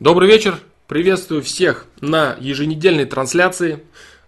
[0.00, 0.58] Добрый вечер,
[0.88, 3.80] приветствую всех на еженедельной трансляции.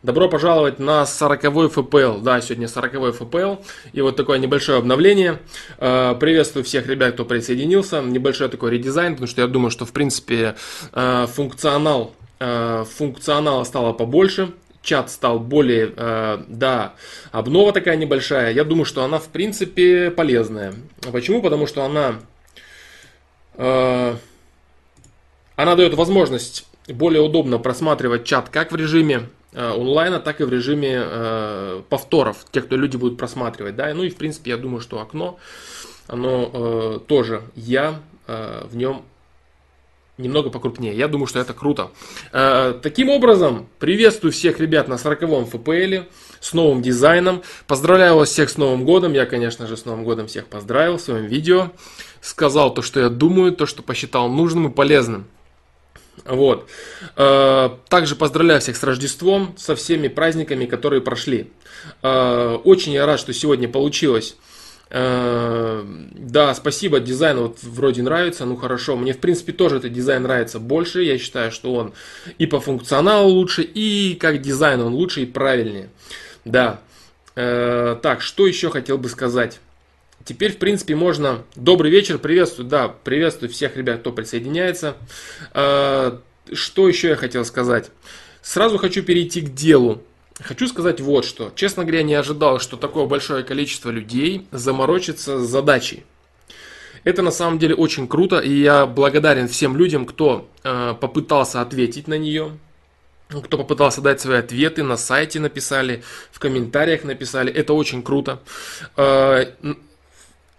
[0.02, 2.18] Добро пожаловать на 40 ФПЛ.
[2.18, 3.54] Да, сегодня 40 ФПЛ.
[3.94, 5.38] И вот такое небольшое обновление.
[5.78, 8.02] Э, приветствую всех ребят, кто присоединился.
[8.02, 10.56] Небольшой такой редизайн, потому что я думаю, что в принципе
[10.92, 14.50] э, функционал, э, функционала стало побольше
[14.82, 15.86] чат стал более,
[16.48, 16.94] да,
[17.30, 18.52] обнова такая небольшая.
[18.52, 20.74] Я думаю, что она в принципе полезная.
[21.12, 21.40] Почему?
[21.40, 22.16] Потому что она,
[25.56, 30.52] она дает возможность более удобно просматривать чат как в режиме э, онлайна, так и в
[30.52, 34.80] режиме э, повторов, те, кто люди будут просматривать, да, ну и в принципе я думаю,
[34.80, 35.38] что окно,
[36.08, 39.02] оно э, тоже я в нем
[40.16, 40.96] немного покрупнее.
[40.96, 41.90] Я думаю, что это круто.
[42.30, 46.06] Таким образом, приветствую всех ребят на 40-м FPL
[46.38, 47.42] с новым дизайном.
[47.66, 49.12] Поздравляю вас всех с Новым годом.
[49.12, 51.72] Я, конечно же, с Новым годом всех поздравил в своем видео.
[52.20, 55.26] Сказал то, что я думаю, то, что посчитал нужным и полезным.
[56.24, 56.68] Вот.
[57.16, 61.50] Э, также поздравляю всех с Рождеством, со всеми праздниками, которые прошли.
[62.02, 64.36] Э, очень я рад, что сегодня получилось
[64.94, 68.94] Э, да, спасибо, дизайн вот вроде нравится, ну хорошо.
[68.94, 71.02] Мне в принципе тоже этот дизайн нравится больше.
[71.02, 71.94] Я считаю, что он
[72.36, 75.88] и по функционалу лучше, и как дизайн он лучше и правильнее.
[76.44, 76.80] Да.
[77.34, 79.60] Так, что еще хотел бы сказать?
[80.24, 81.42] Теперь, в принципе, можно...
[81.56, 84.96] Добрый вечер, приветствую, да, приветствую всех ребят, кто присоединяется.
[85.52, 86.18] Э,
[86.52, 87.90] что еще я хотел сказать?
[88.40, 90.02] Сразу хочу перейти к делу.
[90.40, 91.52] Хочу сказать вот что.
[91.54, 96.04] Честно говоря, не ожидал, что такое большое количество людей заморочится с задачей.
[97.04, 102.06] Это на самом деле очень круто, и я благодарен всем людям, кто э, попытался ответить
[102.06, 102.52] на нее,
[103.28, 107.52] кто попытался дать свои ответы, на сайте написали, в комментариях написали.
[107.52, 108.40] Это очень круто.
[108.96, 109.46] Э,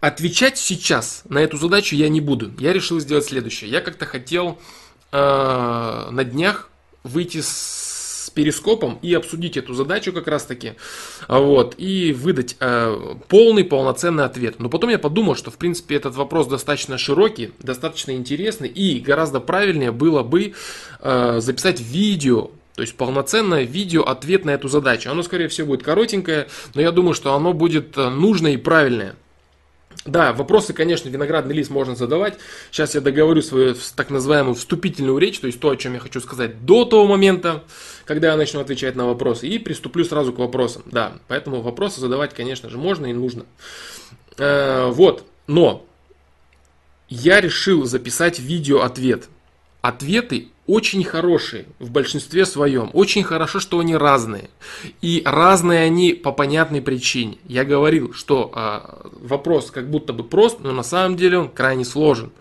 [0.04, 2.52] отвечать сейчас на эту задачу я не буду.
[2.60, 3.72] Я решил сделать следующее.
[3.72, 4.60] Я как-то хотел
[5.14, 5.18] э,
[6.12, 6.70] на днях
[7.06, 10.74] выйти с перископом и обсудить эту задачу как раз таки,
[11.30, 14.60] вот, и выдать э, полный, полноценный ответ.
[14.60, 19.40] Но потом я подумал, что в принципе этот вопрос достаточно широкий, достаточно интересный и гораздо
[19.40, 20.54] правильнее было бы
[21.00, 25.12] э, записать видео то есть полноценное видео ответ на эту задачу.
[25.12, 29.16] Оно, скорее всего, будет коротенькое, но я думаю, что оно будет э, нужное и правильное.
[30.06, 32.38] Да, вопросы, конечно, виноградный лист можно задавать.
[32.72, 36.20] Сейчас я договорю свою так называемую вступительную речь, то есть то, о чем я хочу
[36.20, 37.64] сказать до того момента,
[38.04, 40.84] когда я начну отвечать на вопросы, и приступлю сразу к вопросам.
[40.88, 43.46] Да, поэтому вопросы задавать, конечно же, можно и нужно.
[44.38, 45.86] Э, вот, но
[47.08, 49.30] я решил записать видео-ответ.
[49.84, 52.90] Ответы очень хорошие в большинстве своем.
[52.94, 54.50] Очень хорошо, что они разные.
[55.02, 57.38] И разные они по понятной причине.
[57.50, 61.84] Я говорил, что э, вопрос как будто бы прост, но на самом деле он крайне
[61.84, 62.32] сложен.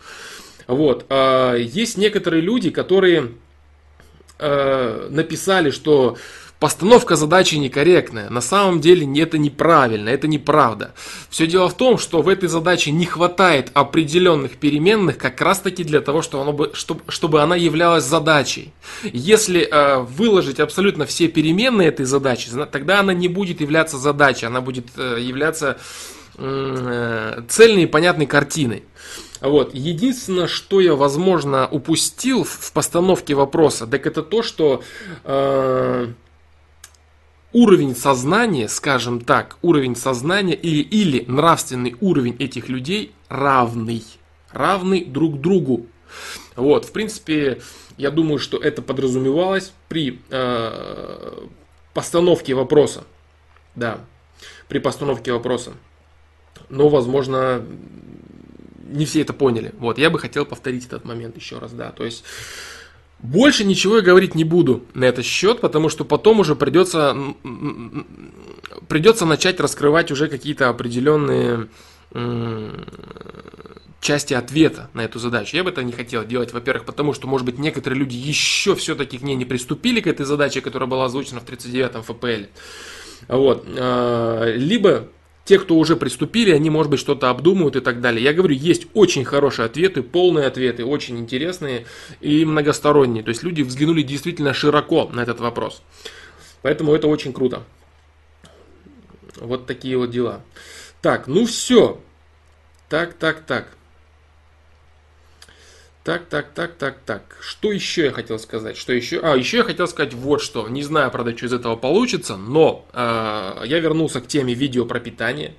[0.69, 1.05] Вот.
[1.09, 3.33] Э, есть некоторые люди, которые
[4.39, 6.17] э, написали, что
[6.63, 8.31] Постановка задачи некорректная.
[8.31, 10.95] На самом деле это неправильно, это неправда.
[11.29, 15.83] Все дело в том, что в этой задаче не хватает определенных переменных как раз таки
[15.83, 18.73] для того, чтобы, оно бы, чтобы, чтобы она являлась задачей.
[19.03, 24.61] Если э, выложить абсолютно все переменные этой задачи, тогда она не будет являться задачей, она
[24.61, 25.79] будет э, являться
[26.39, 28.85] э, цельной и понятной картиной.
[29.41, 29.75] Вот.
[29.75, 34.85] Единственное, что я, возможно, упустил в постановке вопроса, так это то, что
[35.25, 36.07] э,
[37.53, 44.03] уровень сознания, скажем так, уровень сознания или, или нравственный уровень этих людей равный.
[44.51, 45.87] Равный друг другу.
[46.57, 47.61] Вот, в принципе,
[47.97, 51.47] я думаю, что это подразумевалось при э,
[51.95, 53.05] постановке вопроса.
[53.75, 54.01] Да,
[54.69, 55.73] при постановке вопроса.
[56.69, 57.65] Но, возможно,
[58.93, 59.73] не все это поняли.
[59.79, 61.91] Вот, я бы хотел повторить этот момент еще раз, да.
[61.91, 62.25] То есть,
[63.23, 67.17] больше ничего я говорить не буду на этот счет, потому что потом уже придется,
[68.89, 71.69] придется начать раскрывать уже какие-то определенные
[74.01, 75.57] части ответа на эту задачу.
[75.57, 79.17] Я бы это не хотел делать, во-первых, потому что, может быть, некоторые люди еще все-таки
[79.17, 82.49] к ней не приступили, к этой задаче, которая была озвучена в 39-м ФПЛ.
[83.29, 83.65] Вот.
[83.79, 85.09] А, либо
[85.45, 88.23] те, кто уже приступили, они, может быть, что-то обдумывают и так далее.
[88.23, 91.87] Я говорю, есть очень хорошие ответы, полные ответы, очень интересные
[92.21, 93.25] и многосторонние.
[93.25, 95.83] То есть люди взглянули действительно широко на этот вопрос.
[96.63, 97.65] Поэтому это очень круто.
[99.37, 100.43] Вот такие вот дела.
[101.01, 102.01] Так, ну все.
[102.89, 103.77] Так, так, так.
[106.05, 107.23] Так, так, так, так, так.
[107.41, 108.77] Что еще я хотел сказать?
[108.77, 109.21] Что еще?
[109.23, 110.69] А, еще я хотел сказать вот что.
[110.69, 114.99] Не знаю, правда, что из этого получится, но э, я вернулся к теме видео про
[114.99, 115.55] питание.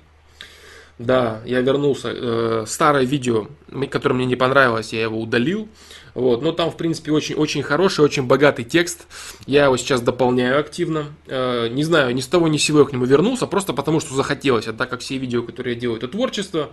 [0.98, 2.12] Да, я вернулся.
[2.14, 3.48] Э, старое видео,
[3.90, 5.66] которое мне не понравилось, я его удалил.
[6.12, 9.06] Вот, но там, в принципе, очень, очень хороший, очень богатый текст.
[9.46, 11.06] Я его сейчас дополняю активно.
[11.26, 13.98] Э, не знаю, ни с того ни с сего я к нему вернулся, просто потому
[13.98, 14.68] что захотелось.
[14.68, 16.68] А так как все видео, которые я делаю, это творчество,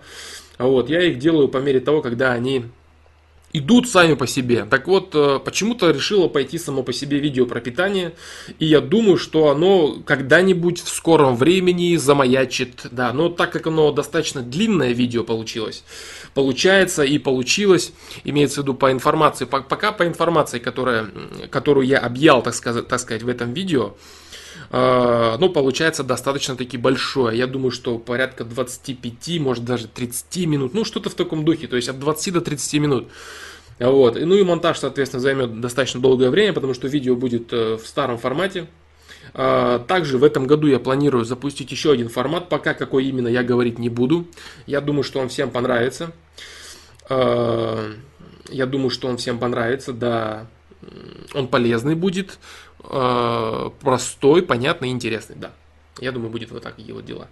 [0.58, 2.66] вот, я их делаю по мере того, когда они
[3.52, 4.64] идут сами по себе.
[4.64, 8.12] Так вот, э, почему-то решила пойти само по себе видео про питание,
[8.58, 13.92] и я думаю, что оно когда-нибудь в скором времени замаячит, да, но так как оно
[13.92, 15.84] достаточно длинное видео получилось,
[16.34, 17.92] получается и получилось,
[18.24, 21.08] имеется в виду по информации, пока по информации, которая,
[21.50, 23.94] которую я объял, так сказать, так сказать в этом видео,
[24.70, 27.36] ну, получается достаточно таки большое.
[27.36, 31.76] Я думаю, что порядка 25, может даже 30 минут, ну, что-то в таком духе, то
[31.76, 33.08] есть от 20 до 30 минут.
[33.78, 34.18] Вот.
[34.20, 38.18] Ну и монтаж, соответственно, займет достаточно долгое время, потому что видео будет э, в старом
[38.18, 38.68] формате.
[39.34, 43.42] А, также в этом году я планирую запустить еще один формат, пока какой именно я
[43.42, 44.26] говорить не буду.
[44.66, 46.12] Я думаю, что он всем понравится.
[47.08, 47.92] А,
[48.50, 50.46] я думаю, что он всем понравится, да.
[51.32, 52.38] Он полезный будет,
[52.71, 55.52] а, простой, понятный, интересный, да.
[56.00, 57.28] Я думаю, будет вот так вот дела.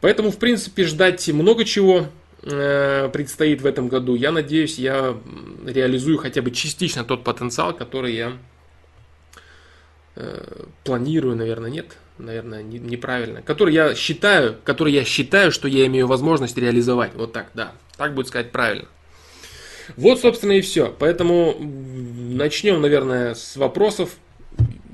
[0.00, 2.08] Поэтому, в принципе, ждать много чего.
[2.42, 4.14] Э, предстоит в этом году.
[4.14, 5.16] Я надеюсь, я
[5.66, 8.38] реализую хотя бы частично тот потенциал, который я
[10.14, 16.06] э, планирую, наверное, нет, наверное, неправильно, который я считаю, который я считаю, что я имею
[16.06, 17.12] возможность реализовать.
[17.16, 18.86] Вот так, да, так будет сказать правильно.
[19.96, 20.94] Вот, собственно, и все.
[20.96, 24.10] Поэтому начнем, наверное, с вопросов.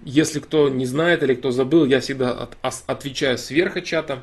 [0.04, 2.56] Если кто не знает или кто забыл, я всегда от,
[2.86, 4.22] отвечаю сверху чата.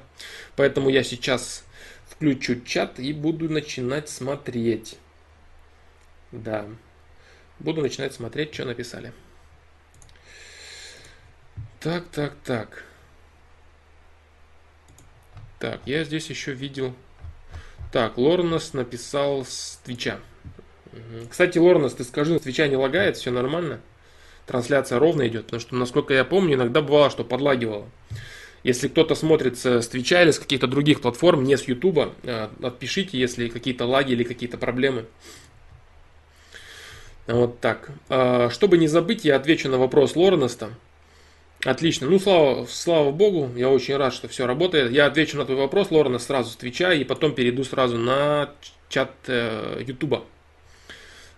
[0.56, 1.66] Поэтому я сейчас
[2.08, 4.98] включу чат и буду начинать смотреть.
[6.32, 6.68] Да.
[7.58, 9.12] Буду начинать смотреть, что написали.
[11.80, 12.84] Так, так, так.
[15.58, 16.96] Так, я здесь еще видел...
[17.92, 20.20] Так, Лорнос написал с Твича.
[21.30, 23.82] Кстати, Лорнос, ты скажи, с Твича не лагает, все нормально?
[24.52, 27.88] Трансляция ровно идет, потому что, насколько я помню, иногда бывало, что подлагивало.
[28.64, 33.18] Если кто-то смотрит с Твича или с каких-то других платформ, не с Ютуба, э, отпишите,
[33.18, 35.06] если какие-то лаги или какие-то проблемы.
[37.28, 37.92] Вот так.
[38.10, 40.72] А, чтобы не забыть, я отвечу на вопрос Лоренеста.
[41.64, 42.10] Отлично.
[42.10, 44.92] Ну, слава, слава богу, я очень рад, что все работает.
[44.92, 48.52] Я отвечу на твой вопрос, Лоренест, сразу с Твича, и потом перейду сразу на
[48.90, 50.26] чат э, Ютуба.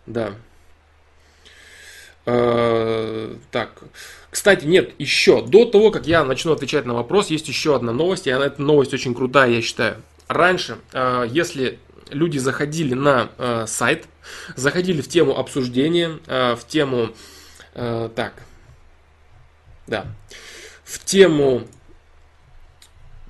[0.07, 0.33] Да.
[2.25, 3.83] Э, так.
[4.29, 8.27] Кстати, нет, еще до того, как я начну отвечать на вопрос, есть еще одна новость,
[8.27, 10.01] и эта новость очень крутая, я считаю.
[10.27, 11.79] Раньше, э, если
[12.09, 14.07] люди заходили на э, сайт,
[14.55, 17.09] заходили в тему обсуждения, в тему,
[17.73, 18.33] так,
[19.87, 20.05] да,
[20.85, 21.67] в тему,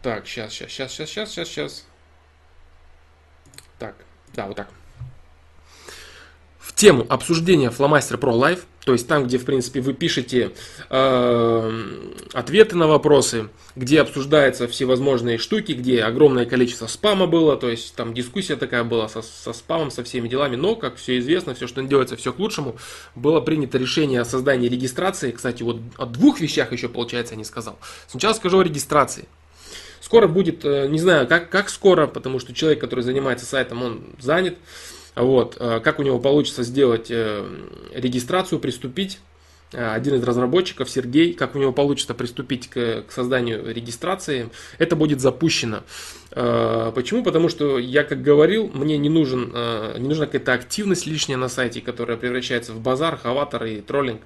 [0.03, 1.85] так, сейчас, сейчас, сейчас, сейчас, сейчас, сейчас,
[3.79, 3.95] так,
[4.35, 4.67] да, вот так
[6.63, 10.51] в тему обсуждения Flowmaster Pro Live, то есть там, где, в принципе, вы пишете
[10.89, 11.83] э,
[12.33, 18.13] ответы на вопросы, где обсуждаются всевозможные штуки, где огромное количество спама было, то есть там
[18.13, 21.81] дискуссия такая была со, со спамом, со всеми делами, но, как все известно, все, что
[21.81, 22.77] делается, все к лучшему,
[23.13, 27.45] было принято решение о создании регистрации, кстати, вот о двух вещах еще, получается, я не
[27.45, 27.77] сказал.
[28.07, 29.27] Сначала скажу о регистрации.
[29.99, 34.03] Скоро будет, э, не знаю, как, как скоро, потому что человек, который занимается сайтом, он
[34.19, 34.57] занят,
[35.15, 37.45] вот, э, как у него получится сделать э,
[37.93, 39.19] регистрацию, приступить.
[39.73, 44.95] Э, один из разработчиков, Сергей, как у него получится приступить к, к созданию регистрации, это
[44.95, 45.81] будет запущено.
[46.31, 47.23] Почему?
[47.23, 49.53] Потому что я, как говорил, мне не, нужен,
[49.99, 54.21] не нужна какая-то активность лишняя на сайте, которая превращается в базар, хаватор и троллинг.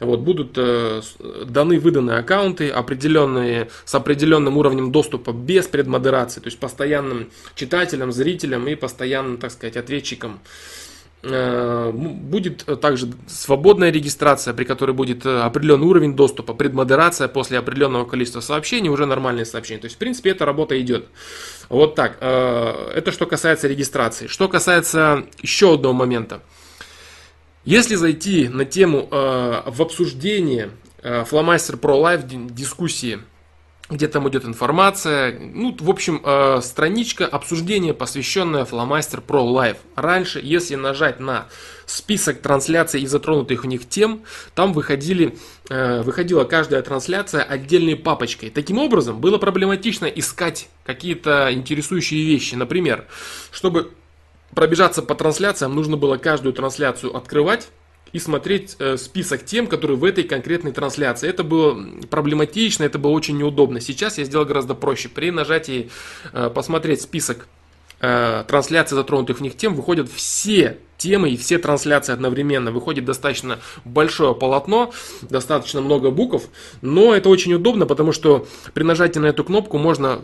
[0.00, 1.00] Вот, будут э,
[1.46, 8.68] даны выданы аккаунты определенные, с определенным уровнем доступа без предмодерации, то есть постоянным читателям, зрителям
[8.68, 10.40] и постоянным, так сказать, ответчикам.
[11.28, 18.04] Э, будет также свободная регистрация, при которой будет э, определенный уровень доступа, предмодерация после определенного
[18.04, 19.80] количества сообщений, уже нормальные сообщения.
[19.80, 21.06] То есть, в принципе, эта работа идет.
[21.68, 22.18] Вот так.
[22.20, 24.26] Э, это что касается регистрации.
[24.26, 26.42] Что касается еще одного момента.
[27.64, 30.70] Если зайти на тему э, в обсуждение
[31.02, 33.18] э, Flowmaster Pro Live дискуссии,
[33.88, 39.76] где там идет информация, ну, в общем, э, страничка обсуждения, посвященная Flowmaster Pro Live.
[39.94, 41.46] Раньше, если нажать на
[41.86, 44.24] список трансляций и затронутых в них тем,
[44.54, 45.38] там выходили,
[45.68, 48.50] э, выходила каждая трансляция отдельной папочкой.
[48.50, 52.56] Таким образом, было проблематично искать какие-то интересующие вещи.
[52.56, 53.06] Например,
[53.52, 53.92] чтобы
[54.52, 57.68] пробежаться по трансляциям, нужно было каждую трансляцию открывать,
[58.12, 61.28] и смотреть э, список тем, которые в этой конкретной трансляции.
[61.28, 63.80] Это было проблематично, это было очень неудобно.
[63.80, 65.08] Сейчас я сделал гораздо проще.
[65.08, 65.90] При нажатии
[66.32, 67.46] э, посмотреть список
[68.00, 72.72] э, трансляций затронутых в них тем, выходят все темы и все трансляции одновременно.
[72.72, 76.48] Выходит достаточно большое полотно, достаточно много букв,
[76.80, 80.22] но это очень удобно, потому что при нажатии на эту кнопку можно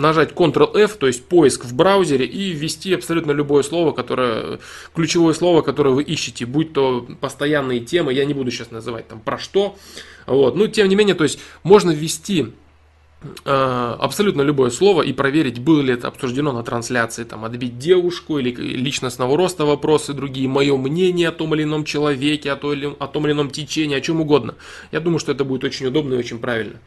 [0.00, 4.58] нажать Ctrl-F, то есть поиск в браузере, и ввести абсолютно любое слово, которое,
[4.94, 9.20] ключевое слово, которое вы ищете, будь то постоянные темы, я не буду сейчас называть там
[9.20, 9.76] про что,
[10.26, 12.52] вот, но тем не менее, то есть можно ввести
[13.44, 18.38] э, абсолютно любое слово и проверить, было ли это обсуждено на трансляции, там, отбить девушку
[18.38, 22.94] или личностного роста вопросы другие, мое мнение о том или ином человеке, о, том или,
[22.98, 24.54] о том или ином течении, о чем угодно.
[24.92, 26.80] Я думаю, что это будет очень удобно и очень правильно.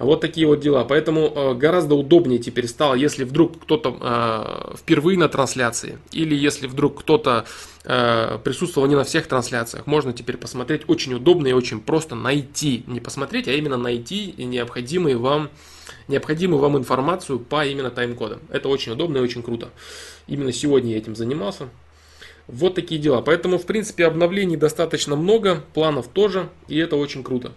[0.00, 0.84] Вот такие вот дела.
[0.84, 6.66] Поэтому э, гораздо удобнее теперь стало, если вдруг кто-то э, впервые на трансляции, или если
[6.66, 7.44] вдруг кто-то
[7.84, 12.82] э, присутствовал не на всех трансляциях, можно теперь посмотреть очень удобно и очень просто найти,
[12.86, 15.50] не посмотреть, а именно найти необходимые вам,
[16.08, 18.40] необходимую вам информацию по именно тайм-кодам.
[18.48, 19.68] Это очень удобно и очень круто.
[20.26, 21.68] Именно сегодня я этим занимался.
[22.46, 23.20] Вот такие дела.
[23.20, 27.52] Поэтому, в принципе, обновлений достаточно много, планов тоже, и это очень круто.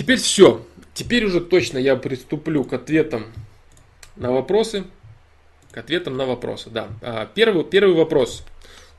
[0.00, 0.64] Теперь все.
[0.94, 3.26] Теперь уже точно я приступлю к ответам
[4.16, 4.84] на вопросы.
[5.72, 6.88] К ответам на вопросы, да.
[7.02, 8.42] А, первый, первый вопрос.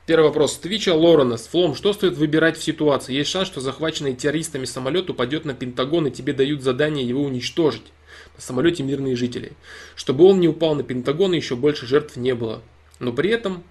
[0.06, 0.58] Первый вопрос.
[0.58, 1.48] Твича Лоренес.
[1.48, 3.14] Флом, что стоит выбирать в ситуации?
[3.14, 7.92] Есть шанс, что захваченный террористами самолет упадет на Пентагон и тебе дают задание его уничтожить.
[8.36, 9.54] На самолете мирные жители.
[9.96, 12.62] Чтобы он не упал на Пентагон и еще больше жертв не было.
[13.00, 13.64] Но при этом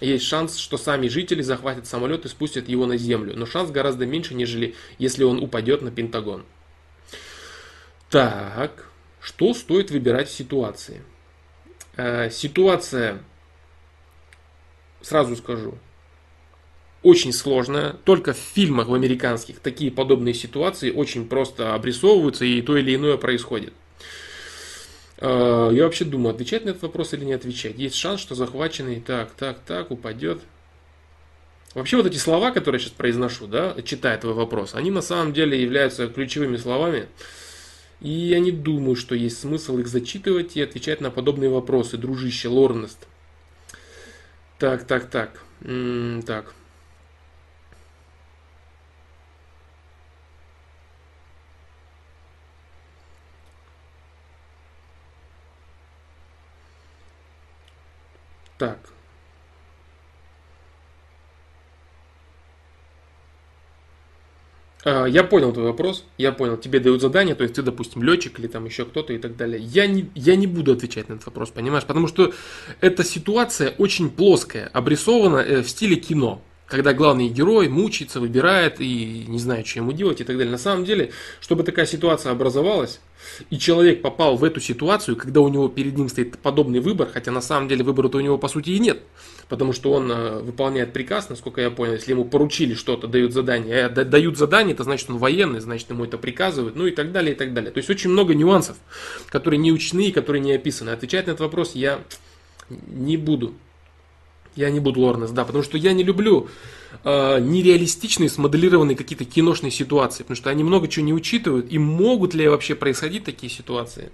[0.00, 3.34] есть шанс, что сами жители захватят самолет и спустят его на землю.
[3.36, 6.44] Но шанс гораздо меньше, нежели если он упадет на Пентагон.
[8.10, 8.88] Так,
[9.20, 11.02] что стоит выбирать в ситуации?
[11.96, 13.22] Э, ситуация,
[15.00, 15.78] сразу скажу,
[17.02, 17.92] очень сложная.
[18.04, 23.16] Только в фильмах в американских такие подобные ситуации очень просто обрисовываются и то или иное
[23.16, 23.72] происходит.
[25.18, 27.78] Э, я вообще думаю, отвечать на этот вопрос или не отвечать.
[27.78, 30.40] Есть шанс, что захваченный так, так, так упадет.
[31.74, 35.32] Вообще вот эти слова, которые я сейчас произношу, да, читая твой вопрос, они на самом
[35.32, 37.08] деле являются ключевыми словами,
[38.04, 42.48] и я не думаю, что есть смысл их зачитывать и отвечать на подобные вопросы, дружище
[42.48, 43.08] Лорнест.
[44.58, 45.40] Так, так, так.
[45.62, 46.54] М-м, так.
[58.58, 58.93] Так.
[64.84, 66.56] Я понял твой вопрос, я понял.
[66.56, 69.60] Тебе дают задание, то есть ты, допустим, летчик или там еще кто-то и так далее.
[69.60, 71.84] Я не, я не буду отвечать на этот вопрос, понимаешь?
[71.84, 72.32] Потому что
[72.80, 76.42] эта ситуация очень плоская, обрисована э, в стиле кино.
[76.66, 80.50] Когда главный герой мучается, выбирает и не знает, что ему делать и так далее.
[80.50, 83.00] На самом деле, чтобы такая ситуация образовалась,
[83.50, 87.30] и человек попал в эту ситуацию, когда у него перед ним стоит подобный выбор, хотя
[87.30, 89.02] на самом деле выбора-то у него по сути и нет,
[89.48, 93.86] потому что он э, выполняет приказ, насколько я понял, если ему поручили что-то, дают задание,
[93.86, 97.34] а дают задание, это значит он военный, значит ему это приказывают, ну и так далее,
[97.34, 97.70] и так далее.
[97.70, 98.76] То есть очень много нюансов,
[99.28, 100.90] которые не учтены и которые не описаны.
[100.90, 102.00] Отвечать на этот вопрос я
[102.68, 103.54] не буду.
[104.56, 106.48] Я не буду Лорнес, да, потому что я не люблю
[107.02, 112.34] э, нереалистичные, смоделированные какие-то киношные ситуации, потому что они много чего не учитывают, и могут
[112.34, 114.12] ли вообще происходить такие ситуации?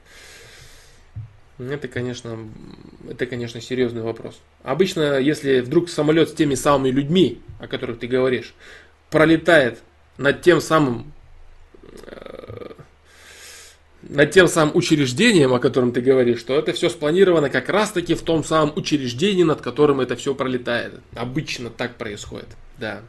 [1.58, 2.38] Это, конечно,
[3.08, 4.40] это, конечно, серьезный вопрос.
[4.62, 8.54] Обычно, если вдруг самолет с теми самыми людьми, о которых ты говоришь,
[9.10, 9.82] пролетает
[10.16, 11.12] над тем самым
[12.06, 12.72] э,
[14.02, 18.14] над тем самым учреждением, о котором ты говоришь, что это все спланировано как раз таки
[18.14, 21.00] в том самом учреждении, над которым это все пролетает.
[21.14, 23.02] Обычно так происходит, да.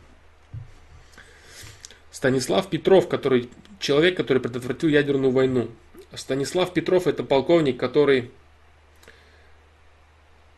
[2.12, 5.70] Станислав Петров, который человек, который предотвратил ядерную войну.
[6.14, 8.32] Станислав Петров это полковник, который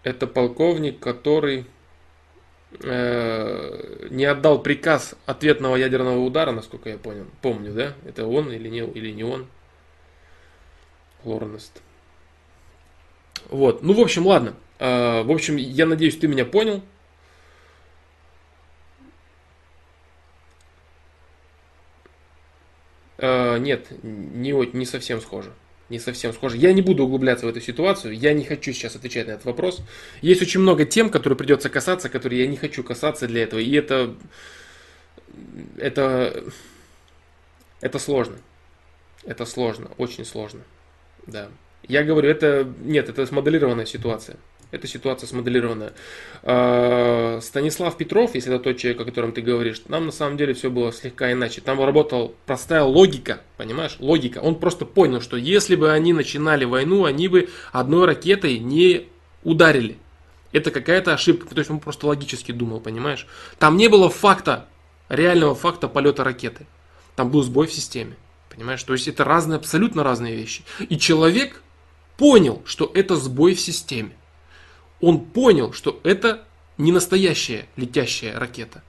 [0.02, 1.66] это полковник, который
[2.82, 7.28] э, не отдал приказ ответного ядерного удара, насколько я понял.
[7.44, 7.94] Помню, да?
[8.06, 9.48] Это он или не, или не он?
[11.24, 11.82] Лорнест.
[13.50, 13.84] Вот.
[13.84, 14.56] Ну, в общем, ладно.
[14.80, 16.82] Э, в общем, я надеюсь, ты меня понял.
[23.18, 25.53] Э, нет, не, не совсем схоже.
[25.89, 26.58] Не совсем схоже.
[26.58, 28.18] Я не буду углубляться в эту ситуацию.
[28.18, 29.82] Я не хочу сейчас отвечать на этот вопрос.
[30.22, 33.60] Есть очень много тем, которые придется касаться, которые я не хочу касаться для этого.
[33.60, 34.15] И это...
[35.77, 36.44] Это...
[37.82, 38.38] Это сложно.
[39.24, 39.92] Это сложно.
[39.98, 40.62] Очень сложно.
[41.27, 41.50] Да.
[41.88, 42.68] Я говорю, это...
[42.82, 44.38] Нет, это смоделированная ситуация.
[44.72, 45.94] Это ситуация смоделированная.
[46.42, 50.56] А, Станислав Петров, если это тот человек, о котором ты говоришь, там на самом деле
[50.56, 51.62] все было слегка иначе.
[51.62, 53.98] Там работала простая логика, понимаешь?
[54.00, 54.39] Логика.
[54.39, 59.08] Он просто понял, что если бы они начинали войну, они бы одной ракетой не
[59.44, 59.98] ударили.
[60.53, 63.27] Это какая-то ошибка, то есть он просто логически думал, понимаешь?
[63.60, 64.68] Там не было факта,
[65.10, 66.65] реального факта полета ракеты.
[67.15, 68.15] Там был сбой в системе,
[68.55, 68.83] понимаешь?
[68.83, 70.63] То есть это разные, абсолютно разные вещи.
[70.89, 71.62] И человек
[72.17, 74.12] понял, что это сбой в системе.
[75.01, 76.45] Он понял, что это
[76.77, 78.83] не настоящая летящая ракета.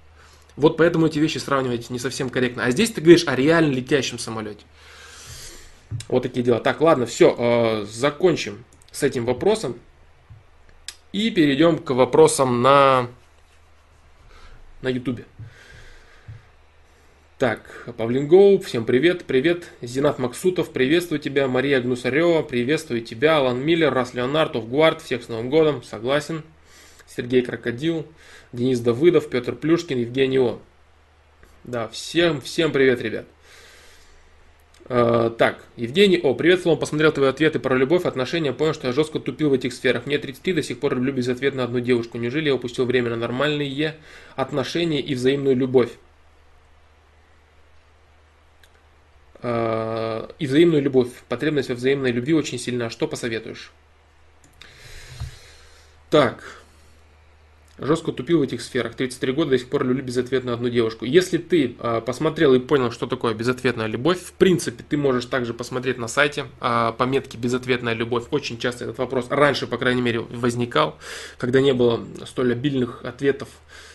[0.56, 2.64] Вот поэтому эти вещи сравнивать не совсем корректно.
[2.64, 4.64] А здесь ты говоришь о реально летящем самолете.
[6.08, 6.60] Вот такие дела.
[6.60, 9.78] Так, ладно, все, э, закончим с этим вопросом.
[11.12, 13.08] И перейдем к вопросам на,
[14.82, 15.20] на YouTube.
[17.36, 19.64] Так, Павлин Гоу, всем привет, привет.
[19.82, 21.48] Зинат Максутов, приветствую тебя.
[21.48, 23.38] Мария Гнусарева, приветствую тебя.
[23.38, 26.44] Алан Миллер, Рас Леонард, Гуард, всех с Новым годом, согласен.
[27.08, 28.06] Сергей Крокодил,
[28.52, 30.60] Денис Давыдов, Петр Плюшкин, Евгений О.
[31.64, 33.26] Да, всем, всем привет, ребят.
[34.84, 38.92] Uh, так, Евгений О, привет, Слон, посмотрел твои ответы про любовь, отношения, понял, что я
[38.92, 40.06] жестко тупил в этих сферах.
[40.06, 42.16] Мне 33, до сих пор люблю без ответа на одну девушку.
[42.16, 43.96] Неужели я упустил время на нормальные
[44.36, 45.90] отношения и взаимную любовь?
[49.44, 51.08] Uh, и взаимную любовь.
[51.28, 52.88] Потребность во взаимной любви очень сильна.
[52.88, 53.72] Что посоветуешь?
[56.08, 56.62] Так,
[57.78, 58.94] жестко тупил в этих сферах.
[58.94, 61.04] 33 года до сих пор люблю безответно одну девушку.
[61.04, 65.52] Если ты э, посмотрел и понял, что такое безответная любовь, в принципе, ты можешь также
[65.52, 68.24] посмотреть на сайте э, пометки безответная любовь.
[68.30, 70.98] Очень часто этот вопрос раньше, по крайней мере, возникал,
[71.36, 73.48] когда не было столь обильных ответов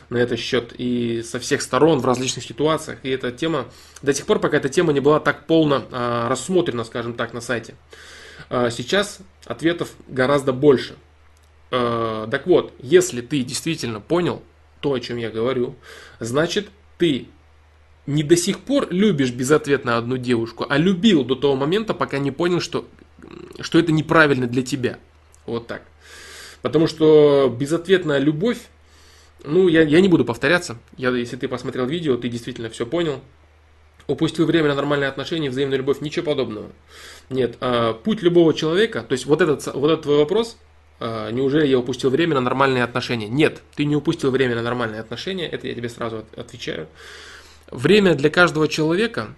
[0.09, 2.99] на этот счет и со всех сторон в различных ситуациях.
[3.03, 3.67] И эта тема
[4.01, 7.41] до сих пор, пока эта тема не была так полно э, рассмотрена, скажем так, на
[7.41, 7.75] сайте.
[8.49, 10.95] Э, сейчас ответов гораздо больше.
[11.71, 14.41] Э, так вот, если ты действительно понял
[14.79, 15.75] то, о чем я говорю,
[16.19, 17.27] значит ты
[18.07, 22.31] не до сих пор любишь безответно одну девушку, а любил до того момента, пока не
[22.31, 22.87] понял, что,
[23.59, 24.97] что это неправильно для тебя.
[25.45, 25.83] Вот так.
[26.61, 28.57] Потому что безответная любовь,
[29.43, 30.77] ну, я, я не буду повторяться.
[30.97, 33.21] Я, если ты посмотрел видео, ты действительно все понял.
[34.07, 36.69] Упустил время на нормальные отношения, взаимную любовь, ничего подобного.
[37.29, 40.57] Нет, а, путь любого человека, то есть вот этот, вот этот твой вопрос–
[40.99, 43.29] а, неужели я упустил время на нормальные отношения?
[43.29, 46.87] Нет, ты не упустил время на нормальные отношения, это я тебе сразу отвечаю.
[47.71, 49.29] Время для каждого человека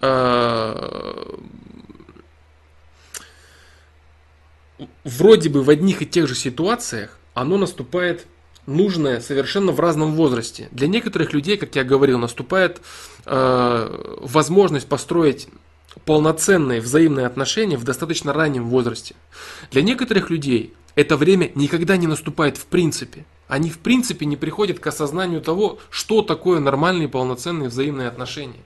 [0.00, 1.38] а,
[5.04, 8.26] вроде бы в одних и тех же ситуациях оно наступает
[8.66, 10.68] нужное совершенно в разном возрасте.
[10.72, 12.80] Для некоторых людей, как я говорил, наступает
[13.24, 15.48] э, возможность построить
[16.04, 19.14] полноценные взаимные отношения в достаточно раннем возрасте.
[19.70, 23.24] Для некоторых людей это время никогда не наступает в принципе.
[23.48, 28.62] Они в принципе не приходят к осознанию того, что такое нормальные полноценные взаимные отношения.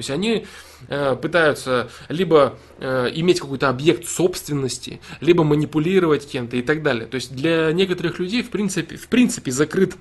[0.00, 0.46] То есть они
[0.88, 7.06] э, пытаются либо э, иметь какой-то объект собственности, либо манипулировать кем-то и так далее.
[7.06, 9.96] То есть для некоторых людей в принципе, в принципе закрыт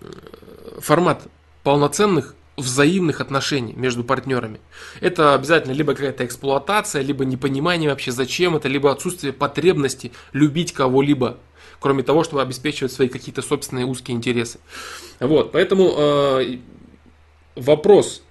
[0.00, 1.22] э, формат
[1.62, 4.58] полноценных взаимных отношений между партнерами.
[5.00, 11.38] Это обязательно либо какая-то эксплуатация, либо непонимание вообще зачем это, либо отсутствие потребности любить кого-либо,
[11.78, 14.58] кроме того, чтобы обеспечивать свои какие-то собственные узкие интересы.
[15.20, 16.58] Вот, поэтому э,
[17.54, 18.22] вопрос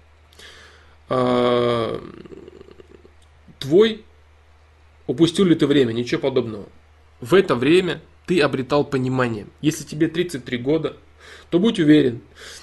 [1.10, 2.00] э,
[3.60, 4.04] твой,
[5.08, 6.66] упустил ли ты время, ничего подобного.
[7.22, 9.48] В это время ты обретал понимание.
[9.62, 10.98] Если тебе 33 года,
[11.50, 12.22] то будь уверен,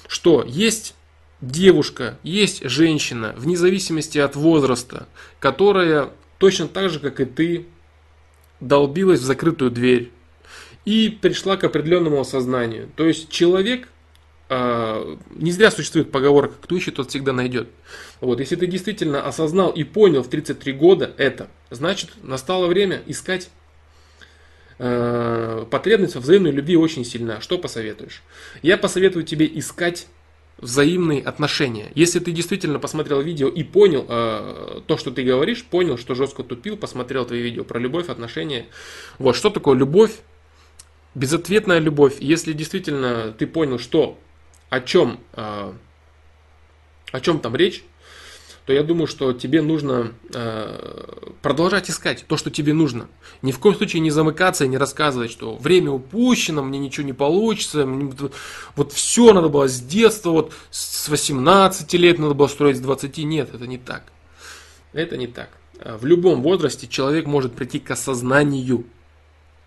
[0.08, 0.94] что есть
[1.40, 7.66] девушка, есть женщина, вне зависимости от возраста, которая точно так же, как и ты,
[8.60, 10.10] долбилась в закрытую дверь
[10.84, 12.88] и пришла к определенному осознанию.
[12.96, 13.88] То есть человек,
[14.50, 17.68] не зря существует поговорка, кто ищет, тот всегда найдет.
[18.20, 23.50] Вот, если ты действительно осознал и понял в 33 года это, значит настало время искать
[24.78, 27.40] э, потребность во взаимной любви очень сильна.
[27.40, 28.22] Что посоветуешь?
[28.62, 30.06] Я посоветую тебе искать
[30.58, 31.90] взаимные отношения.
[31.94, 36.44] Если ты действительно посмотрел видео и понял э, то, что ты говоришь, понял, что жестко
[36.44, 38.66] тупил, посмотрел твои видео про любовь, отношения.
[39.18, 40.12] Вот, что такое любовь?
[41.14, 42.16] Безответная любовь.
[42.20, 44.18] Если действительно ты понял, что,
[44.72, 45.72] о чем, э,
[47.12, 47.84] о чем там речь,
[48.64, 53.08] то я думаю, что тебе нужно э, продолжать искать то, что тебе нужно.
[53.42, 57.12] Ни в коем случае не замыкаться и не рассказывать, что время упущено, мне ничего не
[57.12, 58.14] получится, мне,
[58.74, 63.18] вот все надо было с детства, вот с 18 лет надо было строить с 20.
[63.18, 64.04] Нет, это не так.
[64.94, 65.50] Это не так.
[65.84, 68.86] В любом возрасте человек может прийти к осознанию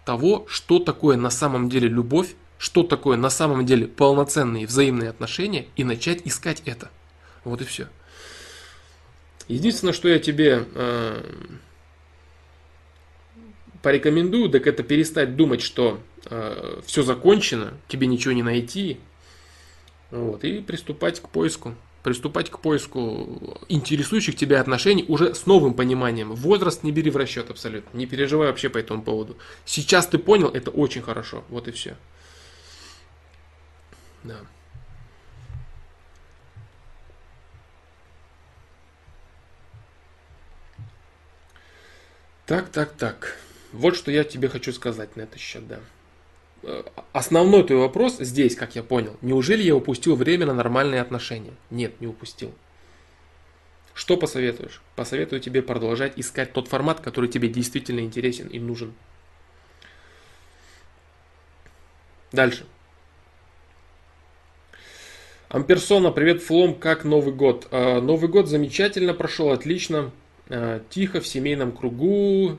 [0.03, 5.67] того, что такое на самом деле любовь что такое на самом деле полноценные взаимные отношения
[5.75, 6.89] и начать искать это.
[7.43, 7.87] Вот и все.
[9.47, 11.33] Единственное, что я тебе э,
[13.83, 18.99] порекомендую, так это перестать думать, что э, все закончено, тебе ничего не найти,
[20.09, 21.75] вот, и приступать к поиску.
[22.01, 26.33] Приступать к поиску интересующих тебя отношений уже с новым пониманием.
[26.33, 27.97] Возраст не бери в расчет абсолютно.
[27.97, 29.37] Не переживай вообще по этому поводу.
[29.65, 31.43] Сейчас ты понял, это очень хорошо.
[31.49, 31.97] Вот и все.
[34.25, 34.39] Да.
[42.45, 43.37] Так, так, так.
[43.71, 45.79] Вот что я тебе хочу сказать на этот счет, да.
[46.63, 46.83] Э,
[47.13, 51.53] основной твой вопрос здесь, как я понял, неужели я упустил время на нормальные отношения?
[51.69, 52.53] Нет, не упустил.
[53.93, 54.81] Что посоветуешь?
[54.95, 58.93] Посоветую тебе продолжать искать тот формат, который тебе действительно интересен и нужен.
[62.31, 62.65] Дальше.
[65.55, 67.69] Амперсона, привет, Флом, как Новый год?
[67.71, 70.11] Э, Новый год замечательно прошел, отлично,
[70.49, 72.57] э, тихо, в семейном кругу,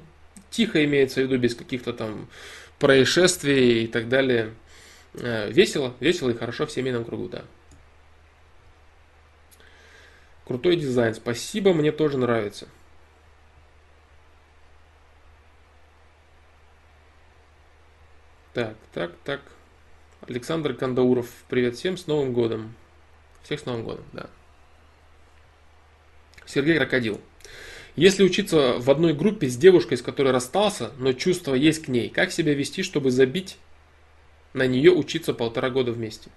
[0.49, 2.27] тихо имеется в виду, без каких-то там
[2.79, 4.55] происшествий и так далее.
[5.13, 7.45] Э, весело, весело и хорошо в семейном кругу, да.
[10.47, 12.67] Крутой дизайн, спасибо, мне тоже нравится.
[18.55, 19.43] Так, так, так.
[20.27, 22.75] Александр Кандауров, привет всем, с Новым годом.
[23.47, 24.27] Всех с Новым годом, да.
[26.47, 27.21] Сергей Крокодил.
[27.95, 32.09] Если учиться в одной группе с девушкой, с которой расстался, но чувство есть к ней,
[32.09, 33.57] как себя вести, чтобы забить
[34.53, 36.29] на нее учиться полтора года вместе?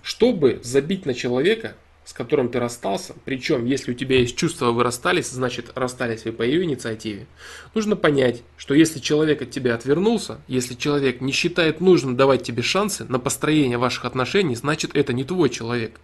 [0.00, 1.76] Чтобы забить на человека,
[2.06, 6.32] с которым ты расстался, причем если у тебя есть чувство, вы расстались, значит расстались вы
[6.32, 7.26] по ее инициативе,
[7.74, 12.62] нужно понять, что если человек от тебя отвернулся, если человек не считает нужным давать тебе
[12.62, 16.00] шансы на построение ваших отношений, значит это не твой человек.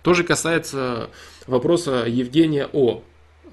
[0.00, 1.10] То же касается
[1.46, 3.02] вопроса Евгения О.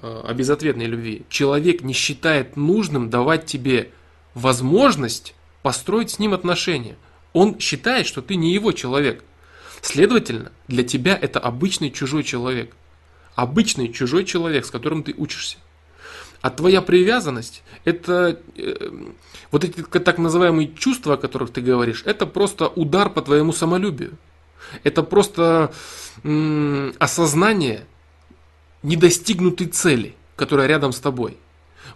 [0.00, 1.24] Э, о безответной любви.
[1.28, 3.90] Человек не считает нужным давать тебе
[4.32, 6.96] возможность построить с ним отношения.
[7.32, 9.24] Он считает, что ты не его человек.
[9.80, 12.74] Следовательно, для тебя это обычный чужой человек.
[13.34, 15.58] Обычный чужой человек, с которым ты учишься.
[16.40, 18.90] А твоя привязанность, это э,
[19.50, 24.16] вот эти так называемые чувства, о которых ты говоришь, это просто удар по твоему самолюбию.
[24.84, 25.72] Это просто
[26.22, 27.86] м- осознание
[28.82, 31.36] недостигнутой цели, которая рядом с тобой.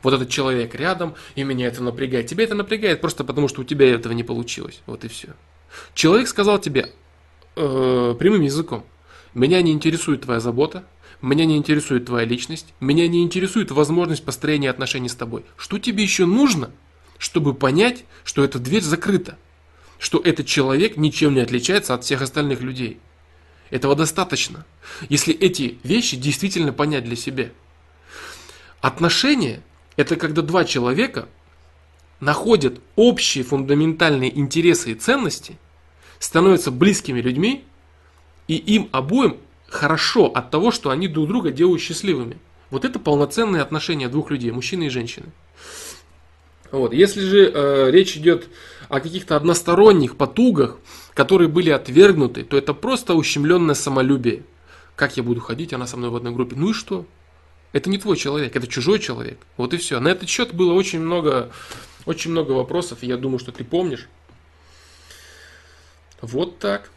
[0.03, 2.27] Вот этот человек рядом, и меня это напрягает.
[2.27, 4.81] Тебя это напрягает просто потому, что у тебя этого не получилось.
[4.87, 5.29] Вот и все.
[5.95, 6.93] Человек сказал тебе
[7.57, 8.85] э, прямым языком,
[9.35, 10.85] меня не интересует твоя забота,
[11.23, 15.45] меня не интересует твоя личность, меня не интересует возможность построения отношений с тобой.
[15.57, 16.71] Что тебе еще нужно,
[17.19, 19.39] чтобы понять, что эта дверь закрыта?
[19.99, 22.99] Что этот человек ничем не отличается от всех остальных людей?
[23.71, 24.67] Этого достаточно,
[25.09, 27.51] если эти вещи действительно понять для себя.
[28.81, 29.63] Отношения–
[29.97, 31.29] это когда два человека
[32.19, 35.57] находят общие фундаментальные интересы и ценности,
[36.23, 37.65] становятся близкими людьми,
[38.47, 42.39] и им обоим хорошо от того, что они друг друга делают счастливыми.
[42.71, 45.27] Вот это полноценные отношения двух людей, мужчины и женщины.
[46.71, 46.95] Вот.
[46.95, 48.47] Если же э, речь идет
[48.89, 50.79] о каких-то односторонних потугах,
[51.13, 54.45] которые были отвергнуты, то это просто ущемленное самолюбие.
[54.95, 56.55] Как я буду ходить, она со мной в одной группе.
[56.57, 57.05] Ну и что?
[57.73, 59.39] Это не твой человек, это чужой человек.
[59.57, 59.99] Вот и все.
[59.99, 61.51] На этот счет было очень много,
[62.07, 64.09] очень много вопросов, и я думаю, что ты помнишь.
[66.23, 66.91] Вот так.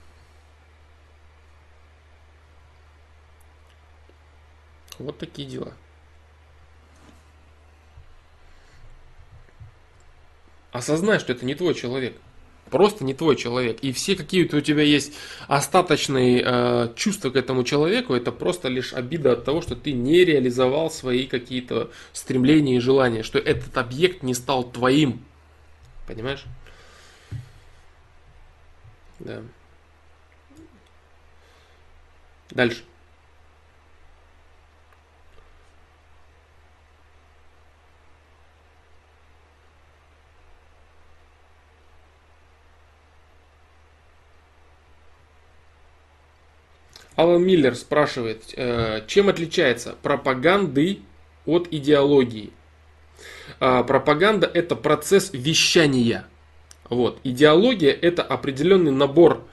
[5.00, 5.74] Вот такие дела.
[10.72, 12.16] Осознай, что это не твой человек.
[12.70, 13.80] Просто не твой человек.
[13.82, 15.14] И все какие-то у тебя есть
[15.48, 20.24] остаточные э, чувства к этому человеку, это просто лишь обида от того, что ты не
[20.24, 25.24] реализовал свои какие-то стремления и желания, что этот объект не стал твоим.
[26.08, 26.46] Понимаешь?
[29.19, 29.41] Да.
[32.51, 32.84] Дальше.
[47.15, 50.99] Алан Миллер спрашивает, э, чем отличается пропаганды
[51.45, 52.51] от идеологии?
[53.60, 56.25] А, пропаганда это процесс вещания.
[56.89, 57.19] Вот.
[57.24, 59.43] Идеология это определенный набор,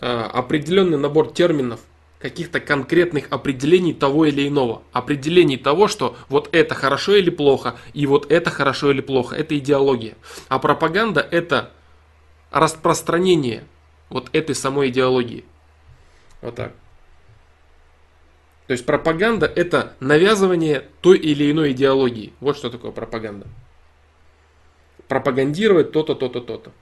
[0.00, 1.80] э, определенный набор терминов,
[2.18, 4.82] каких-то конкретных определений того или иного.
[4.92, 9.36] Определений того, что вот это хорошо или плохо, и вот это хорошо или плохо.
[9.36, 10.14] Это идеология.
[10.48, 11.70] А пропаганда это
[12.50, 13.64] распространение
[14.08, 15.44] вот этой самой идеологии.
[16.40, 16.72] Вот так.
[18.66, 22.32] То есть пропаганда это навязывание той или иной идеологии.
[22.40, 23.46] Вот что такое пропаганда.
[25.08, 26.72] Пропагандировать то-то, то-то, то-то.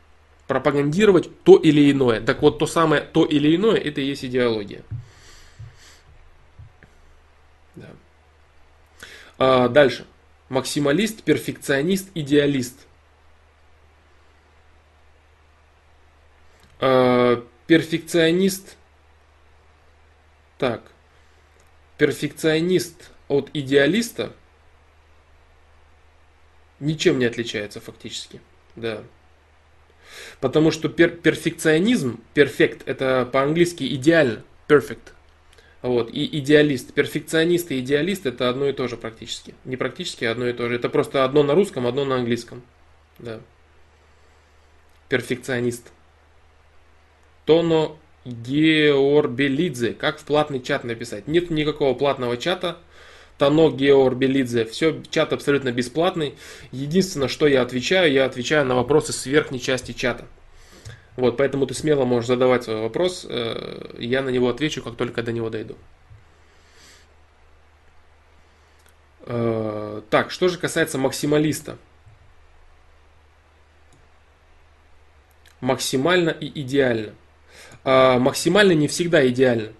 [0.46, 2.20] Пропагандировать то или иное.
[2.20, 4.82] Так вот, то самое то или иное, это и есть идеология.
[7.74, 7.90] Да.
[9.38, 10.06] А, дальше.
[10.48, 12.86] Максималист, перфекционист, идеалист.
[16.80, 18.76] А, перфекционист.
[20.58, 20.82] Так.
[21.96, 24.32] Перфекционист от идеалиста
[26.82, 28.40] ничем не отличается фактически.
[28.76, 29.02] Да.
[30.40, 35.12] Потому что пер перфекционизм, перфект, это по-английски идеально, perfect.
[35.80, 39.54] Вот, и идеалист, перфекционист и идеалист это одно и то же практически.
[39.64, 40.76] Не практически, а одно и то же.
[40.76, 42.62] Это просто одно на русском, одно на английском.
[43.18, 43.40] Да.
[45.08, 45.90] Перфекционист.
[47.46, 49.94] Тоно Георбелидзе.
[49.94, 51.26] Как в платный чат написать?
[51.26, 52.78] Нет никакого платного чата.
[53.38, 54.64] Тано Георбелидзе.
[54.66, 56.34] Все, чат абсолютно бесплатный.
[56.70, 60.26] Единственное, что я отвечаю, я отвечаю на вопросы с верхней части чата.
[61.16, 65.22] Вот, поэтому ты смело можешь задавать свой вопрос, э, я на него отвечу, как только
[65.22, 65.76] до него дойду.
[69.26, 71.76] Э, так, что же касается максималиста.
[75.60, 77.14] Максимально и идеально.
[77.84, 79.72] А, максимально не всегда идеально.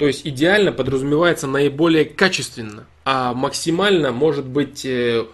[0.00, 5.26] То есть идеально подразумевается наиболее качественно, а максимально может быть э,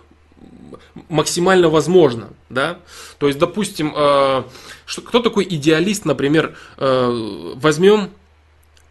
[1.08, 2.80] максимально возможно, да.
[3.18, 4.42] То есть, допустим, э,
[4.84, 8.10] что, кто такой идеалист, например, э, возьмем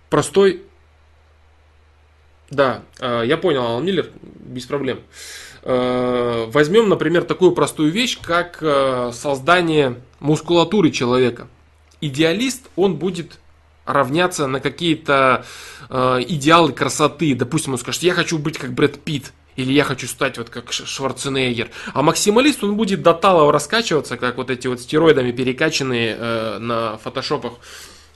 [0.09, 0.61] простой,
[2.49, 5.01] да, э, я понял, Алан Миллер, без проблем.
[5.63, 11.49] Э, возьмем, например, такую простую вещь, как э, создание мускулатуры человека.
[11.99, 13.39] Идеалист, он будет
[13.85, 15.45] равняться на какие-то
[15.89, 17.35] э, идеалы красоты.
[17.35, 19.33] Допустим, он скажет, я хочу быть как Брэд Питт.
[19.55, 21.69] Или я хочу стать вот как Шварценеггер.
[21.93, 26.97] А максималист, он будет до талого раскачиваться, как вот эти вот стероидами перекачанные э, на
[26.97, 27.53] фотошопах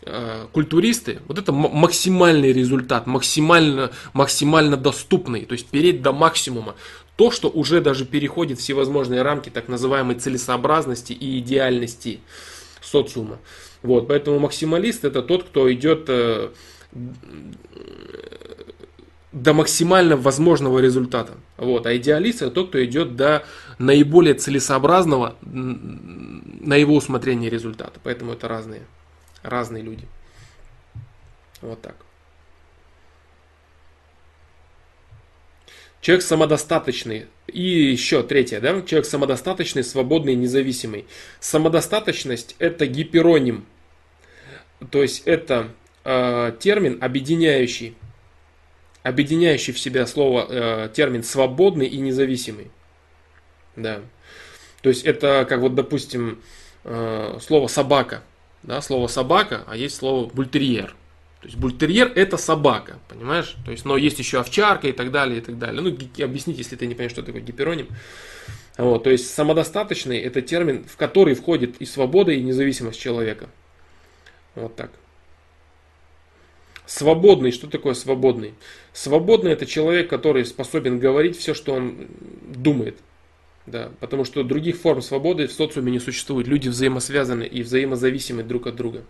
[0.01, 1.19] э, культуристы.
[1.27, 5.45] Вот это максимальный результат, максимально, максимально доступный.
[5.45, 6.75] То есть переть до максимума.
[7.15, 12.19] То, что уже даже переходит всевозможные рамки так называемой целесообразности и идеальности
[12.81, 13.39] социума.
[13.81, 16.49] Вот, поэтому максималист это тот, кто идет э,
[19.31, 21.33] до максимально возможного результата.
[21.57, 21.85] Вот.
[21.85, 23.45] А идеалист это тот, кто идет до
[23.77, 27.99] наиболее целесообразного на его усмотрение результата.
[28.03, 28.81] Поэтому это разные,
[29.43, 30.07] разные люди.
[31.61, 31.95] Вот так.
[36.01, 37.27] Человек самодостаточный.
[37.47, 38.81] И еще третье, да?
[38.81, 41.05] Человек самодостаточный, свободный, независимый.
[41.39, 43.65] Самодостаточность это гипероним.
[44.91, 45.69] То есть это
[46.05, 47.95] э, термин объединяющий
[49.03, 52.69] объединяющий в себя слово, э, термин свободный и независимый.
[53.75, 54.01] Да.
[54.81, 56.41] То есть это как вот, допустим,
[56.83, 58.23] э, слово собака.
[58.61, 60.95] Да, слово собака, а есть слово бультерьер.
[61.41, 63.55] То есть бультерьер это собака, понимаешь?
[63.63, 65.81] То есть, но есть еще овчарка и так далее, и так далее.
[65.81, 65.89] Ну,
[66.23, 67.87] объясните, если ты не понимаешь, что такое гипероним.
[68.77, 73.49] Вот, то есть самодостаточный это термин, в который входит и свобода, и независимость человека.
[74.55, 74.91] Вот так.
[76.85, 78.53] Свободный, что такое свободный?
[78.93, 82.07] Свободный это человек, который способен говорить все, что он
[82.41, 82.97] думает.
[83.65, 86.47] Да, потому что других форм свободы в социуме не существует.
[86.47, 89.03] Люди взаимосвязаны и взаимозависимы друг от друга.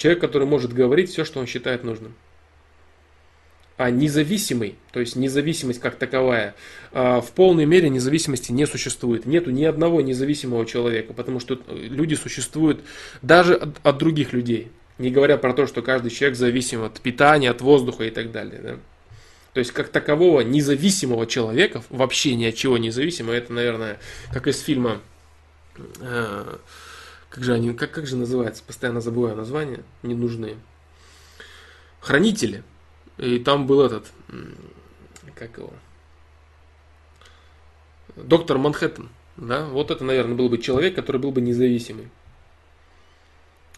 [0.00, 2.14] Человек, который может говорить все, что он считает нужным.
[3.76, 6.54] А независимый, то есть независимость как таковая,
[6.90, 9.26] а, в полной мере независимости не существует.
[9.26, 12.80] Нету ни одного независимого человека, потому что люди существуют
[13.20, 14.72] даже от, от других людей.
[14.96, 18.60] Не говоря про то, что каждый человек зависим от питания, от воздуха и так далее.
[18.62, 18.76] Да?
[19.52, 23.98] То есть, как такового независимого человека, вообще ни от чего независимого, это, наверное,
[24.32, 25.02] как из фильма,
[26.00, 26.56] э,
[27.30, 30.56] как же они, как, как же называется, постоянно забываю название, не нужные.
[32.00, 32.64] Хранители.
[33.18, 34.10] И там был этот,
[35.34, 35.72] как его,
[38.16, 39.08] доктор Манхэттен.
[39.36, 39.64] Да?
[39.66, 42.08] Вот это, наверное, был бы человек, который был бы независимый.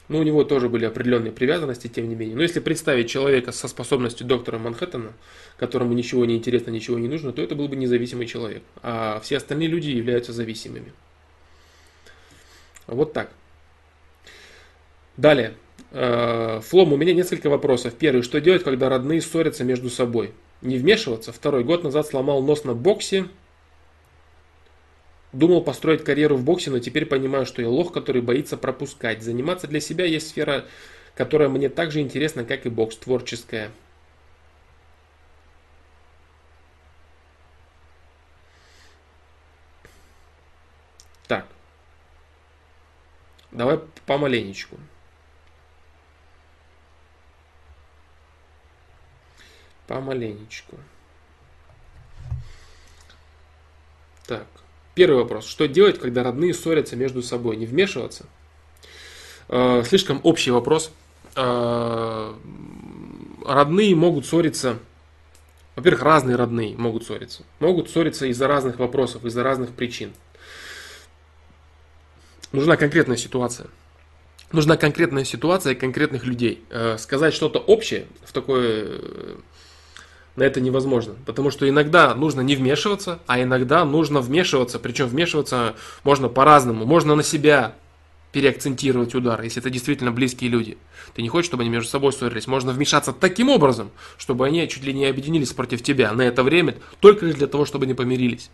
[0.08, 2.36] Но у него тоже были определенные привязанности, тем не менее.
[2.36, 5.12] Но если представить человека со способностью доктора Манхэттена,
[5.56, 8.62] которому ничего не интересно, ничего не нужно, то это был бы независимый человек.
[8.82, 10.92] А все остальные люди являются зависимыми.
[12.86, 13.30] Вот так.
[15.16, 15.54] Далее.
[15.90, 17.94] Э, Флом, у меня несколько вопросов.
[17.94, 20.32] Первый, что делать, когда родные ссорятся между собой?
[20.62, 21.32] Не вмешиваться.
[21.32, 23.28] Второй, год назад сломал нос на боксе.
[25.32, 29.22] Думал построить карьеру в боксе, но теперь понимаю, что я лох, который боится пропускать.
[29.22, 30.66] Заниматься для себя есть сфера,
[31.14, 33.70] которая мне так же интересна, как и бокс, творческая.
[41.26, 41.46] Так.
[43.50, 44.78] Давай помаленечку.
[49.92, 50.76] Помаленечку.
[54.26, 54.46] Так.
[54.94, 55.46] Первый вопрос.
[55.46, 57.56] Что делать, когда родные ссорятся между собой?
[57.56, 58.24] Не вмешиваться?
[59.48, 60.90] Э, слишком общий вопрос.
[61.36, 62.34] Э,
[63.44, 64.78] родные могут ссориться.
[65.76, 67.42] Во-первых, разные родные могут ссориться.
[67.60, 70.14] Могут ссориться из-за разных вопросов, из-за разных причин.
[72.52, 73.68] Нужна конкретная ситуация.
[74.52, 76.64] Нужна конкретная ситуация конкретных людей.
[76.70, 79.36] Э, сказать что-то общее в такое
[80.36, 81.14] на это невозможно.
[81.26, 84.78] Потому что иногда нужно не вмешиваться, а иногда нужно вмешиваться.
[84.78, 86.84] Причем вмешиваться можно по-разному.
[86.86, 87.74] Можно на себя
[88.32, 90.78] переакцентировать удар, если это действительно близкие люди.
[91.14, 92.46] Ты не хочешь, чтобы они между собой ссорились.
[92.46, 96.76] Можно вмешаться таким образом, чтобы они чуть ли не объединились против тебя на это время,
[97.00, 98.50] только лишь для того, чтобы они помирились.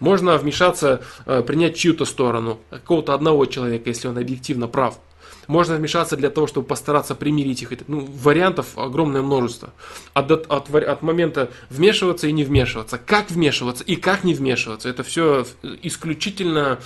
[0.00, 4.98] Можно вмешаться, э, принять чью-то сторону, какого-то одного человека, если он объективно прав.
[5.46, 7.72] Можно вмешаться для того, чтобы постараться примирить их.
[7.88, 9.72] Ну, вариантов огромное множество.
[10.12, 12.98] От, от, от, от момента вмешиваться и не вмешиваться.
[12.98, 14.88] Как вмешиваться и как не вмешиваться.
[14.88, 15.46] Это все
[15.82, 16.78] исключительно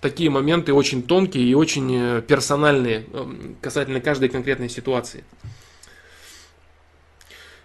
[0.00, 5.24] такие моменты очень тонкие и очень э, персональные эм, касательно каждой конкретной ситуации.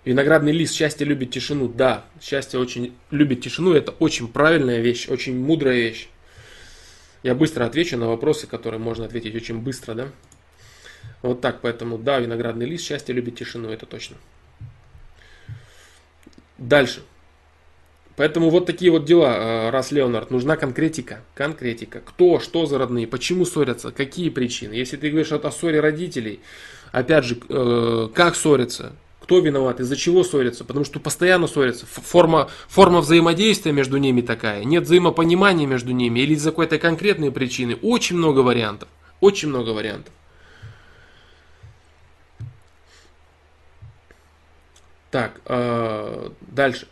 [0.05, 1.67] Виноградный лист счастье любит тишину.
[1.67, 3.73] Да, счастье очень любит тишину.
[3.73, 6.07] Это очень правильная вещь, очень мудрая вещь.
[7.23, 10.07] Я быстро отвечу на вопросы, которые можно ответить очень быстро, да?
[11.21, 14.17] Вот так, поэтому да, виноградный лист, счастье любит тишину, это точно.
[16.57, 17.03] Дальше.
[18.15, 21.21] Поэтому вот такие вот дела, э, раз Леонард, нужна конкретика.
[21.35, 22.01] Конкретика.
[22.03, 24.73] Кто, что за родные, почему ссорятся, какие причины.
[24.73, 26.39] Если ты говоришь о ссоре родителей,
[26.91, 31.85] опять же, э, как ссорятся, кто виноват, из-за чего ссорятся, потому что постоянно ссорятся.
[31.85, 37.77] Форма, форма взаимодействия между ними такая, нет взаимопонимания между ними или из-за какой-то конкретной причины.
[37.83, 38.89] Очень много вариантов.
[39.19, 40.11] Очень много вариантов.
[45.17, 46.88] Так, э, дальше.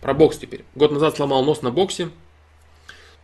[0.00, 0.64] Про бокс теперь.
[0.76, 2.10] Год назад сломал нос на боксе.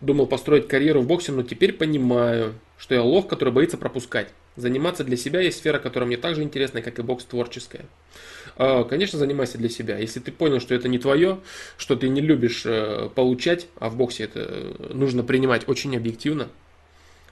[0.01, 4.33] Думал построить карьеру в боксе, но теперь понимаю, что я лох, который боится пропускать.
[4.57, 7.85] Заниматься для себя есть сфера, которая мне так же интересна, как и бокс творческая.
[8.57, 9.99] Э, конечно, занимайся для себя.
[9.99, 11.38] Если ты понял, что это не твое,
[11.77, 16.49] что ты не любишь э, получать, а в боксе это нужно принимать очень объективно,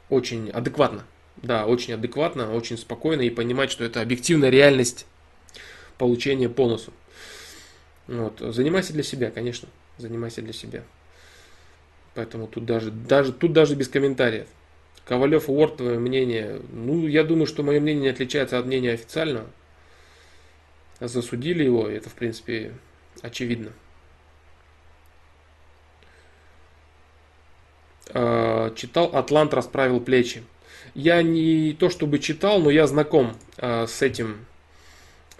[0.08, 1.02] очень адекватно.
[1.38, 5.04] Да, очень адекватно, очень спокойно и понимать, что это объективная реальность
[5.98, 6.92] получения по носу.
[8.06, 8.38] Вот.
[8.40, 9.68] Занимайся для себя, конечно.
[9.98, 10.82] Занимайся для себя.
[12.14, 14.46] Поэтому тут даже, даже, тут даже без комментариев.
[15.04, 16.60] Ковалев Уорд, твое мнение.
[16.70, 19.48] Ну, я думаю, что мое мнение не отличается от мнения официального.
[21.00, 22.72] Засудили его, это, в принципе,
[23.22, 23.72] очевидно.
[28.10, 30.44] А, читал «Атлант расправил плечи».
[30.94, 34.46] Я не то чтобы читал, но я знаком а, с этим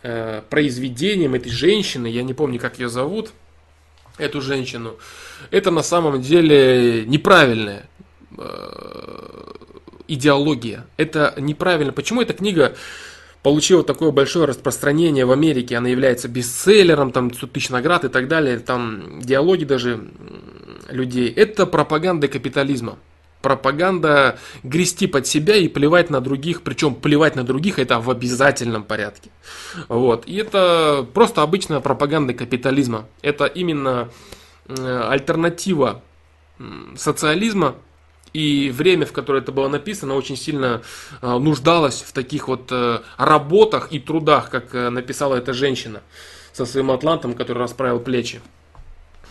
[0.02, 3.32] э, произведением этой женщины, я не помню, как ее зовут,
[4.18, 4.96] эту женщину,
[5.50, 7.88] это на самом деле неправильная
[8.36, 9.52] э,
[10.08, 10.86] идеология.
[10.96, 11.92] Это неправильно.
[11.92, 12.74] Почему эта книга
[13.42, 15.76] получила такое большое распространение в Америке?
[15.76, 20.08] Она является бестселлером, там 100 тысяч наград и так далее, там диалоги даже
[20.90, 21.30] людей.
[21.30, 22.98] Это пропаганда капитализма
[23.42, 28.84] пропаганда грести под себя и плевать на других, причем плевать на других это в обязательном
[28.84, 29.30] порядке.
[29.88, 30.26] Вот.
[30.26, 33.06] И это просто обычная пропаганда капитализма.
[33.20, 34.08] Это именно
[34.68, 36.02] альтернатива
[36.96, 37.74] социализма,
[38.32, 40.82] и время, в которое это было написано, очень сильно
[41.20, 46.00] э, нуждалось в таких вот э, работах и трудах, как э, написала эта женщина
[46.52, 48.40] со своим атлантом, который расправил плечи.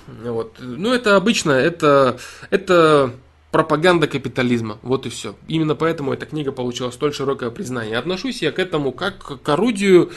[0.07, 0.55] Вот.
[0.59, 2.19] Ну, это обычно, это,
[2.51, 3.13] это
[3.51, 4.79] пропаганда капитализма.
[4.81, 5.35] Вот и все.
[5.47, 7.97] Именно поэтому эта книга получила столь широкое признание.
[7.97, 10.11] Отношусь я к этому как к орудию,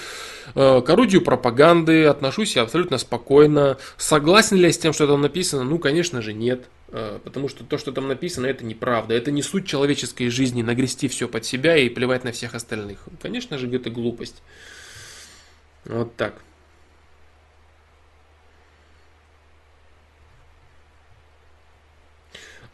[0.54, 3.76] э, к орудию пропаганды, отношусь я абсолютно спокойно.
[3.96, 5.64] Согласен ли я с тем, что там написано?
[5.64, 6.66] Ну, конечно же, нет.
[6.88, 9.14] Э, потому что то, что там написано, это неправда.
[9.14, 13.00] Это не суть человеческой жизни, нагрести все под себя и плевать на всех остальных.
[13.20, 14.42] Конечно же, это глупость.
[15.86, 16.34] Вот так.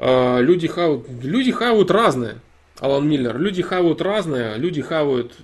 [0.01, 2.41] Люди хавают, люди хавают разное.
[2.81, 3.39] Алан Миллер.
[3.39, 5.35] Люди хавают разное, люди хавают.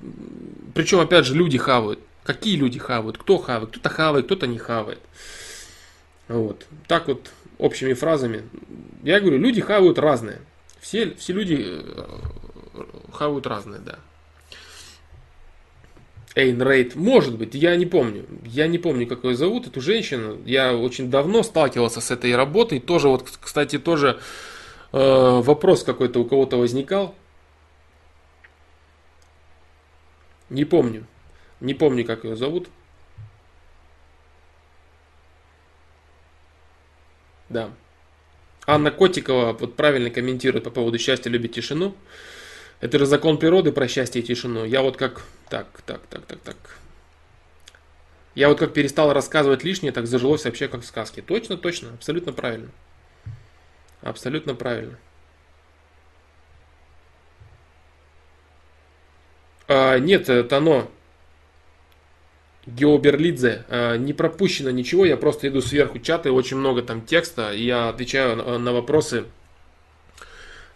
[0.74, 2.00] Причем, опять же, люди хавают.
[2.24, 3.18] Какие люди хавают?
[3.18, 3.70] Кто хавает?
[3.70, 4.98] Кто-то хавает, кто-то не хавает.
[6.28, 6.66] Вот.
[6.88, 8.42] Так вот общими фразами.
[9.02, 10.40] Я говорю, люди хавают разные.
[10.80, 12.04] Все, все люди э,
[13.12, 13.98] хавают разные, да.
[16.36, 18.26] Эйн Рейд, может быть, я не помню.
[18.44, 20.38] Я не помню, как ее зовут, эту женщину.
[20.44, 22.78] Я очень давно сталкивался с этой работой.
[22.78, 24.20] Тоже, вот, кстати, тоже
[24.92, 27.14] э, вопрос какой-то у кого-то возникал.
[30.50, 31.06] Не помню.
[31.60, 32.68] Не помню, как ее зовут.
[37.48, 37.70] Да.
[38.66, 41.94] Анна Котикова вот правильно комментирует по поводу счастья, любит тишину.
[42.80, 44.64] Это же закон природы про счастье и тишину.
[44.64, 45.22] Я вот как...
[45.48, 46.56] Так, так, так, так, так.
[48.34, 51.22] Я вот как перестал рассказывать лишнее, так зажилось вообще как в сказке.
[51.22, 52.68] Точно, точно, абсолютно правильно.
[54.02, 54.98] Абсолютно правильно.
[59.68, 60.90] А, нет, это оно.
[62.66, 67.52] Геоберлидзе, а, не пропущено ничего, я просто иду сверху чата, и очень много там текста,
[67.52, 69.24] и я отвечаю на вопросы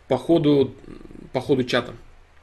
[0.09, 0.75] по ходу
[1.33, 1.95] по ходу чата.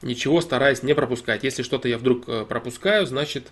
[0.02, 1.44] Ничего стараюсь не пропускать.
[1.44, 3.50] Если что-то я вдруг э, пропускаю, значит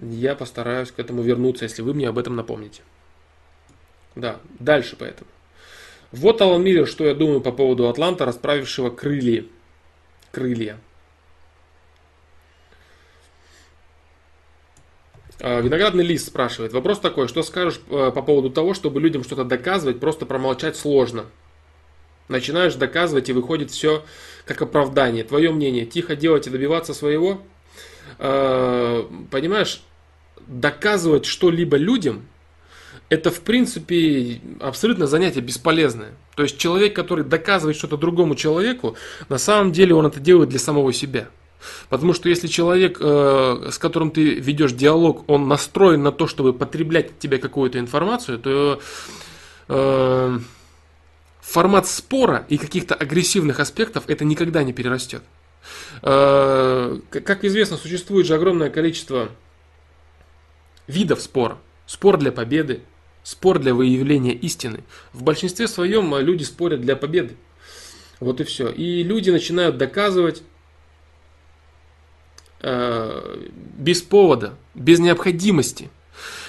[0.00, 2.82] я постараюсь к этому вернуться, если вы мне об этом напомните.
[4.14, 5.30] Да, дальше поэтому.
[6.10, 9.44] Вот Алан Миллер, что я думаю по поводу Атланта, расправившего крылья.
[10.32, 10.78] Крылья.
[15.40, 16.72] А, виноградный лист спрашивает.
[16.72, 21.26] Вопрос такой, что скажешь э, по поводу того, чтобы людям что-то доказывать, просто промолчать сложно.
[22.28, 24.04] Начинаешь доказывать и выходит все
[24.44, 25.24] как оправдание.
[25.24, 27.42] Твое мнение, тихо делать и добиваться своего.
[28.18, 29.82] Э, понимаешь,
[30.46, 32.26] доказывать что-либо людям,
[33.08, 36.12] это в принципе абсолютно занятие бесполезное.
[36.36, 38.96] То есть человек, который доказывает что-то другому человеку,
[39.28, 41.28] на самом деле он это делает для самого себя.
[41.88, 46.52] Потому что если человек, э, с которым ты ведешь диалог, он настроен на то, чтобы
[46.52, 48.80] потреблять от тебя какую-то информацию, то
[51.48, 55.22] формат спора и каких-то агрессивных аспектов это никогда не перерастет.
[56.02, 59.30] Э, как известно, существует же огромное количество
[60.86, 61.58] видов спора.
[61.86, 62.82] Спор для победы,
[63.22, 64.84] спор для выявления истины.
[65.14, 67.36] В большинстве своем люди спорят для победы.
[68.20, 68.68] Вот и все.
[68.68, 70.42] И люди начинают доказывать
[72.60, 73.46] э,
[73.78, 75.90] без повода, без необходимости–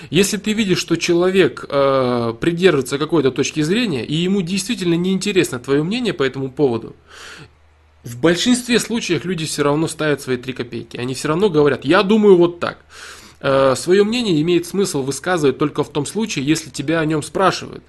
[0.09, 5.83] если ты видишь, что человек э, придерживается какой-то точки зрения, и ему действительно неинтересно твое
[5.83, 6.95] мнение по этому поводу,
[8.03, 10.97] в большинстве случаев люди все равно ставят свои три копейки.
[10.97, 12.79] Они все равно говорят, я думаю вот так.
[13.41, 17.83] Э, свое мнение имеет смысл высказывать только в том случае, если тебя о нем спрашивают.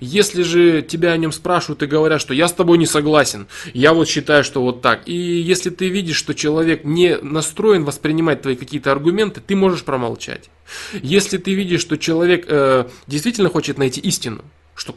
[0.00, 3.92] Если же тебя о нем спрашивают и говорят, что я с тобой не согласен, я
[3.92, 5.06] вот считаю, что вот так.
[5.06, 10.50] И если ты видишь, что человек не настроен воспринимать твои какие-то аргументы, ты можешь промолчать.
[10.92, 14.42] Если ты видишь, что человек э, действительно хочет найти истину,
[14.74, 14.94] что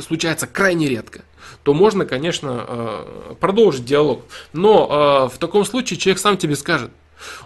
[0.00, 1.22] случается крайне редко,
[1.62, 4.22] то можно, конечно, э, продолжить диалог.
[4.52, 6.90] Но э, в таком случае человек сам тебе скажет.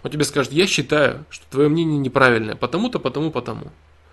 [0.02, 3.72] Он тебе скажет, я считаю, что твое мнение неправильное, потому-то, потому, потому.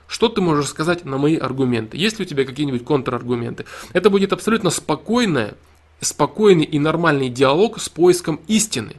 [0.10, 1.96] Что ты можешь сказать на мои аргументы?
[1.96, 3.66] Есть ли у тебя какие-нибудь контраргументы?
[3.94, 5.54] Это будет абсолютно спокойное,
[6.02, 8.96] спокойный и нормальный диалог с поиском истины.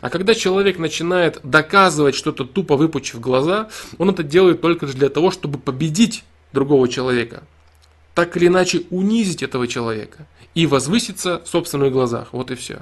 [0.00, 5.30] А когда человек начинает доказывать что-то тупо выпучив глаза, он это делает только для того,
[5.30, 7.42] чтобы победить другого человека.
[8.14, 12.28] Так или иначе унизить этого человека и возвыситься в собственных глазах.
[12.32, 12.78] Вот и все.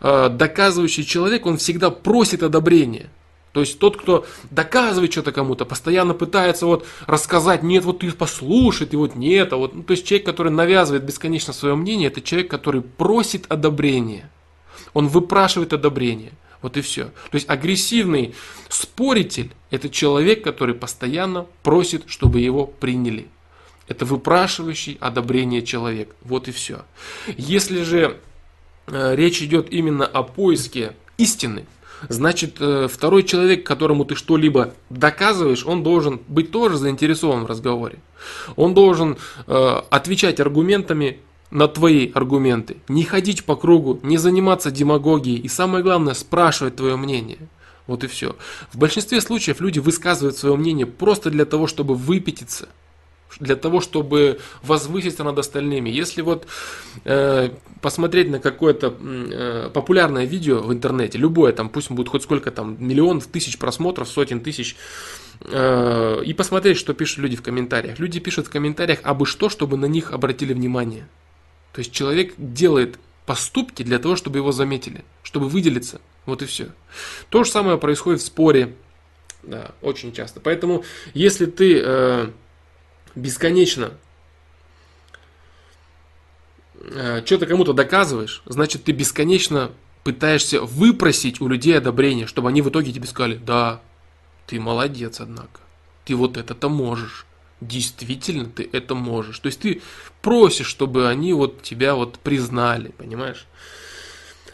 [0.00, 3.10] А, доказывающий человек, он всегда просит одобрения.
[3.56, 8.86] То есть тот, кто доказывает что-то кому-то, постоянно пытается вот рассказать, нет, вот ты послушай,
[8.86, 12.20] ты вот нет, а вот, ну, то есть человек, который навязывает бесконечно свое мнение, это
[12.20, 14.30] человек, который просит одобрения.
[14.92, 16.32] Он выпрашивает одобрение.
[16.60, 17.04] Вот и все.
[17.04, 18.34] То есть агрессивный
[18.68, 23.26] споритель– это человек, который постоянно просит, чтобы его приняли.
[23.88, 26.14] Это выпрашивающий одобрение человек.
[26.20, 26.84] Вот и все.
[27.38, 28.18] Если же
[28.86, 31.64] э, речь идет именно о поиске истины,
[32.08, 37.98] значит, э, второй человек, которому ты что-либо доказываешь, он должен быть тоже заинтересован в разговоре.
[38.56, 39.16] Он должен
[39.46, 41.20] э, отвечать аргументами
[41.50, 46.96] на твои аргументы, не ходить по кругу, не заниматься демагогией и самое главное, спрашивать твое
[46.96, 47.38] мнение.
[47.86, 48.34] Вот и все.
[48.72, 52.68] В большинстве случаев люди высказывают свое мнение просто для того, чтобы выпятиться–
[53.40, 55.90] для того, чтобы возвыситься над остальными.
[55.90, 56.46] Если вот
[57.04, 57.50] э,
[57.80, 62.76] посмотреть на какое-то э, популярное видео в интернете, любое, там, пусть будет хоть сколько там,
[62.78, 64.76] миллионов, тысяч просмотров, сотен тысяч,
[65.42, 67.98] э, и посмотреть, что пишут люди в комментариях.
[67.98, 71.06] Люди пишут в комментариях абы что, чтобы на них обратили внимание.
[71.72, 76.00] То есть человек делает поступки для того, чтобы его заметили, чтобы выделиться.
[76.24, 76.68] Вот и все.
[77.28, 78.74] То же самое происходит в споре.
[79.42, 80.40] Да, очень часто.
[80.40, 81.82] Поэтому, если ты...
[81.84, 82.30] Э,
[83.16, 83.94] бесконечно
[86.80, 89.72] э, что-то кому-то доказываешь, значит ты бесконечно
[90.04, 93.80] пытаешься выпросить у людей одобрение, чтобы они в итоге тебе сказали, да,
[94.46, 95.60] ты молодец, однако,
[96.04, 97.26] ты вот это-то можешь,
[97.60, 99.38] действительно ты это можешь.
[99.40, 99.82] То есть ты
[100.22, 103.46] просишь, чтобы они вот тебя вот признали, понимаешь?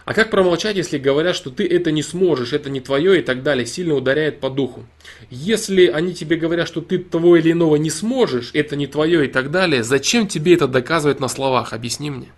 [0.04, 3.42] А как промолчать, если говорят, что ты это не сможешь, это не твое и так
[3.42, 4.84] далее, сильно ударяет по духу.
[5.30, 9.28] Если они тебе говорят, что ты того или иного не сможешь, это не твое и
[9.28, 11.72] так далее, зачем тебе это доказывать на словах?
[11.72, 12.32] Объясни мне.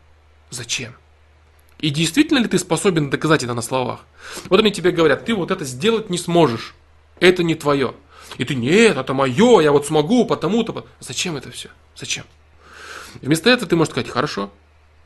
[0.50, 0.94] Зачем?
[1.80, 4.00] И действительно ли ты способен доказать это на словах?
[4.48, 6.74] Вот они тебе говорят, ты вот это сделать не сможешь.
[7.18, 7.94] Это не твое.
[8.38, 10.86] И ты, нет, это мое, я вот смогу, потому-то.
[11.00, 11.68] Зачем это все?
[11.96, 12.24] Зачем?
[13.22, 14.50] Вместо этого ты можешь сказать, хорошо,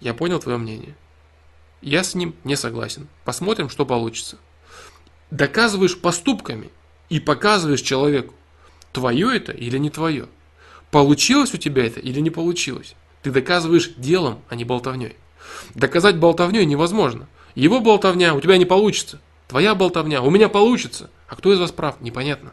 [0.01, 0.95] я понял твое мнение.
[1.81, 3.09] Я с ним не согласен.
[3.25, 4.39] Посмотрим, что получится.
[5.31, 6.71] Доказываешь поступками
[7.09, 8.35] и показываешь человеку,
[8.93, 10.27] твое это или не твое.
[10.91, 12.95] Получилось у тебя это или не получилось.
[13.23, 15.17] Ты доказываешь делом, а не болтовней.
[15.75, 17.29] Доказать болтовней невозможно.
[17.55, 19.21] Его болтовня у тебя не получится.
[19.49, 21.11] Твоя болтовня у меня получится.
[21.29, 22.53] А кто из вас прав, непонятно.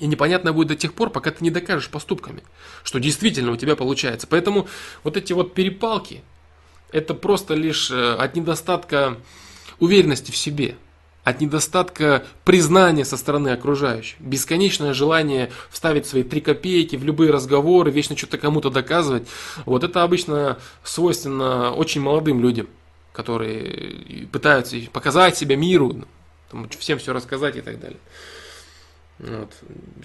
[0.00, 2.42] И непонятно будет до тех пор, пока ты не докажешь поступками,
[2.82, 4.26] что действительно у тебя получается.
[4.26, 4.68] Поэтому
[5.04, 6.22] вот эти вот перепалки,
[6.94, 9.16] это просто лишь э, от недостатка
[9.80, 10.76] уверенности в себе,
[11.24, 14.20] от недостатка признания со стороны окружающих.
[14.20, 19.26] Бесконечное желание вставить свои три копейки в любые разговоры, вечно что-то кому-то доказывать.
[19.66, 22.68] Вот это обычно свойственно очень молодым людям,
[23.12, 26.04] которые пытаются показать себя миру,
[26.78, 27.98] всем все рассказать и так далее.
[29.18, 29.50] Вот.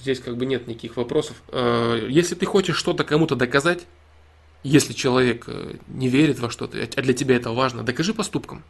[0.02, 1.36] Здесь как бы нет никаких вопросов.
[1.50, 3.86] Э, если ты хочешь что-то кому-то доказать,
[4.64, 8.64] если человек э, не верит во что-то, а для тебя это важно, докажи поступком.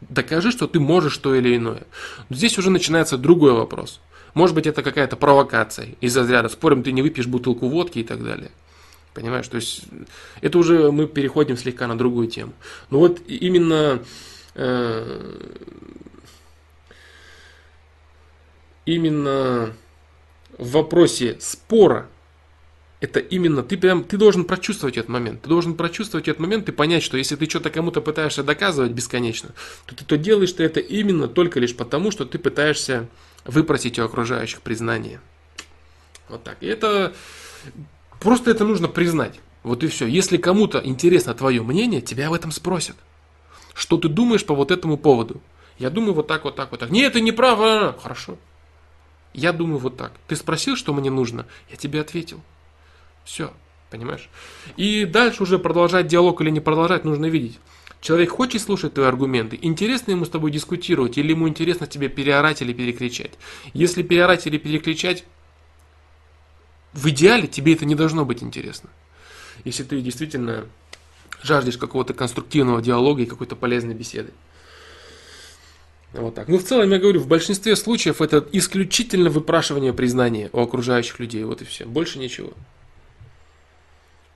[0.00, 1.86] Докажи, что ты можешь то или иное.
[2.28, 4.00] Но здесь уже начинается другой вопрос.
[4.34, 8.22] Может быть, это какая-то провокация из разряда «спорим, ты не выпьешь бутылку водки» и так
[8.22, 8.50] далее.
[9.14, 9.48] Понимаешь?
[9.48, 9.84] То есть
[10.42, 12.52] это уже мы переходим слегка на другую тему.
[12.90, 14.02] Но вот именно
[14.54, 15.40] э,
[18.84, 19.74] именно
[20.58, 22.08] в вопросе спора,
[23.00, 25.42] это именно ты прям ты должен прочувствовать этот момент.
[25.42, 29.50] Ты должен прочувствовать этот момент и понять, что если ты что-то кому-то пытаешься доказывать бесконечно,
[29.84, 33.08] то ты то делаешь ты это именно только лишь потому, что ты пытаешься
[33.44, 35.20] выпросить у окружающих признание.
[36.28, 36.56] Вот так.
[36.60, 37.14] И это
[38.20, 39.40] просто это нужно признать.
[39.62, 40.06] Вот и все.
[40.06, 42.96] Если кому-то интересно твое мнение, тебя об этом спросят.
[43.74, 45.42] Что ты думаешь по вот этому поводу?
[45.78, 46.90] Я думаю вот так, вот так, вот так.
[46.90, 47.58] Нет, ты не прав.
[47.60, 48.38] А, хорошо.
[49.34, 50.12] Я думаю вот так.
[50.28, 52.40] Ты спросил, что мне нужно, я тебе ответил.
[53.26, 53.52] Все,
[53.90, 54.30] понимаешь?
[54.76, 57.58] И дальше уже продолжать диалог или не продолжать нужно видеть.
[58.00, 62.62] Человек хочет слушать твои аргументы, интересно ему с тобой дискутировать, или ему интересно тебе переорать
[62.62, 63.32] или перекричать.
[63.74, 65.24] Если переорать или перекричать,
[66.92, 68.90] в идеале тебе это не должно быть интересно.
[69.64, 70.66] Если ты действительно
[71.42, 74.32] жаждешь какого-то конструктивного диалога и какой-то полезной беседы.
[76.12, 76.46] Вот так.
[76.46, 81.42] Ну, в целом, я говорю, в большинстве случаев это исключительно выпрашивание признания у окружающих людей.
[81.42, 81.84] Вот и все.
[81.86, 82.52] Больше ничего.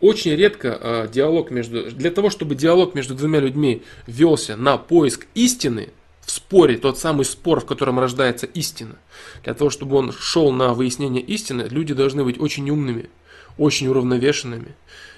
[0.00, 1.90] Очень редко э, диалог между...
[1.90, 5.90] Для того, чтобы диалог между двумя людьми велся на поиск истины,
[6.22, 8.96] в споре, тот самый спор, в котором рождается истина,
[9.42, 13.10] для того, чтобы он шел на выяснение истины, люди должны быть очень умными,
[13.58, 14.76] очень уравновешенными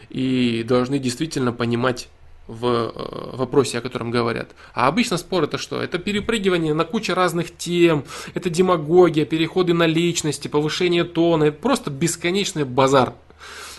[0.09, 2.09] и должны действительно понимать
[2.47, 4.51] в э, вопросе, о котором говорят.
[4.75, 5.81] А обычно спор это что?
[5.81, 8.05] Это перепрыгивание на кучу разных тем,
[8.35, 13.15] это демагогия, переходы на личности, повышение тона, это просто бесконечный базар.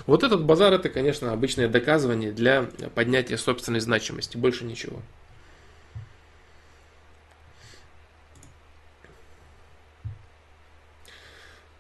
[0.06, 5.02] Вот этот базар это, конечно, обычное доказывание для поднятия собственной значимости, больше ничего.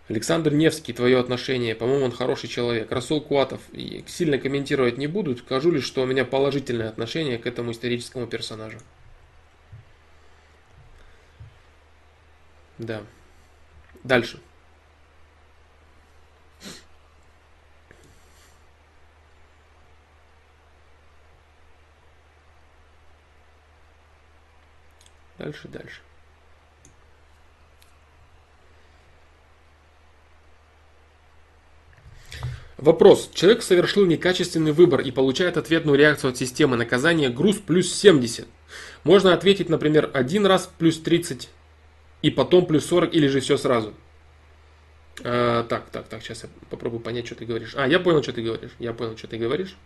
[0.09, 2.91] Александр Невский, твое отношение, по-моему, он хороший человек.
[2.91, 3.61] Расул Куатов,
[4.05, 8.77] сильно комментировать не буду, скажу лишь, что у меня положительное отношение к этому историческому персонажу.
[12.77, 13.01] Да.
[14.03, 14.39] Дальше.
[25.37, 26.01] Дальше, дальше.
[32.77, 33.29] Вопрос.
[33.33, 38.45] Человек совершил некачественный выбор и получает ответную реакцию от системы наказания груз плюс 70.
[39.05, 41.49] Можно ответить, например, один раз плюс 30
[42.21, 43.93] и потом плюс 40 или же все сразу.
[45.23, 47.73] А, так, так, так, сейчас я попробую понять, что ты говоришь.
[47.77, 48.71] А, я понял, что ты говоришь.
[48.79, 49.77] Я понял, что ты говоришь.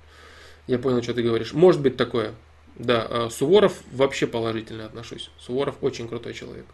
[0.66, 1.54] Я понял, что ты говоришь.
[1.54, 2.34] Может быть такое.
[2.78, 5.32] Да, а Суворов вообще положительно отношусь.
[5.40, 6.66] Суворов очень крутой человек.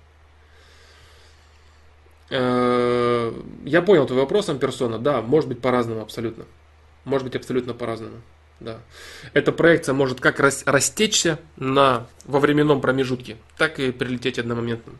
[2.30, 3.32] Э,
[3.64, 4.99] я понял твой вопрос, персона.
[4.99, 6.45] Да, может быть по-разному абсолютно.
[7.06, 8.22] Может быть абсолютно по-разному.
[8.60, 8.80] Да.
[9.34, 14.97] Эта проекция может как растечься на, во временном промежутке, так и прилететь одномоментным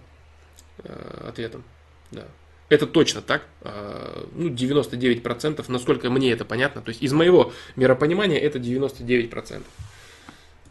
[0.84, 1.64] э, ответом.
[2.12, 2.28] Да.
[2.70, 3.43] Это точно так.
[3.62, 6.82] Э, ну, 99%, насколько мне это понятно.
[6.82, 9.64] То есть из моего миропонимания это 99%.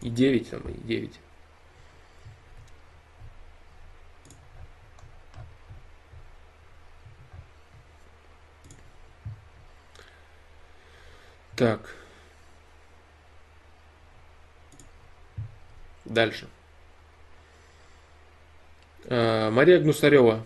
[0.03, 1.21] И 9 там, и 9.
[11.55, 11.95] Так.
[16.05, 16.49] Дальше.
[19.07, 20.45] А, Мария Гнусарева.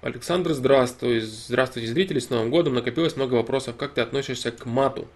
[0.00, 1.18] Александр, здравствуй.
[1.20, 2.74] Здравствуйте, зрители, с Новым годом.
[2.74, 3.76] Накопилось много вопросов.
[3.76, 5.08] Как ты относишься к мату?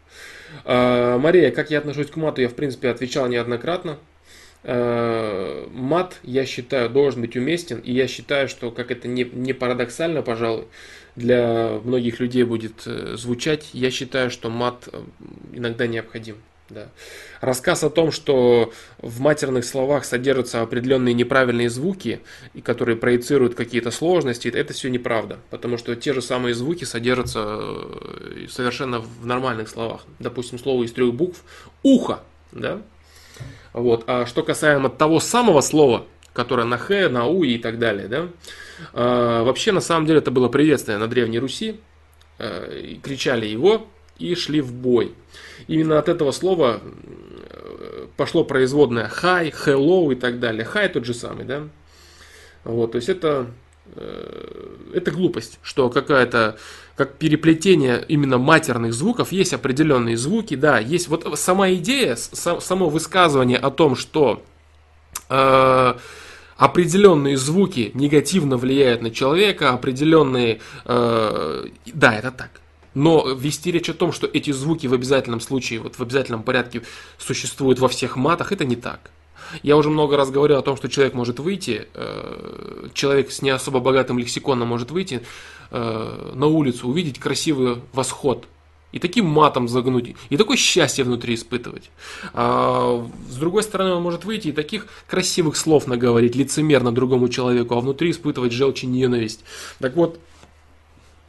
[0.65, 3.99] А, Мария, как я отношусь к мату, я, в принципе, отвечал неоднократно.
[4.65, 7.79] А, мат, я считаю, должен быть уместен.
[7.79, 10.67] И я считаю, что, как это не, не парадоксально, пожалуй,
[11.15, 15.01] для многих людей будет э, звучать, я считаю, что мат э,
[15.53, 16.39] иногда необходим.
[16.73, 16.89] Да.
[17.43, 22.21] Рассказ о том, что в матерных словах содержатся определенные неправильные звуки,
[22.65, 25.39] которые проецируют какие-то сложности, это все неправда.
[25.51, 30.07] Потому что те же самые звуки содержатся э, совершенно в нормальных словах.
[30.19, 31.43] Допустим, слово из трех букв
[31.83, 32.21] «ухо».
[32.53, 32.81] Да?
[33.75, 34.05] Вот.
[34.07, 38.29] А что касаемо того самого слова, которое на «х», на «у» и так далее, да?
[38.95, 41.81] А, вообще, на самом деле, это было приветствие на Древней Руси.
[42.39, 45.15] А, кричали его и шли в бой.
[45.67, 50.65] Именно от этого слова э, пошло производное хай, hello и так далее.
[50.65, 51.69] Хай тот же самый, да?
[52.65, 53.47] Вот, то есть это,
[53.97, 56.57] э, это глупость, что какая-то,
[56.97, 63.59] как переплетение именно матерных звуков, есть определенные звуки, да, есть вот сама идея, само высказывание
[63.59, 64.43] о том, что
[65.29, 65.95] э,
[66.57, 70.61] определенные звуки негативно влияют на человека, определенные...
[70.85, 72.62] Э, да, это так.
[72.95, 76.83] Но вести речь о том, что эти звуки в обязательном случае, вот в обязательном порядке
[77.19, 79.11] существуют во всех матах, это не так.
[79.63, 83.51] Я уже много раз говорил о том, что человек может выйти, э, человек с не
[83.51, 85.23] особо богатым лексиконом может выйти
[85.71, 88.47] э, на улицу, увидеть красивый восход,
[88.93, 91.91] и таким матом загнуть, и такое счастье внутри испытывать.
[92.35, 97.75] А, с другой стороны, он может выйти и таких красивых слов наговорить лицемерно другому человеку,
[97.75, 99.45] а внутри испытывать желчь и ненависть.
[99.79, 100.21] Так вот,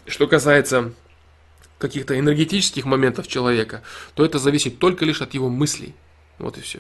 [0.06, 0.94] что касается
[1.84, 3.84] каких-то энергетических моментов человека,
[4.16, 5.94] то это зависит только лишь от его мыслей.
[6.40, 6.80] Вот и все.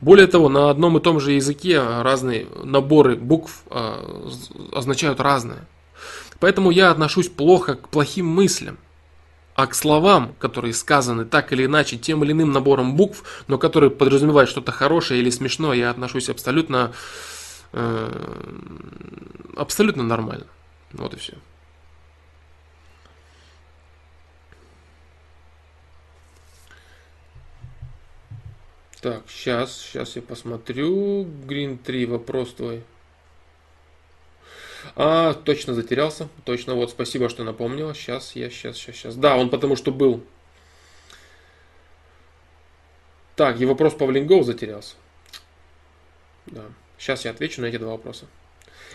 [0.00, 4.34] Более того, на одном и том же языке разные наборы букв а,
[4.72, 5.68] означают разное.
[6.40, 8.78] Поэтому я отношусь плохо к плохим мыслям
[9.58, 13.90] а к словам, которые сказаны так или иначе тем или иным набором букв, но которые
[13.90, 16.92] подразумевают что-то хорошее или смешное, я отношусь абсолютно,
[17.72, 18.08] э,
[19.56, 20.46] абсолютно нормально.
[20.92, 21.34] Вот и все.
[29.00, 31.24] Так, сейчас, сейчас я посмотрю.
[31.24, 32.82] Green 3, вопрос твой.
[34.96, 36.28] А, точно затерялся.
[36.44, 37.94] Точно, вот, спасибо, что напомнила.
[37.94, 39.16] Сейчас, я, сейчас, сейчас, сейчас.
[39.16, 40.24] Да, он потому что был.
[43.36, 44.96] Так, и вопрос по Влингоу затерялся.
[46.46, 46.64] Да.
[46.98, 48.26] Сейчас я отвечу на эти два вопроса.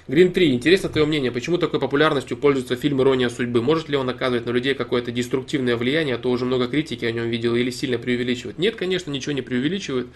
[0.05, 0.53] Грин 3.
[0.53, 3.61] Интересно твое мнение, почему такой популярностью пользуется фильм «Ирония судьбы»?
[3.61, 7.11] Может ли он оказывать на людей какое-то деструктивное влияние, а то уже много критики о
[7.13, 8.57] нем видел, или сильно преувеличивает?
[8.57, 10.07] Нет, конечно, ничего не преувеличивает.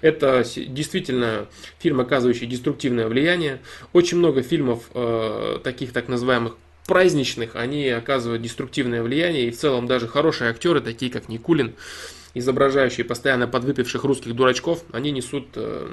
[0.00, 1.48] Это действительно
[1.80, 3.58] фильм, оказывающий деструктивное влияние.
[3.92, 9.88] Очень много фильмов, э, таких так называемых праздничных, они оказывают деструктивное влияние, и в целом
[9.88, 11.74] даже хорошие актеры, такие как Никулин,
[12.34, 15.88] изображающие постоянно подвыпивших русских дурачков, они несут э,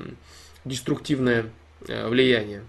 [0.65, 1.47] деструктивное
[1.87, 2.61] э, влияние.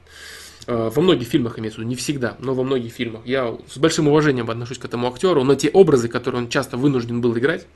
[0.66, 3.22] Э, во многих фильмах имеется в виду, не всегда, но во многих фильмах.
[3.24, 7.20] Я с большим уважением отношусь к этому актеру, но те образы, которые он часто вынужден
[7.20, 7.66] был играть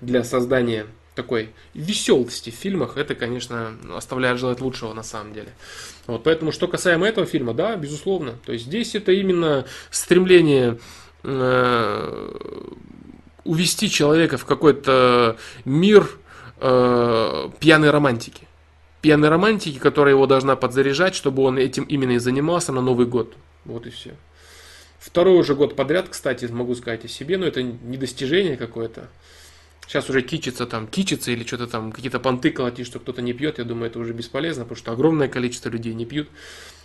[0.00, 5.52] для создания такой веселости в фильмах, это, конечно, оставляет желать лучшего на самом деле.
[6.06, 8.34] Вот, поэтому, что касаемо этого фильма, да, безусловно.
[8.44, 10.78] То есть здесь это именно стремление
[11.22, 12.32] э,
[13.44, 16.08] увести человека в какой-то мир
[16.60, 18.48] э, пьяной романтики
[19.02, 23.34] пьяной романтики, которая его должна подзаряжать, чтобы он этим именно и занимался на Новый год.
[23.64, 24.14] Вот и все.
[24.98, 29.08] Второй уже год подряд, кстати, могу сказать о себе, но это не достижение какое-то.
[29.88, 33.58] Сейчас уже кичится там, кичится или что-то там, какие-то понты колотить, что кто-то не пьет,
[33.58, 36.28] я думаю, это уже бесполезно, потому что огромное количество людей не пьют.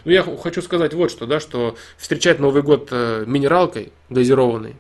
[0.04, 4.76] Но я хочу сказать вот что, да, что встречать Новый год э, минералкой газированной,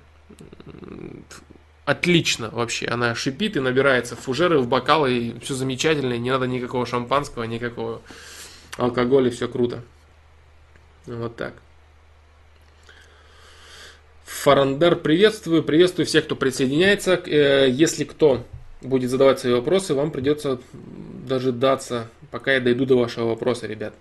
[1.88, 2.86] отлично вообще.
[2.86, 7.46] Она шипит и набирается в фужеры, в бокалы, и все замечательно, не надо никакого шампанского,
[7.46, 8.02] никакого
[8.76, 9.82] алкоголя, все круто.
[11.06, 11.54] Вот так.
[14.26, 15.64] Фарандар, приветствую.
[15.64, 17.14] Приветствую всех, кто присоединяется.
[17.14, 18.46] Э, если кто
[18.82, 23.94] будет задавать свои вопросы, вам придется дожидаться, пока я дойду до вашего вопроса, ребят.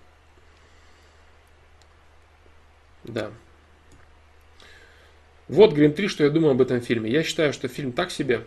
[3.05, 3.31] Да.
[5.47, 7.09] Вот Грин 3, что я думаю об этом фильме.
[7.09, 8.43] Я считаю, что фильм так себе.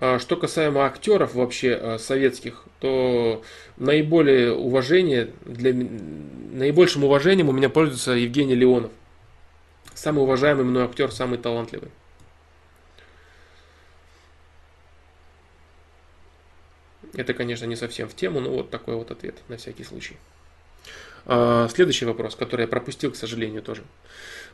[0.00, 3.44] А что касаемо актеров вообще э, советских, то
[3.76, 8.92] наиболее уважение, для, наибольшим уважением у меня пользуется Евгений Леонов.
[9.94, 11.90] Самый уважаемый мной актер, самый талантливый.
[17.12, 20.16] Это, конечно, не совсем в тему, но вот такой вот ответ на всякий случай.
[21.26, 23.82] А, следующий вопрос, который я пропустил, к сожалению, тоже.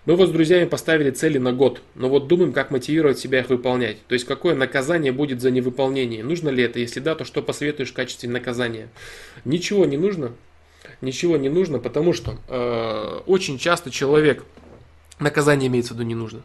[0.07, 3.51] Мы вот с друзьями поставили цели на год, но вот думаем, как мотивировать себя их
[3.51, 3.99] выполнять.
[4.07, 6.25] То есть, какое наказание будет за невыполнение.
[6.25, 6.79] Нужно ли это?
[6.79, 8.89] Если да, то что посоветуешь в качестве наказания?
[9.45, 10.33] Ничего не нужно.
[11.01, 14.45] Ничего не нужно, потому что э, очень часто человек
[15.19, 16.43] Наказание имеется в виду не нужно.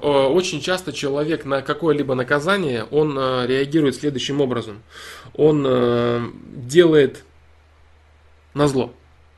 [0.00, 4.82] Э, очень часто человек на какое-либо наказание, он э, реагирует следующим образом.
[5.34, 7.22] Он э, делает
[8.54, 8.92] на зло.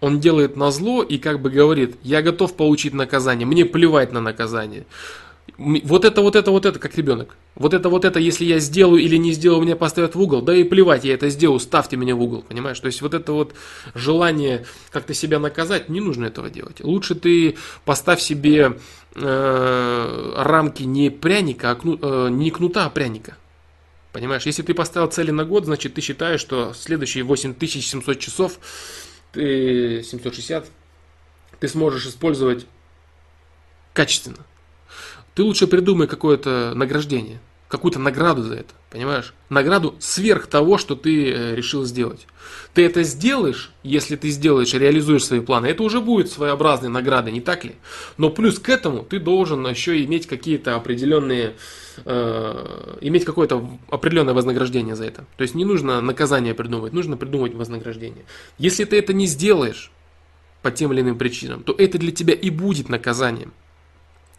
[0.04, 4.20] Он делает на зло и как бы говорит, я готов получить наказание, мне плевать на
[4.20, 4.84] наказание
[5.56, 7.36] вот это, вот это, вот это, как ребенок.
[7.54, 10.54] Вот это, вот это, если я сделаю или не сделаю, меня поставят в угол, да
[10.54, 12.80] и плевать, я это сделаю, ставьте меня в угол, понимаешь?
[12.80, 13.54] То есть вот это вот
[13.94, 16.80] желание как-то себя наказать, не нужно этого делать.
[16.82, 18.78] Лучше ты поставь себе
[19.14, 23.36] э, рамки не пряника, а кну, э, не кнута, а пряника.
[24.12, 28.58] Понимаешь, если ты поставил цели на год, значит ты считаешь, что следующие 8700 часов,
[29.34, 30.70] ты 760,
[31.60, 32.66] ты сможешь использовать
[33.92, 34.46] качественно.
[35.34, 37.40] Ты лучше придумай какое-то награждение,
[37.74, 39.34] какую-то награду за это, понимаешь?
[39.48, 42.26] Награду сверх того, что ты э, решил сделать.
[42.72, 47.40] Ты это сделаешь, если ты сделаешь, реализуешь свои планы, это уже будет своеобразной наградой, не
[47.40, 47.74] так ли?
[48.16, 51.54] Но плюс к этому ты должен еще иметь какие-то определенные,
[52.04, 55.24] э, иметь какое-то определенное вознаграждение за это.
[55.36, 58.24] То есть не нужно наказание придумывать, нужно придумать вознаграждение.
[58.58, 59.90] Если ты это не сделаешь
[60.62, 63.52] по тем или иным причинам, то это для тебя и будет наказанием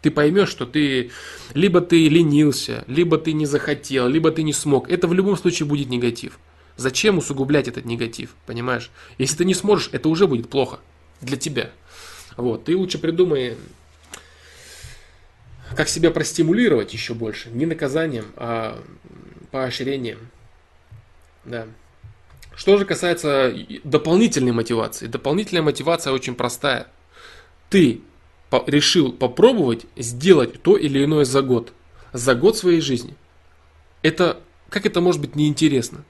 [0.06, 1.10] ты поймешь, что ты
[1.52, 4.88] либо ты ленился, либо ты не захотел, либо ты не смог.
[4.88, 6.38] Это в любом случае будет негатив.
[6.76, 8.92] Зачем усугублять этот негатив, понимаешь?
[9.18, 10.78] Если ты не сможешь, это уже будет плохо
[11.20, 11.72] для тебя.
[12.36, 13.56] Вот, ты лучше придумай,
[15.74, 17.50] как себя простимулировать еще больше.
[17.50, 18.80] Не наказанием, а
[19.50, 20.20] поощрением.
[21.44, 21.66] Да.
[22.54, 23.52] Что же касается
[23.82, 25.08] дополнительной мотивации.
[25.08, 26.86] Дополнительная мотивация очень простая.
[27.70, 28.02] Ты
[28.66, 31.72] решил попробовать сделать то или иное за год.
[32.12, 33.14] За год своей жизни.
[34.02, 34.38] Это,
[34.68, 36.04] как это может быть неинтересно?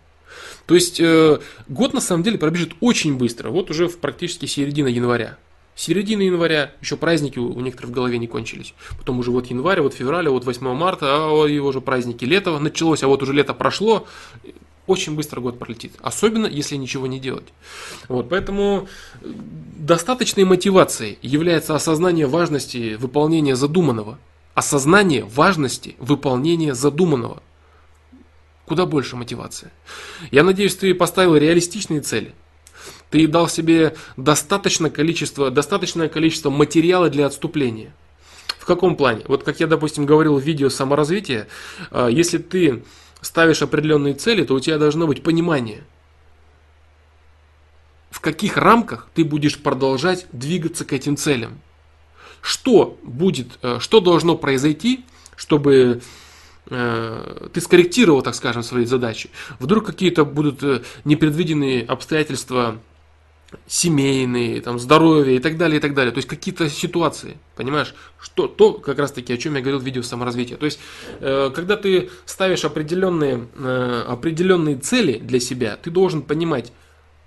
[0.66, 3.50] То есть э, год на самом деле пробежит очень быстро.
[3.50, 5.38] Вот уже в практически середина января.
[5.74, 8.74] Середина января, еще праздники у, некоторых в голове не кончились.
[8.98, 13.02] Потом уже вот январь, вот февраль, вот 8 марта, а его уже праздники лето началось,
[13.02, 14.06] а вот уже лето прошло
[14.86, 15.92] очень быстро год пролетит.
[16.00, 17.46] Особенно, если ничего не делать.
[18.08, 18.88] Вот, поэтому
[19.20, 19.32] э,
[19.76, 24.18] достаточной мотивацией является осознание важности выполнения задуманного.
[24.54, 27.42] Осознание важности выполнения задуманного.
[28.64, 29.72] Куда больше мотивация.
[30.30, 32.34] Я надеюсь, ты поставил реалистичные цели.
[33.10, 37.92] Ты дал себе достаточное количество, достаточное количество материала для отступления.
[38.58, 39.22] В каком плане?
[39.28, 41.46] Вот как я, допустим, говорил в видео саморазвития,
[41.92, 42.82] э, если ты
[43.26, 45.82] ставишь определенные цели, то у тебя должно быть понимание,
[48.10, 51.60] в каких рамках ты будешь продолжать двигаться к этим целям.
[52.40, 55.04] Что будет, э, что должно произойти,
[55.34, 56.00] чтобы
[56.70, 59.30] э, ты скорректировал, так скажем, свои задачи.
[59.58, 62.78] Вдруг какие-то будут э, непредвиденные обстоятельства
[63.66, 66.12] семейные, там, здоровье и так далее, и так далее.
[66.12, 69.84] То есть какие-то ситуации, понимаешь, что то как раз таки, о чем я говорил в
[69.84, 70.56] видео саморазвития.
[70.56, 70.78] То есть,
[71.20, 76.72] э, когда ты ставишь определенные, э, определенные цели для себя, ты должен понимать,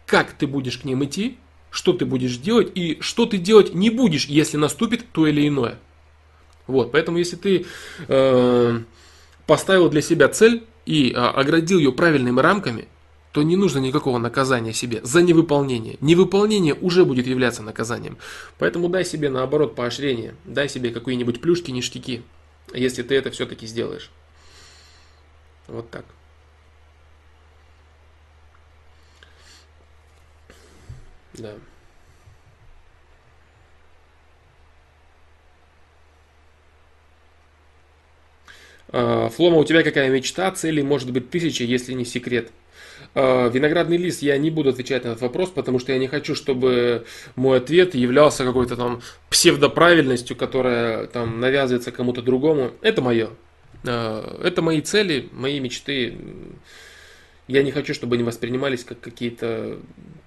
[0.06, 1.38] как ты будешь к ним идти,
[1.72, 5.78] что ты будешь делать и что ты делать не будешь, если наступит то или иное.
[6.68, 7.66] Вот, поэтому если ты
[8.08, 8.80] э,
[9.48, 12.88] поставил для себя цель и э, оградил ее правильными рамками,
[13.32, 15.98] то не нужно никакого наказания себе за невыполнение.
[16.02, 18.18] Невыполнение уже будет являться наказанием.
[18.58, 22.24] Поэтому дай себе наоборот поощрение, дай себе какие-нибудь плюшки, ништяки,
[22.74, 24.10] если ты это все-таки сделаешь.
[25.68, 26.06] Вот так.
[31.34, 31.54] Да.
[38.92, 42.52] А, Флома, у тебя какая мечта, цели может быть тысяча, если не секрет.
[43.16, 46.36] Э, виноградный лист, я не буду отвечать на этот вопрос, потому что я не хочу,
[46.36, 52.72] чтобы мой ответ являлся какой-то там псевдоправильностью, которая там навязывается кому-то другому.
[52.82, 53.30] Это мое.
[53.84, 56.18] Э, это мои цели, мои мечты.
[57.48, 59.80] Я не хочу, чтобы они воспринимались как какие-то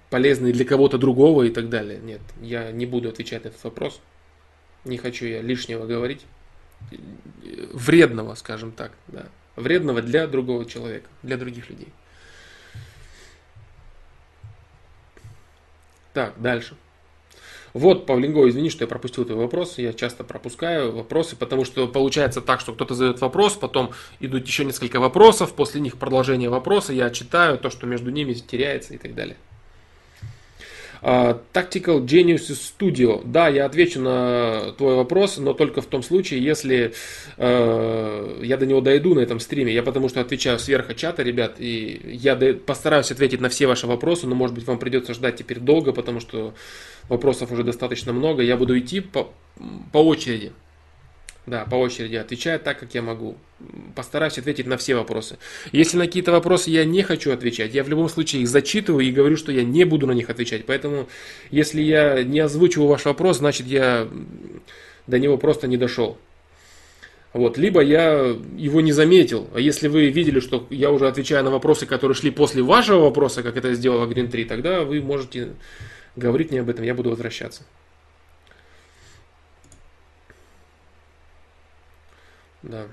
[0.09, 1.99] полезные для кого-то другого и так далее.
[2.03, 4.01] Нет, я не буду отвечать на этот вопрос.
[4.83, 6.21] Не хочу я лишнего говорить.
[7.71, 9.27] Вредного, скажем так, да.
[9.55, 11.87] Вредного для другого человека, для других людей.
[16.13, 16.75] Так, дальше.
[17.73, 19.79] Вот, Павлинго, извини, что я пропустил твой вопрос.
[19.79, 24.63] Я часто пропускаю вопросы, потому что получается так, что кто-то задает вопрос, потом идут еще
[24.63, 29.15] несколько вопросов, после них продолжение вопроса, я читаю то, что между ними теряется и так
[29.15, 29.37] далее.
[31.03, 33.21] Uh, Tactical Genius Studio.
[33.25, 36.93] Да, я отвечу на твой вопрос, но только в том случае, если
[37.35, 39.73] uh, я до него дойду на этом стриме.
[39.73, 44.27] Я потому что отвечаю сверху чата, ребят, и я постараюсь ответить на все ваши вопросы,
[44.27, 46.53] но может быть вам придется ждать теперь долго, потому что
[47.09, 48.41] вопросов уже достаточно много.
[48.41, 49.33] Я буду идти по,
[49.91, 50.53] по очереди.
[51.45, 53.35] Да, по очереди отвечаю так, как я могу.
[53.95, 55.37] Постараюсь ответить на все вопросы.
[55.73, 59.11] Если на какие-то вопросы я не хочу отвечать, я в любом случае их зачитываю и
[59.11, 60.65] говорю, что я не буду на них отвечать.
[60.65, 61.09] Поэтому,
[61.51, 64.07] если я не озвучиваю ваш вопрос, значит я
[65.05, 66.17] до него просто не дошел.
[67.33, 69.49] Вот, либо я его не заметил.
[69.53, 73.43] А если вы видели, что я уже отвечаю на вопросы, которые шли после вашего вопроса,
[73.43, 75.49] как это сделала Green 3, тогда вы можете
[76.15, 77.63] говорить мне об этом, я буду возвращаться.
[82.63, 82.87] Да.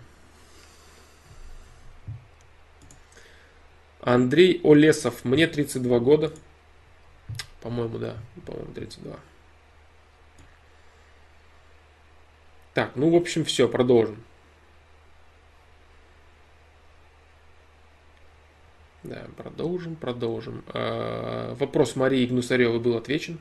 [4.01, 5.25] Андрей Олесов.
[5.25, 6.33] Мне 32 года.
[7.61, 8.17] По-моему, да.
[8.47, 9.17] По-моему, 32.
[12.75, 14.23] Так, ну, в общем, все, продолжим.
[19.03, 20.65] Да, продолжим, продолжим.
[20.69, 23.39] А, вопрос Марии Гнусаревой был отвечен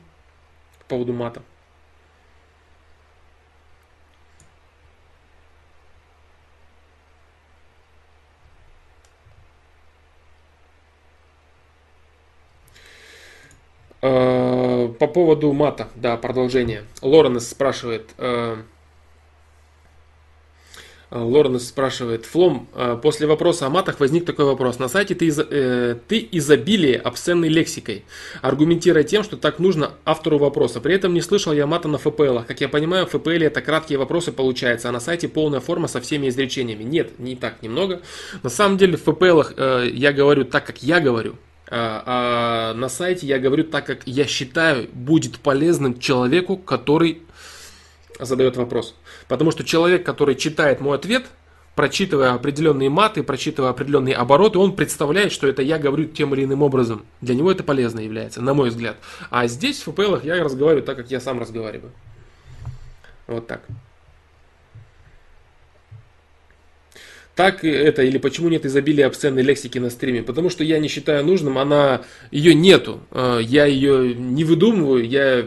[0.80, 1.42] по поводу мата.
[15.00, 16.84] По поводу мата, да, продолжение.
[17.00, 18.56] Лоренс спрашивает, э,
[21.10, 22.68] э, Лоренс спрашивает, Флом,
[23.02, 24.78] после вопроса о матах возник такой вопрос.
[24.78, 28.04] На сайте ты, э, ты изобилие обсценной лексикой,
[28.42, 30.82] аргументируя тем, что так нужно автору вопроса.
[30.82, 32.40] При этом не слышал я мата на ФПЛ.
[32.46, 36.02] Как я понимаю, в ФПЛ это краткие вопросы получается, а на сайте полная форма со
[36.02, 36.82] всеми изречениями.
[36.82, 38.02] Нет, не так немного.
[38.42, 41.36] На самом деле в ФПЛ э, я говорю так, как я говорю.
[41.70, 47.22] А, а на сайте я говорю так, как я считаю будет полезным человеку, который
[48.18, 48.94] задает вопрос.
[49.28, 51.26] Потому что человек, который читает мой ответ,
[51.76, 56.62] прочитывая определенные маты, прочитывая определенные обороты, он представляет, что это я говорю тем или иным
[56.62, 57.06] образом.
[57.20, 58.96] Для него это полезно является, на мой взгляд.
[59.30, 61.92] А здесь в ФПЛ я разговариваю так, как я сам разговариваю.
[63.26, 63.62] Вот так.
[67.40, 70.22] Так это или почему нет изобилия обсценной лексики на стриме?
[70.22, 75.46] Потому что я не считаю нужным, она ее нету, э, я ее не выдумываю, я,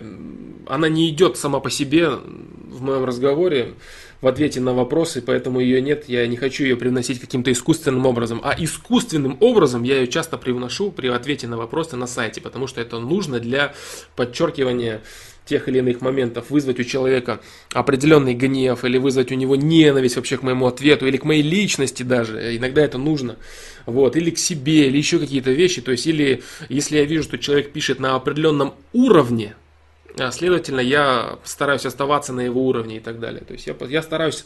[0.65, 3.75] она не идет сама по себе в моем разговоре
[4.21, 8.41] в ответе на вопросы, поэтому ее нет, я не хочу ее привносить каким-то искусственным образом.
[8.43, 12.81] А искусственным образом я ее часто привношу при ответе на вопросы на сайте, потому что
[12.81, 13.75] это нужно для
[14.15, 15.01] подчеркивания
[15.45, 17.41] тех или иных моментов, вызвать у человека
[17.73, 22.03] определенный гнев или вызвать у него ненависть вообще к моему ответу или к моей личности
[22.03, 23.37] даже, иногда это нужно,
[23.85, 27.37] вот, или к себе, или еще какие-то вещи, то есть, или если я вижу, что
[27.37, 29.55] человек пишет на определенном уровне,
[30.17, 34.01] а, следовательно, я стараюсь оставаться на его уровне и так далее, то есть, я, я
[34.01, 34.45] стараюсь,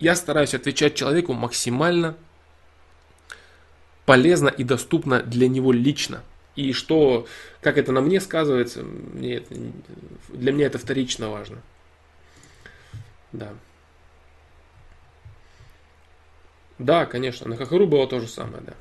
[0.00, 2.16] я стараюсь отвечать человеку максимально
[4.06, 6.22] полезно и доступно для него лично,
[6.56, 7.26] и что,
[7.60, 9.54] как это на мне сказывается, мне это,
[10.28, 11.62] для меня это вторично важно.
[13.32, 13.52] Да.
[16.78, 18.74] Да, конечно, на Хахару было то же самое, да.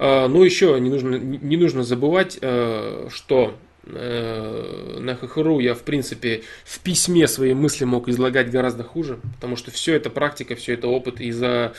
[0.00, 3.54] Ну, еще не нужно, не нужно забывать, э, что
[3.84, 9.56] э, на Хахару я, в принципе, в письме свои мысли мог излагать гораздо хуже, потому
[9.56, 11.74] что все это практика, все это опыт, и за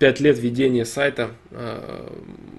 [0.00, 2.08] пять лет ведения сайта э,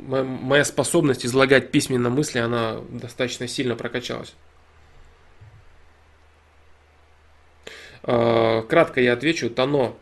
[0.07, 4.35] моя способность излагать письменно мысли, она достаточно сильно прокачалась.
[8.03, 9.49] Э, кратко я отвечу.
[9.49, 9.97] Тано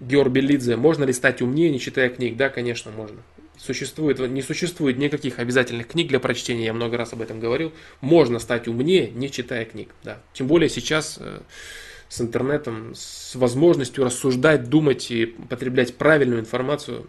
[0.00, 0.76] Георбелидзе.
[0.76, 2.36] Можно ли стать умнее, не читая книг?
[2.36, 3.16] Да, конечно, можно.
[3.56, 7.72] Существует, не существует никаких обязательных книг для прочтения, я много раз об этом говорил.
[8.02, 9.94] Можно стать умнее, не читая книг.
[10.04, 10.18] Да.
[10.34, 11.40] Тем более сейчас э,
[12.10, 17.06] с интернетом, с возможностью рассуждать, думать и потреблять правильную информацию,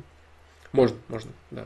[0.71, 1.65] можно, можно, да.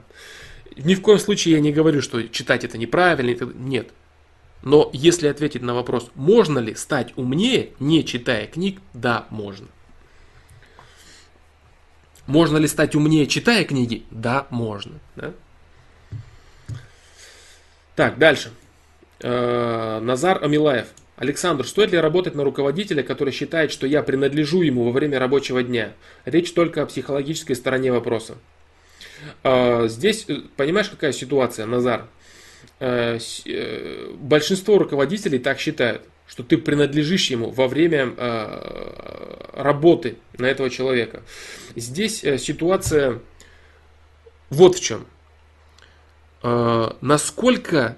[0.78, 3.92] Ни в коем случае я не говорю, что читать это неправильно, нет.
[4.64, 9.68] Но если ответить на вопрос, можно ли стать умнее, не читая книг, да, можно.
[12.26, 14.06] Можно ли стать умнее, читая книги?
[14.12, 15.00] Да, можно.
[15.18, 15.34] Да?
[17.96, 18.52] Так, дальше.
[19.20, 20.88] Э, Назар Амилаев.
[21.18, 25.64] Александр, стоит ли работать на руководителя, который считает, что я принадлежу ему во время рабочего
[25.64, 25.94] дня?
[26.26, 28.36] Речь только о психологической стороне вопроса.
[29.44, 32.08] Э, здесь, э, понимаешь, какая ситуация, Назар?
[32.80, 38.12] Большинство руководителей так считают, что ты принадлежишь ему во время
[39.54, 41.22] работы на этого человека.
[41.76, 43.20] Здесь ситуация
[44.50, 45.06] вот в чем.
[46.42, 47.98] Насколько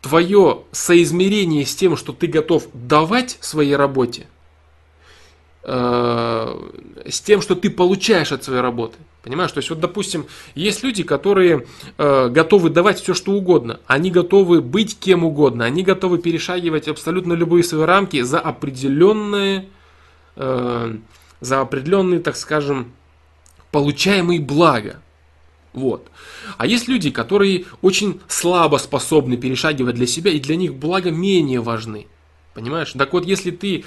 [0.00, 4.26] твое соизмерение с тем, что ты готов давать своей работе,
[5.62, 6.70] э,
[7.06, 8.96] с тем, что ты получаешь от своей работы.
[9.22, 9.52] Понимаешь?
[9.52, 11.66] То есть, вот, допустим, есть люди, которые
[11.98, 13.80] э, готовы давать все, что угодно.
[13.86, 15.66] Они готовы быть кем угодно.
[15.66, 19.68] Они готовы перешагивать абсолютно любые свои рамки за определенные,
[20.36, 20.96] э,
[21.40, 22.92] за определенные, так скажем,
[23.70, 25.02] получаемые блага.
[25.72, 26.08] Вот.
[26.58, 31.60] А есть люди, которые очень слабо способны перешагивать для себя, и для них благо менее
[31.60, 32.06] важны.
[32.54, 32.92] Понимаешь?
[32.92, 33.84] Так вот, если ты,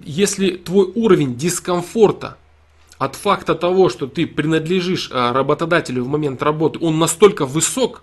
[0.00, 2.36] если твой уровень дискомфорта
[2.98, 8.02] от факта того, что ты принадлежишь а, работодателю в момент работы, он настолько высок,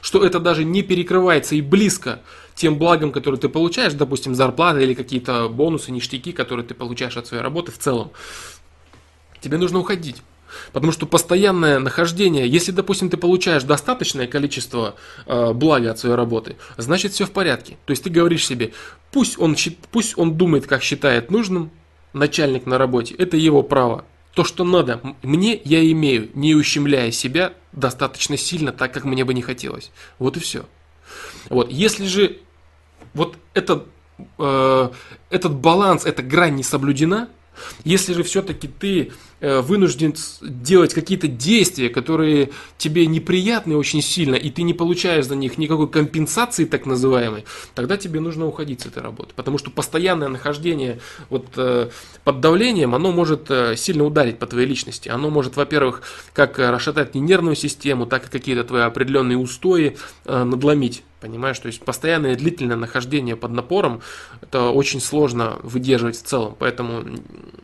[0.00, 2.20] что это даже не перекрывается и близко
[2.54, 7.26] тем благам, которые ты получаешь, допустим, зарплата или какие-то бонусы, ништяки, которые ты получаешь от
[7.26, 8.10] своей работы в целом,
[9.40, 10.22] тебе нужно уходить.
[10.72, 14.94] Потому что постоянное нахождение, если, допустим, ты получаешь достаточное количество
[15.26, 17.76] э, блага от своей работы, значит все в порядке.
[17.84, 18.72] То есть ты говоришь себе,
[19.12, 19.56] пусть он,
[19.90, 21.70] пусть он думает, как считает нужным,
[22.12, 24.04] начальник на работе, это его право.
[24.34, 29.34] То, что надо, мне я имею, не ущемляя себя достаточно сильно, так как мне бы
[29.34, 29.90] не хотелось.
[30.18, 30.64] Вот и все.
[31.48, 32.38] Вот, если же
[33.12, 33.86] вот этот,
[34.38, 34.90] э,
[35.30, 37.28] этот баланс, эта грань не соблюдена,
[37.84, 44.50] если же все-таки ты э, вынужден делать какие-то действия, которые тебе неприятны очень сильно, и
[44.50, 47.44] ты не получаешь за них никакой компенсации так называемой,
[47.74, 49.32] тогда тебе нужно уходить с этой работы.
[49.34, 51.90] Потому что постоянное нахождение вот, э,
[52.24, 55.08] под давлением, оно может э, сильно ударить по твоей личности.
[55.08, 56.02] Оно может, во-первых,
[56.32, 61.02] как расшатать не нервную систему, так и какие-то твои определенные устои надломить.
[61.20, 64.00] Понимаешь, то есть постоянное длительное нахождение под напором,
[64.40, 66.56] это очень сложно выдерживать в целом.
[66.58, 67.04] Поэтому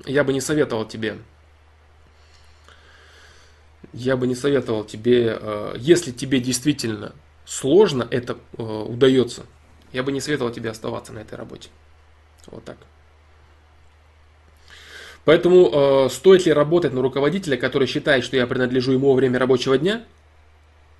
[0.04, 1.16] я бы не советовал тебе,
[3.94, 7.14] я бы не советовал тебе, э, если тебе действительно
[7.46, 9.46] сложно это э, удается,
[9.92, 11.70] я бы не советовал тебе оставаться на этой работе.
[12.48, 12.76] Вот так.
[15.24, 15.70] Поэтому
[16.07, 19.78] э, стоит ли работать на руководителя, который считает, что я принадлежу ему во время рабочего
[19.78, 20.04] дня,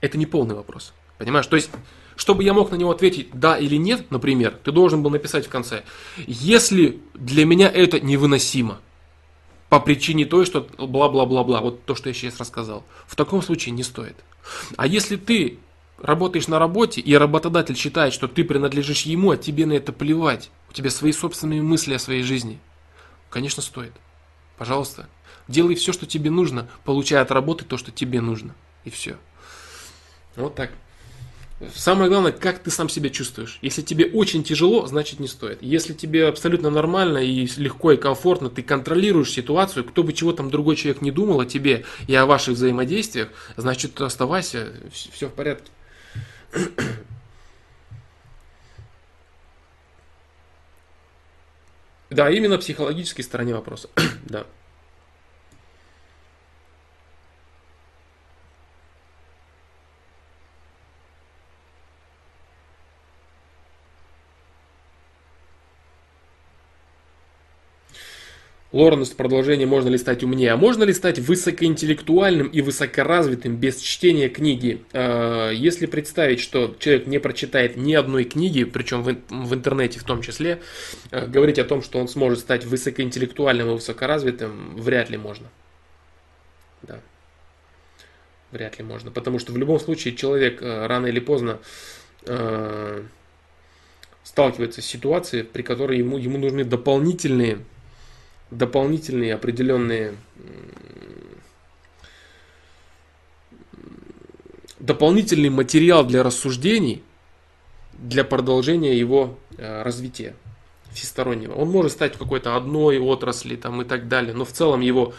[0.01, 0.95] это не полный вопрос.
[1.19, 1.47] Понимаешь?
[1.47, 1.71] То есть
[2.17, 5.51] чтобы я мог на него ответить да или нет, например, ты должен был написать в
[5.51, 5.85] конце,
[6.27, 8.81] если для меня это невыносимо,
[9.69, 13.83] по причине той, что бла-бла-бла-бла, вот то, что я сейчас рассказал, в таком случае не
[13.83, 14.17] стоит.
[14.77, 15.59] А если ты
[15.99, 20.51] работаешь на работе, и работодатель считает, что ты принадлежишь ему, а тебе на это плевать,
[20.71, 22.59] у тебя свои собственные мысли о своей жизни,
[23.29, 23.93] конечно, стоит.
[24.57, 25.09] Пожалуйста,
[25.49, 28.55] делай все, что тебе нужно, получая от работы то, что тебе нужно.
[28.85, 29.17] И все.
[30.37, 30.71] Вот так.
[31.75, 33.59] Самое главное, как ты сам себя чувствуешь.
[33.63, 35.63] Если тебе очень тяжело, значит не стоит.
[35.63, 40.51] Если тебе абсолютно нормально и легко и комфортно, ты контролируешь ситуацию, кто бы чего там
[40.51, 45.71] другой человек не думал о тебе и о ваших взаимодействиях, значит оставайся, все в порядке.
[52.09, 53.89] Да, именно психологической стороне вопроса.
[54.27, 54.47] да.
[68.77, 74.29] Лоренс продолжение «Можно ли стать умнее?» А можно ли стать высокоинтеллектуальным и высокоразвитым без чтения
[74.29, 74.83] книги?
[74.93, 80.21] А, если представить, что человек не прочитает ни одной книги, причем в интернете в том
[80.21, 80.61] числе,
[81.11, 85.49] а, говорить о том, что он сможет стать высокоинтеллектуальным и высокоразвитым, вряд ли можно.
[86.83, 87.01] Да.
[88.53, 89.11] Вряд ли можно.
[89.11, 91.61] Потому что в любом случае человек а, рано или поздно
[94.23, 97.61] сталкивается с ситуацией, при которой ему, ему нужны дополнительные
[98.51, 100.15] дополнительные определенные
[104.79, 107.03] дополнительный материал для рассуждений
[107.95, 110.35] для продолжения его э, развития.
[110.93, 111.55] всестороннего.
[111.55, 115.15] Он может стать в какой-то одной отрасли там, и так далее, но в целом его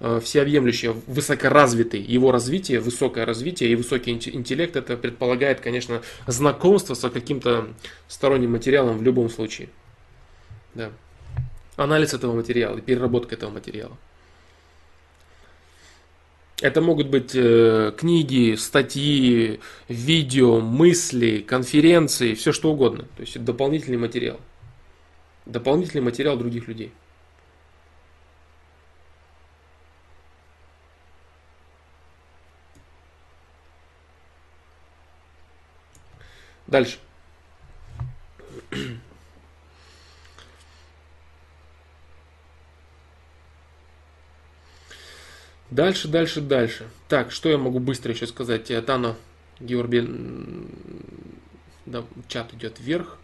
[0.00, 7.10] э, всеобъемлющее, высокоразвитый, его развитие, высокое развитие и высокий интеллект, это предполагает, конечно, знакомство с
[7.10, 7.68] каким-то
[8.08, 9.68] сторонним материалом в любом случае.
[10.74, 10.90] Да.
[11.76, 13.96] Анализ этого материала и переработка этого материала.
[16.62, 23.04] Это могут быть э, книги, статьи, видео, мысли, конференции, все что угодно.
[23.16, 24.40] То есть это дополнительный материал.
[25.44, 26.92] Дополнительный материал других людей.
[36.66, 36.98] Дальше.
[45.70, 46.86] Дальше, дальше, дальше.
[47.08, 48.70] Так, что я могу быстро еще сказать?
[48.86, 49.16] Тано
[49.58, 50.08] Георгий,
[51.86, 53.18] да, чат идет вверх.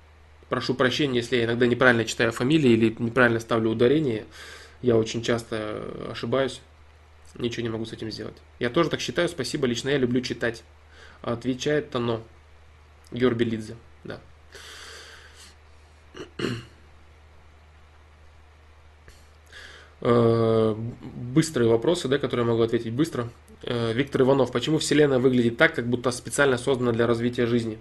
[0.49, 4.27] Прошу прощения, если я иногда неправильно читаю фамилии или неправильно ставлю ударение.
[4.83, 6.61] Я очень часто ошибаюсь.
[7.39, 8.37] Ничего не могу с этим сделать.
[8.59, 9.29] Я тоже так считаю.
[9.29, 9.67] Спасибо.
[9.67, 10.63] Лично я люблю читать.
[11.23, 12.23] Отвечает Тано.
[13.11, 13.77] Георгий Лидзе.
[14.05, 14.21] Да.
[16.39, 16.45] Э,
[20.03, 23.31] быстрые вопросы, да, которые я могу ответить быстро.
[23.63, 27.79] Э, Виктор Иванов, почему Вселенная выглядит так, как будто специально создана для развития жизни?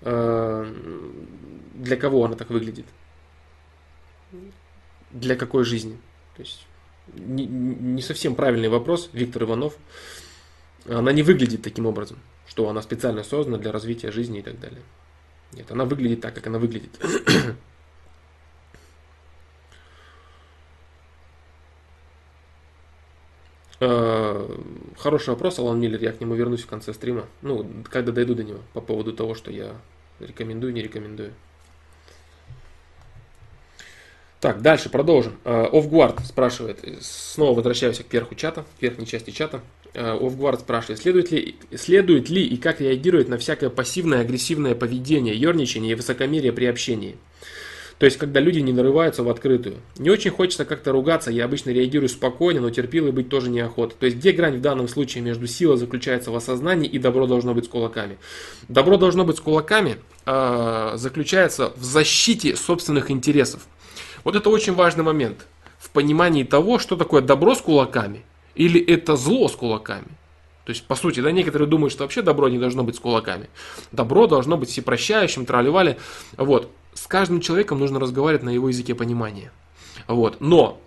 [0.00, 0.64] Э,
[1.74, 2.86] для кого она так выглядит?
[5.10, 5.98] Для какой жизни?
[6.36, 6.66] То есть
[7.14, 9.76] не, не совсем правильный вопрос, Виктор Иванов.
[10.88, 14.80] Она не выглядит таким образом, что она специально создана для развития жизни и так далее.
[15.52, 16.98] Нет, она выглядит так, как она выглядит.
[23.80, 27.26] Хороший вопрос, Алан Миллер, я к нему вернусь в конце стрима.
[27.42, 29.74] Ну, когда дойду до него, по поводу того, что я
[30.20, 31.32] рекомендую, не рекомендую.
[34.40, 35.38] Так, дальше продолжим.
[35.44, 39.60] Офгуард спрашивает, снова возвращаюсь к верху чата, к верхней части чата.
[39.94, 45.92] Офгуард спрашивает, следует ли, следует ли и как реагирует на всякое пассивное агрессивное поведение, ерничание
[45.92, 47.16] и высокомерие при общении.
[48.00, 49.76] То есть, когда люди не нарываются в открытую.
[49.98, 53.94] Не очень хочется как-то ругаться, я обычно реагирую спокойно, но терпилой быть тоже неохота.
[53.94, 57.52] То есть, где грань в данном случае между силой заключается в осознании и добро должно
[57.52, 58.16] быть с кулаками?
[58.68, 63.66] Добро должно быть с кулаками э, заключается в защите собственных интересов.
[64.24, 65.46] Вот это очень важный момент
[65.78, 68.24] в понимании того, что такое добро с кулаками
[68.54, 70.08] или это зло с кулаками.
[70.64, 73.50] То есть, по сути, да, некоторые думают, что вообще добро не должно быть с кулаками.
[73.92, 75.98] Добро должно быть всепрощающим, тролливали.
[76.38, 79.52] Вот с каждым человеком нужно разговаривать на его языке понимания.
[80.06, 80.40] Вот.
[80.40, 80.80] Но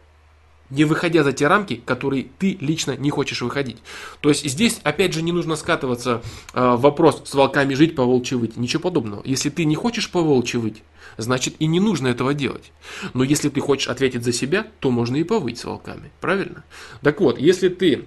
[0.70, 3.78] не выходя за те рамки, которые ты лично не хочешь выходить.
[4.22, 6.24] То есть здесь, опять же, не нужно скатываться
[6.54, 8.58] э, вопрос с волками жить, по волчьи выть.
[8.58, 9.22] Ничего подобного.
[9.24, 10.82] Если ты не хочешь по волчьи выть,
[11.18, 12.72] значит и не нужно этого делать.
[13.14, 16.12] Но если ты хочешь ответить за себя, то можно и повыть с волками.
[16.22, 16.64] Правильно?
[17.02, 18.06] Так вот, если ты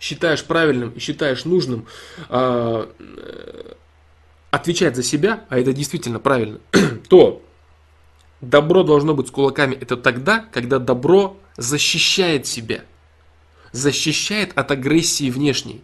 [0.00, 1.86] считаешь правильным и считаешь нужным
[2.30, 2.86] э,
[4.52, 6.60] отвечать за себя, а это действительно правильно,
[7.08, 7.42] то
[8.42, 12.82] добро должно быть с кулаками это тогда, когда добро защищает себя,
[13.72, 15.82] защищает от агрессии внешней.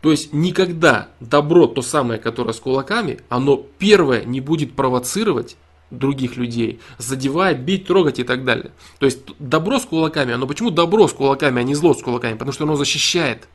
[0.00, 5.56] То есть никогда добро, то самое, которое с кулаками, оно первое не будет провоцировать
[5.92, 8.72] других людей, задевать, бить, трогать и так далее.
[8.98, 12.32] То есть добро с кулаками, оно почему добро с кулаками, а не зло с кулаками?
[12.32, 13.46] Потому что оно защищает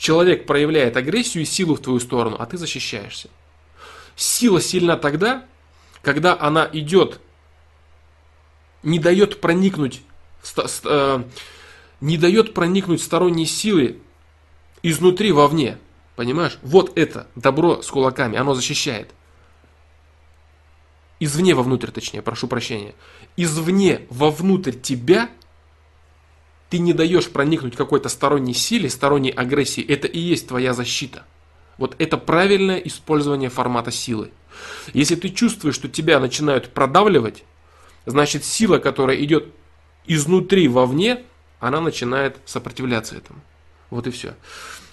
[0.00, 3.28] человек проявляет агрессию и силу в твою сторону, а ты защищаешься.
[4.16, 5.44] Сила сильна тогда,
[6.00, 7.20] когда она идет,
[8.82, 10.00] не дает проникнуть,
[10.84, 11.22] э,
[12.00, 14.00] не дает проникнуть сторонней силы
[14.82, 15.76] изнутри вовне.
[16.16, 16.58] Понимаешь?
[16.62, 19.10] Вот это добро с кулаками, оно защищает.
[21.18, 22.94] Извне вовнутрь, точнее, прошу прощения.
[23.36, 25.28] Извне вовнутрь тебя
[26.70, 31.24] ты не даешь проникнуть какой-то сторонней силе, сторонней агрессии, это и есть твоя защита.
[31.76, 34.30] Вот это правильное использование формата силы.
[34.94, 37.42] Если ты чувствуешь, что тебя начинают продавливать,
[38.06, 39.46] значит сила, которая идет
[40.06, 41.24] изнутри вовне,
[41.58, 43.40] она начинает сопротивляться этому.
[43.90, 44.34] Вот и все.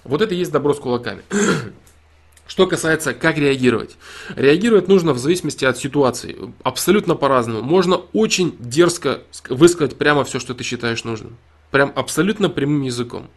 [0.03, 1.21] Вот это и есть добро с кулаками.
[2.47, 3.97] Что касается, как реагировать.
[4.35, 6.53] Реагировать нужно в зависимости от ситуации.
[6.63, 7.61] Абсолютно по-разному.
[7.61, 11.37] Можно очень дерзко высказать прямо все, что ты считаешь нужным
[11.71, 13.29] прям абсолютно прямым языком.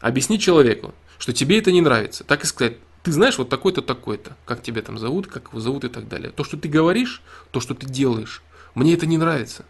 [0.00, 2.24] Объясни человеку, что тебе это не нравится.
[2.24, 5.84] Так и сказать, ты знаешь, вот такой-то, такой-то, как тебя там зовут, как его зовут
[5.84, 6.30] и так далее.
[6.30, 8.42] То, что ты говоришь, то, что ты делаешь,
[8.74, 9.64] мне это не нравится.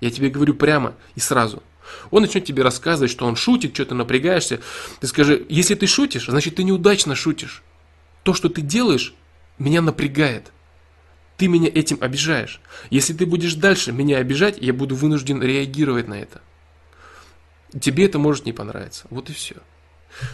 [0.00, 1.62] Я тебе говорю прямо и сразу.
[2.10, 4.60] Он начнет тебе рассказывать, что он шутит, что ты напрягаешься.
[5.00, 7.62] Ты скажи, если ты шутишь, значит ты неудачно шутишь.
[8.22, 9.14] То, что ты делаешь,
[9.58, 10.52] меня напрягает.
[11.36, 12.60] Ты меня этим обижаешь.
[12.90, 16.40] Если ты будешь дальше меня обижать, я буду вынужден реагировать на это.
[17.80, 19.06] Тебе это может не понравиться.
[19.10, 19.56] Вот и все.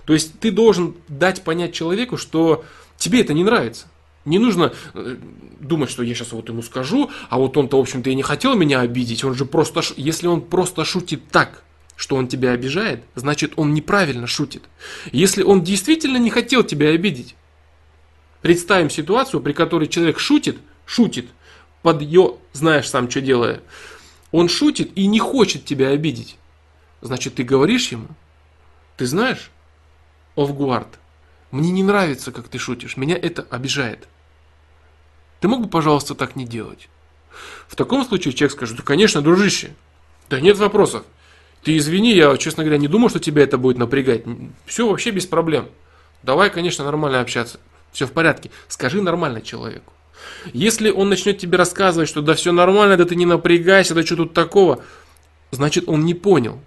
[0.04, 2.64] То есть ты должен дать понять человеку, что
[2.96, 3.86] тебе это не нравится.
[4.26, 5.16] Не нужно э,
[5.60, 8.54] думать, что я сейчас вот ему скажу, а вот он-то, в общем-то, и не хотел
[8.54, 9.24] меня обидеть.
[9.24, 11.62] Он же просто, если он просто шутит так,
[11.96, 14.64] что он тебя обижает, значит, он неправильно шутит.
[15.12, 17.34] Если он действительно не хотел тебя обидеть,
[18.42, 21.26] представим ситуацию, при которой человек шутит, шутит,
[21.82, 23.60] под ее, знаешь сам, что делая,
[24.32, 26.36] он шутит и не хочет тебя обидеть.
[27.00, 28.08] Значит, ты говоришь ему,
[28.96, 29.50] ты знаешь,
[30.36, 30.98] Овгуард,
[31.50, 34.08] мне не нравится, как ты шутишь, меня это обижает.
[35.40, 36.88] Ты мог бы, пожалуйста, так не делать?
[37.66, 39.74] В таком случае человек скажет, да, конечно, дружище,
[40.28, 41.04] да нет вопросов.
[41.62, 44.24] Ты извини, я, честно говоря, не думал, что тебя это будет напрягать.
[44.66, 45.68] Все вообще без проблем.
[46.22, 47.60] Давай, конечно, нормально общаться.
[47.92, 48.50] Все в порядке.
[48.68, 49.92] Скажи нормально человеку.
[50.52, 54.16] Если он начнет тебе рассказывать, что да все нормально, да ты не напрягайся, да что
[54.16, 54.82] тут такого,
[55.50, 56.60] значит он не понял,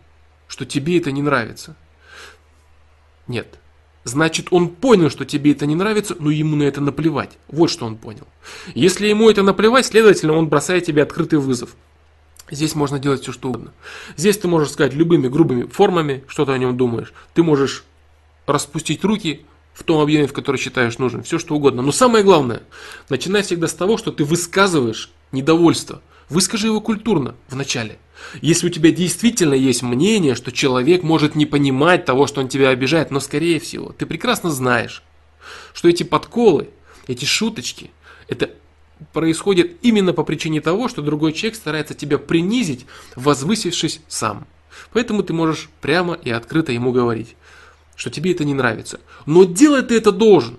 [0.53, 1.75] что тебе это не нравится.
[3.27, 3.57] Нет.
[4.03, 7.31] Значит, он понял, что тебе это не нравится, но ему на это наплевать.
[7.47, 8.27] Вот что он понял.
[8.75, 11.75] Если ему это наплевать, следовательно, он бросает тебе открытый вызов.
[12.51, 13.73] Здесь можно делать все, что угодно.
[14.15, 17.13] Здесь ты можешь сказать любыми грубыми формами, что ты о нем думаешь.
[17.33, 17.83] Ты можешь
[18.45, 21.23] распустить руки в том объеме, в который считаешь нужным.
[21.23, 21.81] Все, что угодно.
[21.81, 22.61] Но самое главное,
[23.09, 26.03] начинай всегда с того, что ты высказываешь недовольство.
[26.29, 27.97] Выскажи его культурно вначале.
[28.41, 32.69] Если у тебя действительно есть мнение, что человек может не понимать того, что он тебя
[32.69, 35.03] обижает, но скорее всего, ты прекрасно знаешь,
[35.73, 36.69] что эти подколы,
[37.07, 37.91] эти шуточки,
[38.27, 38.51] это
[39.11, 42.85] происходит именно по причине того, что другой человек старается тебя принизить,
[43.15, 44.47] возвысившись сам.
[44.91, 47.35] Поэтому ты можешь прямо и открыто ему говорить,
[47.95, 48.99] что тебе это не нравится.
[49.25, 50.57] Но делать ты это должен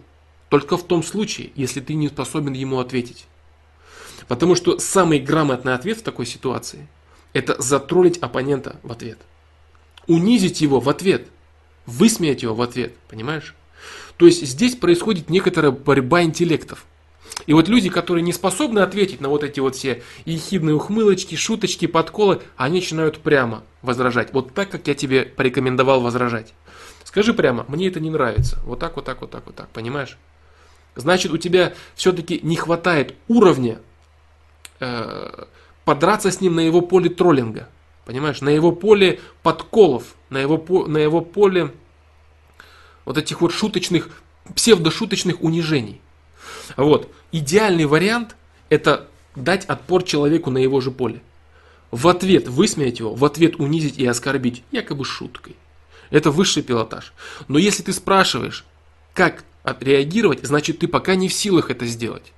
[0.48, 3.26] только в том случае, если ты не способен ему ответить.
[4.28, 6.86] Потому что самый грамотный ответ в такой ситуации–
[7.34, 9.18] это затроллить оппонента в ответ.
[10.06, 11.28] Унизить его в ответ.
[11.84, 12.94] Высмеять его в ответ.
[13.08, 13.54] Понимаешь?
[14.16, 16.86] То есть здесь происходит некоторая борьба интеллектов.
[17.46, 21.86] И вот люди, которые не способны ответить на вот эти вот все ехидные ухмылочки, шуточки,
[21.86, 24.32] подколы, они начинают прямо возражать.
[24.32, 26.54] Вот так, как я тебе порекомендовал возражать.
[27.02, 28.60] Скажи прямо, мне это не нравится.
[28.64, 29.68] Вот так, вот так, вот так, вот так.
[29.70, 30.16] Понимаешь?
[30.94, 33.80] Значит, у тебя все-таки не хватает уровня
[34.78, 35.44] э,
[35.84, 37.68] подраться с ним на его поле троллинга.
[38.04, 38.40] Понимаешь?
[38.40, 41.72] На его поле подколов, на его, на его поле
[43.04, 44.08] вот этих вот шуточных,
[44.54, 46.00] псевдошуточных унижений.
[46.76, 47.10] Вот.
[47.32, 48.36] Идеальный вариант–
[48.68, 51.22] это дать отпор человеку на его же поле.
[51.90, 55.56] В ответ высмеять его, в ответ унизить и оскорбить, якобы шуткой.
[56.10, 57.12] Это высший пилотаж.
[57.48, 58.64] Но если ты спрашиваешь,
[59.14, 62.33] как отреагировать, значит ты пока не в силах это сделать.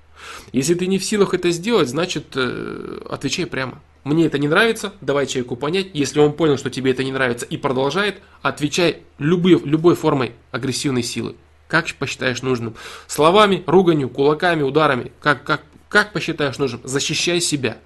[0.53, 3.81] Если ты не в силах это сделать, значит э, отвечай прямо.
[4.05, 5.89] Мне это не нравится, давай человеку понять.
[5.93, 11.03] Если он понял, что тебе это не нравится и продолжает, отвечай любой, любой формой агрессивной
[11.03, 11.35] силы.
[11.67, 12.77] Как посчитаешь нужным.
[13.09, 15.11] Словами, руганью, кулаками, ударами.
[15.21, 16.81] Как, как, как посчитаешь нужным.
[16.85, 17.79] Защищай себя.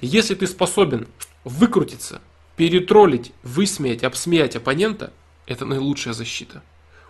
[0.00, 1.06] Если ты способен
[1.44, 2.20] выкрутиться,
[2.56, 5.12] перетроллить, высмеять, обсмеять оппонента,
[5.46, 6.62] это наилучшая защита.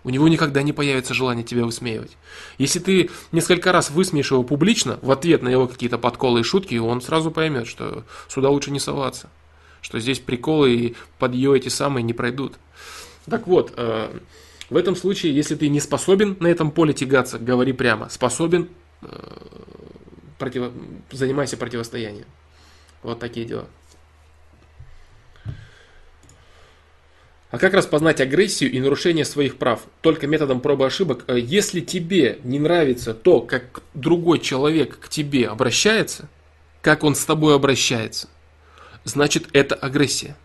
[0.09, 2.17] У него никогда не появится желание тебя высмеивать.
[2.57, 6.77] Если ты несколько раз высмеешь его публично, в ответ на его какие-то подколы и шутки,
[6.77, 9.29] он сразу поймет, что сюда лучше не соваться.
[9.83, 12.55] Что здесь приколы и подъё эти самые не пройдут.
[13.27, 14.19] Так вот, э,
[14.71, 18.09] в этом случае, если ты не способен на этом поле тягаться, говори прямо.
[18.09, 18.71] Способен,
[19.03, 19.09] э,
[20.39, 20.73] против...
[21.11, 22.25] занимайся противостоянием.
[23.03, 23.67] Вот такие дела.
[27.51, 29.81] А как распознать агрессию и нарушение своих прав?
[30.03, 31.25] Только методом пробы ошибок.
[31.29, 36.29] Э, если тебе не нравится то, как другой человек к тебе обращается,
[36.83, 38.29] как он с тобой обращается,
[39.05, 40.37] значит это агрессия.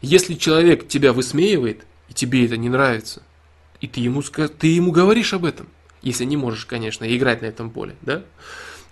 [0.00, 3.22] Если человек тебя высмеивает, и тебе это не нравится,
[3.80, 5.66] и ты ему, ты ему говоришь об этом,
[6.02, 8.22] если не можешь, конечно, играть на этом поле, да?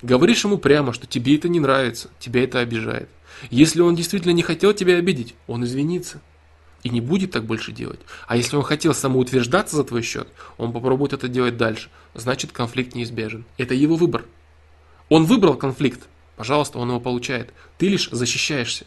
[0.03, 3.09] Говоришь ему прямо, что тебе это не нравится, тебя это обижает.
[3.51, 6.21] Если он действительно не хотел тебя обидеть, он извинится
[6.85, 7.99] и не будет так больше делать.
[8.29, 10.29] А если он хотел самоутверждаться за твой счет,
[10.59, 11.89] он попробует это делать дальше.
[12.15, 13.45] Значит, конфликт неизбежен.
[13.57, 14.27] Это его выбор.
[15.09, 16.07] Он выбрал конфликт.
[16.37, 17.53] Пожалуйста, он его получает.
[17.79, 18.85] Ты лишь защищаешься.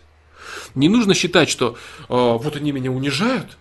[0.76, 1.76] Не нужно считать, что э,
[2.07, 3.57] вот они меня унижают,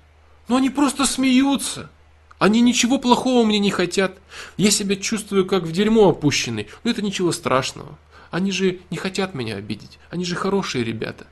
[0.49, 1.91] но они просто смеются.
[2.39, 4.19] Они ничего плохого мне не хотят.
[4.59, 6.69] Я себя чувствую как в дерьмо опущенный.
[6.85, 7.99] Но это ничего страшного.
[8.31, 9.99] Они же не хотят меня обидеть.
[10.11, 11.27] Они же хорошие ребята.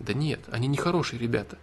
[0.00, 1.58] Да нет, они не хорошие ребята.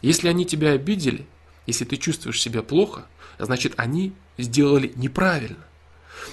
[0.00, 1.26] Если они тебя обидели,
[1.66, 3.06] если ты чувствуешь себя плохо,
[3.38, 5.64] значит они сделали неправильно.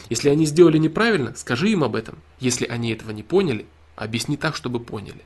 [0.10, 2.20] Если они сделали неправильно, скажи им об этом.
[2.40, 3.66] Если они этого не поняли,
[3.96, 5.24] объясни так, чтобы поняли.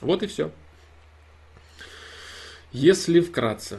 [0.00, 0.52] Вот и все.
[2.72, 3.78] Если вкратце.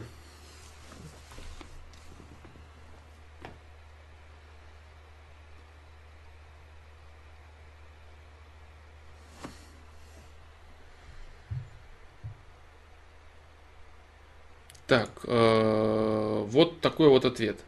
[14.87, 17.59] Так, э, вот такой вот ответ.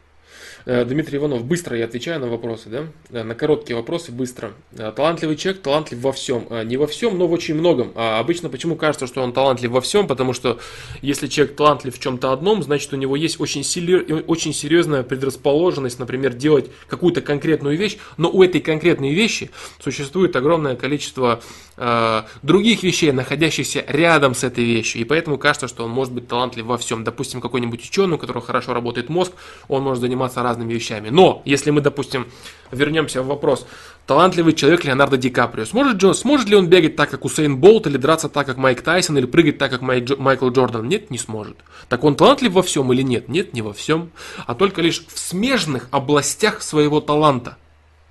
[0.66, 2.86] Э, Дмитрий Иванов, быстро я отвечаю на вопросы, да?
[3.10, 4.52] Э, на короткие вопросы быстро.
[4.72, 6.46] Э, талантливый человек, талантлив во всем.
[6.64, 7.92] Не во всем, но в очень многом.
[7.94, 10.06] А обычно почему кажется, что он талантлив во всем?
[10.06, 10.58] Потому что
[11.02, 15.98] если человек талантлив в чем-то одном, значит у него есть очень, сили, очень серьезная предрасположенность,
[15.98, 21.40] например, делать какую-то конкретную вещь, но у этой конкретной вещи существует огромное количество
[21.76, 25.00] э, других вещей, находящихся рядом с этой вещью.
[25.00, 27.04] И поэтому кажется, что он может быть талантлив во всем.
[27.04, 29.32] Допустим, какой-нибудь ученый, у которого хорошо работает мозг,
[29.68, 31.10] он может заниматься разными вещами.
[31.10, 32.26] Но, если мы, допустим,
[32.72, 33.66] вернемся в вопрос,
[34.06, 37.86] талантливый человек Леонардо Ди Каприо, сможет, Джо, сможет ли он бегать так, как Усейн Болт,
[37.86, 40.88] или драться так, как Майк Тайсон, или прыгать так, как Майк, Майкл Джордан?
[40.88, 41.56] Нет, не сможет.
[41.88, 43.28] Так он талантлив во всем или нет?
[43.28, 44.10] Нет, не во всем,
[44.46, 47.56] а только лишь в смежных областях своего таланта.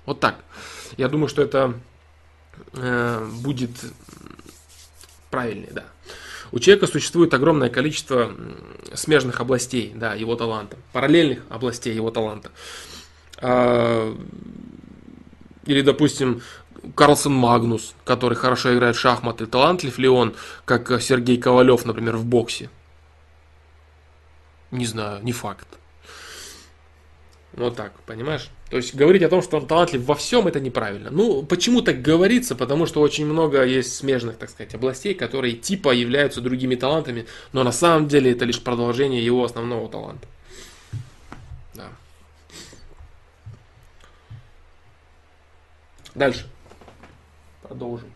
[0.06, 0.36] Вот так.
[0.96, 1.74] Я думаю, что это
[2.72, 3.70] э, будет
[5.30, 5.84] правильнее, да.
[6.52, 8.32] У человека существует огромное количество
[8.94, 12.50] смежных областей да, его таланта, параллельных областей его таланта.
[13.38, 14.16] А,
[15.64, 16.42] или, допустим,
[16.94, 22.24] Карлсон Магнус, который хорошо играет в шахматы, талантлив ли он, как Сергей Ковалев, например, в
[22.24, 22.70] боксе?
[24.70, 25.66] Не знаю, не факт.
[27.52, 28.48] Вот так, понимаешь?
[28.70, 31.10] То есть говорить о том, что он талантлив во всем, это неправильно.
[31.10, 32.54] Ну, почему так говорится?
[32.54, 37.64] Потому что очень много есть смежных, так сказать, областей, которые типа являются другими талантами, но
[37.64, 40.28] на самом деле это лишь продолжение его основного таланта.
[41.74, 41.88] Да.
[46.14, 46.46] Дальше.
[47.62, 48.12] Продолжим.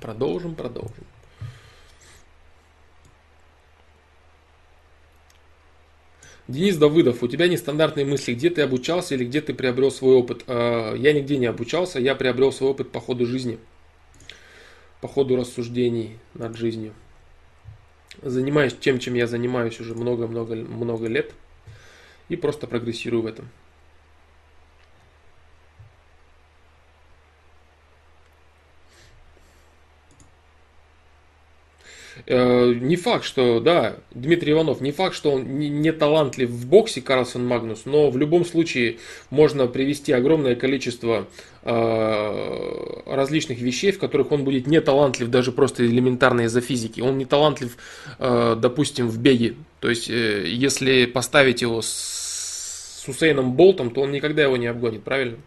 [0.00, 1.09] Продолжим, продолжим.
[6.50, 10.42] Денис Давыдов, у тебя нестандартные мысли, где ты обучался или где ты приобрел свой опыт?
[10.48, 13.60] А, я нигде не обучался, я приобрел свой опыт по ходу жизни,
[15.00, 16.92] по ходу рассуждений над жизнью.
[18.20, 21.32] Занимаюсь тем, чем я занимаюсь уже много-много-много лет
[22.28, 23.48] и просто прогрессирую в этом.
[32.26, 37.00] Э, не факт, что, да, Дмитрий Иванов, не факт, что он не талантлив в боксе
[37.00, 38.98] Карлсон Магнус, но в любом случае
[39.30, 41.26] можно привести огромное количество
[41.62, 47.00] э, различных вещей, в которых он будет не талантлив даже просто элементарно из-за физики.
[47.00, 47.76] Он не талантлив,
[48.18, 49.54] э, допустим, в беге.
[49.80, 55.38] То есть, если поставить его с Усейном Болтом, то он никогда его не обгонит, правильно?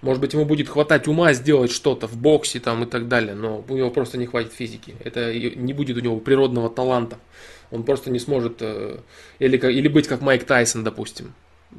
[0.00, 3.64] Может быть, ему будет хватать ума сделать что-то в боксе там и так далее, но
[3.68, 4.94] у него просто не хватит физики.
[5.02, 7.18] Это не будет у него природного таланта.
[7.70, 8.98] Он просто не сможет э,
[9.40, 11.34] или, или быть как Майк Тайсон, допустим,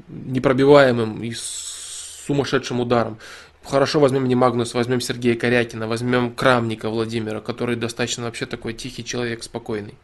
[0.08, 3.18] непробиваемым и сумасшедшим ударом.
[3.64, 9.04] Хорошо, возьмем не Магнус, возьмем Сергея Корякина, возьмем Крамника Владимира, который достаточно вообще такой тихий
[9.04, 9.96] человек, спокойный.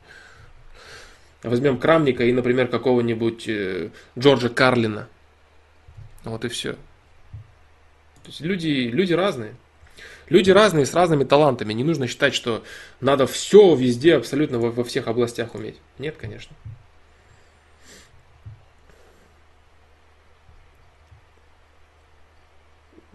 [1.44, 5.08] Возьмем Крамника и, например, какого-нибудь э, Джорджа Карлина.
[6.24, 6.76] Вот и все.
[8.26, 9.54] То есть люди, люди разные.
[10.30, 11.74] Люди разные, с разными талантами.
[11.74, 12.64] Не нужно считать, что
[13.00, 15.78] надо все везде, абсолютно во, во всех областях уметь.
[16.00, 16.56] Нет, конечно.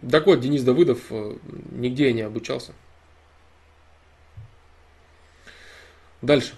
[0.09, 1.37] Так вот, Денис Давыдов э,
[1.73, 2.73] нигде не обучался.
[6.23, 6.55] Дальше.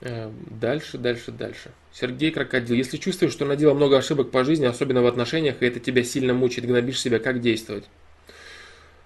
[0.00, 1.72] Дальше, дальше, дальше.
[1.92, 2.76] Сергей Крокодил.
[2.76, 6.32] Если чувствуешь, что наделал много ошибок по жизни, особенно в отношениях, и это тебя сильно
[6.32, 7.84] мучает, гнобишь себя, как действовать?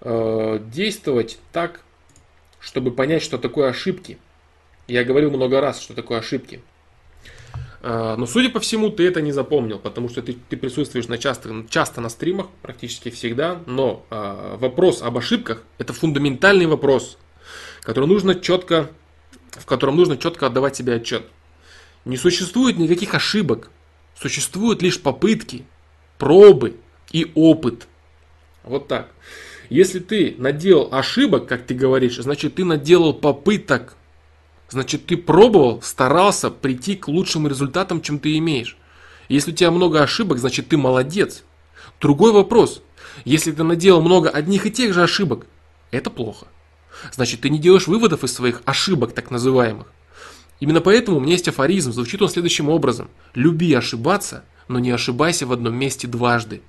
[0.01, 1.81] Э, действовать так,
[2.59, 4.17] чтобы понять, что такое ошибки.
[4.87, 6.61] Я говорил много раз, что такое ошибки.
[7.81, 11.17] Э, но, судя по всему, ты это не запомнил, потому что ты, ты присутствуешь на
[11.17, 13.59] часто, часто на стримах, практически всегда.
[13.65, 17.17] Но вопрос об ошибках– это фундаментальный вопрос,
[17.81, 18.91] который нужно четко
[19.55, 21.27] в котором нужно четко отдавать себе отчет.
[22.05, 23.71] Не существует никаких ошибок,
[24.19, 25.65] существуют лишь попытки,
[26.17, 26.77] пробы
[27.11, 27.87] и опыт.
[28.63, 29.09] Вот так.
[29.69, 33.95] Если ты наделал ошибок, как ты говоришь, значит ты наделал попыток.
[34.69, 38.77] Значит ты пробовал, старался прийти к лучшим результатам, чем ты имеешь.
[39.29, 41.43] Если у тебя много ошибок, значит ты молодец.
[41.99, 42.81] Другой вопрос.
[43.23, 45.45] Если ты наделал много одних и тех же ошибок,
[45.91, 46.47] Это плохо.
[47.11, 49.87] Значит, ты не делаешь выводов из своих ошибок, так называемых.
[50.59, 53.09] Именно поэтому у меня есть афоризм, звучит он следующим образом.
[53.33, 56.61] Люби ошибаться, но не ошибайся в одном месте дважды.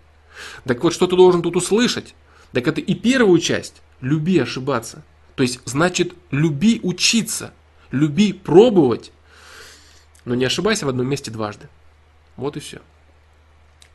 [0.64, 2.14] Так вот, что ты должен тут услышать?
[2.52, 3.82] Так это и первую часть.
[4.00, 5.04] Люби ошибаться.
[5.34, 7.52] То есть, значит, люби учиться.
[7.90, 9.12] Люби пробовать.
[10.24, 11.68] Но не ошибайся в одном месте дважды.
[12.36, 12.80] Вот и все.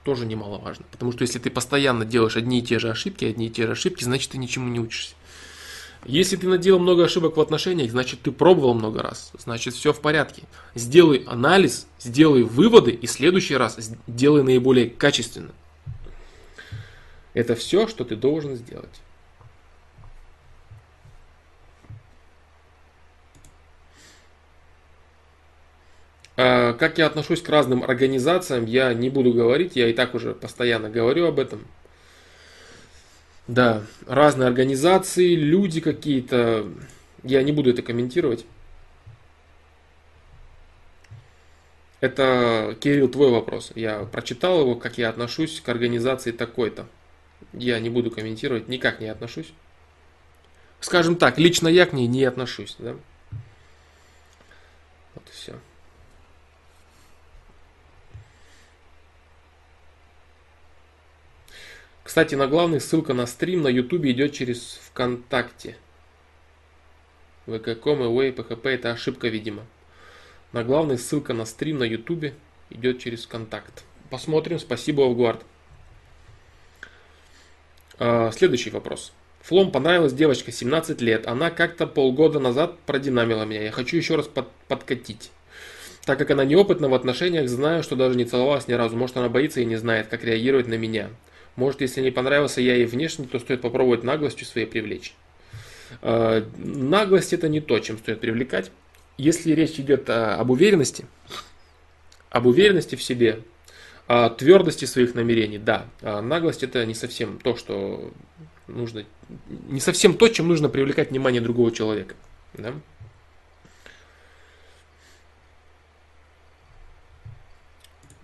[0.04, 0.86] Тоже немаловажно.
[0.92, 3.74] Потому что если ты постоянно делаешь одни и те же ошибки, одни и те же
[3.74, 5.14] ошибки, значит ты ничему не учишься.
[6.06, 10.02] Если ты наделал много ошибок в отношениях, значит ты пробовал много раз, значит все в
[10.02, 10.44] порядке.
[10.74, 15.52] Сделай анализ, сделай выводы и в следующий раз сделай наиболее качественно.
[17.34, 19.02] Это все, что ты должен сделать.
[26.36, 30.34] А, как я отношусь к разным организациям, я не буду говорить, я и так уже
[30.34, 31.68] постоянно говорю об этом.
[33.48, 36.68] Да, разные организации, люди какие-то,
[37.24, 38.46] я не буду это комментировать.
[42.00, 43.72] Это, Кирилл, твой вопрос.
[43.76, 46.88] Я прочитал его, как я отношусь к организации такой-то.
[47.54, 49.54] Я не буду комментировать, никак не отношусь.
[50.80, 52.76] Скажем так, лично я к ней не отношусь.
[52.80, 52.96] Да?
[55.14, 55.56] Вот и все.
[62.12, 65.78] Кстати, на главный ссылка на стрим на YouTube идет через ВКонтакте.
[67.46, 69.66] ВК.ком, Away, PHP это ошибка, видимо.
[70.52, 72.34] На главный ссылка на стрим на YouTube
[72.70, 73.86] идет через ВКонтакт.
[74.10, 74.60] Посмотрим.
[74.60, 75.46] Спасибо, Авгуард.
[77.98, 79.14] А, следующий вопрос.
[79.44, 81.28] Флом понравилась девочка, 17 лет.
[81.28, 83.64] Она как-то полгода назад продинамила меня.
[83.64, 85.32] Я хочу еще раз под, подкатить.
[86.04, 88.98] Так как она неопытна в отношениях, знаю, что даже не целовалась ни разу.
[88.98, 91.10] Может, она боится и не знает, как реагировать на меня.
[91.56, 95.14] Может, если не понравился я ей внешне, то стоит попробовать наглостью своей привлечь.
[96.02, 98.72] Э, наглость это не то, чем стоит привлекать.
[99.18, 101.06] Если речь идет об уверенности,
[102.30, 103.42] об уверенности в себе,
[104.08, 108.12] о твердости своих намерений, да, а наглость это не совсем то, что
[108.68, 109.06] нужно,
[109.68, 112.16] не совсем то, чем нужно привлекать внимание другого человека.
[112.54, 112.74] Да?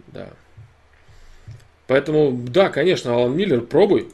[0.07, 0.33] Да.
[1.87, 4.09] Поэтому, да, конечно, Алан Миллер, пробуй.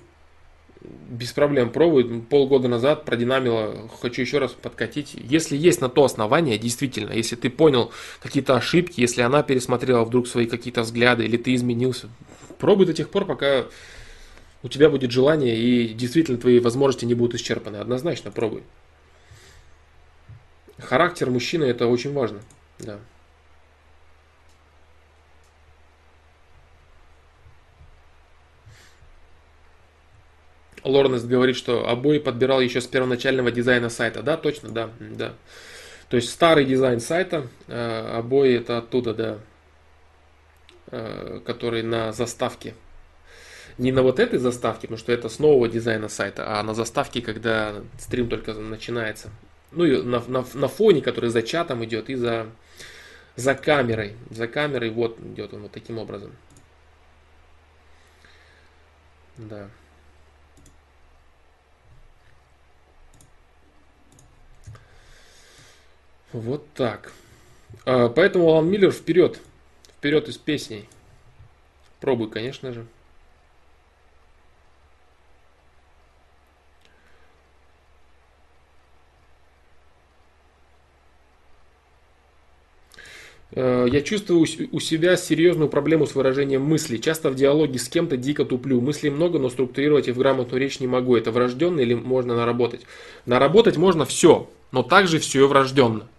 [1.10, 2.22] Без проблем пробуй.
[2.22, 5.16] Полгода назад продинамило, хочу еще раз подкатить.
[5.16, 7.92] Если есть на то основание, действительно, если ты понял
[8.22, 12.10] какие-то ошибки, если она пересмотрела вдруг свои какие-то взгляды, или ты изменился,
[12.60, 13.66] пробуй до тех пор, пока
[14.62, 17.78] у тебя будет желание и действительно твои возможности не будут исчерпаны.
[17.78, 18.64] Однозначно пробуй.
[20.80, 22.42] Характер мужчины это очень важно.
[22.80, 23.00] Да.
[30.84, 34.22] Лорнест говорит, что обои подбирал еще с первоначального дизайна сайта.
[34.22, 35.34] Да, точно, да, да.
[36.10, 39.38] То есть старый дизайн сайта, э, обои это оттуда, да,
[40.92, 42.76] э, который на заставке.
[43.78, 47.22] Не на вот этой заставке, потому что это с нового дизайна сайта, а на заставке,
[47.22, 49.30] когда стрим только начинается.
[49.72, 52.48] Ну и на, на, на фоне, который за чатом идет и за,
[53.36, 54.14] за камерой.
[54.30, 56.32] За камерой вот идет он вот таким образом.
[59.38, 59.70] Да.
[66.34, 67.14] Вот так.
[67.86, 69.40] А, поэтому Алан Миллер вперед.
[69.98, 70.90] Вперед из песней.
[72.02, 72.88] Пробуй, конечно же.
[83.56, 86.98] А, я чувствую у себя серьезную проблему с выражением мысли.
[86.98, 88.82] Часто в диалоге с кем-то дико туплю.
[88.82, 91.16] Мыслей много, но структурировать их в грамотную речь не могу.
[91.16, 92.82] Это врожденно или можно наработать?
[93.28, 96.10] Наработать можно все, но также все и врожденно.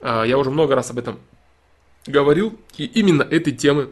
[0.00, 1.18] А, я уже много раз об этом
[2.06, 3.90] говорил, и именно этой темы,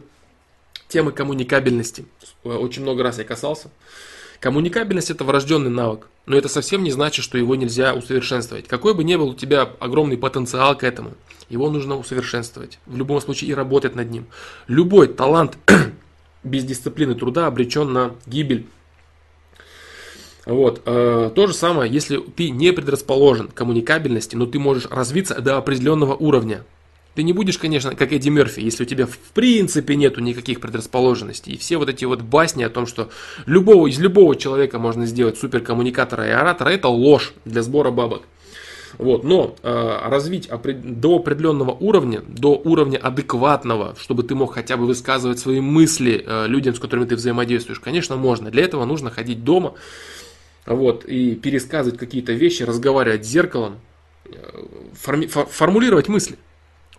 [0.87, 2.05] темы коммуникабельности,
[2.43, 3.69] э, очень много раз я касался.
[4.39, 8.67] Коммуникабельность это врожденный навык, но это совсем не значит, что его нельзя усовершенствовать.
[8.67, 11.11] Какой бы ни был у тебя огромный потенциал к этому,
[11.49, 12.79] его нужно усовершенствовать.
[12.85, 14.27] В любом случае и работать над ним.
[14.67, 15.57] Любой талант
[16.43, 18.65] без дисциплины труда обречен на гибель
[20.49, 20.81] вот.
[20.85, 25.57] Э, то же самое, если ты не предрасположен к коммуникабельности, но ты можешь развиться до
[25.57, 26.63] определенного уровня.
[27.13, 31.53] Ты не будешь, конечно, как Эдди Мерфи, если у тебя в принципе нету никаких предрасположенностей.
[31.53, 33.09] И все вот эти вот басни о том, что
[33.45, 38.23] любого, из любого человека можно сделать суперкоммуникатора и оратора, это ложь для сбора бабок.
[38.97, 44.87] Вот, но э, развить до определенного уровня, до уровня адекватного, чтобы ты мог хотя бы
[44.87, 48.49] высказывать свои мысли э, людям, с которыми ты взаимодействуешь, конечно, можно.
[48.49, 49.73] Для этого нужно ходить дома,
[50.69, 53.79] вот, и пересказывать какие-то вещи, разговаривать с зеркалом,
[54.25, 54.31] э,
[54.93, 56.37] форми, формулировать мысли.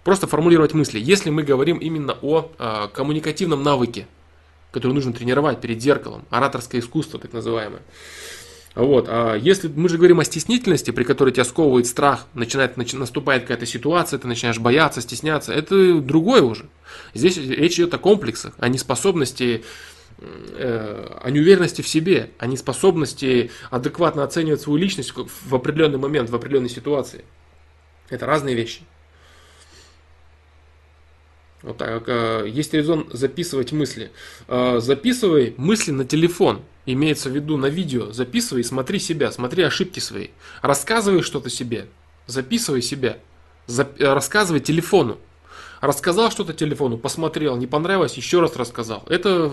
[0.04, 0.98] Просто формулировать мысли.
[0.98, 4.06] Если мы говорим именно о э, коммуникативном навыке,
[4.72, 7.82] который нужно тренировать перед зеркалом, ораторское искусство так называемое.
[8.74, 9.06] Вот.
[9.08, 13.42] А если мы же говорим о стеснительности, при которой тебя сковывает страх, начинает, начи, наступает
[13.42, 16.68] какая-то ситуация, ты начинаешь бояться, стесняться, это другое уже.
[17.12, 19.62] Здесь речь идет о комплексах, о неспособности, э,
[20.20, 26.68] о неуверенности в себе, о неспособности адекватно оценивать свою личность в определенный момент, в определенной
[26.68, 27.24] ситуации.
[28.10, 28.82] Это разные вещи.
[31.62, 32.04] Вот так.
[32.08, 34.10] Э, есть резон записывать мысли.
[34.48, 36.62] Э, записывай мысли на телефон.
[36.86, 38.12] Имеется в виду на видео.
[38.12, 40.28] Записывай и смотри себя, смотри ошибки свои.
[40.62, 41.86] Рассказывай что-то себе.
[42.26, 43.18] Записывай себя.
[43.68, 45.18] Э, рассказывай телефону.
[45.80, 49.02] Рассказал что-то телефону, посмотрел, не понравилось, еще раз рассказал.
[49.08, 49.50] Это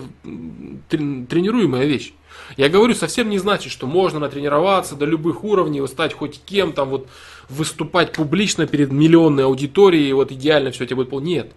[0.90, 2.12] тренируемая вещь.
[2.58, 6.90] Я говорю, совсем не значит, что можно натренироваться до любых уровней, стать хоть кем, там
[6.90, 7.08] вот
[7.48, 11.20] выступать публично перед миллионной аудиторией, вот идеально все тебе будет пол.
[11.20, 11.52] Нет.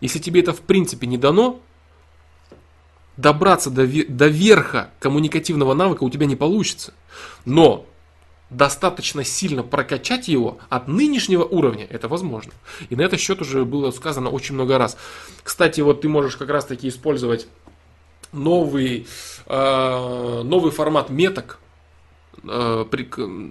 [0.00, 1.60] Если тебе это в принципе не дано,
[3.18, 6.94] добраться до, до верха коммуникативного навыка у тебя не получится.
[7.44, 7.84] Но
[8.50, 12.52] достаточно сильно прокачать его от нынешнего уровня, это возможно.
[12.88, 14.96] И на этот счет уже было сказано очень много раз.
[15.42, 17.46] Кстати, вот ты можешь как раз таки использовать
[18.32, 19.06] новый,
[19.46, 21.58] э, новый формат меток,
[22.42, 23.08] при,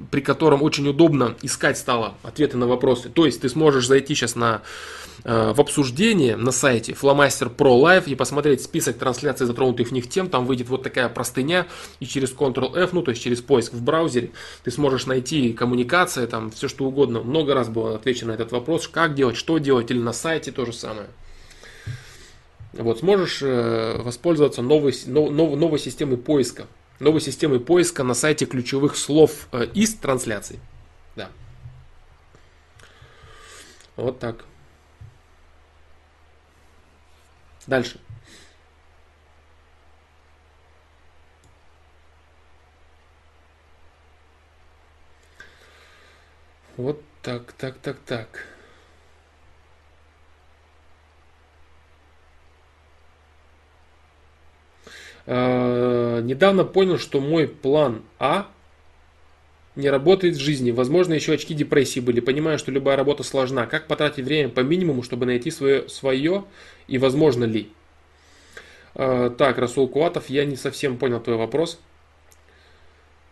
[0.10, 3.10] при котором очень удобно искать стало ответы на вопросы.
[3.10, 4.62] То есть ты сможешь зайти сейчас на
[5.26, 10.10] Э, в обсуждение на сайте Flowmaster Pro Live и посмотреть список трансляций затронутых в них
[10.10, 10.30] тем.
[10.30, 11.68] Там выйдет вот такая простыня
[12.00, 14.32] и через Ctrl-F, ну то есть через поиск в браузере,
[14.64, 17.22] ты сможешь найти коммуникация, там все что угодно.
[17.22, 20.66] Много раз было отвечено на этот вопрос, как делать, что делать, или на сайте то
[20.66, 21.08] же самое.
[22.74, 26.68] Вот, сможешь э, воспользоваться новой, нов, новой системой поиска.
[27.00, 30.60] Новой системой поиска на сайте ключевых слов э, из трансляций.
[31.16, 31.30] Да.
[33.96, 34.44] Вот так.
[37.68, 38.00] Дальше.
[46.76, 48.46] Вот так, так, так, так.
[55.32, 58.48] Недавно понял, что мой план А
[59.80, 60.72] не работает в жизни.
[60.72, 62.20] Возможно, еще очки депрессии были.
[62.20, 63.66] Понимаю, что любая работа сложна.
[63.66, 66.46] Как потратить время по минимуму, чтобы найти свое, свое
[66.88, 67.72] и возможно ли?
[68.96, 71.80] Э, так, Расул Куатов, я не совсем понял твой вопрос.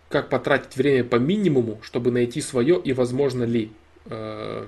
[0.10, 3.72] Как потратить время по минимуму, чтобы найти свое и возможно ли?
[4.06, 4.68] Э,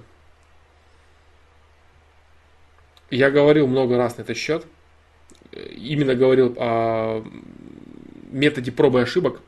[3.10, 4.65] я говорил много раз на этот счет.
[5.51, 7.23] Именно говорил о
[8.31, 9.41] методе пробы и ошибок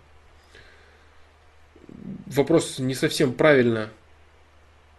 [2.36, 3.90] вопрос не совсем правильно.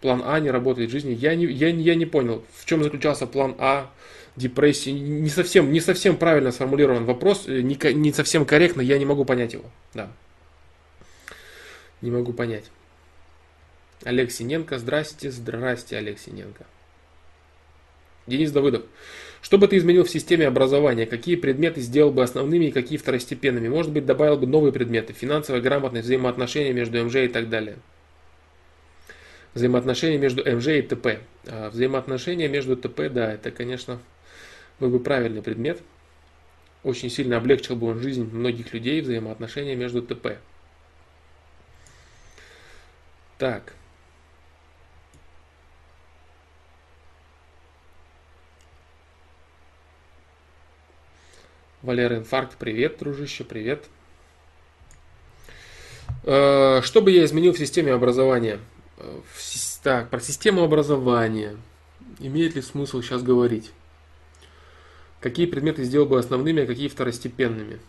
[0.00, 1.12] План А не работает в жизни.
[1.12, 3.90] Я не, я, я не понял, в чем заключался план А
[4.34, 4.90] депрессии.
[4.90, 9.24] Не совсем, не совсем правильно сформулирован вопрос, э, не, не совсем корректно, я не могу
[9.24, 9.64] понять его.
[9.94, 10.10] Да.
[12.00, 12.64] Не могу понять.
[14.02, 16.66] Олег Синенко, здрасте, здрасте, Олег Синенко.
[18.26, 18.82] Денис Давыдов.
[19.42, 21.04] Что бы ты изменил в системе образования?
[21.04, 23.68] Какие предметы сделал бы основными и какие второстепенными?
[23.68, 25.12] Может быть, добавил бы новые предметы?
[25.12, 27.76] Финансовая грамотность, взаимоотношения между МЖ и так далее.
[29.54, 31.18] Взаимоотношения между МЖ и ТП.
[31.48, 33.98] А взаимоотношения между ТП, да, это, конечно,
[34.78, 35.82] был бы правильный предмет.
[36.84, 40.38] Очень сильно облегчил бы он жизнь многих людей, взаимоотношения между ТП.
[43.38, 43.74] Так.
[51.82, 53.86] Валера Инфаркт, привет, дружище, привет.
[56.22, 58.60] Э, что бы я изменил в системе образования?
[58.98, 59.20] Э,
[59.82, 61.56] так, про систему образования.
[62.20, 63.72] Имеет ли смысл сейчас говорить?
[65.18, 67.80] Какие предметы сделал бы основными, а какие второстепенными?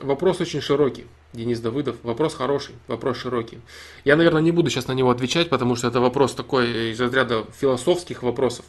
[0.00, 1.96] Вопрос очень широкий, Денис Давыдов.
[2.02, 3.58] Вопрос хороший, вопрос широкий.
[4.04, 7.44] Я, наверное, не буду сейчас на него отвечать, потому что это вопрос такой из разряда
[7.58, 8.64] философских вопросов.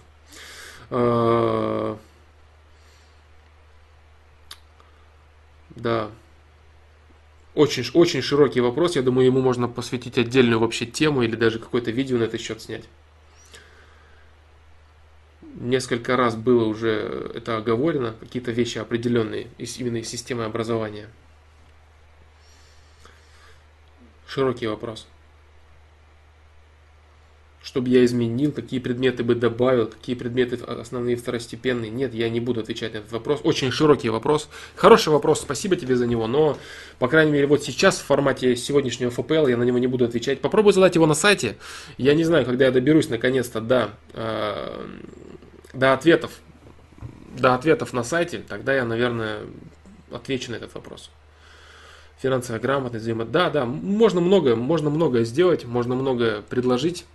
[0.90, 1.96] Э,
[5.76, 6.12] да.
[7.56, 8.96] Очень, очень широкий вопрос.
[8.96, 12.62] Я думаю, ему можно посвятить отдельную вообще тему или даже какое-то видео на этот счет
[12.62, 12.86] снять.
[15.56, 21.10] Несколько раз было уже это оговорено, какие-то вещи определенные из, именно из системы образования.
[24.28, 25.08] Широкий вопрос.
[27.62, 31.92] Чтобы я изменил, какие предметы бы добавил, какие предметы основные второстепенные.
[31.92, 33.42] Нет, я не буду отвечать на этот вопрос.
[33.44, 34.50] Очень широкий вопрос.
[34.76, 36.58] Хороший вопрос, спасибо тебе за него, но,
[37.00, 40.40] по крайней мере, вот сейчас в формате сегодняшнего ФПЛ я на него не буду отвечать.
[40.40, 41.58] Попробую задать его на сайте.
[41.98, 44.88] Я не знаю, когда я доберусь наконец-то до, э,
[45.74, 46.32] до ответов.
[47.38, 49.42] До ответов на сайте, тогда я, наверное,
[50.12, 51.12] отвечу на этот вопрос
[52.22, 53.24] финансовая грамотность, взаимо...
[53.24, 57.06] Да, да, можно многое, можно многое сделать, можно многое предложить.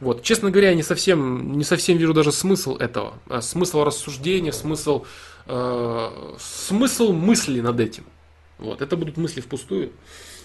[0.00, 0.22] Вот.
[0.22, 3.14] Честно говоря, я не совсем, не совсем вижу даже смысл этого.
[3.28, 5.04] А смысл рассуждения, смысл,
[5.46, 8.04] э, смысл мысли над этим.
[8.58, 8.82] Вот.
[8.82, 9.92] Это будут мысли впустую,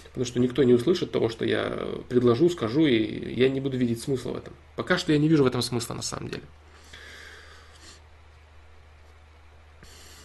[0.08, 4.02] потому что никто не услышит того, что я предложу, скажу, и я не буду видеть
[4.02, 4.52] смысла в этом.
[4.76, 6.44] Пока что я не вижу в этом смысла на самом деле.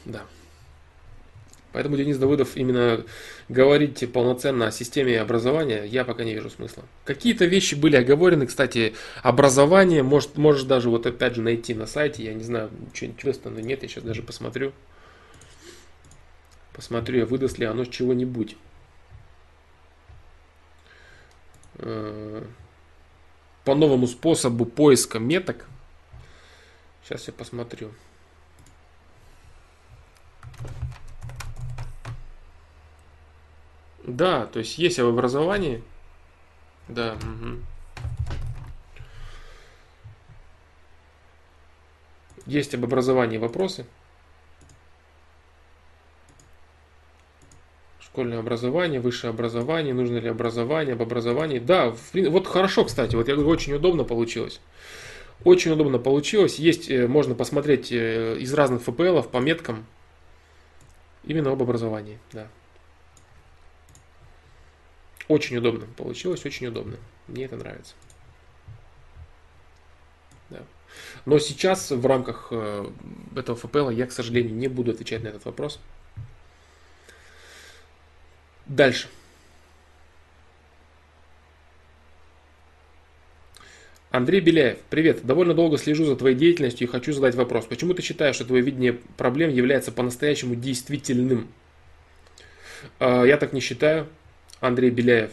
[0.06, 0.24] Да.
[1.74, 3.04] Поэтому Денис Давыдов именно
[3.50, 6.84] говорить полноценно о системе образования я пока не вижу смысла.
[7.04, 8.94] Какие-то вещи были оговорены, кстати,
[9.24, 13.62] образование, может, можешь даже вот опять же найти на сайте, я не знаю, что-нибудь выставлено,
[13.62, 14.72] нет, я сейчас даже посмотрю.
[16.74, 18.56] Посмотрю, выдаст ли оно чего-нибудь.
[21.80, 22.44] Э,
[23.66, 25.66] по новому способу поиска меток.
[27.04, 27.92] Сейчас я посмотрю.
[34.04, 35.84] Да, то есть есть об образовании.
[36.88, 37.16] Да.
[37.16, 37.60] Угу.
[42.46, 43.86] Есть об образовании вопросы.
[48.00, 51.60] Школьное образование, высшее образование, нужно ли образование, об образовании.
[51.60, 54.60] Да, вот хорошо, кстати, вот я говорю, очень удобно получилось.
[55.44, 56.60] Очень удобно получилось.
[56.60, 59.86] Есть, э, можно посмотреть э, из разных ФПЛов по меткам
[61.24, 62.20] именно об образовании.
[62.32, 62.48] Да.
[65.28, 66.98] Очень удобно получилось, очень удобно.
[67.28, 67.94] Мне это нравится.
[70.50, 70.62] Да.
[71.26, 72.90] Но сейчас в рамках э,
[73.36, 75.80] этого ФПЛ я, к сожалению, не буду отвечать на этот вопрос.
[78.66, 79.08] Дальше.
[84.12, 85.26] Андрей Беляев, привет.
[85.26, 87.66] Довольно долго слежу за твоей деятельностью и хочу задать вопрос.
[87.66, 91.52] Почему ты считаешь, что твое видение проблем является по-настоящему действительным?
[93.00, 94.08] Э, я так не считаю.
[94.64, 95.32] Андрей Беляев.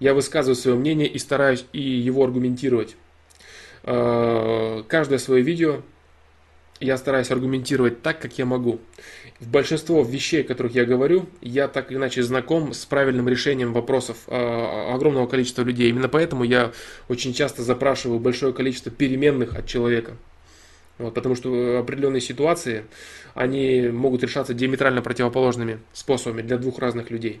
[0.00, 2.96] Я высказываю свое мнение и стараюсь и его аргументировать.
[3.84, 5.80] Э, каждое свое видео
[6.78, 8.80] я стараюсь аргументировать так, как я могу.
[9.40, 13.72] В большинство вещей, о которых я говорю, я так или иначе знаком с правильным решением
[13.72, 15.88] вопросов э, огромного количества людей.
[15.88, 16.72] Именно поэтому я
[17.08, 20.16] очень часто запрашиваю большое количество переменных от человека.
[20.98, 22.84] Вот, потому что определенные ситуации,
[23.34, 27.40] они могут решаться диаметрально противоположными способами для двух разных людей.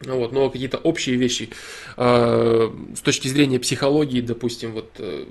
[0.00, 1.50] Вот, но какие-то общие вещи
[1.96, 5.26] э, с точки зрения психологии, допустим, вот э,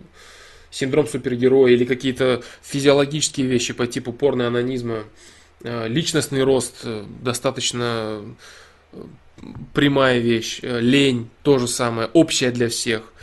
[0.72, 5.06] синдром супергероя или какие-то физиологические вещи по типу порно-анонизма,
[5.64, 8.22] э, личностный рост э, достаточно
[8.92, 9.04] э,
[9.74, 13.14] прямая вещь, э, лень то же самое, общая для всех.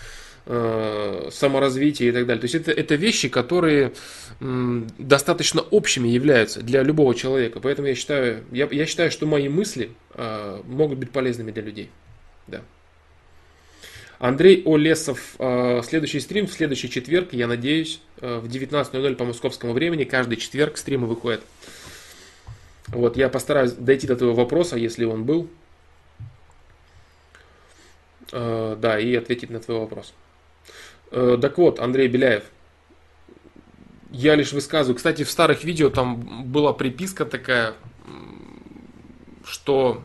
[0.46, 2.38] Э, саморазвитие и так далее.
[2.38, 3.94] То есть это, это вещи, которые
[4.40, 7.60] достаточно общими являются для любого человека.
[7.60, 11.90] Поэтому я считаю, я, я считаю, что мои мысли э, могут быть полезными для людей.
[12.46, 12.60] Да.
[14.18, 20.04] Андрей Олесов, э, следующий стрим в следующий четверг, я надеюсь, в 19.00 по московскому времени,
[20.04, 21.42] каждый четверг стримы выходят.
[22.88, 25.48] Вот, я постараюсь дойти до твоего вопроса, если он был.
[28.30, 30.12] Да, и ответить на твой вопрос.
[31.14, 32.42] Э, так вот, Андрей Беляев,
[34.10, 34.96] я лишь высказываю.
[34.96, 37.74] Кстати, в старых видео там была приписка такая,
[39.44, 40.02] что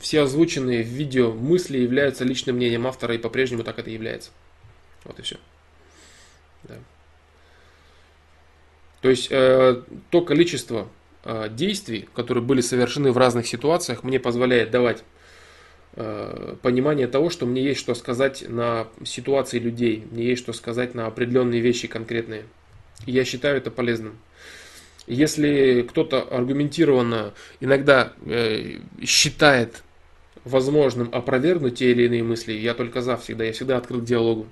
[0.00, 4.30] все озвученные в видео мысли являются личным мнением автора, и по-прежнему так это является.
[5.04, 5.36] Вот и все.
[6.62, 6.76] Да.
[9.00, 10.88] То есть э, то количество
[11.24, 15.02] э, действий, которые были совершены в разных ситуациях, мне позволяет давать
[15.94, 21.06] понимание того, что мне есть что сказать на ситуации людей, мне есть что сказать на
[21.06, 22.44] определенные вещи конкретные.
[23.04, 24.18] И я считаю это полезным.
[25.06, 29.82] Если кто-то аргументированно иногда э, считает
[30.44, 34.46] возможным опровергнуть те или иные мысли, я только за всегда, я всегда открыт к диалогу.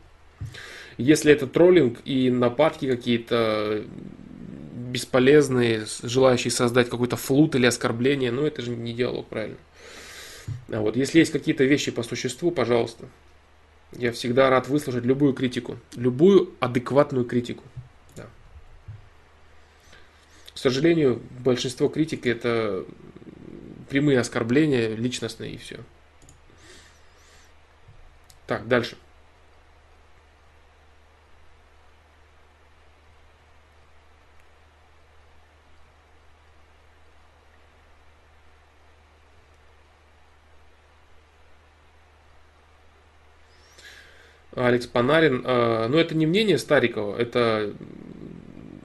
[0.99, 3.85] Если это троллинг и нападки какие-то
[4.91, 9.57] бесполезные, желающие создать какой-то флут или оскорбление, ну это же не диалог, правильно.
[10.71, 13.09] А вот, если есть какие-то вещи по существу, пожалуйста.
[13.93, 17.65] Я всегда рад выслушать любую критику, любую адекватную критику.
[18.17, 18.27] Да.
[20.55, 22.85] К сожалению, большинство критики это
[23.89, 25.81] прямые оскорбления, личностные и все.
[28.47, 28.97] Так, дальше.
[44.67, 45.43] Алекс Панарин.
[45.45, 47.73] А, но это не мнение Старикова, это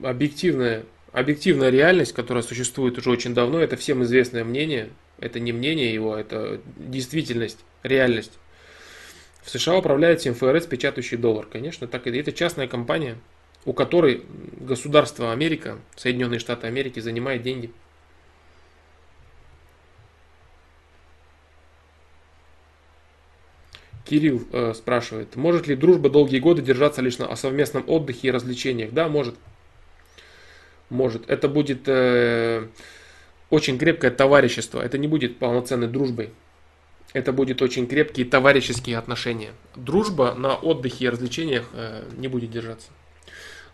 [0.03, 3.60] объективная, объективная реальность, которая существует уже очень давно.
[3.60, 4.89] Это всем известное мнение.
[5.19, 8.34] Это не мнение его, это действительность, реальность.
[9.43, 11.45] В США управляет всем ФРС, печатающий доллар.
[11.45, 13.15] Конечно, так и это частная компания,
[13.64, 14.23] у которой
[14.60, 17.72] государство Америка, Соединенные Штаты Америки занимает деньги.
[24.06, 28.91] Кирилл э, спрашивает, может ли дружба долгие годы держаться лишь на совместном отдыхе и развлечениях?
[28.91, 29.36] Да, может.
[30.90, 31.30] Может.
[31.30, 32.68] Это будет э,
[33.49, 34.82] очень крепкое товарищество.
[34.82, 36.30] Это не будет полноценной дружбой.
[37.14, 39.52] Это будет очень крепкие товарищеские отношения.
[39.76, 42.90] Дружба на отдыхе и развлечениях э, не будет держаться.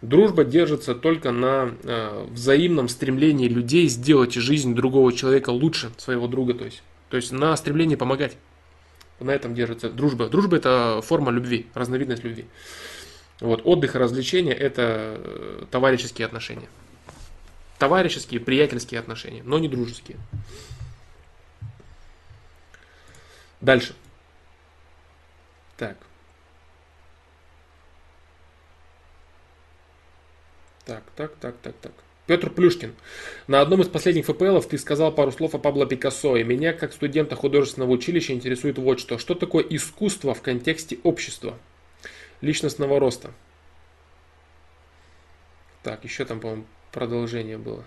[0.02, 6.54] Дружба держится только на э, взаимном стремлении людей сделать жизнь другого человека лучше, своего друга,
[6.54, 6.82] то есть.
[7.10, 8.38] То есть на стремлении помогать
[9.24, 10.28] на этом держится дружба.
[10.28, 12.48] Дружба это форма любви, разновидность любви.
[13.40, 16.70] Вот, отдых и развлечения это э, товарищеские отношения.
[17.80, 20.18] Товарищеские, приятельские отношения, но не дружеские.
[23.60, 23.96] Дальше.
[25.78, 25.98] Так.
[30.86, 31.94] Так, так, так, так, так.
[32.32, 32.96] Петр Плюшкин.
[33.48, 36.94] На одном из последних ФПЛов ты сказал пару слов о Пабло Пикассо, и меня, как
[36.94, 39.18] студента художественного училища, интересует вот что.
[39.18, 41.58] Что такое искусство в контексте общества,
[42.40, 43.32] личностного роста?
[45.84, 46.64] Так, еще там, по-моему,
[46.94, 47.84] продолжение было.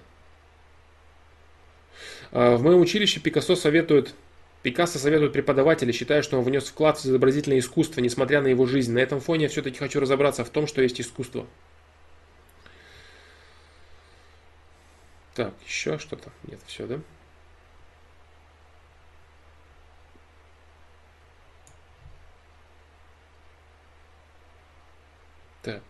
[2.31, 4.15] А, в моем училище Пикассо советует
[4.63, 8.93] Пикассо советует преподаватели, считая, что он внес вклад в изобразительное искусство, несмотря на его жизнь.
[8.93, 11.47] На этом фоне я все-таки хочу разобраться в том, что есть искусство.
[15.35, 16.31] Так, еще что-то?
[16.45, 17.01] Нет, все, да?
[25.63, 25.83] Так.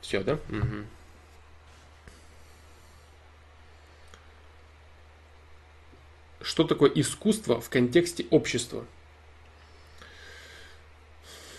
[0.00, 0.34] Все, да?
[0.34, 0.86] Угу.
[6.46, 8.86] Что такое искусство в контексте общества?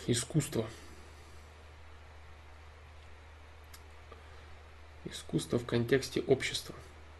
[0.08, 0.66] Искусство.
[5.04, 6.74] Искусство в контексте общества.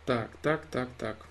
[0.06, 1.26] Так, так, так, так.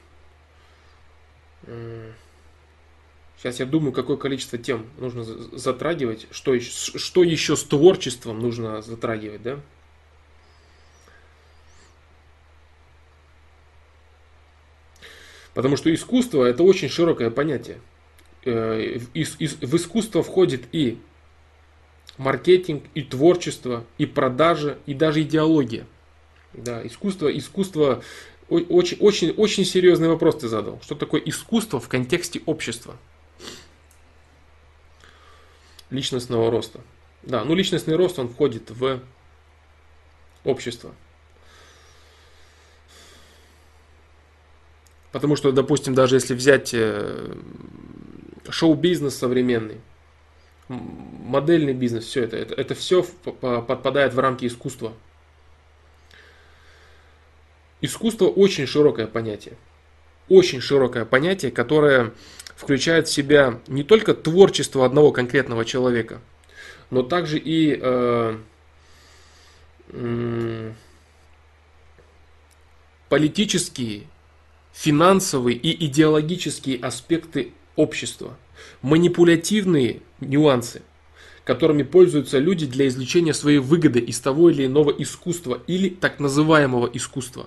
[3.39, 9.43] Сейчас я думаю, какое количество тем нужно затрагивать, что, что еще с творчеством нужно затрагивать,
[9.43, 9.61] да?
[15.57, 17.79] Потому что искусство это очень широкое понятие.
[18.45, 20.99] Э, в искусство входит и
[22.19, 25.87] маркетинг, и творчество, и продажа, и даже идеология.
[26.53, 28.03] Да, искусство, искусство
[28.51, 30.79] очень, очень, очень серьезный вопрос ты задал.
[30.83, 32.99] Что такое искусство в контексте общества?
[35.89, 36.83] Личностного роста.
[37.23, 39.01] Да, ну личностный рост, он входит в
[40.45, 40.95] общество.
[45.17, 47.35] Потому что, допустим, даже если взять э,
[48.51, 49.81] шоу-бизнес современный,
[50.69, 54.93] модельный бизнес, все это, это, это все подпадает в рамки искусства.
[57.81, 59.57] Искусство очень широкое понятие.
[60.29, 62.13] Очень широкое понятие, которое
[62.55, 66.21] включает в себя не только творчество одного конкретного человека,
[66.91, 68.39] но также и э,
[73.09, 74.09] политические
[74.77, 78.37] финансовые и идеологические аспекты общества,
[78.83, 80.83] манипулятивные нюансы,
[81.45, 86.91] которыми пользуются люди для извлечения своей выгоды из того или иного искусства или так называемого
[86.93, 87.47] искусства.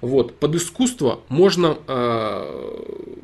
[0.00, 0.34] Вот.
[0.40, 3.16] Под искусство можно э,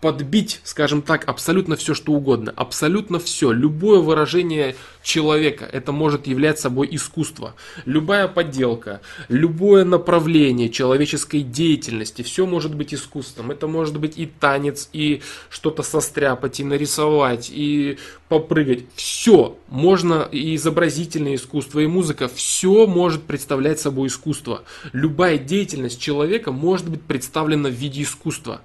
[0.00, 2.52] подбить, скажем так, абсолютно все, что угодно.
[2.56, 3.50] Абсолютно все.
[3.50, 7.54] Любое выражение человека, это может являть собой искусство.
[7.84, 13.50] Любая подделка, любое направление человеческой деятельности, все может быть искусством.
[13.50, 17.98] Это может быть и танец, и что-то состряпать, и нарисовать, и
[18.28, 18.84] попрыгать.
[18.96, 24.64] Все можно, и изобразительное искусство, и музыка, все может представлять собой искусство.
[24.92, 28.60] Любая деятельность человека может быть представлена в виде искусства.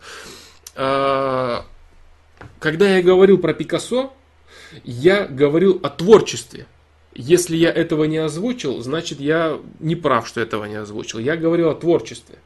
[0.75, 1.65] А,
[2.59, 4.13] когда я говорил про Пикассо,
[4.83, 6.65] я говорил о творчестве.
[7.13, 11.19] Если я этого не озвучил, значит я не прав, что этого не озвучил.
[11.19, 12.37] Я говорил о творчестве.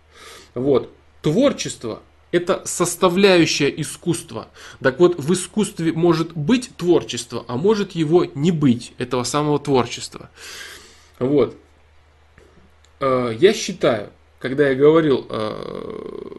[0.56, 0.92] Вот.
[1.22, 4.48] Творчество– это составляющая искусства.
[4.82, 10.30] Так вот, в искусстве может быть творчество, а может его не быть, этого самого творчества.
[11.20, 11.56] Вот.
[13.00, 16.36] э, я считаю, когда я говорил э,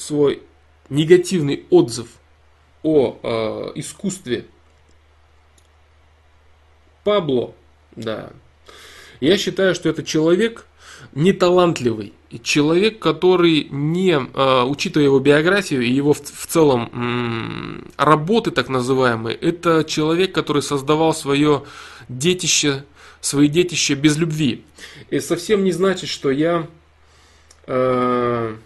[0.00, 0.42] свой
[0.88, 2.08] негативный отзыв
[2.82, 4.46] о э, искусстве
[7.04, 7.54] Пабло,
[7.96, 8.30] да,
[9.20, 10.66] я считаю, что это человек
[11.14, 12.12] неталантливый,
[12.42, 18.68] человек, который не, э, учитывая его биографию и его в, в целом м, работы так
[18.68, 21.64] называемые, это человек, который создавал свое
[22.08, 22.84] детище,
[23.20, 24.64] свои детища без любви.
[25.10, 26.66] И совсем не значит, что я
[27.66, 28.56] э,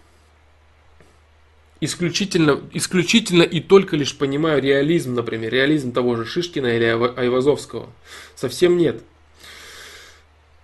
[1.81, 7.91] исключительно, исключительно и только лишь понимаю реализм, например, реализм того же Шишкина или Айвазовского.
[8.35, 9.03] Совсем нет.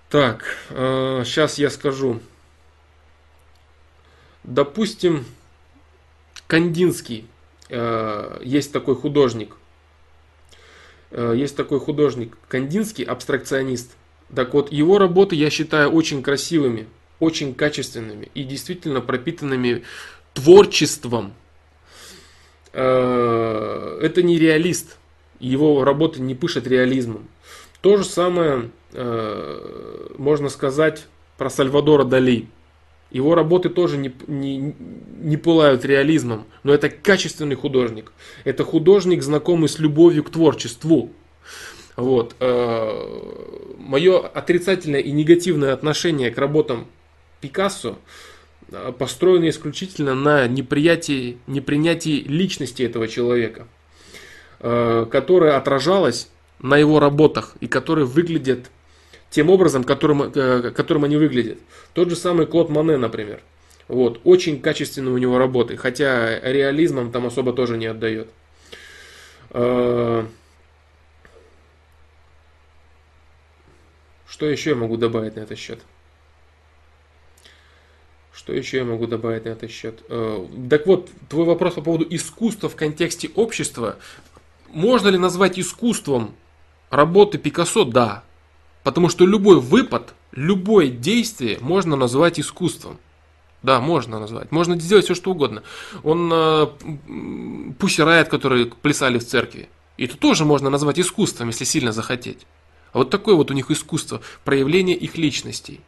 [0.09, 2.20] Так, э, сейчас я скажу.
[4.43, 5.24] Допустим,
[6.49, 7.28] Кандинский,
[7.69, 9.55] э, есть такой художник,
[11.11, 13.93] э, есть такой художник Кандинский, абстракционист.
[14.35, 16.89] Так вот, его работы я считаю очень красивыми,
[17.20, 19.85] очень качественными и действительно пропитанными
[20.35, 21.32] творчеством.
[22.73, 24.98] Э, это не реалист.
[25.39, 27.28] Его работы не пышет реализмом.
[27.81, 31.07] То же самое э, можно сказать
[31.39, 32.47] про Сальвадора Дали.
[33.11, 34.74] Его работы тоже не, не,
[35.19, 38.12] не пылают реализмом, но это качественный художник.
[38.44, 41.11] Это художник, знакомый с любовью к творчеству.
[41.97, 42.36] Вот.
[42.40, 46.86] Э, Мое отрицательное и негативное отношение к работам
[47.40, 47.98] Пикассо
[48.98, 53.66] построены исключительно на неприятии, непринятии личности этого человека,
[54.60, 56.28] э, которая отражалась
[56.60, 58.70] на его работах и которые выглядят
[59.30, 61.59] тем образом, которым, э, которым они выглядят.
[61.94, 63.40] Тот же самый Клод Мане, например.
[63.88, 68.28] Вот, очень качественные у него работы, хотя реализмом там особо тоже не отдает.
[69.51, 70.28] Что
[74.47, 75.80] еще я могу добавить на этот счет?
[78.32, 80.02] Что еще я могу добавить на этот счет?
[80.09, 83.97] Э, так вот, твой вопрос по поводу искусства в контексте общества.
[84.69, 86.35] Можно ли назвать искусством
[86.90, 87.85] работы Пикассо?
[87.85, 88.23] Да.
[88.82, 92.98] Потому что любой выпад, любое действие можно назвать искусством.
[93.62, 94.52] Да, можно назвать.
[94.52, 95.62] Можно сделать все, что угодно.
[96.02, 96.66] Он э,
[97.78, 99.69] Пусси Райт, которые плясали в церкви.
[99.98, 102.47] И это тоже можно назвать искусством, если сильно захотеть.
[102.93, 105.81] А вот такое вот у них искусство, проявление их личностей.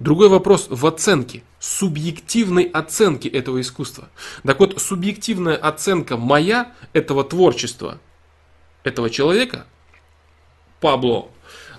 [0.00, 4.08] Другой вопрос в оценке, субъективной оценке этого искусства.
[4.42, 8.00] Так вот, субъективная оценка моя этого творчества,
[8.82, 9.66] этого человека,
[10.80, 11.30] Пабло,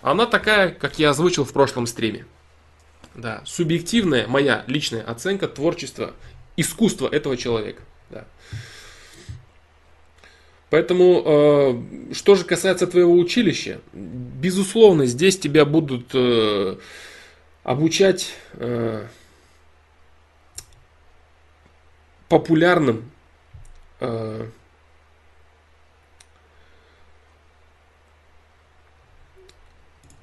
[0.01, 2.25] она такая, как я озвучил в прошлом стриме.
[3.15, 6.13] Да, субъективная моя личная оценка творчества,
[6.57, 7.81] искусства этого человека.
[8.09, 8.25] Да.
[10.69, 11.21] Поэтому,
[12.11, 16.77] э, что же касается твоего училища, безусловно, здесь тебя будут э,
[17.65, 19.07] обучать э,
[22.29, 23.11] популярным
[23.99, 24.47] э,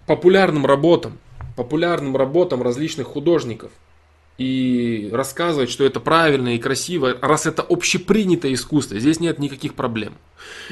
[0.07, 1.19] популярным работам,
[1.57, 3.73] популярным работам различных художников
[4.43, 10.15] и рассказывать, что это правильно и красиво, раз это общепринятое искусство, здесь нет никаких проблем.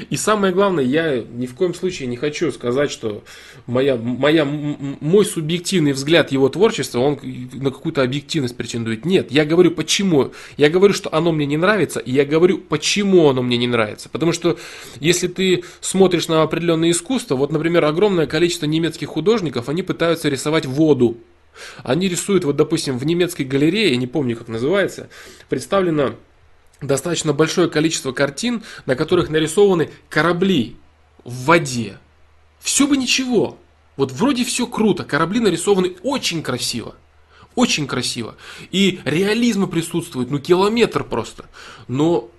[0.09, 3.23] И самое главное, я ни в коем случае не хочу сказать, что
[3.67, 7.17] моя, моя, мой субъективный взгляд его творчества, он
[7.53, 9.05] на какую-то объективность претендует.
[9.05, 10.33] Нет, я говорю почему.
[10.57, 14.09] Я говорю, что оно мне не нравится, и я говорю, почему оно мне не нравится.
[14.09, 14.57] Потому что
[14.99, 20.65] если ты смотришь на определенное искусство, вот, например, огромное количество немецких художников, они пытаются рисовать
[20.65, 21.17] воду.
[21.83, 25.09] Они рисуют, вот, допустим, в немецкой галерее, не помню, как называется,
[25.49, 26.15] представлено
[26.81, 30.77] достаточно большое количество картин, на которых нарисованы корабли
[31.23, 31.97] в воде.
[32.59, 33.57] Все бы ничего.
[33.97, 36.95] Вот вроде все круто, корабли нарисованы очень красиво.
[37.55, 38.37] Очень красиво.
[38.71, 41.49] И реализма присутствует, ну километр просто.
[41.87, 42.31] Но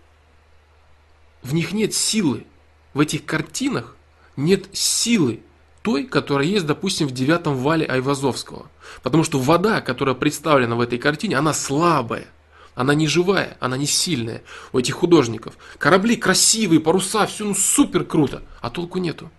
[1.42, 2.46] в них нет силы.
[2.94, 3.96] В этих картинах
[4.36, 5.40] нет силы
[5.82, 8.66] той, которая есть, допустим, в девятом вале Айвазовского.
[9.02, 12.28] Потому что вода, которая представлена в этой картине, она слабая.
[12.74, 14.42] Она не живая, она не сильная
[14.72, 15.58] у этих художников.
[15.78, 19.30] Корабли красивые, паруса, все ну супер круто, а толку нету.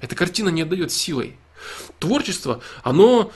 [0.00, 1.36] Эта картина не отдает силой.
[1.98, 3.32] Творчество, оно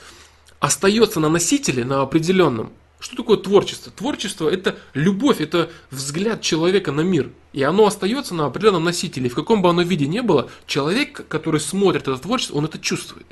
[0.60, 2.72] остается на носителе, на определенном.
[3.00, 3.92] Что такое творчество?
[3.92, 7.30] Творчество это любовь, это взгляд человека на мир.
[7.52, 9.28] И оно остается на определенном носителе.
[9.28, 13.26] В каком бы оно виде ни было, человек, который смотрит это творчество, он это чувствует.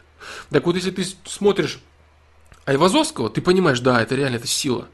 [0.50, 1.80] Так вот, если ты смотришь
[2.64, 4.88] Айвазовского, ты понимаешь, да, это реально, это сила.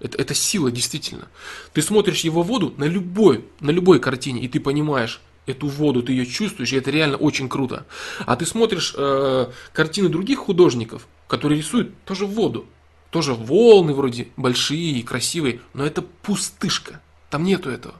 [0.00, 1.28] Это, это сила, действительно.
[1.72, 6.12] Ты смотришь его воду на любой, на любой картине, и ты понимаешь, эту воду, ты
[6.12, 7.86] ее чувствуешь, и это реально очень круто.
[8.26, 12.66] А ты смотришь э, картины других художников, которые рисуют тоже воду.
[13.16, 17.00] Тоже волны вроде большие и красивые, но это пустышка.
[17.30, 17.94] Там нету этого.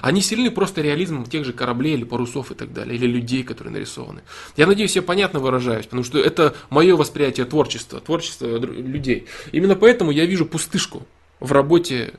[0.00, 3.74] Они сильны просто реализмом тех же кораблей или парусов и так далее, или людей, которые
[3.74, 4.22] нарисованы.
[4.56, 9.26] Я надеюсь, я понятно выражаюсь, потому что это мое восприятие творчества, творчества людей.
[9.52, 11.06] Именно поэтому я вижу пустышку
[11.38, 12.14] в работе,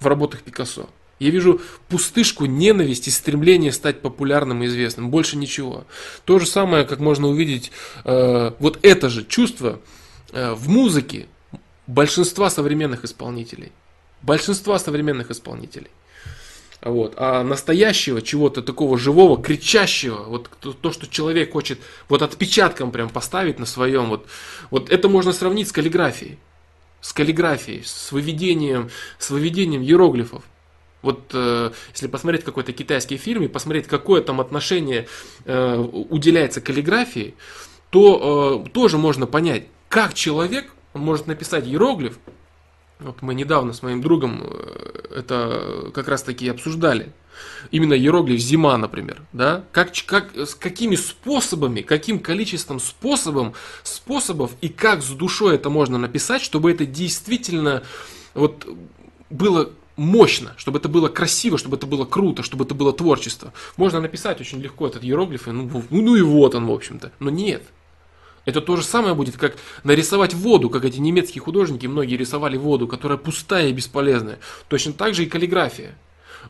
[0.00, 0.88] в работах Пикассо.
[1.18, 1.60] Я вижу
[1.90, 5.10] пустышку, ненависть и стремление стать популярным и известным.
[5.10, 5.84] Больше ничего.
[6.24, 7.70] То же самое, как можно увидеть,
[8.06, 9.80] э, вот это же чувство
[10.32, 11.26] э, в музыке
[11.86, 13.72] большинства современных исполнителей.
[14.22, 15.90] Большинства современных исполнителей.
[16.80, 17.14] Вот.
[17.16, 20.50] А настоящего чего-то такого живого, кричащего, вот
[20.80, 21.78] то, что человек хочет
[22.08, 24.26] вот отпечатком прям поставить на своем, вот,
[24.70, 26.38] вот это можно сравнить с каллиграфией.
[27.00, 30.42] С каллиграфией, с выведением, с выведением иероглифов.
[31.00, 35.06] Вот э, если посмотреть какой-то китайский фильм и посмотреть, какое там отношение
[35.44, 37.34] э, уделяется каллиграфии,
[37.90, 42.18] то э, тоже можно понять, как человек может написать иероглиф,
[43.00, 47.12] вот мы недавно с моим другом э, это как раз таки обсуждали.
[47.72, 49.64] Именно иероглиф зима, например, да?
[49.72, 55.98] Как, как, с какими способами, каким количеством способом, способов и как с душой это можно
[55.98, 57.82] написать, чтобы это действительно
[58.34, 58.66] вот
[59.30, 63.52] было мощно, чтобы это было красиво, чтобы это было круто, чтобы это было творчество.
[63.76, 67.12] Можно написать очень легко этот иероглиф, и ну, ну и вот он, в общем-то.
[67.18, 67.64] Но нет,
[68.44, 72.86] это то же самое будет, как нарисовать воду, как эти немецкие художники, многие рисовали воду,
[72.86, 74.38] которая пустая и бесполезная.
[74.68, 75.96] Точно так же и каллиграфия.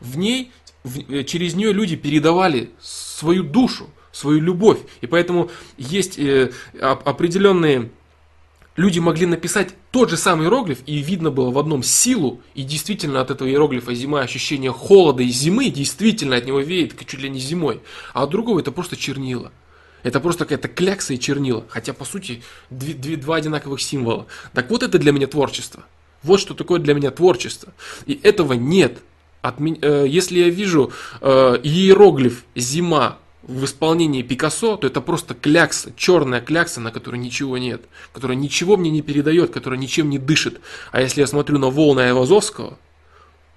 [0.01, 0.51] В ней,
[0.83, 4.79] в, э, через нее люди передавали свою душу, свою любовь.
[5.01, 7.91] И поэтому есть э, определенные...
[8.75, 13.21] Люди могли написать тот же самый иероглиф, и видно было в одном силу, и действительно
[13.21, 17.39] от этого иероглифа зима, ощущение холода и зимы, действительно от него веет чуть ли не
[17.39, 17.79] зимой.
[18.13, 19.53] А от другого это просто чернила.
[20.05, 21.65] Это просто какая-то клякса и чернила.
[21.67, 24.27] Хотя, по сути, две, две, два одинаковых символа.
[24.53, 25.83] Так вот это для меня творчество.
[26.21, 27.73] Вот что такое для меня творчество.
[28.05, 28.99] И этого нет.
[29.41, 30.91] От, э, если я вижу
[31.21, 37.57] э, иероглиф «зима» в исполнении Пикассо, то это просто клякса, черная клякса, на которой ничего
[37.57, 37.81] нет,
[38.13, 40.61] которая ничего мне не передает, которая ничем не дышит.
[40.91, 42.77] А если я смотрю на волны Айвазовского,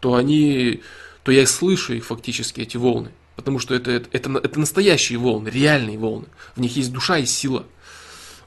[0.00, 0.80] то они,
[1.24, 3.10] то я слышу их фактически, эти волны.
[3.38, 6.26] Потому что это, это, это, это настоящие волны, реальные волны.
[6.56, 7.66] В них есть душа и сила.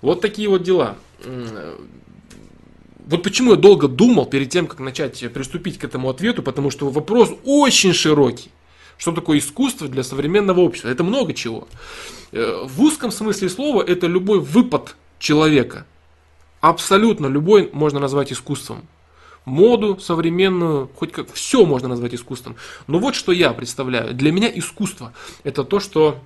[0.02, 0.98] Вот такие вот дела.
[3.06, 6.90] Вот почему я долго думал перед тем, как начать приступить к этому ответу, потому что
[6.90, 8.52] вопрос очень широкий.
[8.98, 10.90] Что такое искусство для современного общества?
[10.90, 11.70] Это много чего.
[12.34, 15.86] Э, в узком смысле слова это любой выпад человека.
[16.60, 18.86] Абсолютно любой можно назвать искусством
[19.46, 22.56] моду современную, хоть как все можно назвать искусством.
[22.88, 24.14] Но вот что я представляю.
[24.14, 25.14] Для меня искусство
[25.44, 26.20] это то, что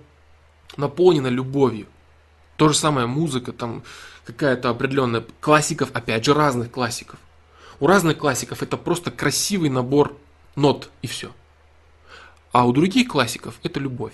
[0.77, 1.87] наполнено любовью.
[2.57, 3.83] То же самое музыка, там
[4.25, 7.19] какая-то определенная классиков, опять же разных классиков.
[7.79, 10.17] У разных классиков это просто красивый набор
[10.55, 11.31] нот и все.
[12.51, 14.13] А у других классиков это любовь.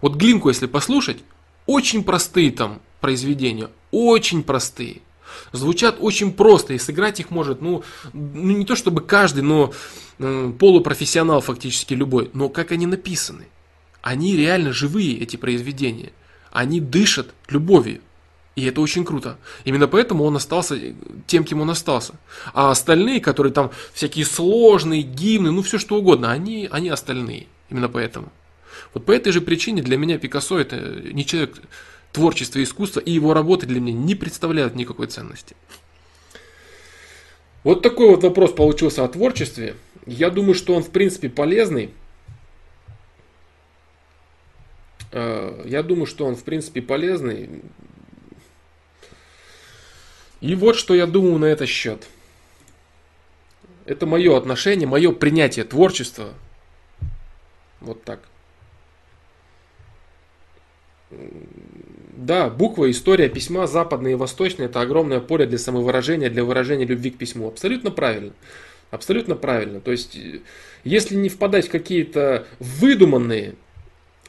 [0.00, 1.22] Вот Глинку, если послушать,
[1.66, 5.02] очень простые там произведения, очень простые
[5.52, 7.82] звучат очень просто, и сыграть их может, ну,
[8.12, 9.72] ну не то чтобы каждый, но
[10.18, 13.46] э, полупрофессионал фактически любой, но как они написаны.
[14.02, 16.12] Они реально живые, эти произведения.
[16.50, 18.00] Они дышат любовью.
[18.58, 19.38] И это очень круто.
[19.64, 20.76] Именно поэтому он остался
[21.26, 22.14] тем, кем он остался.
[22.54, 27.46] А остальные, которые там всякие сложные гимны, ну все что угодно, они, они остальные.
[27.70, 28.32] Именно поэтому.
[28.94, 31.56] Вот по этой же причине для меня Пикассо это не человек
[32.12, 35.56] творчество и искусство, и его работы для меня не представляют никакой ценности.
[37.64, 39.76] Вот такой вот вопрос получился о творчестве.
[40.06, 41.90] Я думаю, что он в принципе полезный.
[45.12, 47.62] Э, я думаю, что он в принципе полезный.
[50.40, 52.06] И вот что я думаю на этот счет.
[53.84, 56.34] Это мое отношение, мое принятие творчества.
[57.80, 58.20] Вот так.
[62.18, 67.12] Да, буква, история письма, западное и восточное, это огромное поле для самовыражения, для выражения любви
[67.12, 67.46] к письму.
[67.46, 68.32] Абсолютно правильно.
[68.90, 69.80] Абсолютно правильно.
[69.80, 70.18] То есть,
[70.82, 73.54] если не впадать в какие-то выдуманные,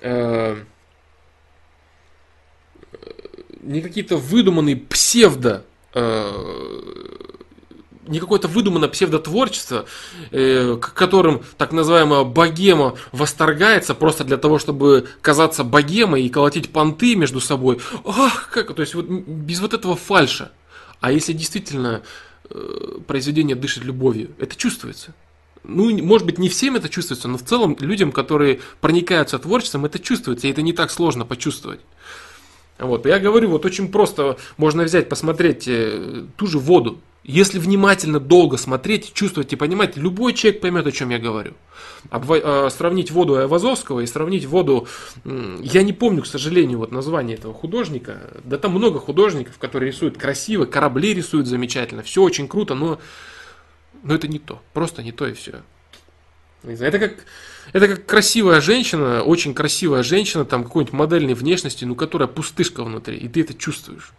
[0.01, 0.57] э,
[3.61, 6.31] не какие-то выдуманные псевдо э,
[8.09, 9.85] не какое-то выдуманное псевдотворчество,
[10.31, 17.15] э, которым так называемая богема восторгается просто для того, чтобы казаться богемой и колотить понты
[17.15, 17.79] между собой.
[18.05, 20.51] Ах, как, то есть вот без вот этого фальша.
[20.99, 22.01] А если действительно
[22.49, 25.13] э, произведение дышит любовью, это чувствуется.
[25.63, 29.99] ну, может быть, не всем это чувствуется, но в целом людям, которые проникаются творчеством, это
[29.99, 31.79] чувствуется, и это не так сложно почувствовать.
[32.79, 36.99] Вот, я говорю, вот очень просто можно взять, посмотреть э, ту же воду.
[37.29, 41.53] Если внимательно, долго смотреть, чувствовать и понимать, любой человек поймет, о чем я говорю.
[42.09, 44.87] Обва- э, сравнить воду Айвазовского и сравнить воду...
[45.23, 48.41] Я не помню, к сожалению, вот название этого художника.
[48.43, 52.99] Да там много художников, которые рисуют красиво, корабли рисуют замечательно, все очень круто, но,
[54.01, 54.59] но это не то.
[54.73, 55.61] Просто не то и все.
[56.63, 57.13] Это как,
[57.73, 63.17] это как красивая женщина, очень красивая женщина, там какой-нибудь модельной внешности, ну которая пустышка внутри,
[63.17, 64.13] и ты это чувствуешь.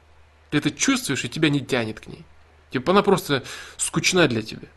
[0.50, 2.24] Ты это чувствуешь, и тебя не тянет к ней.
[2.70, 3.42] Типа она просто
[3.76, 4.68] скучна для тебя.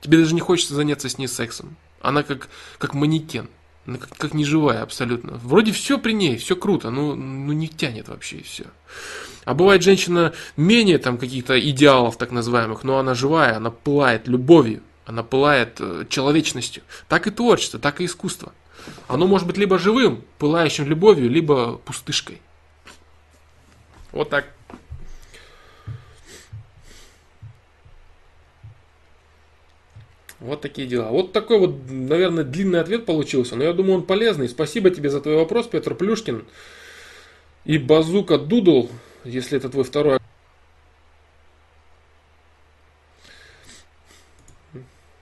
[0.00, 1.76] Тебе даже не хочется заняться с ней сексом.
[2.00, 2.48] Она как,
[2.78, 3.48] как манекен.
[3.86, 5.38] Она как, как неживая абсолютно.
[5.38, 8.64] Вроде все при ней, все круто, но ну не тянет вообще и все.
[9.44, 14.82] А бывает женщина менее там каких-то идеалов так называемых, но она живая, она пылает любовью,
[15.04, 16.82] она пылает э, человечностью.
[17.08, 18.52] Так и творчество, так и искусство.
[19.06, 22.42] Оно может быть либо живым, пылающим любовью, либо пустышкой.
[24.10, 24.55] Вот так.
[30.40, 31.08] Вот такие дела.
[31.08, 34.48] Вот такой вот, наверное, длинный ответ получился, но я думаю, он полезный.
[34.48, 36.44] Спасибо тебе за твой вопрос, Петр Плюшкин.
[37.64, 38.88] И Базука Дудл,
[39.24, 40.18] если это твой второй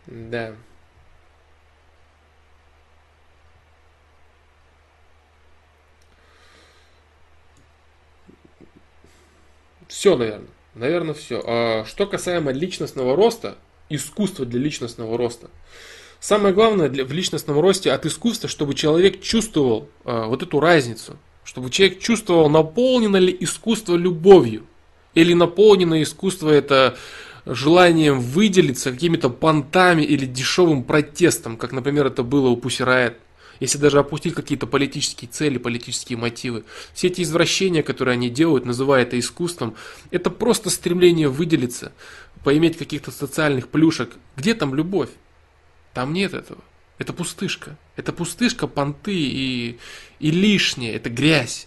[0.06, 0.54] Да.
[9.88, 10.48] Все, наверное.
[10.74, 11.42] Наверное, все.
[11.46, 13.56] А что касаемо личностного роста,
[13.88, 15.50] искусства для личностного роста.
[16.20, 21.16] Самое главное для, в личностном росте от искусства, чтобы человек чувствовал а, вот эту разницу.
[21.44, 24.64] Чтобы человек чувствовал, наполнено ли искусство любовью.
[25.14, 26.96] Или наполнено искусство это
[27.46, 33.16] желанием выделиться какими-то понтами или дешевым протестом, как, например, это было у Riot.
[33.60, 36.64] Если даже опустить какие-то политические цели, политические мотивы.
[36.92, 39.76] Все эти извращения, которые они делают, называя это искусством,
[40.10, 41.92] это просто стремление выделиться,
[42.44, 44.12] поиметь каких-то социальных плюшек.
[44.36, 45.10] Где там любовь?
[45.94, 46.62] Там нет этого.
[46.98, 47.76] Это пустышка.
[47.96, 49.78] Это пустышка, понты и,
[50.20, 50.94] и лишнее.
[50.94, 51.66] Это грязь.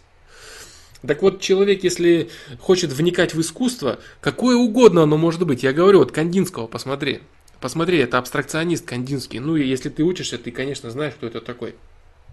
[1.06, 2.30] Так вот, человек, если
[2.60, 5.64] хочет вникать в искусство, какое угодно оно может быть.
[5.64, 7.22] Я говорю, вот Кандинского посмотри.
[7.60, 9.40] Посмотри, это абстракционист Кандинский.
[9.40, 11.76] Ну и если ты учишься, ты, конечно, знаешь, кто это такой.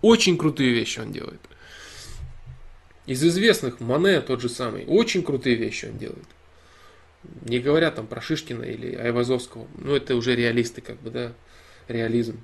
[0.02, 1.40] Очень крутые вещи он делает.
[3.06, 4.84] Из известных Мане тот же самый.
[4.86, 6.24] Очень крутые вещи он делает.
[7.42, 9.66] Не говоря там про Шишкина или Айвазовского.
[9.78, 11.32] Ну это уже реалисты, как бы, да.
[11.88, 12.40] Реализм.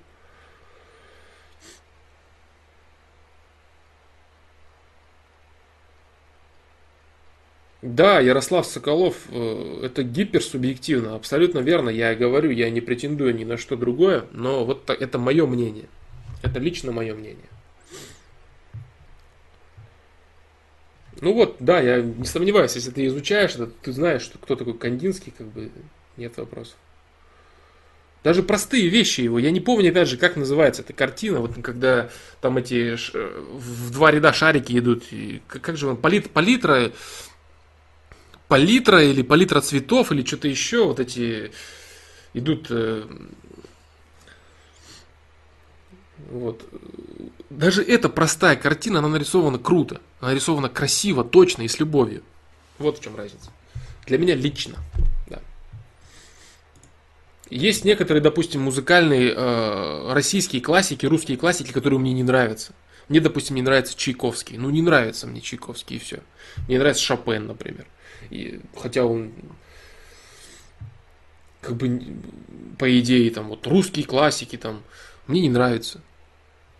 [7.82, 11.88] Да, Ярослав Соколов, э, это гиперсубъективно, абсолютно верно.
[11.88, 15.88] Я говорю, я не претендую ни на что другое, но вот это мое мнение.
[16.42, 17.48] Это лично мое мнение.
[21.20, 24.74] Ну вот, да, я не сомневаюсь, если ты изучаешь это, ты знаешь, что кто такой
[24.74, 25.70] Кандинский, как бы
[26.16, 26.76] нет вопросов.
[28.22, 29.38] Даже простые вещи его.
[29.38, 31.40] Я не помню, опять же, как называется эта картина.
[31.40, 32.10] Вот когда
[32.42, 35.04] там эти э, в два ряда шарики идут.
[35.10, 35.96] И, как же он?
[35.96, 36.92] Палит, палитра
[38.50, 41.52] палитра или палитра цветов или что-то еще, вот эти
[42.34, 43.04] идут э,
[46.30, 46.64] вот.
[47.50, 52.22] Даже эта простая картина, она нарисована круто, она нарисована красиво, точно и с любовью.
[52.78, 53.50] Вот в чем разница.
[54.06, 54.76] Для меня лично.
[55.26, 55.40] Да.
[57.50, 62.72] Есть некоторые, допустим, музыкальные э, российские классики, русские классики, которые мне не нравятся.
[63.08, 64.56] Мне, допустим, не нравится Чайковский.
[64.56, 66.20] Ну, не нравится мне Чайковский и все.
[66.68, 67.86] Мне нравится Шопен, например.
[68.30, 69.32] И, хотя он
[71.60, 72.00] как бы
[72.78, 74.82] по идее там вот русские классики там
[75.26, 76.00] мне не нравится.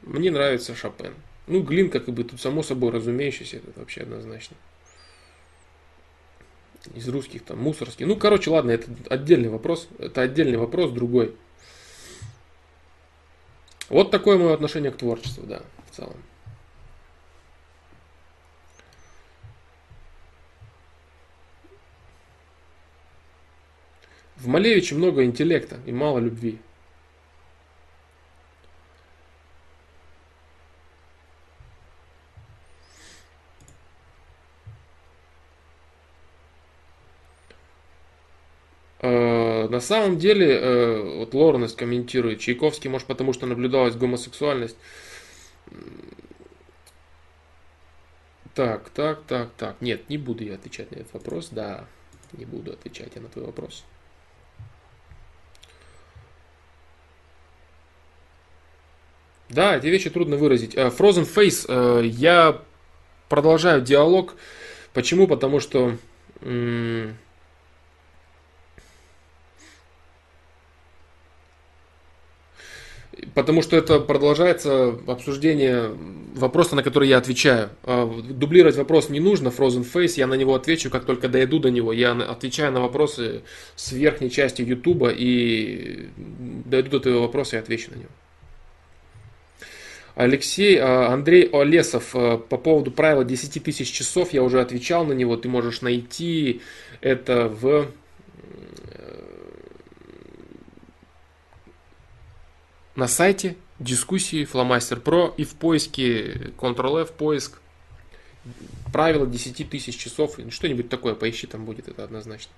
[0.02, 1.14] Мне нравится Шопен.
[1.47, 4.56] Ну, Глин, как бы тут само собой разумеющийся, это вообще однозначно.
[6.94, 8.06] Из русских там мусорский.
[8.06, 9.89] Ну, короче, ладно, это отдельный вопрос.
[9.98, 11.35] Это отдельный вопрос, другой.
[13.89, 16.16] Вот такое мое отношение к творчеству, да, в целом.
[24.36, 26.60] В Малевиче много интеллекта и мало любви.
[39.02, 44.77] На самом деле, э, вот Лоренс комментирует, Чайковский, может, потому что наблюдалась гомосексуальность.
[48.55, 49.77] Так, так, так, так.
[49.81, 51.48] Нет, не буду я отвечать на этот вопрос.
[51.51, 51.86] Да,
[52.32, 53.85] не буду отвечать я на твой вопрос.
[59.48, 60.74] Да, эти вещи трудно выразить.
[60.77, 62.60] Э, Frozen Face, э, я
[63.31, 64.35] продолжаю диалог.
[64.93, 65.27] Почему?
[65.27, 65.97] Потому что
[73.34, 75.90] Потому что это продолжается обсуждение
[76.34, 77.70] вопроса, на который я отвечаю.
[77.84, 81.70] А, дублировать вопрос не нужно, Frozen Face, я на него отвечу, как только дойду до
[81.70, 81.92] него.
[81.92, 83.42] Я отвечаю на вопросы
[83.76, 88.10] с верхней части YouTube и дойду до твоего вопроса и отвечу на него.
[90.14, 95.12] Алексей, а, Андрей Олесов, а, по поводу правила 10 тысяч часов, я уже отвечал на
[95.12, 96.60] него, ты можешь найти
[97.01, 97.88] это в
[102.97, 107.61] на сайте дискуссии Flowmaster Pro и в поиске Ctrl-F поиск
[108.93, 112.53] правило 10 тысяч часов, что-нибудь такое, поищи, там будет это однозначно.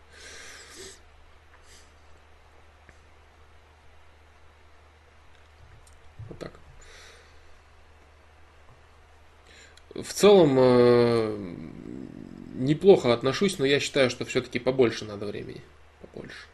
[6.29, 6.53] Вот так.
[9.95, 11.55] В целом, э,
[12.55, 15.61] неплохо отношусь, но я считаю, что все-таки побольше надо времени.
[16.01, 16.47] Побольше.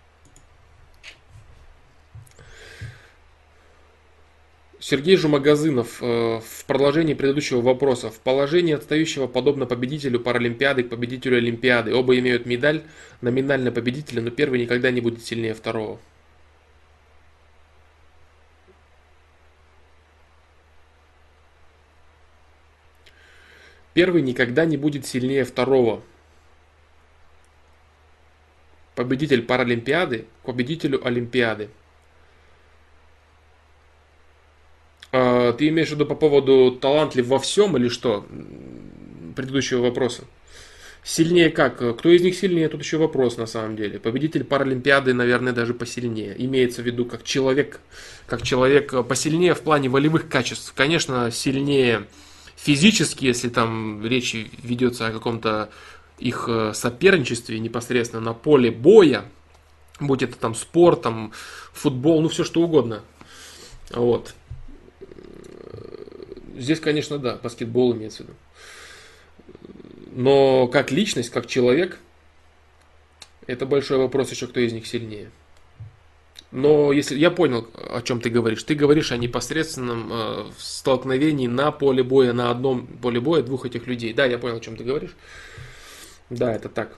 [4.80, 8.10] Сергей Жумагазынов э, в продолжении предыдущего вопроса.
[8.10, 11.94] В положении отстающего подобно победителю Паралимпиады к победителю Олимпиады.
[11.94, 12.84] Оба имеют медаль,
[13.20, 15.98] номинально победителя, но первый никогда не будет сильнее второго.
[23.94, 26.02] Первый никогда не будет сильнее второго.
[28.94, 31.68] Победитель Паралимпиады к победителю Олимпиады.
[35.10, 35.27] А,
[35.58, 38.26] ты имеешь в виду по поводу талантлив во всем или что?
[39.36, 40.24] Предыдущего вопроса.
[41.04, 41.76] Сильнее как?
[41.98, 42.68] Кто из них сильнее?
[42.68, 43.98] Тут еще вопрос на самом деле.
[43.98, 46.34] Победитель Паралимпиады, наверное, даже посильнее.
[46.36, 47.80] Имеется в виду как человек,
[48.26, 50.72] как человек посильнее в плане волевых качеств.
[50.76, 52.06] Конечно, сильнее
[52.56, 55.70] физически, если там речь ведется о каком-то
[56.18, 59.24] их э, соперничестве непосредственно на поле боя,
[60.00, 61.32] будь это там спорт, там
[61.72, 63.02] футбол, ну все что угодно.
[63.90, 64.34] Вот.
[66.56, 68.36] Здесь, конечно, да, баскетбол имеется в виду.
[70.12, 71.98] Но как личность, как человек,
[73.46, 75.30] это большой вопрос еще, кто из них сильнее.
[76.50, 81.70] Но если я понял, о чем ты говоришь, ты говоришь о непосредственном э, столкновении на
[81.70, 84.14] поле боя, на одном поле боя двух этих людей.
[84.14, 85.14] Да, я понял, о чем ты говоришь.
[86.30, 86.96] Да, это так.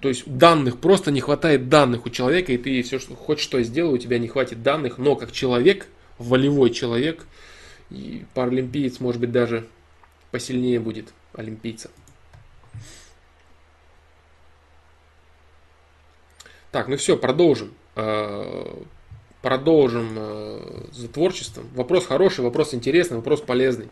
[0.00, 3.60] То есть данных, просто не хватает данных у человека, и ты все, что хочешь, что
[3.62, 7.26] сделай, у тебя не хватит данных, но как человек, волевой человек,
[7.90, 9.66] и паралимпиец, может быть, даже
[10.30, 11.90] посильнее будет олимпийца.
[16.72, 17.72] Так, ну все, продолжим.
[17.94, 18.82] Э,
[19.40, 21.68] продолжим э, за творчеством.
[21.74, 23.88] Вопрос хороший, вопрос интересный, вопрос полезный.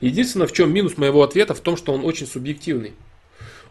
[0.00, 2.94] Единственное, в чем минус моего ответа, в том, что он очень субъективный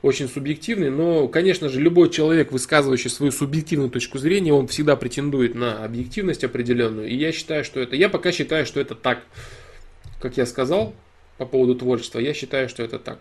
[0.02, 5.56] очень субъективный, но, конечно же, любой человек, высказывающий свою субъективную точку зрения, он всегда претендует
[5.56, 9.24] на объективность определенную, и я считаю, что это, я пока считаю, что это так,
[10.22, 10.94] как я сказал
[11.38, 13.20] по поводу творчества, я считаю, что это так.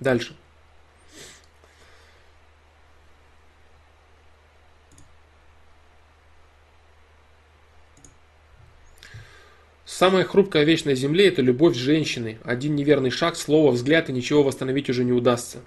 [0.00, 0.34] Дальше.
[10.00, 12.38] Самая хрупкая вещь на земле– это любовь женщины.
[12.42, 15.58] Один неверный шаг, слово, взгляд и ничего восстановить уже не удастся.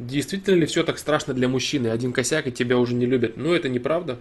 [0.00, 1.86] Действительно ли все так страшно для мужчины?
[1.86, 3.36] Один косяк и тебя уже не любят.
[3.36, 4.18] Но это неправда.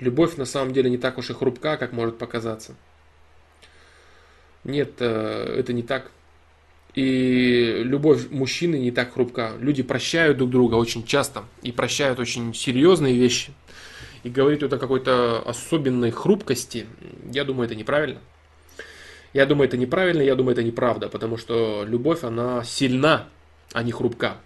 [0.00, 2.74] Любовь на самом деле не так уж и хрупка, как может показаться.
[4.64, 6.10] Нет, э, это не так.
[6.96, 9.52] И любовь мужчины не так хрупка.
[9.60, 13.52] Люди прощают друг друга очень часто и прощают очень серьезные вещи
[14.22, 16.86] и говорить вот о какой-то особенной хрупкости,
[17.32, 18.20] я думаю, это неправильно.
[19.32, 23.28] Я думаю, это неправильно, я думаю, это неправда, потому что любовь, она сильна,
[23.72, 24.36] а не хрупка.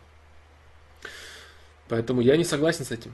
[1.89, 3.13] Поэтому я не согласен с этим.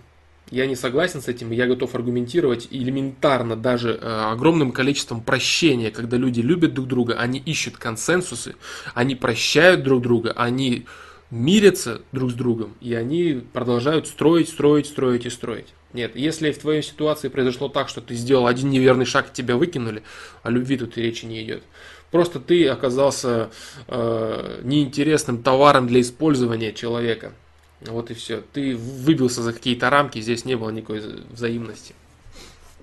[0.50, 6.18] Я не согласен с этим, я готов аргументировать элементарно даже э, огромным количеством прощения, когда
[6.18, 8.54] люди любят друг друга, они ищут консенсусы,
[8.92, 10.84] они прощают друг друга, они
[11.32, 15.68] мирятся друг с другом, и они продолжают строить, строить, строить и строить.
[15.94, 20.02] Нет, если в твоей ситуации произошло так, что ты сделал один неверный шаг, тебя выкинули,
[20.42, 21.62] о любви тут и речи не идет.
[22.10, 23.50] Просто ты оказался
[23.88, 27.32] э, неинтересным товаром для использования человека.
[27.80, 28.42] Вот и все.
[28.52, 31.94] Ты выбился за какие-то рамки, здесь не было никакой взаимности.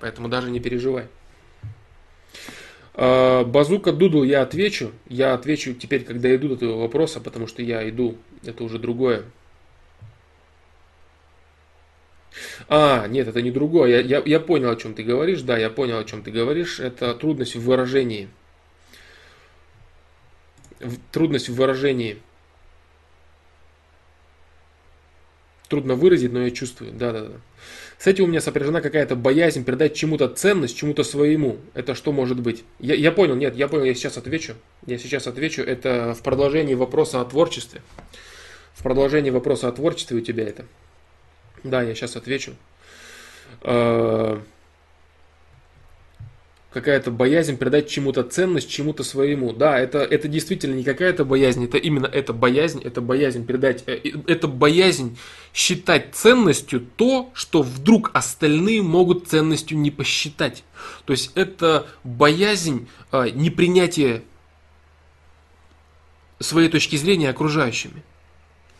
[0.00, 1.06] Поэтому даже не переживай.
[3.00, 4.92] Э, Базука Дудл я отвечу.
[5.08, 8.18] Я отвечу теперь, когда иду до этого вопроса, потому что я иду.
[8.44, 9.24] Это уже другое.
[12.68, 13.88] А, нет, это не другое.
[13.88, 15.40] Я, я, я понял, о чем ты говоришь.
[15.40, 16.78] Да, я понял, о чем ты говоришь.
[16.78, 18.28] Это трудность в выражении.
[21.10, 22.20] Трудность в выражении.
[25.68, 26.92] Трудно выразить, но я чувствую.
[26.92, 27.34] Да, да, да.
[28.00, 31.58] С этим у меня сопряжена какая-то боязнь передать чему-то ценность, чему-то своему.
[31.74, 32.64] Это что может быть?
[32.78, 34.54] Я, я понял, нет, я понял, я сейчас отвечу.
[34.86, 35.60] Я сейчас отвечу.
[35.60, 37.82] Это в продолжении вопроса о творчестве.
[38.72, 40.64] В продолжении вопроса о творчестве у тебя это.
[41.62, 42.54] Да, я сейчас отвечу.
[43.64, 44.40] Э,
[46.72, 49.52] какая-то боязнь придать чему-то ценность, чему-то своему.
[49.52, 54.00] Да, это, это действительно не какая-то боязнь, это именно эта боязнь, это боязнь передать, э,
[54.26, 55.18] это боязнь
[55.52, 60.62] считать ценностью то, что вдруг остальные могут ценностью не посчитать.
[61.04, 64.22] То есть это боязнь э, непринятия
[66.38, 68.02] своей точки зрения окружающими.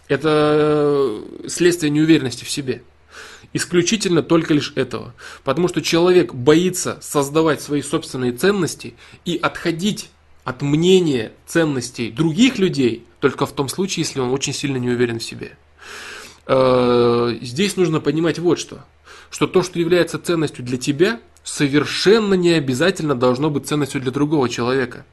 [0.09, 2.83] Это следствие неуверенности в себе.
[3.53, 5.15] Исключительно только лишь этого.
[5.43, 8.95] Потому что человек боится создавать свои собственные ценности
[9.25, 10.11] и отходить
[10.45, 15.19] от мнения ценностей других людей только в том случае, если он очень сильно не уверен
[15.19, 15.57] в себе.
[16.47, 18.85] Э, здесь нужно понимать вот что.
[19.31, 24.49] Что то, что является ценностью для тебя, совершенно не обязательно должно быть ценностью для другого
[24.49, 25.05] человека.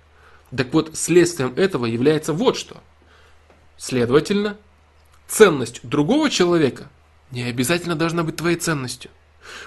[0.56, 2.78] Так вот, следствием этого является вот что.
[3.78, 4.58] Следовательно,
[5.28, 6.90] ценность другого человека
[7.32, 9.12] не обязательно должна быть твоей ценностью.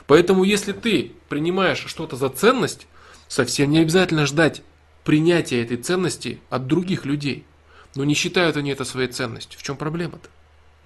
[0.07, 2.87] Поэтому если ты принимаешь что-то за ценность,
[3.29, 4.63] совсем не обязательно ждать
[5.05, 7.45] принятия этой ценности от других людей.
[7.95, 9.59] Но не считают они это своей ценностью.
[9.59, 10.29] В чем проблема-то?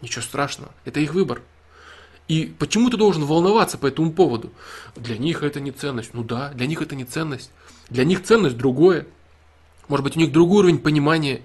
[0.00, 1.42] Ничего страшного, это их выбор.
[2.26, 4.52] И почему ты должен волноваться по этому поводу?
[4.96, 6.14] Для них это не ценность.
[6.14, 7.50] Ну да, для них это не ценность.
[7.90, 9.06] Для них ценность другое.
[9.88, 11.42] Может быть, у них другой уровень понимания.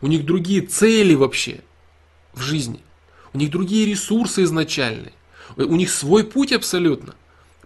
[0.00, 1.60] У них другие цели вообще
[2.32, 2.80] в жизни–
[3.34, 5.12] у них другие ресурсы изначальные,
[5.56, 7.14] у них свой путь абсолютно.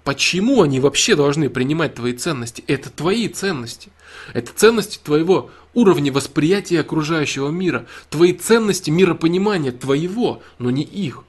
[0.02, 2.64] Почему они вообще должны принимать твои ценности?
[2.66, 3.90] Это твои ценности.
[4.32, 7.86] Это ценности твоего уровня восприятия окружающего мира.
[8.08, 11.24] Твои ценности миропонимания твоего, но не их.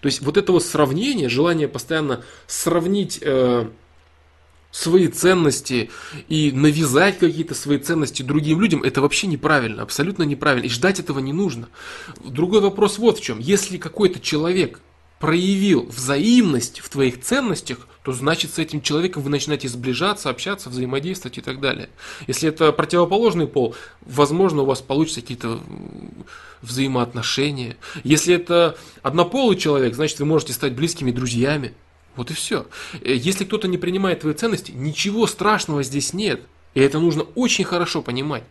[0.00, 3.68] То есть вот это вот сравнение, желание постоянно сравнить э,
[4.72, 5.90] свои ценности
[6.28, 10.66] и навязать какие-то свои ценности другим людям, это вообще неправильно, абсолютно неправильно.
[10.66, 11.68] И ждать этого не нужно.
[12.24, 13.38] Другой вопрос вот в чем.
[13.38, 14.80] Если какой-то человек
[15.20, 21.38] проявил взаимность в твоих ценностях, то значит с этим человеком вы начинаете сближаться, общаться, взаимодействовать
[21.38, 21.88] и так далее.
[22.26, 25.60] Если это противоположный пол, возможно, у вас получатся какие-то
[26.62, 27.76] взаимоотношения.
[28.02, 31.74] Если это однополый человек, значит вы можете стать близкими друзьями.
[32.16, 32.66] Вот и все.
[33.00, 36.42] Э, если кто-то не принимает твои ценности, ничего страшного здесь нет.
[36.74, 38.44] И это нужно очень хорошо понимать.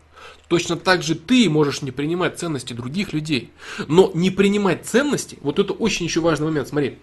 [0.47, 3.51] Точно так же ты можешь не принимать ценности других людей.
[3.88, 6.99] Но не принимать ценности, вот это очень еще важный момент, смотри.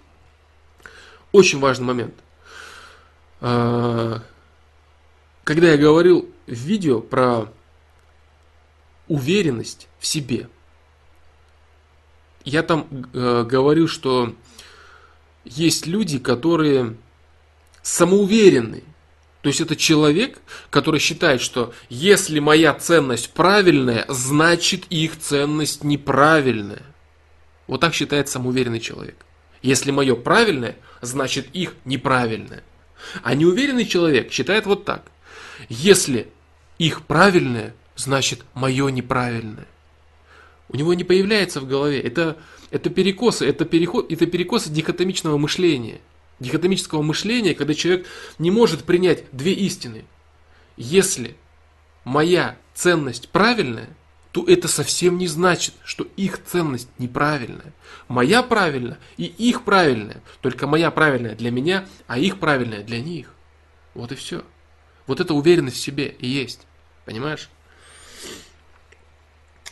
[1.32, 2.14] Очень важный момент.
[3.40, 4.22] А,
[5.44, 7.46] когда я говорил в видео про
[9.08, 10.48] уверенность в себе,
[12.44, 14.34] я там э, говорил, что
[15.50, 16.96] есть люди, которые
[17.82, 18.82] самоуверенны.
[19.42, 26.82] То есть это человек, который считает, что если моя ценность правильная, значит их ценность неправильная.
[27.66, 29.16] Вот так считает самоуверенный человек.
[29.62, 32.62] Если мое правильное, значит их неправильное.
[33.22, 35.04] А неуверенный человек считает вот так.
[35.68, 36.28] Если
[36.78, 39.66] их правильное, значит мое неправильное.
[40.68, 42.00] У него не появляется в голове.
[42.00, 42.36] Это
[42.70, 46.00] это перекосы, это, переход, это перекосы дихотомичного мышления.
[46.40, 48.06] Дихотомического мышления, когда человек
[48.38, 50.04] не может принять две истины.
[50.76, 51.36] Если
[52.04, 53.88] моя ценность правильная,
[54.32, 57.72] то это совсем не значит, что их ценность неправильная.
[58.06, 60.22] Моя правильная и их правильная.
[60.40, 63.34] Только моя правильная для меня, а их правильная для них.
[63.94, 64.44] Вот и все.
[65.06, 66.66] Вот эта уверенность в себе и есть.
[67.04, 67.48] Понимаешь?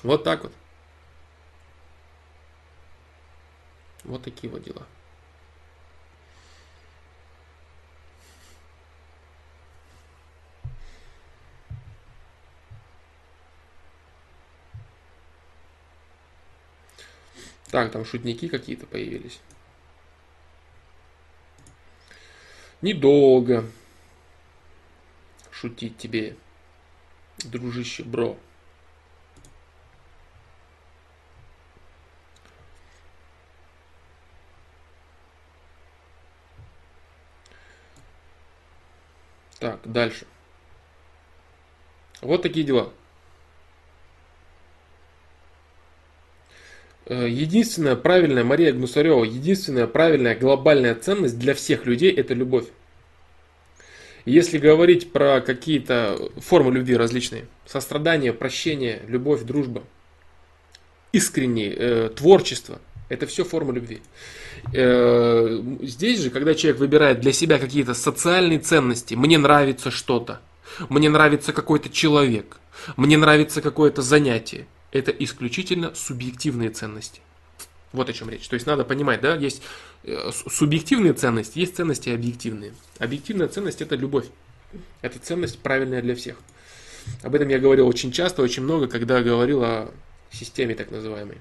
[0.03, 0.53] Вот так вот.
[4.07, 4.87] Вот такие вот дела.
[17.73, 19.41] Так, там шутники какие-то появились.
[22.81, 23.69] Недолго
[25.51, 26.37] шутить тебе,
[27.39, 28.39] дружище, бро.
[39.59, 40.27] Так, дальше.
[42.21, 42.93] Вот такие дела.
[47.07, 52.67] Э, единственная правильная, Мария Гнусарева, единственная правильная глобальная ценность для всех людей– это любовь.
[54.25, 59.85] Если говорить про какие-то формы любви различные, сострадание, прощение, любовь, дружба,
[61.13, 64.01] искреннее, э, творчество, это все формы любви.
[64.73, 70.41] Э, здесь же, когда человек выбирает для себя какие-то социальные ценности, мне нравится что-то,
[70.89, 72.59] мне нравится какой-то человек,
[72.97, 77.21] мне нравится какое-то занятие, это исключительно субъективные ценности.
[77.93, 78.49] Вот о чем речь.
[78.49, 79.63] То есть надо понимать, да, есть
[80.05, 82.75] э, субъективные ценности, есть ценности объективные.
[82.99, 84.27] Объективная ценность это любовь.
[85.01, 86.37] Это ценность правильная для всех.
[87.23, 89.91] Об этом я говорил очень часто, очень много, когда говорил о
[90.33, 91.39] системе так называемой.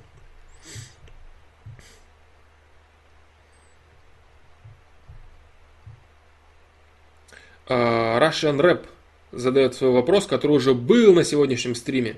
[7.68, 8.86] Russian Rap
[9.32, 12.18] задает свой вопрос, который уже был на сегодняшнем стриме.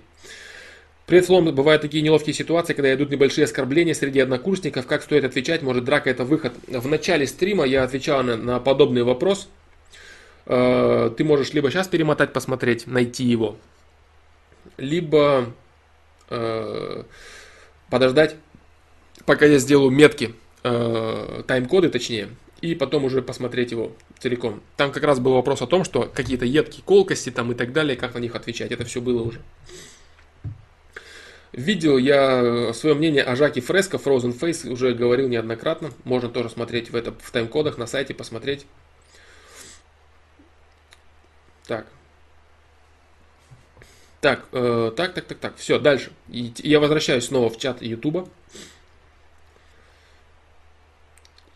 [1.06, 4.86] Привет, Флом, бывают такие неловкие ситуации, когда идут небольшие оскорбления среди однокурсников.
[4.88, 5.62] Как стоит отвечать?
[5.62, 6.54] Может, драка это выход?
[6.68, 9.48] В начале стрима я отвечал на, на подобный вопрос.
[10.48, 13.58] Э, ты можешь либо сейчас перемотать, посмотреть, найти его,
[14.78, 15.54] либо
[16.30, 17.04] э,
[17.90, 18.36] подождать,
[19.26, 22.30] пока я сделаю метки, э, тайм-коды точнее,
[22.62, 24.62] и потом уже посмотреть его целиком.
[24.76, 27.96] Там как раз был вопрос о том, что какие-то едкие колкости там и так далее,
[27.96, 28.72] как на них отвечать.
[28.72, 29.42] Это все было уже.
[31.54, 35.92] Видел я э, свое мнение о Жаке Фреско, Frozen Face, уже говорил неоднократно.
[36.04, 38.66] Можно тоже смотреть в, это, в тайм-кодах на сайте, посмотреть.
[41.66, 41.88] Так.
[44.22, 45.56] Так, э, так, так, так, так.
[45.58, 46.12] Все, дальше.
[46.30, 48.28] И, я возвращаюсь снова в чат Ютуба.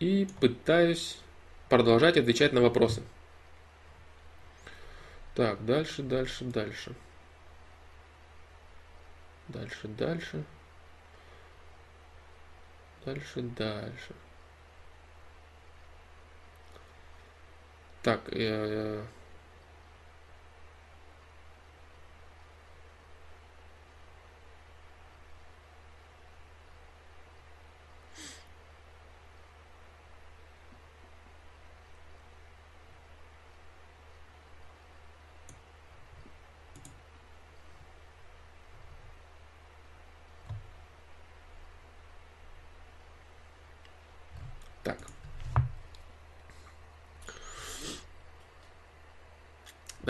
[0.02, 1.16] И пытаюсь
[1.68, 3.04] продолжать отвечать на вопросы.
[5.36, 6.92] Так, дальше, дальше, дальше.
[9.46, 10.42] Дальше, дальше.
[13.04, 14.14] Дальше, дальше.
[18.02, 19.04] Так, э,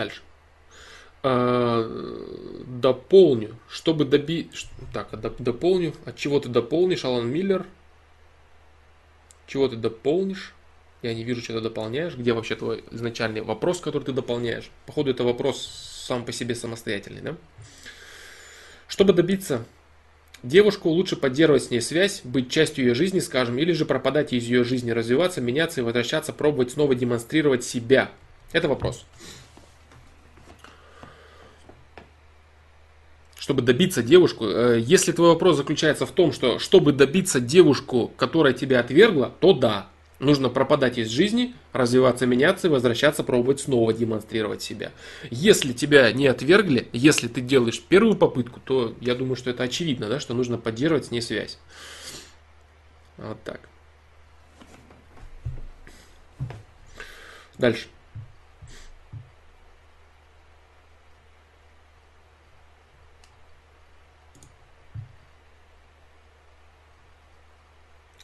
[0.02, 0.20] Дальше.
[1.22, 1.88] А,
[2.66, 4.66] дополню, чтобы добить...
[4.92, 5.94] Так, а дополню.
[6.04, 7.66] От чего ты дополнишь, Алан Миллер?
[9.46, 10.54] Чего ты дополнишь?
[11.02, 12.16] Я не вижу, что ты дополняешь.
[12.16, 14.70] Где вообще твой изначальный вопрос, который ты дополняешь?
[14.86, 17.36] Походу, это вопрос сам по себе самостоятельный, да?
[18.88, 19.64] Чтобы добиться
[20.42, 24.44] девушку, лучше поддерживать с ней связь, быть частью ее жизни, скажем, или же пропадать из
[24.44, 28.10] ее жизни, развиваться, меняться и возвращаться, пробовать снова демонстрировать себя.
[28.52, 29.06] Это вопрос.
[33.42, 38.52] Чтобы добиться девушку, э, если твой вопрос заключается в том, что чтобы добиться девушку, которая
[38.52, 39.88] тебя отвергла, то да,
[40.20, 44.92] нужно пропадать из жизни, развиваться, меняться, возвращаться, пробовать снова демонстрировать себя.
[45.32, 50.08] Если тебя не отвергли, если ты делаешь первую попытку, то я думаю, что это очевидно,
[50.08, 51.58] да, что нужно поддерживать с ней связь.
[53.16, 53.68] Вот так.
[57.58, 57.88] Дальше.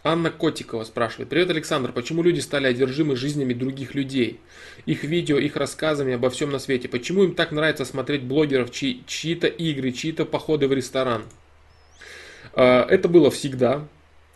[0.08, 1.28] Анна Котикова спрашивает.
[1.28, 1.92] Привет, Александр.
[1.92, 4.40] Почему люди стали одержимы жизнями других людей?
[4.86, 6.88] Их видео, их рассказами обо всем на свете.
[6.88, 11.24] Почему им так нравится смотреть блогеров, чьи, чьи-то игры, чьи-то походы в ресторан?
[12.54, 13.86] А, это было всегда,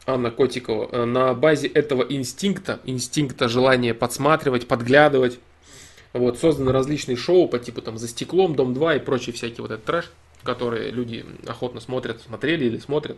[0.04, 5.38] Анна Котикова, э, на базе этого инстинкта, инстинкта желания подсматривать, подглядывать.
[6.12, 9.70] Вот, созданы различные шоу по типу там «За стеклом», «Дом 2» и прочий всякий вот
[9.70, 10.12] этот трэш,
[10.42, 13.16] которые люди охотно смотрят, смотрели или смотрят.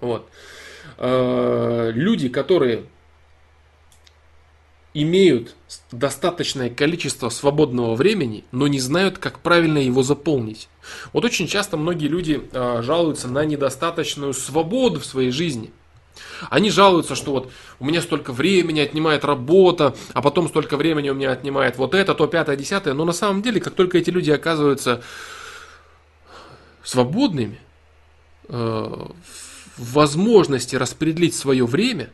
[0.00, 0.28] Вот.
[0.96, 2.84] Э, люди, которые
[4.94, 5.54] имеют
[5.92, 10.68] достаточное количество свободного времени, но не знают, как правильно его заполнить.
[11.12, 15.70] Вот очень часто многие люди э, жалуются на недостаточную свободу в своей жизни.
[16.50, 21.14] Они жалуются, что вот у меня столько времени отнимает работа, а потом столько времени у
[21.14, 22.94] меня отнимает вот это, то пятое, десятое.
[22.94, 25.02] Но на самом деле, как только эти люди оказываются
[26.82, 27.60] свободными,
[29.78, 32.10] э, возможности распределить свое время,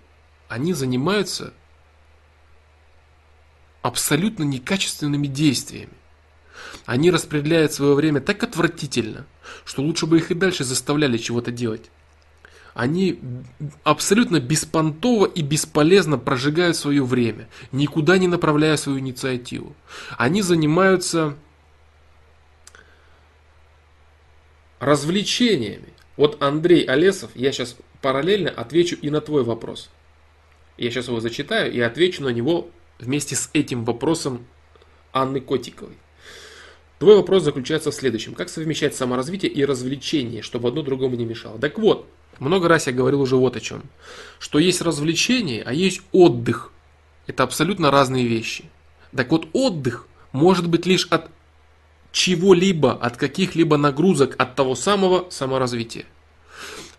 [0.48, 1.52] они занимаются
[3.82, 5.92] абсолютно некачественными действиями.
[6.86, 9.26] Они распределяют свое время так отвратительно,
[9.64, 11.90] что лучше бы их и дальше заставляли чего-то делать.
[12.74, 13.20] они
[13.84, 19.76] абсолютно беспонтово и бесполезно прожигают свое время, никуда не направляя свою инициативу.
[20.18, 21.36] Они занимаются
[24.80, 25.93] развлечениями.
[26.16, 29.90] Вот Андрей Олесов, я сейчас параллельно отвечу и на твой вопрос.
[30.76, 32.68] Я сейчас его зачитаю и отвечу на него
[32.98, 34.46] вместе с этим вопросом
[35.12, 35.96] Анны Котиковой.
[36.98, 38.34] Твой вопрос заключается в следующем.
[38.34, 41.58] Как совмещать саморазвитие и развлечение, чтобы одно другому не мешало?
[41.58, 42.08] Так вот,
[42.38, 43.82] много раз я говорил уже вот о чем.
[44.38, 46.72] Что есть развлечение, а есть отдых.
[47.26, 48.64] Это абсолютно разные вещи.
[49.14, 51.30] Так вот, отдых может быть лишь от
[52.14, 56.04] чего-либо, от каких-либо нагрузок, от того самого саморазвития.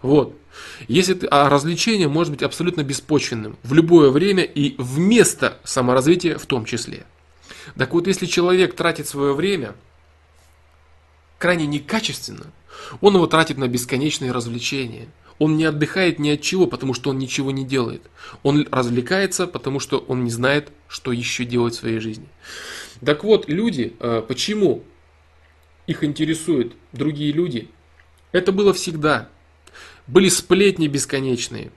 [0.01, 0.35] Вот.
[0.89, 6.45] Если ты, а развлечение может быть абсолютно беспочвенным в любое время и вместо саморазвития в
[6.45, 7.05] том числе.
[7.77, 9.73] Так вот, если человек тратит свое время
[11.37, 12.47] крайне некачественно,
[12.99, 15.07] он его тратит на бесконечные развлечения.
[15.39, 18.01] Он не отдыхает ни от чего, потому что он ничего не делает.
[18.43, 22.27] Он развлекается, потому что он не знает, что еще делать в своей жизни.
[23.03, 24.83] Так вот, люди, э, почему
[25.87, 27.69] их интересуют другие люди?
[28.31, 29.29] Это было всегда.
[30.07, 31.71] Были сплетни бесконечные,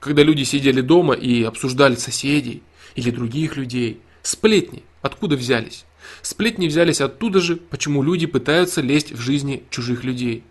[0.00, 2.62] когда люди сидели дома и обсуждали соседей
[2.94, 4.00] или других людей.
[4.22, 5.84] Сплетни откуда взялись?
[6.22, 10.42] Сплетни взялись оттуда же, почему люди пытаются лезть в жизни чужих людей.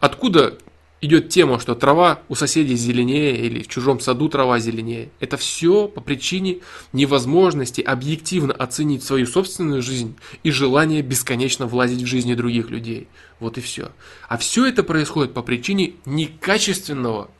[0.00, 0.58] Откуда
[1.00, 5.10] идет тема, что трава у соседей зеленее или в чужом саду трава зеленее.
[5.20, 6.60] Это все по причине
[6.92, 13.08] невозможности объективно оценить свою собственную жизнь и желание бесконечно влазить в жизни других людей.
[13.40, 13.92] Вот и все.
[14.28, 17.30] А все это происходит по причине некачественного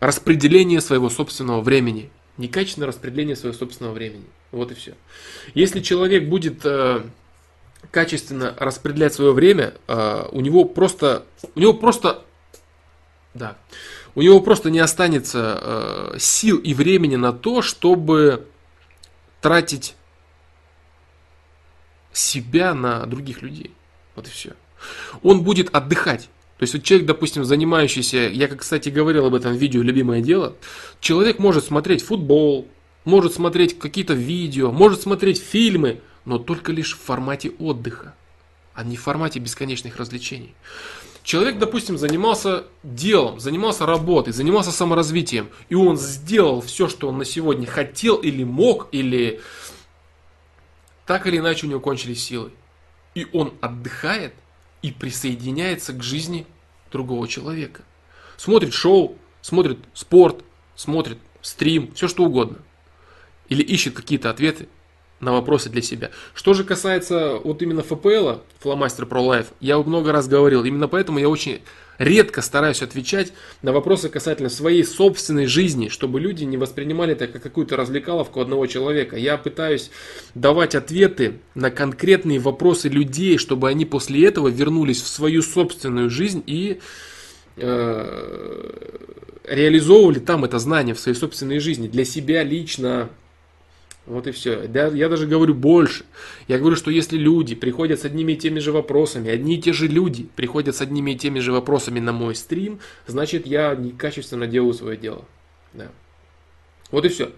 [0.00, 2.10] распределения своего собственного времени.
[2.36, 4.24] Некачественное распределение своего собственного времени.
[4.50, 4.94] Вот и все.
[5.54, 7.02] Если человек будет э,
[7.90, 11.24] качественно распределять свое время, а, у него просто,
[11.54, 12.24] у него просто,
[13.34, 13.56] да,
[14.14, 18.46] у него просто не останется а, сил и времени на то, чтобы
[19.40, 19.94] тратить
[22.12, 23.72] себя на других людей.
[24.16, 24.52] Вот и все.
[25.22, 26.28] Он будет отдыхать.
[26.58, 30.56] То есть вот человек, допустим, занимающийся, я, кстати, говорил об этом видео «Любимое дело»,
[31.00, 32.68] человек может смотреть футбол,
[33.04, 38.14] может смотреть какие-то видео, может смотреть фильмы, но только лишь в формате отдыха,
[38.74, 40.54] а не в формате бесконечных развлечений.
[41.22, 47.24] Человек, допустим, занимался делом, занимался работой, занимался саморазвитием, и он сделал все, что он на
[47.24, 49.40] сегодня хотел или мог, или
[51.06, 52.52] так или иначе у него кончились силы.
[53.14, 54.32] И он отдыхает
[54.82, 56.46] и присоединяется к жизни
[56.90, 57.82] другого человека.
[58.36, 60.42] Смотрит шоу, смотрит спорт,
[60.74, 62.58] смотрит стрим, все что угодно.
[63.48, 64.68] Или ищет какие-то ответы
[65.20, 66.10] на вопросы для себя.
[66.34, 71.18] Что же касается вот именно ФПЛ, Flowmaster Pro Life, я много раз говорил, именно поэтому
[71.18, 71.60] я очень
[72.00, 77.42] редко стараюсь отвечать на вопросы касательно своей собственной жизни, чтобы люди не воспринимали это как
[77.42, 79.16] какую-то развлекаловку одного человека.
[79.16, 79.90] Я пытаюсь
[80.34, 86.42] давать ответы на конкретные вопросы людей, чтобы они после этого вернулись в свою собственную жизнь
[86.46, 86.80] и
[87.56, 88.70] э,
[89.46, 93.10] реализовывали там это знание в своей собственной жизни для себя лично,
[94.10, 94.68] вот и все.
[94.74, 96.04] Я даже говорю больше.
[96.48, 99.72] Я говорю, что если люди приходят с одними и теми же вопросами, одни и те
[99.72, 104.48] же люди приходят с одними и теми же вопросами на мой стрим, значит я некачественно
[104.48, 105.24] делаю свое дело.
[105.74, 105.92] Да.
[106.90, 107.30] Вот и все.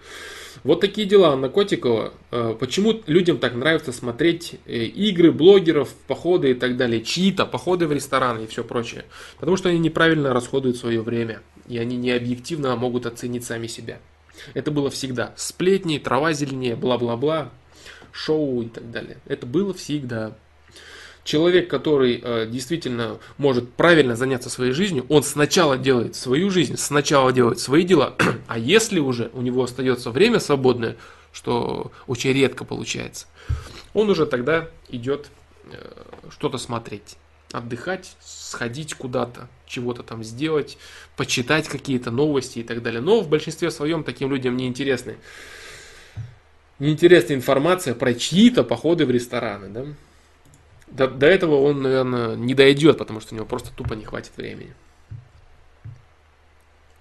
[0.63, 2.13] Вот такие дела Анна Котикова.
[2.31, 7.85] Э, почему людям так нравится смотреть э, игры блогеров, походы и так далее, чьи-то походы
[7.85, 9.05] в рестораны и все прочее?
[9.39, 13.99] Потому что они неправильно расходуют свое время, и они не объективно могут оценить сами себя.
[14.53, 15.33] Это было всегда.
[15.35, 17.51] Сплетни, трава зеленее, бла-бла-бла,
[18.11, 19.17] шоу и так далее.
[19.25, 20.35] Это было всегда.
[21.23, 27.31] Человек, который э, действительно может правильно заняться своей жизнью, он сначала делает свою жизнь, сначала
[27.31, 28.15] делает свои дела,
[28.47, 30.97] а если уже у него остается время свободное,
[31.31, 33.27] что очень редко получается,
[33.93, 35.27] он уже тогда идет
[35.71, 35.77] э,
[36.29, 37.15] что-то смотреть
[37.53, 40.77] отдыхать, сходить куда-то, чего-то там сделать,
[41.15, 42.99] почитать какие-то новости и так далее.
[42.99, 45.17] Но в большинстве своем таким людям не интересны.
[46.79, 49.69] Неинтересна информация про чьи-то походы в рестораны.
[49.69, 49.85] Да?
[50.87, 54.35] До, до этого он, наверное, не дойдет, потому что у него просто тупо не хватит
[54.35, 54.73] времени.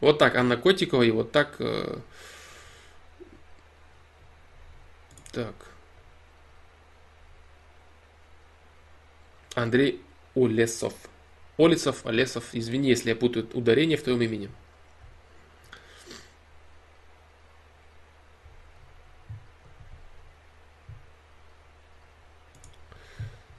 [0.01, 1.57] Вот так Анна Котикова и вот так...
[1.61, 1.99] Э,
[5.33, 5.55] так.
[9.55, 10.03] Андрей
[10.35, 10.95] Олесов.
[11.59, 14.51] Олесов, Олесов, извини, если я путаю ударение в твоем имени.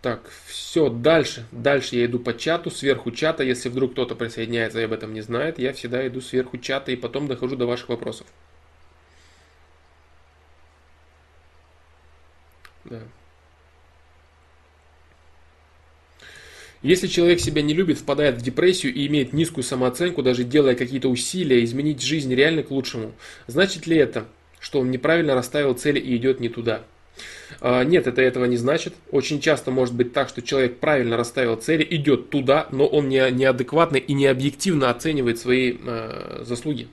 [0.03, 1.45] Так, все, дальше.
[1.53, 3.41] Дальше я иду по чату, сверху чата.
[3.43, 6.97] Если вдруг кто-то присоединяется и об этом не знает, я всегда иду сверху чата и
[6.97, 8.27] потом дохожу до ваших вопросов.
[12.83, 13.01] Да.
[16.83, 21.07] Если человек себя не любит, впадает в депрессию и имеет низкую самооценку, даже делая какие-то
[21.07, 23.13] усилия изменить жизнь реально к лучшему,
[23.47, 24.25] значит ли это,
[24.59, 26.83] что он неправильно расставил цели и идет не туда?
[27.61, 28.93] А, нет, это этого не значит.
[29.11, 33.31] Очень часто может быть так, что человек правильно расставил цели, идет туда, но он не,
[33.31, 36.87] неадекватно и не объективно оценивает свои э, заслуги.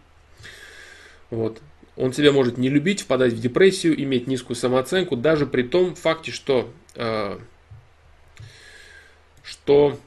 [1.30, 1.60] Вот.
[1.96, 6.30] Он себя может не любить, впадать в депрессию, иметь низкую самооценку, даже при том факте,
[6.30, 7.38] что, э,
[9.50, 9.98] что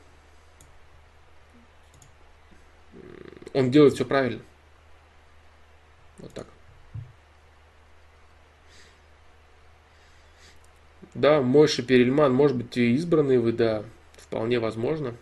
[3.53, 4.41] он делает все правильно.
[6.19, 6.47] Вот так.
[11.13, 13.83] Да, Мойши Перельман, может быть, и избранный вы, да,
[14.13, 15.13] вполне возможно.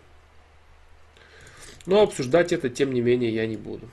[1.84, 3.90] Но обсуждать это, тем не менее, я не буду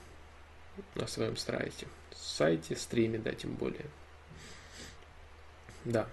[0.94, 1.88] на своем сайте.
[2.14, 3.86] Сайте, стриме, да, тем более.
[5.84, 6.08] Да.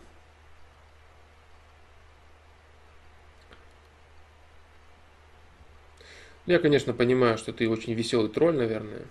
[6.48, 9.06] Я, конечно, понимаю, что ты очень веселый тролль, наверное.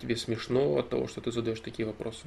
[0.00, 2.26] Тебе смешно от того, что ты задаешь такие вопросы.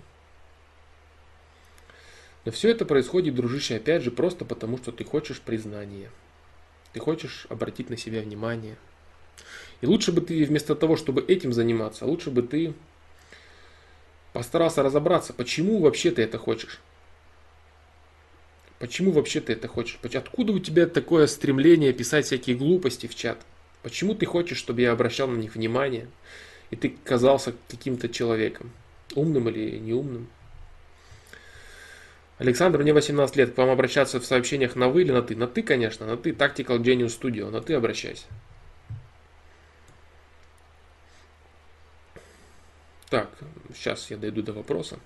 [2.45, 6.11] Но все это происходит, дружище, опять же, просто потому, что ты хочешь признания.
[6.93, 8.77] Ты хочешь обратить на себя внимание.
[9.81, 12.75] И лучше бы ты вместо того, чтобы этим заниматься, лучше бы ты
[14.31, 16.79] постарался разобраться, почему вообще ты это хочешь.
[18.77, 19.97] Почему вообще ты это хочешь?
[20.03, 23.39] Откуда у тебя такое стремление писать всякие глупости в чат?
[23.85, 26.07] Почему ты хочешь, чтобы я обращал на них внимание,
[26.71, 28.71] и ты казался каким-то человеком?
[29.13, 30.27] Умным или неумным?
[32.39, 35.35] Александр, мне 18 лет, к вам обращаться в сообщениях на вы или на ты?
[35.35, 36.31] На ты, конечно, на ты.
[36.31, 38.25] Tactical Genius Studio, на ты обращайся.
[43.11, 43.29] Так,
[43.75, 44.97] сейчас я дойду до вопроса.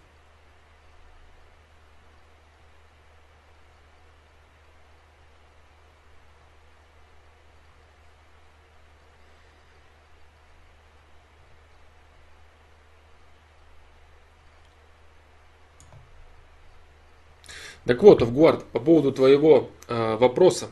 [17.89, 20.67] Так вот, Авгуард, по поводу твоего э, вопроса.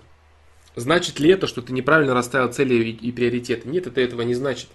[0.75, 3.67] Значит ли это, что ты неправильно расставил цели и, и приоритеты?
[3.67, 4.69] Нет, это этого не значит.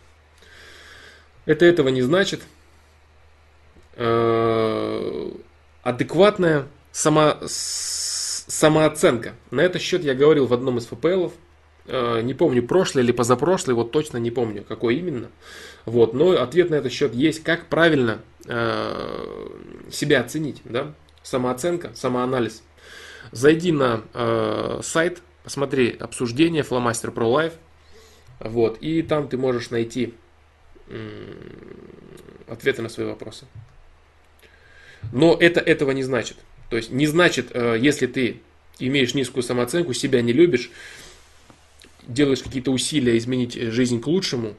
[1.45, 2.41] Это этого не значит.
[3.95, 5.31] Э,
[5.85, 9.35] адекватная само, самооценка.
[9.53, 11.35] На этот счет я говорил в одном из ФПЛов.
[11.87, 15.29] Э, не помню, прошлый или позапрошлый, вот точно не помню, какой именно.
[15.85, 19.49] Вот, но ответ на этот счет есть, как правильно э,
[19.93, 20.61] себя оценить.
[20.65, 20.93] Да?
[21.23, 22.63] Самооценка, самоанализ.
[23.31, 27.55] Зайди на э, сайт, посмотри обсуждение Flowmaster Pro Live,
[28.41, 30.15] вот, и там ты можешь найти
[32.49, 33.47] ответы на свои вопросы.
[35.13, 36.37] Но это этого не значит.
[36.71, 38.41] То есть не значит, э, если ты
[38.79, 40.71] имеешь низкую самооценку, себя не любишь,
[42.07, 44.55] делаешь какие-то усилия изменить э, жизнь к лучшему,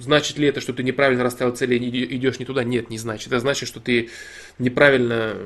[0.00, 2.64] значит ли это, что ты неправильно расставил цели и идешь не туда?
[2.64, 3.28] Нет, не значит.
[3.28, 4.10] Это значит, что ты
[4.58, 5.36] неправильно...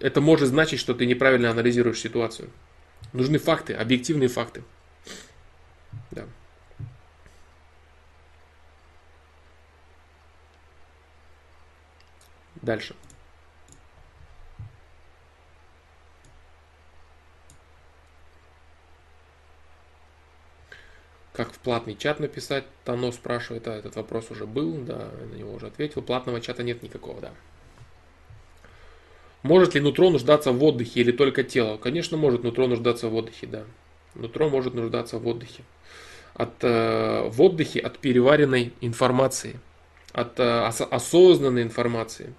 [0.00, 2.50] Это может значить, что ты неправильно анализируешь ситуацию.
[3.12, 4.62] Нужны факты, объективные факты.
[6.10, 6.26] Да.
[12.62, 12.94] Дальше.
[21.32, 25.54] Как в платный чат написать, Тано спрашивает, а этот вопрос уже был, да, на него
[25.54, 26.02] уже ответил.
[26.02, 27.30] Платного чата нет никакого, да.
[29.42, 31.78] Может ли нутро нуждаться в отдыхе или только тело?
[31.78, 33.64] Конечно, может нутро нуждаться в отдыхе, да.
[34.14, 35.64] Нутро может нуждаться в отдыхе.
[36.34, 39.58] От, э, в отдыхе от переваренной информации,
[40.12, 42.34] от э, ос- осознанной информации.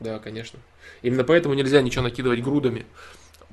[0.00, 0.60] Да, конечно.
[1.02, 2.86] Именно поэтому нельзя ничего накидывать грудами.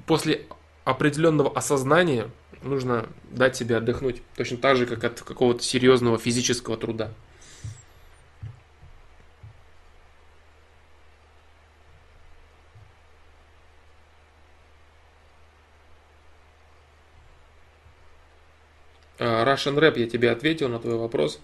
[0.06, 0.46] После
[0.86, 2.30] определенного осознания
[2.62, 4.22] нужно дать себе отдохнуть.
[4.36, 7.12] Точно так же, как от какого-то серьезного физического труда.
[19.20, 21.40] А, Russian Rap, я тебе ответил на твой вопрос.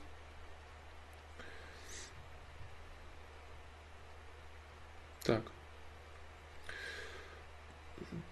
[5.24, 5.42] Так.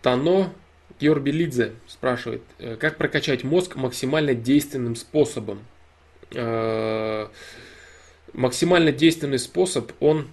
[0.01, 0.53] Тано
[0.99, 5.59] Йорбелидзе спрашивает, э, как прокачать мозг максимально действенным способом?
[6.33, 7.27] Э,
[8.33, 10.27] максимально действенный способ, он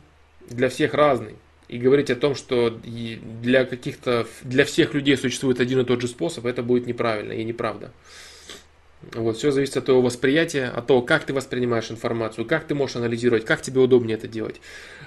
[0.48, 1.36] для всех разный.
[1.68, 6.08] и говорить о том, что для каких-то, для всех людей существует один и тот же
[6.08, 7.92] способ, это будет неправильно и неправда.
[9.14, 12.96] Вот, все зависит от твоего восприятия, от того, как ты воспринимаешь информацию, как ты можешь
[12.96, 14.60] анализировать, как тебе удобнее это делать.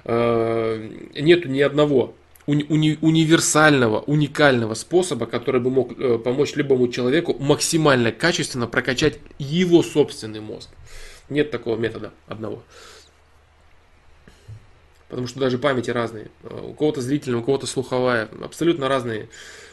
[0.06, 2.16] Э, нету ни одного
[2.48, 9.20] уни- уни- универсального, уникального способа, который бы мог э, помочь любому человеку максимально качественно прокачать
[9.40, 10.70] его собственный мозг.
[11.30, 12.64] Нет такого метода одного.
[15.10, 16.30] Потому что даже памяти разные.
[16.44, 18.28] У кого-то зрительная, у кого-то слуховая.
[18.44, 19.30] Абсолютно разные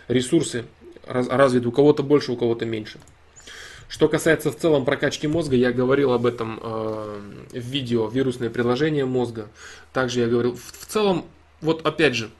[0.08, 0.64] ресурсы
[1.06, 1.68] развиты.
[1.68, 2.98] У кого-то больше, у кого-то меньше.
[3.88, 7.20] Что касается в целом прокачки мозга, я говорил об этом э,
[7.52, 9.48] в видео «Вирусное приложение мозга».
[9.92, 11.26] Также я говорил, в, в целом,
[11.60, 12.30] вот опять же,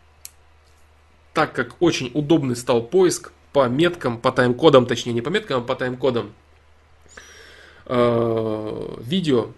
[1.34, 5.64] так как очень удобный стал поиск по меткам, по тайм-кодам, точнее не по меткам, а
[5.64, 6.32] по тайм-кодам,
[7.86, 9.48] э, видео,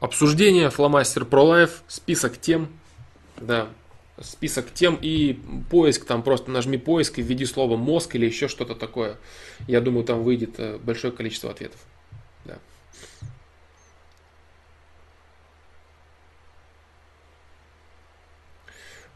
[0.00, 2.68] обсуждение, фломастер про лайф, список тем,
[3.36, 3.68] да,
[4.20, 5.38] список тем и
[5.70, 9.16] поиск, там просто нажми поиск и введи слово мозг или еще что-то такое.
[9.66, 11.80] Я думаю, там выйдет э, большое количество ответов.
[12.44, 12.58] Да.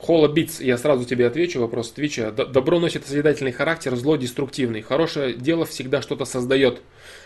[0.06, 2.30] Холла Битс, я сразу тебе отвечу, вопрос Твича.
[2.30, 4.80] Добро носит созидательный характер, зло деструктивный.
[4.80, 6.80] Хорошее дело всегда что-то создает,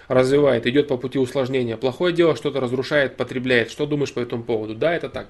[0.08, 1.76] развивает, идет по пути усложнения.
[1.76, 3.70] Плохое дело что-то разрушает, потребляет.
[3.70, 4.74] Что думаешь по этому поводу?
[4.74, 5.28] Да, это так.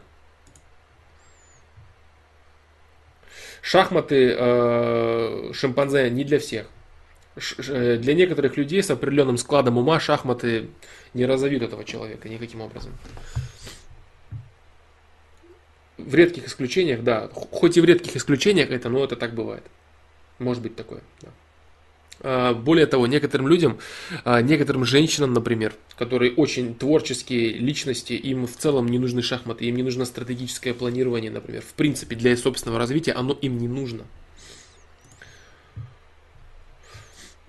[3.62, 6.68] Шахматы э, шимпанзе не для всех.
[7.36, 10.68] Ш, э, для некоторых людей с определенным складом ума шахматы
[11.14, 12.92] не разовьют этого человека никаким образом
[16.00, 19.62] в редких исключениях, да, хоть и в редких исключениях это, но это так бывает.
[20.38, 21.02] Может быть такое.
[21.22, 21.28] Да.
[22.22, 23.78] А, более того, некоторым людям,
[24.24, 29.76] а, некоторым женщинам, например, которые очень творческие личности, им в целом не нужны шахматы, им
[29.76, 31.62] не нужно стратегическое планирование, например.
[31.62, 34.04] В принципе, для собственного развития оно им не нужно.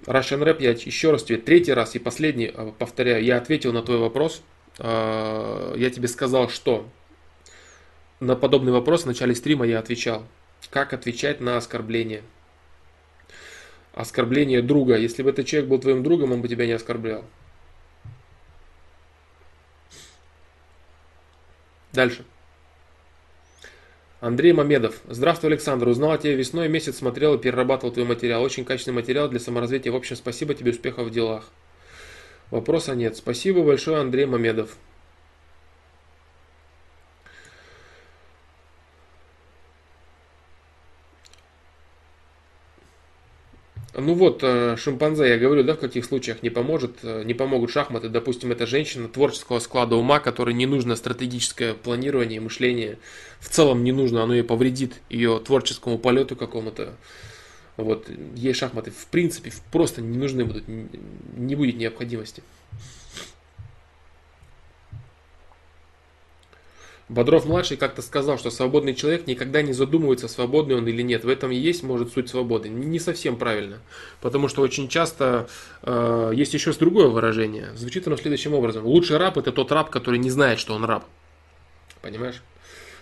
[0.05, 3.81] Russian Rap, я еще раз тебе, третий раз и последний а, повторяю, я ответил на
[3.81, 4.41] твой вопрос.
[4.80, 6.88] Я тебе сказал, что
[8.22, 10.24] на подобный вопрос в начале стрима я отвечал.
[10.69, 12.22] Как отвечать на оскорбление?
[13.93, 14.95] Оскорбление друга.
[14.95, 17.25] Если бы этот человек был твоим другом, он бы тебя не оскорблял.
[21.91, 22.24] Дальше.
[24.22, 25.01] Андрей Мамедов.
[25.09, 25.88] Здравствуй, Александр.
[25.88, 28.43] Узнал о тебе весной, месяц смотрел и перерабатывал твой материал.
[28.43, 29.91] Очень качественный материал для саморазвития.
[29.91, 31.50] В общем, спасибо тебе, успехов в делах.
[32.51, 33.17] Вопроса нет.
[33.17, 34.77] Спасибо большое, Андрей Мамедов.
[43.94, 47.72] Ну вот, э, шимпанзе, я говорю, да, в каких случаях не поможет, э, не помогут
[47.72, 48.08] шахматы.
[48.08, 53.00] Допустим, это женщина творческого склада ума, которой не нужно стратегическое планирование, мышление.
[53.40, 56.95] В целом не нужно, оно ей повредит ее творческому полету какому-то.
[57.76, 62.44] Вот, ей шахматы в принципе просто не нужны будут, не будет необходимости.
[67.11, 71.25] Бодров-младший как-то сказал, что свободный человек никогда не задумывается, свободный он или нет.
[71.25, 72.69] В этом и есть, может, суть свободы.
[72.69, 73.80] Не совсем правильно.
[74.22, 75.49] Потому что очень часто
[75.83, 77.72] э, есть еще другое выражение.
[77.75, 78.85] Звучит оно следующим образом.
[78.85, 81.03] Лучший раб это тот раб, который не знает, что он раб.
[82.01, 82.41] Понимаешь?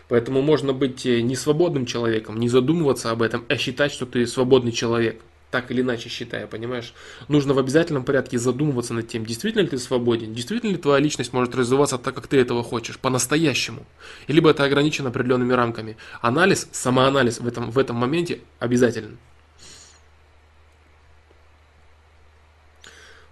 [0.07, 4.71] Поэтому можно быть не свободным человеком, не задумываться об этом, а считать, что ты свободный
[4.71, 5.21] человек
[5.51, 6.93] так или иначе считая, понимаешь?
[7.27, 11.33] Нужно в обязательном порядке задумываться над тем, действительно ли ты свободен, действительно ли твоя личность
[11.33, 13.85] может развиваться так, как ты этого хочешь, по-настоящему.
[14.27, 15.97] И либо это ограничено определенными рамками.
[16.21, 19.17] Анализ, самоанализ в этом, в этом моменте обязателен.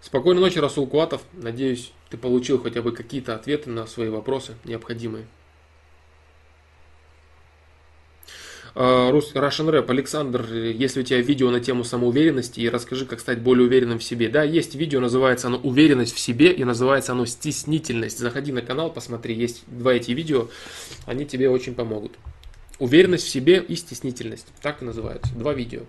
[0.01, 1.21] Спокойной ночи, Расул Куатов.
[1.33, 5.27] Надеюсь, ты получил хотя бы какие-то ответы на свои вопросы необходимые.
[8.80, 9.89] А, Russian Rap.
[9.89, 14.03] Александр, если у тебя видео на тему самоуверенности, и расскажи, как стать более уверенным в
[14.03, 14.30] себе.
[14.30, 18.19] Да, есть видео, называется оно «Уверенность в себе» и называется оно «Стеснительность».
[18.19, 20.49] Заходи на канал, посмотри, есть два эти видео,
[21.07, 22.11] они тебе очень помогут.
[22.77, 24.45] Уверенность в себе и стеснительность.
[24.61, 25.33] Так и называются.
[25.33, 25.81] Два видео.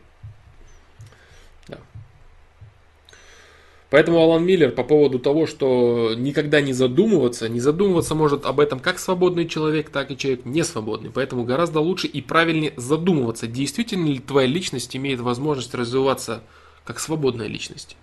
[3.91, 8.81] Поэтому Алан Миллер по поводу того, что никогда не задумываться, не задумываться может об этом
[8.81, 11.11] как свободный человек, так и человек не свободный.
[11.11, 16.43] Поэтому гораздо лучше и правильнее задумываться, действительно ли твоя личность имеет возможность развиваться
[16.85, 17.97] как свободная личность.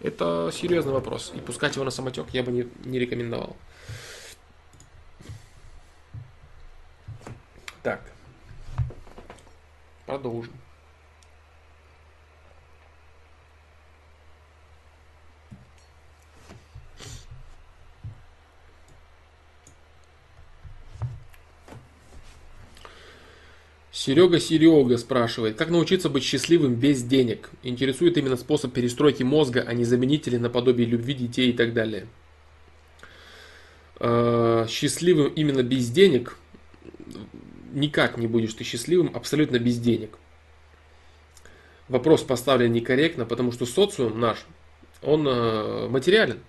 [0.00, 1.32] Это серьезный вопрос.
[1.34, 3.56] И пускать его на самотек я бы не, не рекомендовал.
[7.82, 8.00] Так.
[10.06, 10.52] Продолжим.
[23.92, 27.50] Серега Серега спрашивает, как научиться быть счастливым без денег?
[27.62, 32.06] Интересует именно способ перестройки мозга, а не заменители наподобие любви детей и так далее.
[34.00, 36.38] Э, счастливым именно без денег
[37.72, 40.18] никак не будешь ты счастливым абсолютно без денег.
[41.88, 44.46] Вопрос поставлен некорректно, потому что социум наш,
[45.02, 46.40] он э, материален.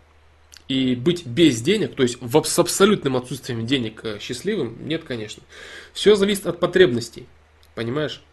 [0.67, 5.43] И быть без денег, то есть с абсолютным отсутствием денег э, счастливым, нет, конечно.
[5.93, 7.27] Все зависит от потребностей,
[7.75, 8.24] понимаешь?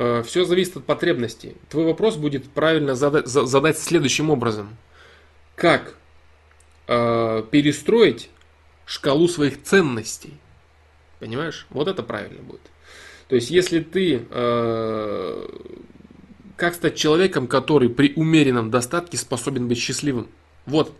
[0.00, 1.56] Э, Все зависит от потребностей.
[1.68, 4.76] Твой вопрос будет правильно задать, задать следующим образом.
[5.56, 5.94] Как
[6.86, 8.30] э, перестроить
[8.86, 10.32] шкалу своих ценностей?
[11.18, 11.66] Понимаешь?
[11.68, 12.62] Вот это правильно будет.
[13.28, 15.48] То есть, если ты э,
[16.60, 20.28] как стать человеком, который при умеренном достатке способен быть счастливым?
[20.66, 20.94] Вот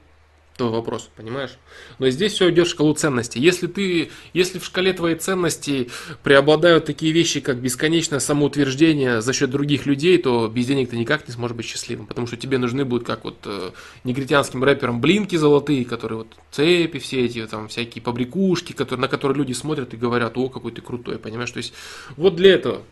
[0.57, 1.51] твой вопрос, понимаешь?
[1.99, 3.41] Но здесь все идет в шкалу ценностей.
[3.41, 5.91] Если ты, если в шкале твоей ценностей
[6.23, 11.29] преобладают такие вещи, как бесконечное самоутверждение за счет других людей, то без денег ты никак
[11.29, 13.71] не сможешь быть счастливым, потому что тебе нужны будут, как вот э,
[14.05, 19.37] негритянским рэперам, блинки золотые, которые вот цепи все эти, там всякие побрякушки, которые, на которые
[19.39, 21.51] люди смотрят и говорят, о, какой ты крутой, понимаешь?
[21.51, 21.73] То есть
[22.17, 22.83] вот для этого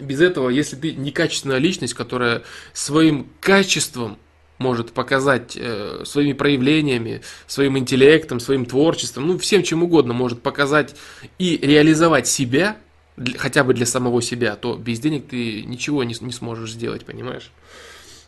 [0.00, 2.42] без этого, если ты некачественная личность, которая
[2.72, 4.18] своим качеством
[4.58, 10.94] может показать э, своими проявлениями, своим интеллектом, своим творчеством, ну всем чем угодно может показать
[11.38, 12.76] и реализовать себя,
[13.16, 17.04] для, хотя бы для самого себя, то без денег ты ничего не, не сможешь сделать,
[17.04, 17.50] понимаешь?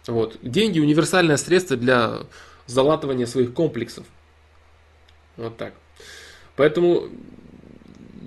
[0.07, 0.39] Вот.
[0.43, 2.21] Деньги универсальное средство для
[2.67, 4.07] залатывания своих комплексов.
[5.37, 5.75] Вот так.
[6.57, 7.09] Поэтому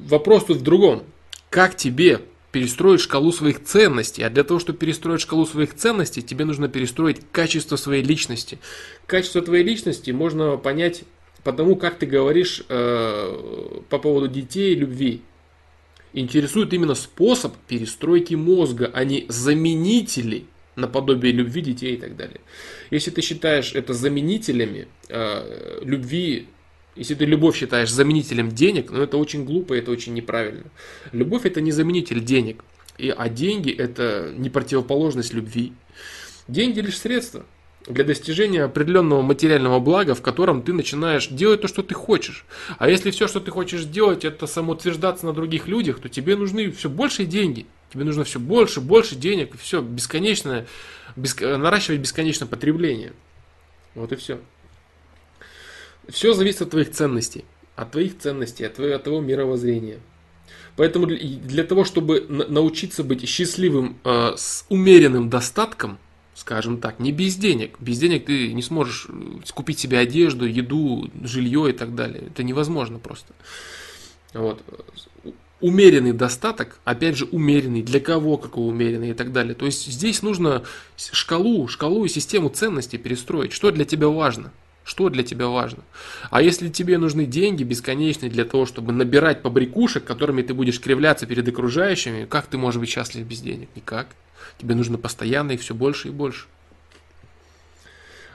[0.08, 1.04] вопрос тут в другом.
[1.50, 4.24] Как тебе перестроить шкалу своих ценностей.
[4.24, 8.60] А для того, чтобы перестроить шкалу своих ценностей, тебе нужно перестроить качество своей личности.
[9.06, 11.04] Качество твоей личности можно понять
[11.44, 15.22] по тому, как ты говоришь э, по поводу детей и любви.
[16.14, 20.46] Интересует именно способ перестройки мозга, а не заменители
[20.76, 22.42] наподобие любви детей и так далее.
[22.90, 26.48] Если ты считаешь это заменителями э, любви
[27.00, 30.66] если ты любовь считаешь заменителем денег, ну это очень глупо, это очень неправильно.
[31.14, 32.66] Любовь это не заменитель денег,
[32.98, 35.72] и, а деньги это не противоположность любви.
[36.50, 37.46] Деньги лишь средство
[37.88, 42.46] для достижения определенного материального блага, в котором ты начинаешь делать то, что ты хочешь.
[42.78, 46.70] А если все, что ты хочешь делать, это самоутверждаться на других людях, то тебе нужны
[46.70, 47.66] все больше деньги.
[47.94, 50.68] Тебе нужно все больше, больше денег, и все бесконечное,
[51.16, 51.42] беск...
[51.42, 53.14] наращивать бесконечное потребление.
[53.96, 54.40] Вот и все.
[56.12, 60.00] Все зависит от твоих ценностей, от твоих ценностей, от твоего, от твоего мировоззрения.
[60.76, 65.98] Поэтому для того, чтобы научиться быть счастливым э, с умеренным достатком,
[66.36, 67.76] скажем так, не без денег.
[67.80, 72.24] Без денег ты не сможешь э, купить себе одежду, еду, жилье и так далее.
[72.28, 73.34] Это невозможно просто.
[74.34, 74.64] Вот.
[75.60, 79.56] Умеренный достаток, опять же, умеренный, для кого какой умеренный и так далее.
[79.56, 80.64] То есть здесь нужно
[80.96, 83.52] шкалу, шкалу и систему ценностей перестроить.
[83.52, 84.54] Что для тебя важно?
[84.90, 85.84] Что для тебя важно?
[86.32, 91.28] А если тебе нужны деньги бесконечные для того, чтобы набирать побрякушек, которыми ты будешь кривляться
[91.28, 93.70] перед окружающими, как ты можешь быть счастлив без денег?
[93.76, 94.08] Никак.
[94.58, 96.48] Тебе нужно постоянно и все больше и больше.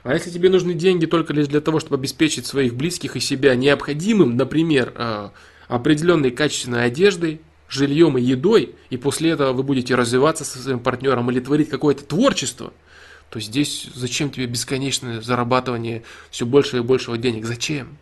[0.04, 3.56] А если тебе нужны деньги только лишь для того, чтобы обеспечить своих близких и себя
[3.56, 5.32] необходимым, например, а,
[5.66, 11.28] определенной качественной одеждой, жильем и едой, и после этого вы будете развиваться со своим партнером
[11.32, 12.72] или творить какое-то творчество–
[13.30, 17.44] то здесь зачем тебе бесконечное зарабатывание все больше и большего денег?
[17.44, 17.98] Зачем?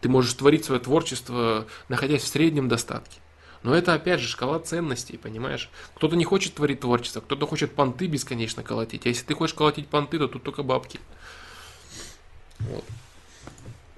[0.00, 3.20] Ты можешь творить свое творчество, находясь в среднем достатке.
[3.62, 5.68] Но это опять же шкала ценностей, понимаешь?
[5.94, 9.04] Кто-то не хочет творить творчество, кто-то хочет понты бесконечно колотить.
[9.04, 10.98] А если ты хочешь колотить понты, то тут только бабки.
[12.60, 12.84] Вот.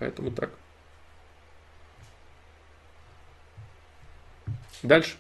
[0.01, 0.51] Поэтому так.
[4.83, 5.15] Дальше.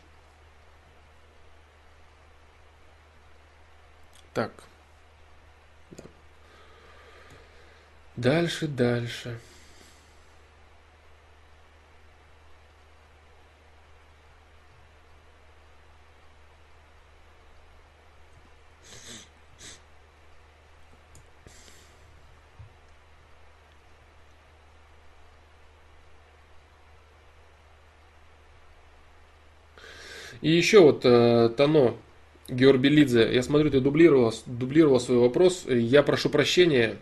[4.34, 4.50] Так.
[8.16, 9.38] Дальше, дальше.
[30.42, 31.96] И еще вот э, Тано
[32.52, 35.64] Георбелидзе, я смотрю, ты дублировал, дублировал свой вопрос.
[35.68, 36.96] Я прошу прощения,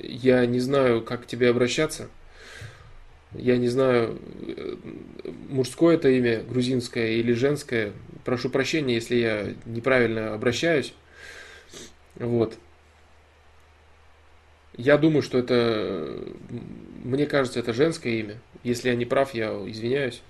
[0.00, 2.08] я не знаю, как к тебе обращаться.
[3.34, 4.18] Я не знаю,
[5.48, 7.92] мужское это имя, грузинское или женское.
[8.24, 10.92] Прошу прощения, если я неправильно обращаюсь.
[12.16, 12.54] Вот.
[14.76, 16.18] Я думаю, что это,
[17.04, 18.38] мне кажется, это женское имя.
[18.64, 20.22] Если я не прав, я извиняюсь.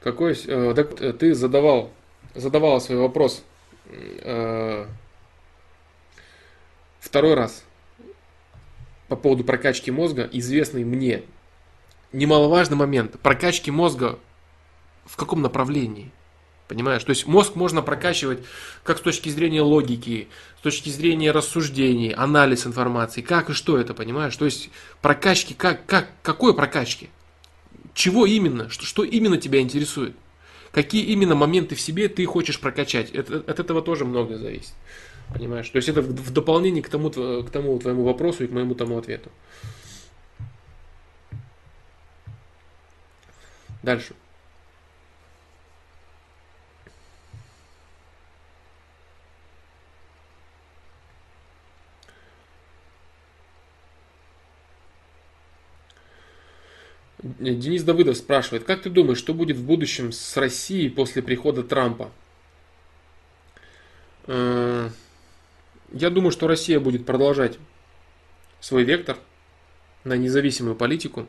[0.00, 1.90] Какой, э, так, э, ты задавал,
[2.34, 3.44] задавала свой вопрос
[3.86, 4.86] э,
[7.00, 7.64] второй раз
[9.08, 11.24] по поводу прокачки мозга, известный мне.
[12.12, 13.20] Немаловажный момент.
[13.20, 14.18] Прокачки мозга
[15.04, 16.10] в каком направлении?
[16.66, 17.02] Понимаешь?
[17.02, 18.38] То есть мозг можно прокачивать
[18.84, 20.28] как с точки зрения логики,
[20.60, 24.36] с точки зрения рассуждений, анализ информации, как и что это, понимаешь?
[24.36, 24.70] То есть
[25.02, 27.10] прокачки, как, как, какой прокачки?
[27.94, 28.68] Чего именно?
[28.68, 30.14] Что, что именно тебя интересует?
[30.72, 33.10] Какие именно моменты в себе ты хочешь прокачать?
[33.10, 34.72] Это, от этого тоже многое зависит.
[35.32, 35.68] Понимаешь?
[35.68, 38.74] То есть это в, в дополнение к тому, к тому твоему вопросу и к моему
[38.74, 39.30] тому ответу.
[43.82, 44.14] Дальше.
[57.22, 62.10] Денис Давыдов спрашивает, как ты думаешь, что будет в будущем с Россией после прихода Трампа?
[64.26, 64.88] Э,
[65.92, 67.58] я думаю, что Россия будет продолжать
[68.60, 69.18] свой вектор
[70.04, 71.26] на независимую политику.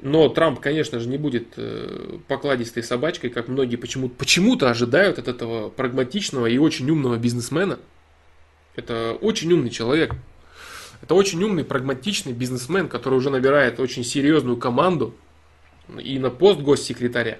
[0.00, 5.28] Но Трамп, конечно же, не будет э, покладистой собачкой, как многие почему-то почему ожидают от
[5.28, 7.78] этого прагматичного и очень умного бизнесмена.
[8.76, 10.14] Это очень умный человек.
[11.02, 15.14] Это очень умный, прагматичный бизнесмен, который уже набирает очень серьезную команду
[15.98, 17.38] и на пост госсекретаря.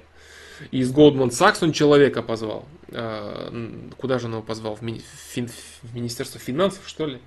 [0.71, 2.67] И из Goldman Sachs он человека позвал.
[2.91, 3.53] А,
[3.97, 4.77] куда же он его позвал?
[4.77, 5.03] В, мини,
[5.83, 7.19] в Министерство финансов, что ли?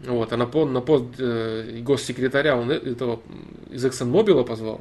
[0.00, 3.20] Вот, а на, на пост э, госсекретаря он этого
[3.70, 4.78] из ExxonMobil позвал.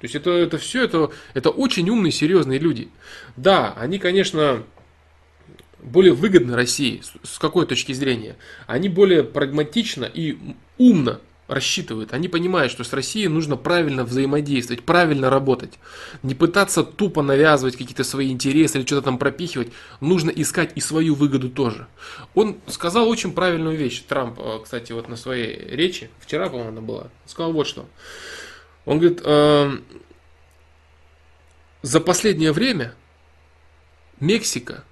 [0.00, 2.88] То есть это, это все, это, это очень умные, серьезные люди.
[3.36, 4.64] Да, они, конечно,
[5.82, 7.02] более выгодны России.
[7.22, 8.36] С какой точки зрения?
[8.66, 10.38] Они более прагматично и
[10.78, 12.12] умно рассчитывают.
[12.12, 15.74] Они понимают, что с Россией нужно правильно взаимодействовать, правильно работать.
[16.22, 19.68] Не пытаться тупо навязывать какие-то свои интересы или что-то там пропихивать.
[20.00, 21.86] Нужно искать и свою выгоду тоже.
[22.34, 24.02] Он сказал очень правильную вещь.
[24.08, 27.86] Трамп, э, кстати, вот на своей речи, вчера, по-моему, она была, сказал вот что.
[28.84, 29.78] Он говорит, э,
[31.82, 32.94] за последнее время
[34.20, 34.84] Мексика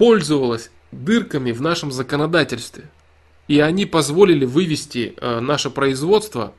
[0.00, 2.88] пользовалась дырками в нашем законодательстве.
[3.48, 6.54] И они позволили вывести э, наше производство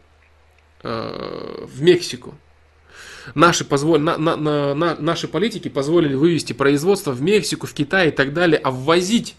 [0.83, 2.35] э, в Мексику.
[3.33, 8.09] Наши, позволь, на, на, на, на, наши политики позволили вывести производство в Мексику, в Китай
[8.09, 9.35] и так далее, а ввозить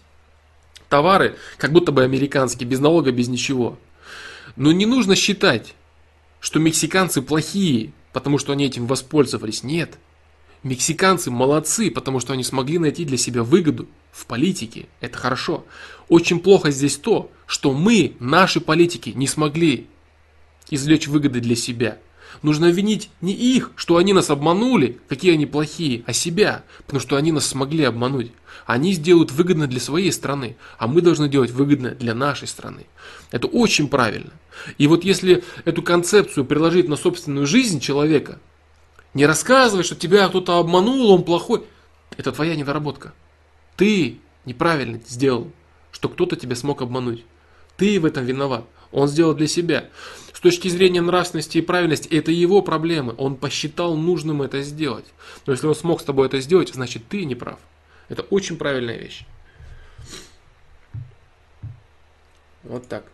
[0.89, 3.79] товары, как будто бы американские, без налога, без ничего.
[4.57, 5.75] Но не нужно считать,
[6.41, 9.63] что мексиканцы плохие, потому что они этим воспользовались.
[9.63, 9.97] Нет.
[10.63, 14.87] Мексиканцы молодцы, потому что они смогли найти для себя выгоду в политике.
[15.01, 15.65] Это хорошо.
[16.07, 19.87] Очень плохо здесь то, что мы, наши политики, не смогли
[20.69, 21.97] извлечь выгоды для себя.
[22.41, 27.15] Нужно винить не их, что они нас обманули, какие они плохие, а себя, потому что
[27.17, 28.31] они нас смогли обмануть.
[28.65, 32.85] Они сделают выгодно для своей страны, а мы должны делать выгодно для нашей страны.
[33.31, 34.31] Это очень правильно.
[34.77, 38.39] И вот если эту концепцию приложить на собственную жизнь человека,
[39.13, 41.63] не рассказывай, что тебя кто-то обманул, он плохой.
[42.17, 43.13] Это твоя недоработка.
[43.75, 45.51] Ты неправильно сделал,
[45.91, 47.23] что кто-то тебя смог обмануть.
[47.77, 48.65] Ты в этом виноват.
[48.91, 49.89] Он сделал для себя.
[50.31, 53.15] С точки зрения нравственности и правильности, это его проблемы.
[53.17, 55.05] Он посчитал нужным это сделать.
[55.45, 57.59] Но если он смог с тобой это сделать, значит ты не прав.
[58.09, 59.25] Это очень правильная вещь.
[62.63, 63.05] Вот так.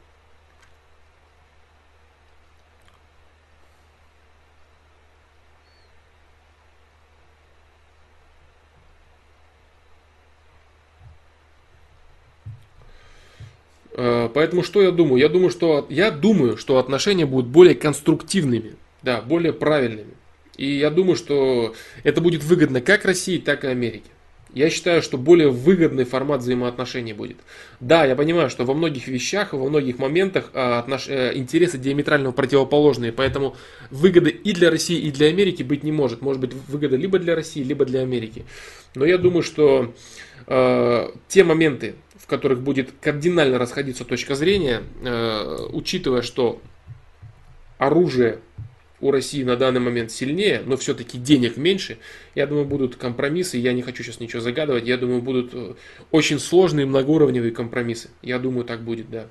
[13.96, 15.20] Поэтому что я думаю?
[15.20, 20.14] Я думаю, что, я думаю, что отношения будут более конструктивными, да, более правильными.
[20.58, 24.10] И я думаю, что это будет выгодно как России, так и Америке.
[24.54, 27.38] Я считаю, что более выгодный формат взаимоотношений будет.
[27.80, 31.08] Да, я понимаю, что во многих вещах, во многих моментах а, отнош...
[31.08, 33.56] Э, интересы диаметрально противоположные, поэтому
[33.92, 36.22] выгоды и для России, и для Америки быть не может.
[36.22, 38.44] Может быть выгода либо для России, либо для Америки.
[38.96, 39.94] Но я думаю, что
[40.48, 41.94] э, те моменты,
[42.30, 46.62] которых будет кардинально расходиться точка зрения, э, учитывая, что
[47.78, 48.40] оружие
[49.02, 51.98] у России на данный момент сильнее, но все-таки денег меньше,
[52.36, 55.74] я думаю, будут компромиссы, я не хочу сейчас ничего загадывать, я думаю, будут э,
[56.12, 58.10] очень сложные многоуровневые компромиссы.
[58.22, 59.28] Я думаю, так будет, да.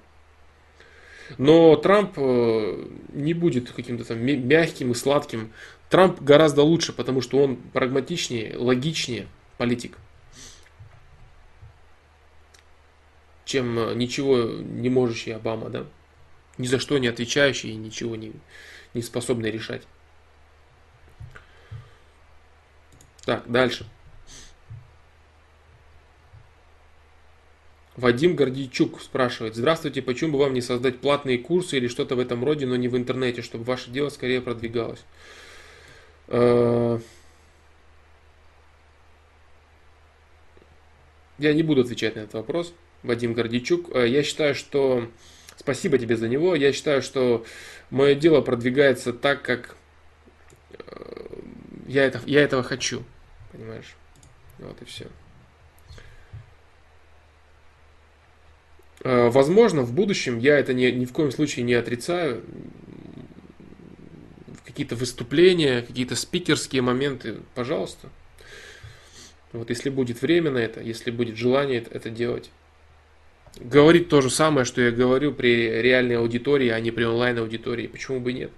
[1.36, 5.52] Но Трамп э, не будет каким-то там мягким и сладким.
[5.90, 9.26] Трамп гораздо лучше, потому что он прагматичнее, логичнее
[9.58, 9.98] политик.
[13.48, 15.86] Чем э, ничего не можущий Обама, да?
[16.58, 18.32] Ни за что не отвечающий и ничего не,
[18.92, 19.82] не способный решать.
[23.24, 23.86] Так, дальше.
[27.96, 32.44] Вадим Гордейчук спрашивает, здравствуйте, почему бы вам не создать платные курсы или что-то в этом
[32.44, 35.04] роде, но не в интернете, чтобы ваше дело скорее продвигалось?
[36.26, 37.00] Э,
[41.38, 43.94] я не буду отвечать на этот вопрос, Вадим Гордейчук.
[43.94, 45.08] Э, я считаю, что...
[45.56, 46.54] Спасибо тебе за него.
[46.54, 47.44] Я считаю, что
[47.90, 49.76] мое дело продвигается так, как
[50.72, 51.26] э,
[51.86, 53.02] я, это, я этого хочу.
[53.52, 53.96] Понимаешь?
[54.58, 55.06] Вот и все.
[59.04, 62.42] Э, возможно, в будущем, я это ни, ни в коем случае не отрицаю,
[64.64, 68.10] какие-то выступления, какие-то спикерские моменты, пожалуйста.
[69.52, 72.50] Вот если будет время на это, если будет желание это делать.
[73.60, 77.86] Говорить то же самое, что я говорю при реальной аудитории, а не при онлайн аудитории.
[77.86, 78.50] Почему бы нет?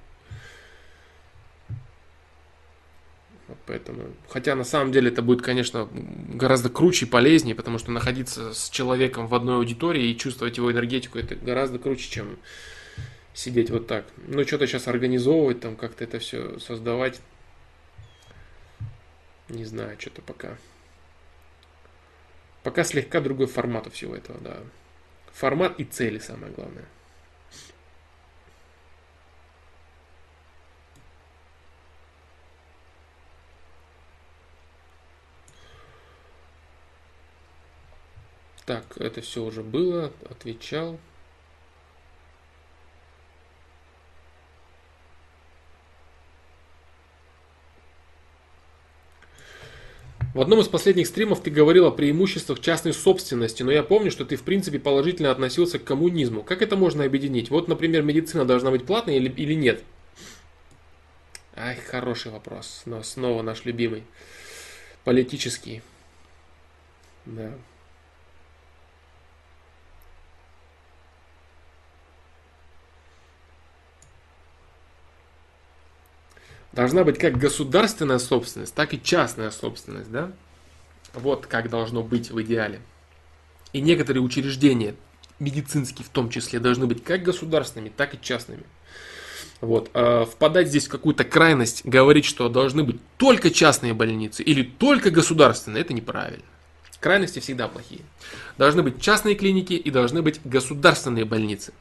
[3.66, 8.52] Поэтому, хотя на самом деле это будет, конечно, гораздо круче и полезнее, потому что находиться
[8.52, 12.38] с человеком в одной аудитории и чувствовать его энергетику, это гораздо круче, чем
[13.32, 14.06] сидеть вот так.
[14.26, 17.20] Ну, что-то сейчас организовывать, там как-то это все создавать.
[19.48, 20.56] Не знаю, что-то пока.
[22.62, 24.58] Пока слегка другой формат у всего этого, да.
[25.40, 26.84] Формат и цели самое главное.
[38.66, 41.00] Так, это все уже было, отвечал.
[50.32, 54.24] В одном из последних стримов ты говорил о преимуществах частной собственности, но я помню, что
[54.24, 56.44] ты в принципе положительно относился к коммунизму.
[56.44, 57.50] Как это можно объединить?
[57.50, 59.82] Вот, например, медицина должна быть платной или, или нет?
[61.56, 62.82] Ай, хороший вопрос.
[62.86, 64.04] Но снова наш любимый.
[65.04, 65.82] Политический.
[67.26, 67.52] Да.
[76.72, 80.32] Должна быть как государственная собственность, так и частная собственность, да?
[81.14, 82.80] Вот как должно быть в идеале.
[83.72, 84.94] И некоторые учреждения,
[85.38, 88.64] медицинские в том числе, должны быть как государственными, так и частными.
[89.60, 89.90] Вот.
[89.94, 95.10] А впадать здесь в какую-то крайность, говорить, что должны быть только частные больницы или только
[95.10, 96.44] государственные, это неправильно.
[97.00, 98.02] Крайности всегда плохие.
[98.58, 101.72] Должны быть частные клиники и должны быть государственные больницы.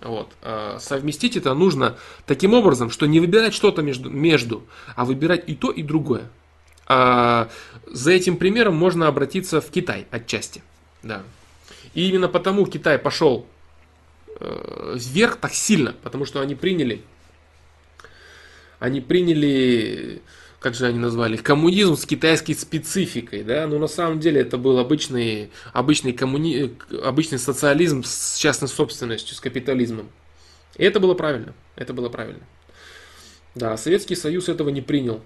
[0.00, 0.32] Вот.
[0.42, 1.96] А, совместить это нужно
[2.26, 6.30] таким образом, что не выбирать что-то между, между, а выбирать и то, и другое.
[6.86, 7.48] А
[7.86, 10.62] за этим примером можно обратиться в Китай отчасти.
[11.02, 11.22] Да.
[11.94, 13.46] И именно потому Китай пошел
[14.38, 17.02] э, вверх так сильно, потому что они приняли,
[18.78, 20.22] они приняли
[20.60, 24.78] как же они назвали, коммунизм с китайской спецификой, да, но на самом деле это был
[24.78, 26.76] обычный, обычный, коммуни...
[27.02, 30.10] обычный социализм с частной собственностью, с капитализмом.
[30.76, 32.42] И это было правильно, это было правильно.
[33.54, 35.22] Да, Советский Союз этого не принял,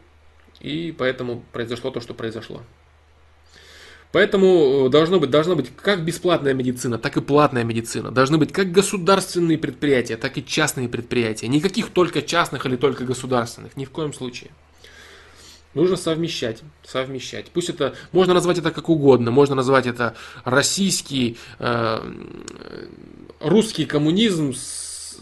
[0.60, 2.62] и поэтому произошло то, что произошло.
[4.12, 8.12] Поэтому э, должно быть, должна быть как бесплатная медицина, так и платная медицина.
[8.12, 11.48] Должны быть как государственные предприятия, так и частные предприятия.
[11.48, 14.52] Никаких только частных или только государственных, ни в коем случае.
[15.74, 17.46] Нужно совмещать, совмещать.
[17.52, 22.12] Пусть это, можно назвать это как угодно, можно назвать это российский, э,
[23.40, 25.18] русский коммунизм с,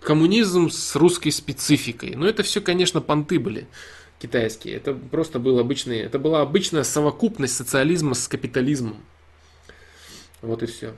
[0.00, 2.14] коммунизм с русской спецификой.
[2.14, 3.66] Но это все, конечно, понты были
[4.20, 4.76] китайские.
[4.76, 8.98] Это просто был обычный, это была обычная совокупность социализма с капитализмом.
[10.40, 10.94] Вот и все.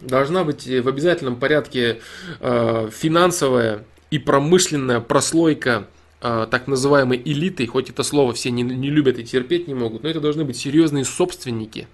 [0.00, 2.00] Должна быть в обязательном порядке
[2.40, 5.86] э, финансовая и промышленная прослойка
[6.22, 10.02] э, так называемой элитой, хоть это слово все не, не любят и терпеть не могут,
[10.02, 11.88] но это должны быть серьезные собственники.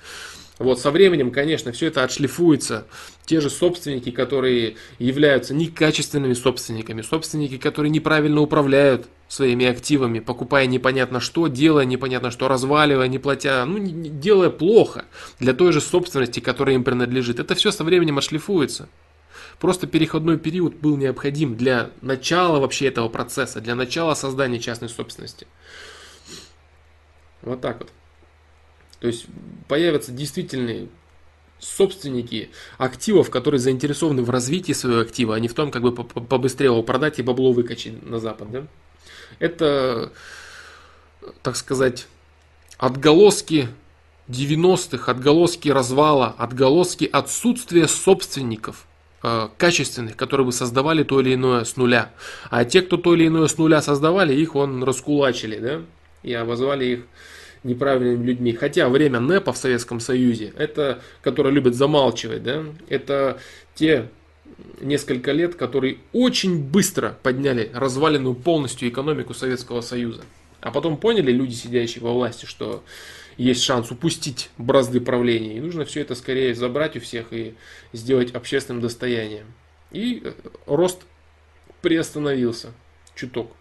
[0.58, 2.86] Вот со временем, конечно, все это отшлифуется.
[3.24, 11.20] Те же собственники, которые являются некачественными собственниками, собственники, которые неправильно управляют своими активами, покупая непонятно
[11.20, 15.04] что, делая непонятно что, разваливая, не платя, ну, делая плохо
[15.38, 17.38] для той же собственности, которая им принадлежит.
[17.38, 18.88] Это все со временем отшлифуется.
[19.58, 25.46] Просто переходной период был необходим для начала вообще этого процесса, для начала создания частной собственности.
[27.42, 27.90] Вот так вот.
[29.00, 29.26] То есть
[29.68, 30.88] появятся действительные
[31.58, 36.66] собственники активов, которые заинтересованы в развитии своего актива, а не в том, как бы побыстрее
[36.66, 38.50] его продать и бабло выкачать на Запад.
[38.50, 38.66] Да?
[39.38, 40.12] Это,
[41.42, 42.06] так сказать,
[42.76, 43.68] отголоски
[44.28, 48.86] 90-х, отголоски развала, отголоски отсутствия собственников.
[49.20, 52.12] Э, качественных, которые бы создавали то или иное с нуля.
[52.50, 55.82] А те, кто то или иное с нуля создавали, их он раскулачили, да,
[56.22, 57.00] и обозвали их
[57.64, 58.52] неправильными людьми.
[58.52, 63.40] Хотя время НЭПа в Советском Союзе, это, которое любят замалчивать, да, это
[63.74, 64.08] те
[64.80, 70.22] несколько лет, которые очень быстро подняли разваленную полностью экономику Советского Союза.
[70.60, 72.84] А потом поняли люди, сидящие во власти, что
[73.38, 75.56] есть шанс упустить бразды правления.
[75.56, 77.54] И нужно все это скорее забрать у всех и
[77.92, 79.46] сделать общественным достоянием.
[79.92, 80.32] И э,
[80.66, 81.02] рост
[81.80, 82.72] приостановился
[83.14, 83.52] чуток.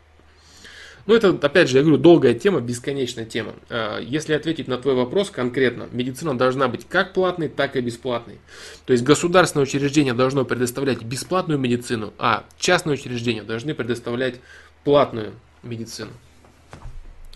[1.06, 3.54] Ну, это, опять же, я говорю, долгая тема, бесконечная тема.
[3.70, 8.40] А, если ответить на твой вопрос конкретно, медицина должна быть как платной, так и бесплатной.
[8.86, 14.42] То есть государственное учреждение должно предоставлять бесплатную медицину, а частные учреждения должны предоставлять
[14.84, 15.34] платную
[15.64, 16.12] медицину.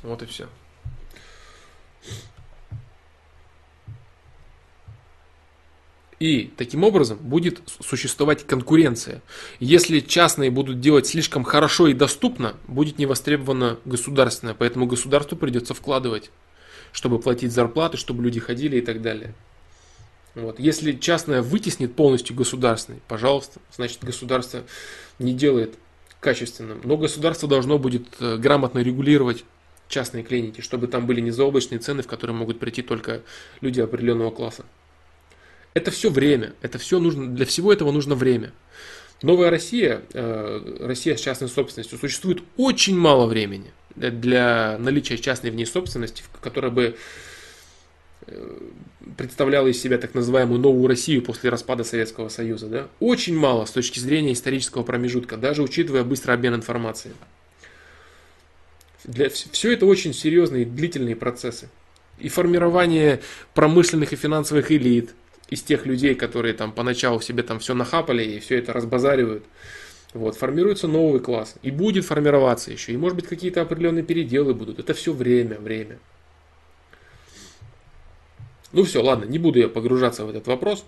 [0.03, 0.48] Вот и все.
[6.22, 9.24] И таким образом будет существовать конкуренция.
[9.59, 14.53] Если частные будут делать слишком хорошо и доступно, будет не востребовано государственное.
[14.53, 16.30] Поэтому государству придется вкладывать,
[16.91, 19.33] чтобы платить зарплаты, чтобы люди ходили и так далее.
[20.35, 20.59] Вот.
[20.59, 24.61] Если частное вытеснит полностью государственный, пожалуйста, значит государство
[25.17, 25.74] не делает
[26.19, 26.82] качественным.
[26.83, 29.43] Но государство должно будет э, грамотно регулировать
[29.88, 33.24] частные клиники, чтобы там были не заоблачные цены, в которые могут прийти только
[33.59, 34.66] люди определенного класса.
[35.74, 36.53] Это все время.
[36.61, 38.51] Это все нужно, для всего этого нужно время.
[39.22, 45.56] Новая Россия, э, Россия с частной собственностью, существует очень мало времени для наличия частной в
[45.56, 46.95] ней собственности, которая бы
[48.25, 48.58] э,
[49.17, 52.67] представляла из себя так называемую новую Россию после распада Советского Союза.
[52.67, 52.88] Да?
[53.00, 57.14] Очень мало с точки зрения исторического промежутка, даже учитывая быстрый обмен информацией.
[59.03, 61.69] Для, все это очень серьезные длительные процессы.
[62.17, 63.22] И формирование
[63.53, 65.14] промышленных и финансовых элит,
[65.51, 69.43] из тех людей, которые там поначалу себе там все нахапали и все это разбазаривают.
[70.13, 71.55] Вот, формируется новый класс.
[71.61, 72.93] И будет формироваться еще.
[72.93, 74.80] И может быть какие-то определенные переделы будут.
[74.80, 75.99] Это все время, время.
[78.71, 80.85] Ну все, ладно, не буду я погружаться в этот вопрос.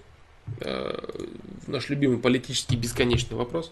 [0.62, 0.98] Э,
[1.68, 3.72] наш любимый политический бесконечный вопрос.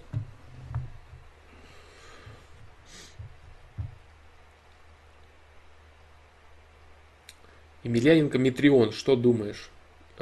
[7.83, 9.70] Емельяненко Митрион, что думаешь?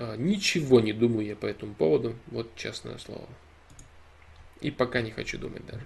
[0.01, 3.27] А, ничего не думаю я по этому поводу, вот честное слово.
[4.61, 5.83] И пока не хочу думать даже.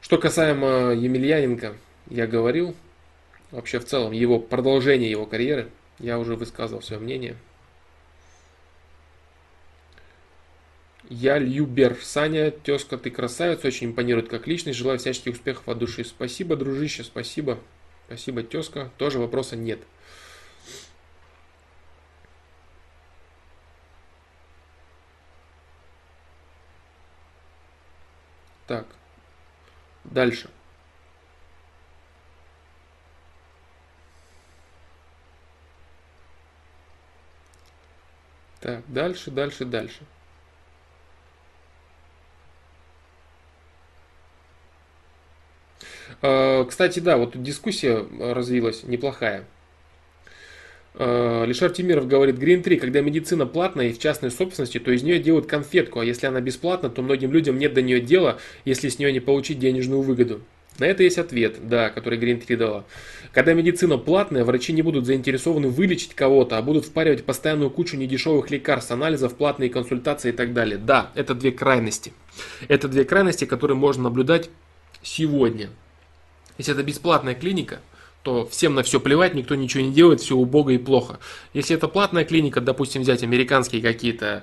[0.00, 1.76] Что касаемо Емельяненко,
[2.10, 2.74] я говорил,
[3.52, 5.70] вообще в целом, его продолжение его карьеры,
[6.00, 7.36] я уже высказывал свое мнение.
[11.08, 11.96] Я Любер.
[12.02, 14.76] Саня, тезка, ты красавец, очень импонирует как личность.
[14.76, 16.02] Желаю всяческих успехов от души.
[16.02, 17.60] Спасибо, дружище, спасибо.
[18.06, 18.90] Спасибо, тезка.
[18.98, 19.78] Тоже вопроса нет.
[28.66, 28.86] Так.
[30.04, 30.50] Дальше.
[38.60, 40.02] Так, дальше, дальше, дальше.
[46.22, 49.44] А, кстати, да, вот дискуссия развилась неплохая.
[50.98, 55.02] Э, Лишар Тимиров говорит, Green 3, когда медицина платная и в частной собственности, то из
[55.02, 58.88] нее делают конфетку, а если она бесплатна, то многим людям нет до нее дела, если
[58.88, 60.40] с нее не получить денежную выгоду.
[60.78, 62.84] На это есть ответ, да, который Green 3 дала.
[63.32, 68.50] Когда медицина платная, врачи не будут заинтересованы вылечить кого-то, а будут впаривать постоянную кучу недешевых
[68.50, 70.78] лекарств, анализов, платные консультации и так далее.
[70.78, 72.12] Да, это две крайности.
[72.68, 74.48] Это две крайности, которые можно наблюдать
[75.02, 75.68] сегодня.
[76.56, 77.80] Если это бесплатная клиника–
[78.26, 81.20] то всем на все плевать, никто ничего не делает, все убого и плохо.
[81.54, 84.42] Если это платная клиника, допустим, взять американские какие-то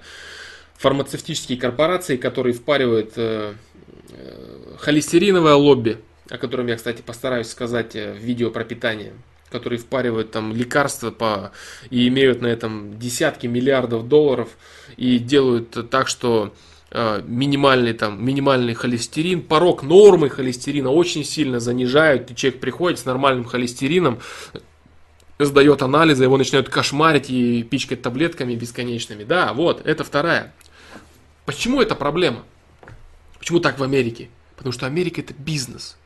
[0.78, 3.56] фармацевтические корпорации, которые впаривают э,
[4.12, 5.98] э, холестериновое лобби,
[6.30, 9.12] о котором я, кстати, постараюсь сказать э, в видео про питание,
[9.50, 11.52] которые впаривают там лекарства по,
[11.90, 14.48] и имеют на этом десятки миллиардов долларов
[14.96, 16.54] и делают так, что
[16.94, 23.46] минимальный, там, минимальный холестерин, порог нормы холестерина очень сильно занижают, и человек приходит с нормальным
[23.46, 24.20] холестерином,
[25.40, 29.24] сдает анализы, его начинают кошмарить и пичкать таблетками бесконечными.
[29.24, 30.54] Да, вот, это вторая.
[31.46, 32.44] Почему это проблема?
[33.40, 34.30] Почему так в Америке?
[34.56, 35.98] Потому что Америка это бизнес.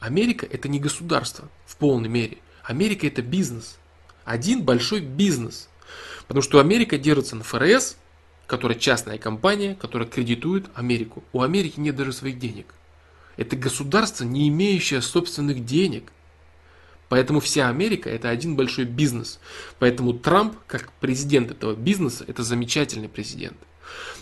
[0.00, 2.38] Америка это не государство в полной мере.
[2.64, 3.78] Америка это бизнес.
[4.24, 5.68] Один большой бизнес.
[6.26, 7.96] Потому что Америка держится на ФРС,
[8.46, 11.24] которая частная компания, которая кредитует Америку.
[11.32, 12.74] У Америки нет даже своих денег.
[13.36, 16.12] Это государство, не имеющее собственных денег.
[17.08, 19.38] Поэтому вся Америка это один большой бизнес.
[19.78, 23.56] Поэтому Трамп, как президент этого бизнеса, это замечательный президент.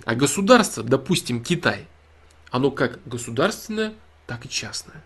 [0.05, 1.87] А государство, допустим, Китай,
[2.51, 3.95] оно как государственное,
[4.27, 5.03] так и частное.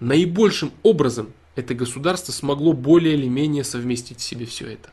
[0.00, 4.90] Наибольшим образом это государство смогло более или менее совместить в себе все это.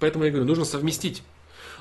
[0.00, 1.22] Поэтому я говорю, нужно совместить.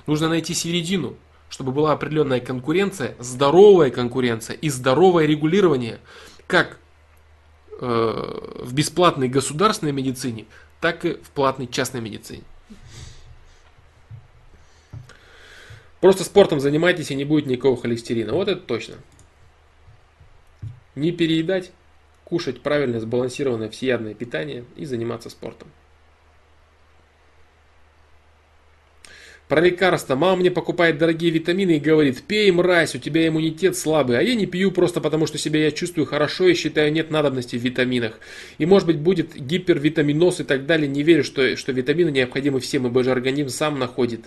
[0.06, 1.16] Нужно найти середину,
[1.50, 6.00] чтобы была определенная конкуренция, здоровая конкуренция и здоровое регулирование,
[6.48, 6.80] как
[7.80, 7.86] э,
[8.60, 10.46] в бесплатной государственной медицине,
[10.82, 12.44] так и в платной частной медицине.
[16.02, 18.34] Просто спортом занимайтесь и не будет никакого холестерина.
[18.34, 18.96] Вот это точно.
[20.96, 21.72] Не переедать,
[22.26, 25.70] кушать правильное, сбалансированное, всеядное питание и заниматься спортом.
[29.54, 30.16] Про лекарства.
[30.16, 34.18] Мама мне покупает дорогие витамины и говорит, пей, мразь, у тебя иммунитет слабый.
[34.18, 37.56] А я не пью просто потому, что себя я чувствую хорошо и считаю нет надобности
[37.56, 38.20] в витаминах.
[38.58, 40.88] И может быть будет гипервитаминоз и так далее.
[40.88, 44.22] Не верю, что, что витамины необходимы всем, ибо же организм сам находит.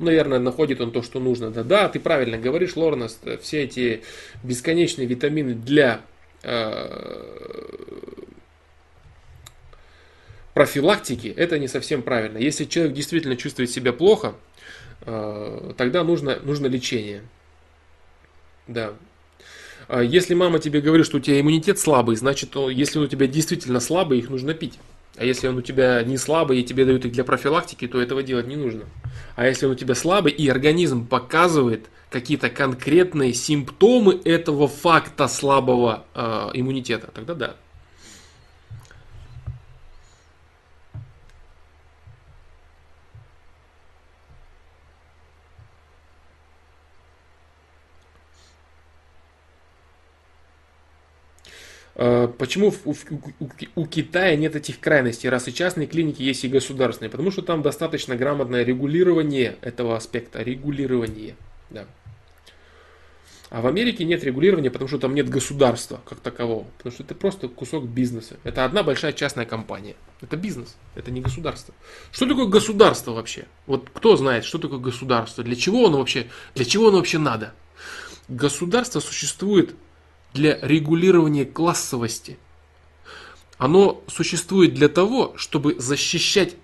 [0.00, 1.52] Наверное, находит он то, что нужно.
[1.52, 3.20] Да, да, ты правильно говоришь, Лорнест.
[3.42, 4.02] Все эти
[4.42, 6.00] бесконечные витамины для
[6.42, 6.88] э,
[10.56, 12.38] профилактики это не совсем правильно.
[12.38, 14.36] Если человек действительно чувствует себя плохо,
[15.02, 17.24] э, тогда нужно, нужно лечение.
[18.66, 18.94] Да.
[19.86, 23.26] А если мама тебе говорит, что у тебя иммунитет слабый, значит, если он у тебя
[23.26, 24.78] действительно слабый, их нужно пить.
[25.18, 28.22] А если он у тебя не слабый и тебе дают их для профилактики, то этого
[28.22, 28.84] делать не нужно.
[29.34, 36.06] А если он у тебя слабый и организм показывает какие-то конкретные симптомы этого факта слабого
[36.14, 37.56] э, иммунитета, тогда да.
[51.96, 52.94] Почему у,
[53.40, 57.10] у, у Китая нет этих крайностей, раз и частные клиники есть и государственные?
[57.10, 61.36] Потому что там достаточно грамотное регулирование этого аспекта, регулирование.
[61.70, 61.86] Да.
[63.48, 66.66] А в Америке нет регулирования, потому что там нет государства как такового.
[66.76, 68.36] Потому что это просто кусок бизнеса.
[68.42, 69.94] Это одна большая частная компания.
[70.20, 71.72] Это бизнес, это не государство.
[72.10, 73.46] Что такое государство вообще?
[73.66, 75.44] Вот кто знает, что такое государство?
[75.44, 77.54] Для чего оно вообще, для чего оно вообще надо?
[78.28, 79.76] Государство существует
[80.36, 82.38] для регулирования классовости.
[83.58, 86.56] Оно существует для того, чтобы защищать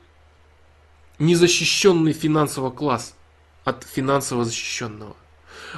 [1.19, 3.15] незащищенный финансово класс
[3.65, 5.17] от финансово защищенного.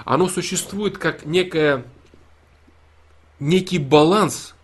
[0.05, 1.85] Оно существует как некая,
[3.39, 4.55] некий баланс,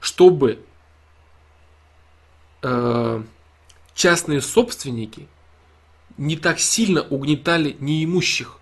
[0.00, 0.62] чтобы
[2.62, 3.22] э,
[3.94, 5.26] частные собственники
[6.18, 8.58] не так сильно угнетали неимущих,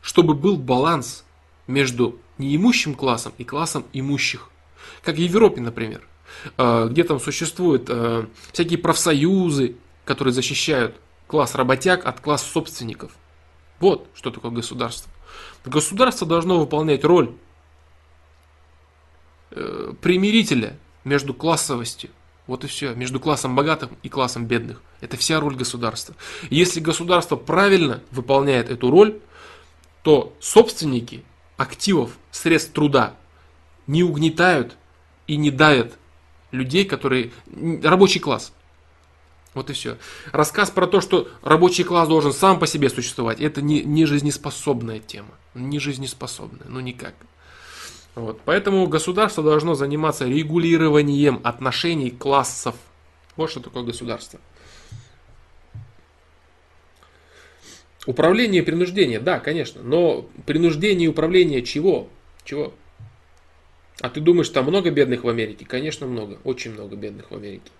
[0.00, 1.24] чтобы был баланс
[1.68, 4.50] между неимущим классом и классом имущих.
[5.02, 6.06] Как в Европе, например,
[6.58, 10.96] э, где там существуют э, всякие профсоюзы, которые защищают
[11.26, 13.12] класс работяг от класса собственников.
[13.80, 15.10] Вот что такое государство.
[15.64, 17.34] Государство должно выполнять роль
[19.50, 22.10] э, примирителя между классовостью.
[22.46, 22.94] Вот и все.
[22.94, 24.82] Между классом богатых и классом бедных.
[25.00, 26.14] Это вся роль государства.
[26.50, 29.20] если государство правильно выполняет эту роль,
[30.02, 31.24] то собственники
[31.62, 33.14] активов, средств труда
[33.86, 34.76] не угнетают
[35.26, 35.94] и не давят
[36.50, 37.32] людей, которые...
[37.82, 38.52] Рабочий класс.
[39.54, 39.96] Вот и все.
[40.32, 44.98] Рассказ про то, что рабочий класс должен сам по себе существовать, это не, не жизнеспособная
[44.98, 45.34] тема.
[45.54, 47.14] Не жизнеспособная, ну никак.
[48.14, 48.40] Вот.
[48.44, 52.74] Поэтому государство должно заниматься регулированием отношений классов.
[53.36, 54.40] Вот что такое государство.
[58.06, 59.82] Управление и принуждение, да, конечно.
[59.82, 62.08] Но принуждение и управление чего?
[62.44, 62.74] Чего?
[64.00, 65.64] А ты думаешь, там много бедных в Америке?
[65.64, 66.38] Конечно, много.
[66.42, 67.70] Очень много бедных в Америке.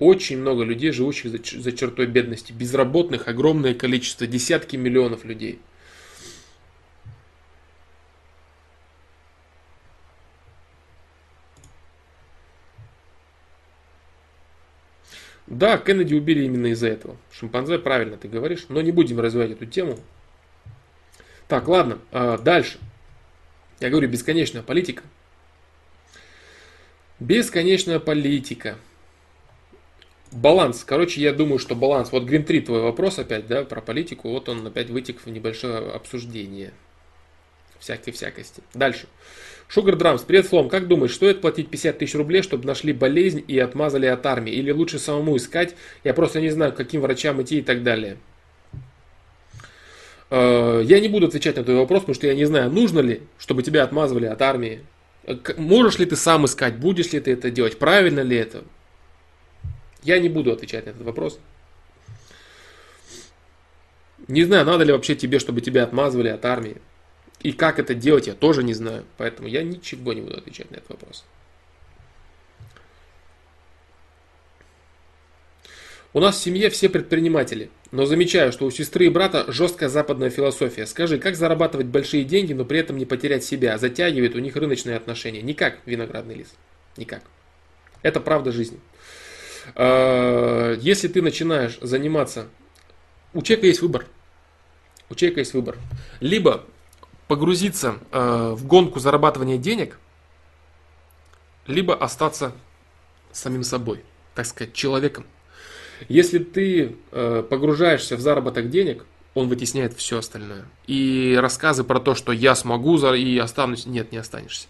[0.00, 2.52] Очень много людей, живущих за, за чертой бедности.
[2.52, 4.26] Безработных огромное количество.
[4.26, 5.60] Десятки миллионов людей.
[15.48, 17.16] Да, Кеннеди убили именно из-за этого.
[17.32, 19.98] Шимпанзе, правильно ты говоришь, но не будем развивать эту тему.
[21.48, 22.78] Так, ладно, а, дальше.
[23.80, 25.02] Я говорю, бесконечная политика.
[27.18, 28.76] Бесконечная политика.
[30.30, 30.84] Баланс.
[30.84, 32.12] Короче, я думаю, что баланс.
[32.12, 34.28] Вот Грин 3 твой вопрос опять, да, про политику.
[34.28, 36.74] Вот он опять вытек в небольшое обсуждение.
[37.80, 38.62] Всякой всякости.
[38.74, 39.06] Дальше.
[39.68, 40.68] Шугар Драмс, привет, Флом.
[40.68, 44.52] Как думаешь, стоит платить 50 тысяч рублей, чтобы нашли болезнь и отмазали от армии?
[44.52, 45.74] Или лучше самому искать?
[46.04, 48.16] Я просто не знаю, к каким врачам идти и так далее.
[50.30, 53.22] Э, я не буду отвечать на твой вопрос, потому что я не знаю, нужно ли,
[53.38, 54.80] чтобы тебя отмазывали от армии.
[55.58, 58.64] Можешь ли ты сам искать, будешь ли ты это делать, правильно ли это?
[60.02, 61.38] Я не буду отвечать на этот вопрос.
[64.26, 66.78] Не знаю, надо ли вообще тебе, чтобы тебя отмазывали от армии.
[67.40, 69.04] И как это делать, я тоже не знаю.
[69.16, 71.24] Поэтому я ничего не буду отвечать на этот вопрос.
[76.14, 80.30] У нас в семье все предприниматели, но замечаю, что у сестры и брата жесткая западная
[80.30, 80.86] философия.
[80.86, 83.74] Скажи, как зарабатывать большие деньги, но при этом не потерять себя?
[83.74, 85.42] А затягивает у них рыночные отношения.
[85.42, 86.56] Никак, виноградный лист.
[86.96, 87.22] Никак.
[88.02, 88.80] Это правда жизни.
[89.74, 92.48] А, если ты начинаешь заниматься...
[93.34, 94.06] У человека есть выбор.
[95.10, 95.76] У человека есть выбор.
[96.20, 96.64] Либо
[97.28, 99.98] погрузиться а, в гонку зарабатывания денег,
[101.66, 102.52] либо остаться
[103.30, 104.02] самим собой,
[104.34, 105.26] так сказать, человеком.
[106.08, 110.64] Если ты э, погружаешься в заработок денег, он вытесняет все остальное.
[110.86, 114.68] И рассказы про то, что я смогу и останусь, нет, не останешься.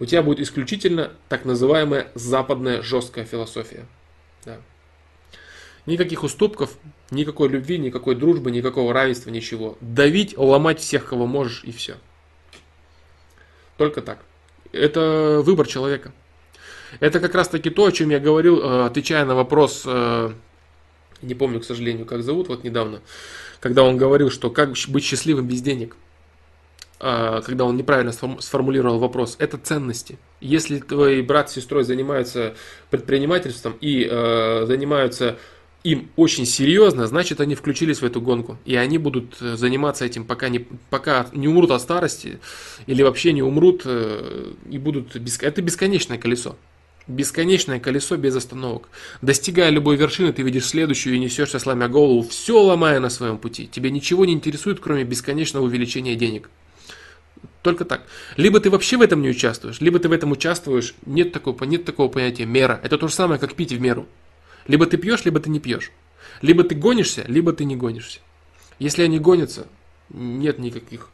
[0.00, 3.86] У тебя будет исключительно так называемая западная жесткая философия.
[4.44, 4.58] Да.
[5.86, 6.76] Никаких уступков,
[7.10, 9.76] никакой любви, никакой дружбы, никакого равенства, ничего.
[9.80, 11.96] Давить, ломать всех, кого можешь, и все.
[13.76, 14.18] Только так.
[14.72, 16.12] Это выбор человека.
[17.00, 20.32] Это как раз таки то, о чем я говорил, э, отвечая на вопрос, э,
[21.22, 23.00] не помню, к сожалению, как зовут, вот недавно,
[23.60, 25.96] когда он говорил, что как быть счастливым без денег.
[27.00, 30.18] А, когда он неправильно сформулировал вопрос, это ценности.
[30.40, 32.54] Если твой брат с сестрой занимаются
[32.90, 35.38] предпринимательством и э, занимаются
[35.84, 38.58] им очень серьезно, значит они включились в эту гонку.
[38.64, 42.40] И они будут заниматься этим, пока не, пока не умрут от старости
[42.86, 45.16] или вообще не умрут и будут...
[45.40, 46.56] Это бесконечное колесо.
[47.06, 48.90] Бесконечное колесо без остановок.
[49.22, 53.66] Достигая любой вершины, ты видишь следующую и несешься, сломя голову, все ломая на своем пути.
[53.66, 56.50] Тебе ничего не интересует, кроме бесконечного увеличения денег.
[57.62, 58.02] Только так.
[58.36, 61.84] Либо ты вообще в этом не участвуешь, либо ты в этом участвуешь, нет такого, нет
[61.84, 62.78] такого понятия мера.
[62.82, 64.06] Это то же самое, как пить в меру.
[64.68, 65.90] Либо ты пьешь, либо ты не пьешь.
[66.42, 68.20] Либо ты гонишься, либо ты не гонишься.
[68.78, 69.66] Если они гонятся,
[70.10, 71.10] нет никаких,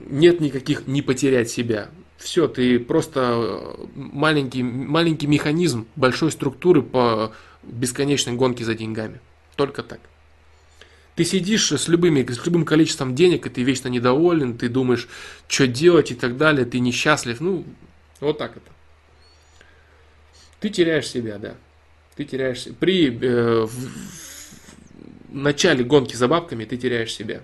[0.00, 1.90] нет никаких не потерять себя.
[2.16, 9.20] Все, ты просто э, маленький, маленький механизм большой структуры по бесконечной гонке за деньгами.
[9.56, 10.00] Только так.
[11.16, 15.08] Ты сидишь с, любыми, с любым количеством денег, и ты вечно недоволен, ты думаешь,
[15.48, 17.40] что делать и так далее, ты несчастлив.
[17.40, 17.64] Ну,
[18.20, 18.70] вот так это.
[20.60, 21.56] Ты теряешь себя, да.
[22.16, 27.42] Ты теряешь При э, в, в начале гонки за бабками ты теряешь себя.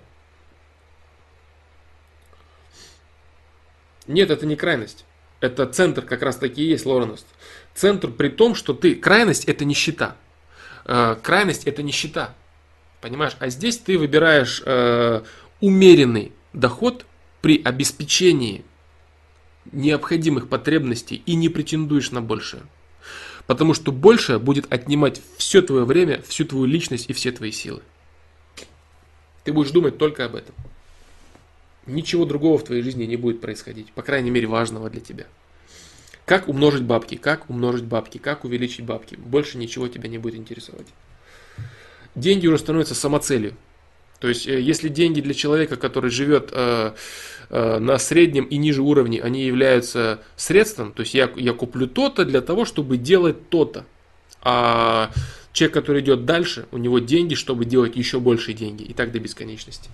[4.06, 5.04] Нет, это не крайность.
[5.40, 7.26] Это центр как раз таки и есть лореност.
[7.74, 8.94] Центр при том, что ты...
[8.94, 10.16] Крайность это нищета.
[10.84, 12.34] Э, крайность это нищета.
[13.00, 13.36] Понимаешь?
[13.38, 15.22] А здесь ты выбираешь э,
[15.60, 17.06] умеренный доход
[17.40, 18.64] при обеспечении
[19.72, 22.62] необходимых потребностей и не претендуешь на большее.
[23.46, 27.82] Потому что большее будет отнимать все твое время, всю твою личность и все твои силы.
[29.44, 30.54] Ты будешь думать только об этом.
[31.86, 35.26] Ничего другого в твоей жизни не будет происходить, по крайней мере важного для тебя.
[36.26, 39.16] Как умножить бабки, как умножить бабки, как увеличить бабки.
[39.16, 40.86] Больше ничего тебя не будет интересовать.
[42.14, 43.56] Деньги уже становятся самоцелью.
[44.20, 46.92] То есть, э, если деньги для человека, который живет э,
[47.50, 52.40] на среднем и ниже уровне, они являются средством, то есть я, я куплю то-то для
[52.40, 53.84] того, чтобы делать то-то.
[54.42, 55.10] А
[55.52, 58.84] человек, который идет дальше, у него деньги, чтобы делать еще больше деньги.
[58.84, 59.90] И так до бесконечности.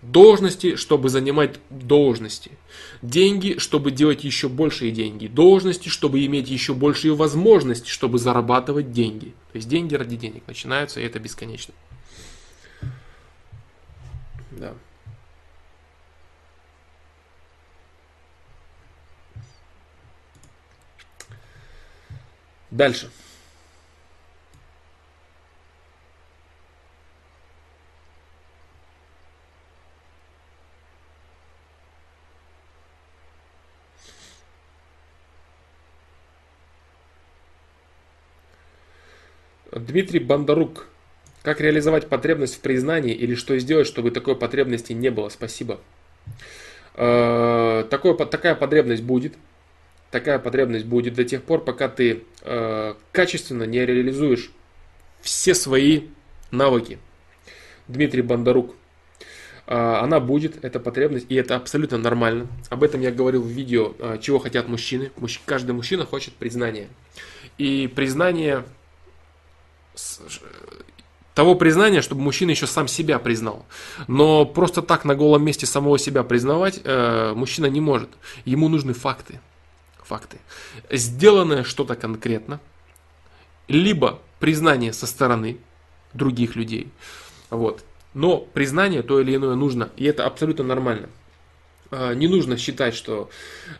[0.00, 2.52] Должности, чтобы занимать должности.
[3.02, 5.26] Деньги, чтобы делать еще большие деньги.
[5.26, 9.34] Должности, чтобы иметь еще большие возможности, чтобы зарабатывать деньги.
[9.52, 11.74] То есть деньги ради денег начинаются, и это бесконечно.
[14.52, 14.72] Да.
[22.70, 23.10] Дальше.
[39.72, 40.86] Дмитрий Бондарук.
[41.42, 45.28] Как реализовать потребность в признании или что сделать, чтобы такой потребности не было?
[45.28, 45.80] Спасибо.
[46.94, 49.34] Э, такое, такая потребность будет.
[50.10, 54.50] Такая потребность будет до тех пор, пока ты э, качественно не реализуешь
[55.20, 56.08] все свои
[56.50, 56.98] навыки.
[57.88, 58.74] Дмитрий Бондарук.
[59.66, 62.46] Э, она будет, эта потребность, и это абсолютно нормально.
[62.70, 65.10] Об этом я говорил в видео «Чего хотят мужчины».
[65.44, 66.88] Каждый мужчина хочет признания.
[67.58, 68.64] И признание
[71.38, 73.64] того признания, чтобы мужчина еще сам себя признал.
[74.08, 78.08] Но просто так на голом месте самого себя признавать э, мужчина не может.
[78.44, 79.40] Ему нужны факты.
[80.08, 80.38] Факты.
[80.90, 82.60] Сделанное что-то конкретно,
[83.68, 85.58] либо признание со стороны
[86.14, 86.88] других людей.
[87.50, 87.84] Вот.
[88.14, 91.10] Но признание то или иное нужно, и это абсолютно нормально.
[91.90, 93.28] Э, не нужно считать, что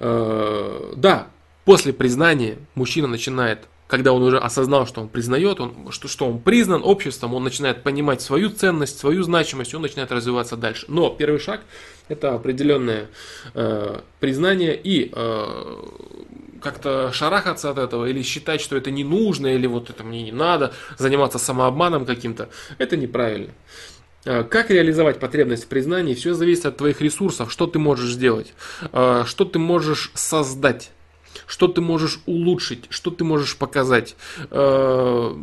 [0.01, 1.29] э, да,
[1.65, 6.41] после признания мужчина начинает когда он уже осознал, что он признает, он, что, что он
[6.41, 10.85] признан обществом, он начинает понимать свою ценность, свою значимость, он начинает развиваться дальше.
[10.89, 11.63] Но первый шаг
[12.09, 13.09] это определенное
[13.55, 15.77] э, признание и э,
[16.61, 20.33] как-то шарахаться от этого или считать, что это не нужно, или вот это мне не
[20.33, 23.53] надо, заниматься самообманом каким-то, это неправильно.
[24.25, 28.53] Э, как реализовать потребность в признании, все зависит от твоих ресурсов, что ты можешь сделать,
[28.93, 30.91] э, что ты можешь создать
[31.47, 34.17] что ты можешь улучшить, что ты можешь показать.
[34.51, 35.35] Э,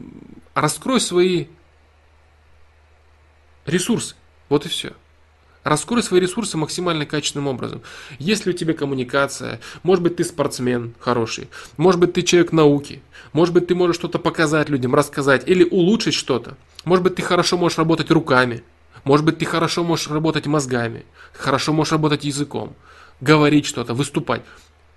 [0.54, 1.48] раскрой свои
[3.66, 4.16] ресурсы.
[4.50, 4.94] Вот и все.
[5.66, 7.82] Раскрой свои ресурсы максимально качественным образом.
[8.20, 13.02] Если у тебя коммуникация, может быть ты спортсмен хороший, может быть ты человек науки,
[13.34, 16.56] может быть ты можешь что-то показать людям, рассказать или улучшить что-то.
[16.84, 18.64] Может быть ты хорошо можешь работать руками,
[19.04, 21.04] может быть ты хорошо можешь работать мозгами,
[21.34, 22.76] хорошо можешь работать языком,
[23.20, 24.44] говорить что-то, выступать.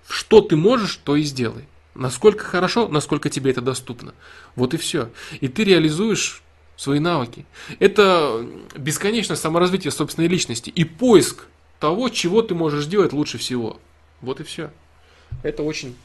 [0.07, 1.67] Что ты можешь, то и сделай.
[1.95, 4.13] Насколько хорошо, насколько тебе это доступно.
[4.55, 5.09] Вот и все.
[5.41, 6.43] И ты реализуешь
[6.79, 7.45] свои навыки.
[7.79, 11.45] Это бесконечное саморазвитие собственной личности и поиск
[11.77, 13.81] того, чего ты можешь делать лучше всего.
[14.21, 14.71] Вот и все.
[15.43, 15.97] Это очень,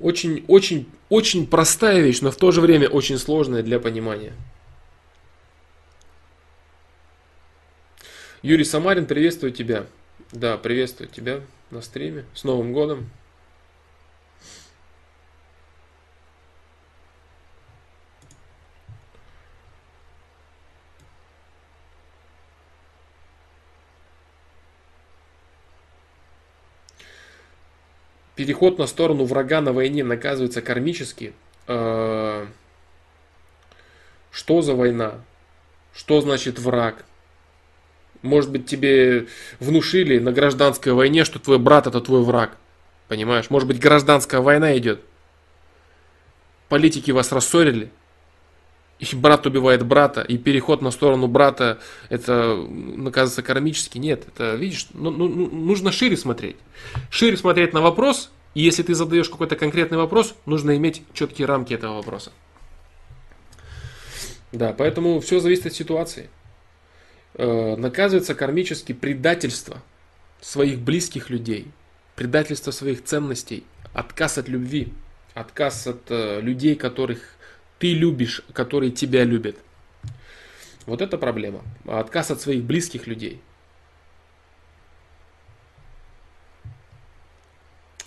[0.00, 4.32] очень, очень, очень простая вещь, но в то же время очень сложная для понимания.
[8.42, 9.86] Юрий Самарин, приветствую тебя.
[10.32, 12.24] Да, приветствую тебя на стриме.
[12.34, 13.08] С Новым годом!
[28.34, 31.34] Переход на сторону врага на войне наказывается кармически.
[31.68, 32.46] Э,
[34.30, 35.20] что за война?
[35.94, 37.04] Что значит враг?
[38.22, 39.26] Может быть, тебе
[39.60, 42.56] внушили на гражданской войне, что твой брат это твой враг.
[43.08, 43.50] Понимаешь?
[43.50, 45.02] Может быть, гражданская война идет.
[46.68, 47.90] Политики вас рассорили.
[49.02, 53.98] И брат убивает брата, и переход на сторону брата, это наказывается кармически.
[53.98, 56.54] Нет, это, видишь, ну, ну, ну, нужно шире смотреть.
[57.10, 61.74] Шире смотреть на вопрос, и если ты задаешь какой-то конкретный вопрос, нужно иметь четкие рамки
[61.74, 62.30] этого вопроса.
[64.52, 66.30] Да, поэтому все зависит от ситуации.
[67.34, 69.82] Э, наказывается кармически предательство
[70.40, 71.66] своих близких людей,
[72.14, 73.64] предательство своих ценностей,
[73.94, 74.92] отказ от любви,
[75.34, 77.18] отказ от э, людей, которых
[77.82, 79.56] ты любишь, которые тебя любят.
[80.86, 81.62] Вот это проблема.
[81.84, 83.42] Отказ от своих близких людей.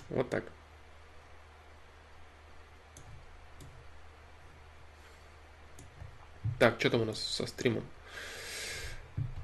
[0.08, 0.46] Вот так.
[6.58, 7.84] Так, что там у нас со стримом?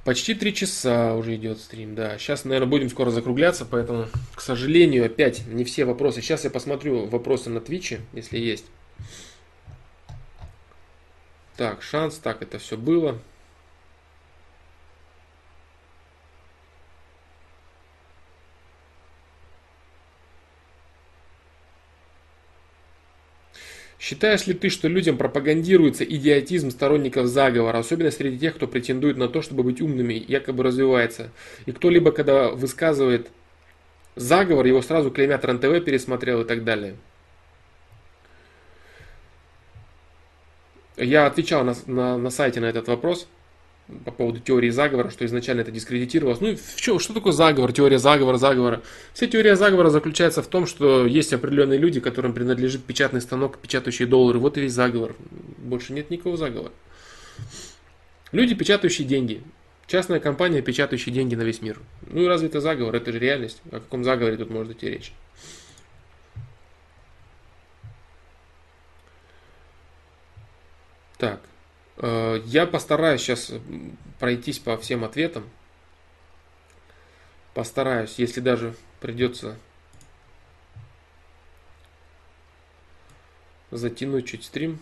[0.05, 2.17] Почти три часа уже идет стрим, да.
[2.17, 6.21] Сейчас, наверное, будем скоро закругляться, поэтому, к сожалению, опять не все вопросы.
[6.21, 8.63] Сейчас я посмотрю вопросы на Твиче, если есть.
[11.57, 13.19] Так, шанс, так, это все было.
[23.99, 29.27] Считаешь ли ты, что людям пропагандируется идиотизм сторонников заговора, особенно среди тех, кто претендует на
[29.29, 31.29] то, чтобы быть умными, якобы развивается?
[31.67, 33.29] И кто-либо, когда высказывает
[34.15, 36.95] заговор, его сразу клеймят РНТВ пересмотрел и так далее.
[41.01, 43.27] Я отвечал на, на, на сайте на этот вопрос
[44.05, 46.39] по поводу теории заговора, что изначально это дискредитировалось.
[46.41, 48.81] Ну, что, что такое заговор, теория заговора, заговора?
[49.13, 54.07] Вся теория заговора заключается в том, что есть определенные люди, которым принадлежит печатный станок, печатающие
[54.07, 54.37] доллары.
[54.37, 55.15] Вот и весь заговор.
[55.57, 56.71] Больше нет никакого заговора.
[58.31, 59.41] Люди, печатающие деньги.
[59.87, 61.79] Частная компания, печатающая деньги на весь мир.
[62.07, 62.95] Ну и разве это заговор?
[62.95, 63.61] Это же реальность.
[63.71, 65.11] О каком заговоре тут может идти речь?
[71.21, 71.39] Так.
[71.97, 73.51] Э, я постараюсь сейчас
[74.19, 75.47] пройтись по всем ответам.
[77.53, 79.55] Постараюсь, если даже придется
[83.69, 84.79] затянуть чуть стрим.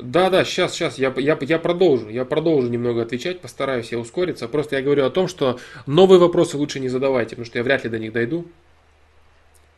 [0.00, 4.48] Да, да, сейчас, сейчас, я, я, я продолжу, я продолжу немного отвечать, постараюсь я ускориться.
[4.48, 7.84] Просто я говорю о том, что новые вопросы лучше не задавайте, потому что я вряд
[7.84, 8.48] ли до них дойду.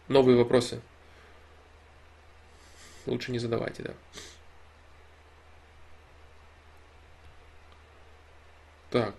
[0.09, 0.81] Новые вопросы
[3.07, 3.95] лучше не задавайте, да.
[8.91, 9.15] Так.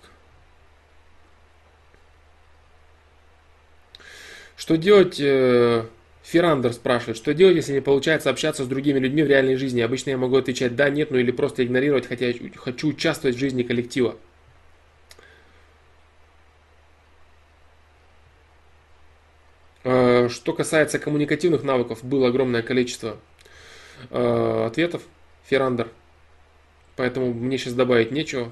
[4.55, 5.85] Что делать, э,
[6.23, 9.81] Ферандер спрашивает, что делать, если не получается общаться с другими людьми в реальной жизни?
[9.81, 13.39] Обычно я могу отвечать да, нет, ну или просто игнорировать, хотя я хочу участвовать в
[13.39, 14.15] жизни коллектива.
[19.83, 23.17] Э, что касается коммуникативных навыков, было огромное количество
[24.09, 25.03] э, ответов.
[25.45, 25.89] Ферандер.
[26.95, 28.51] Поэтому мне сейчас добавить нечего.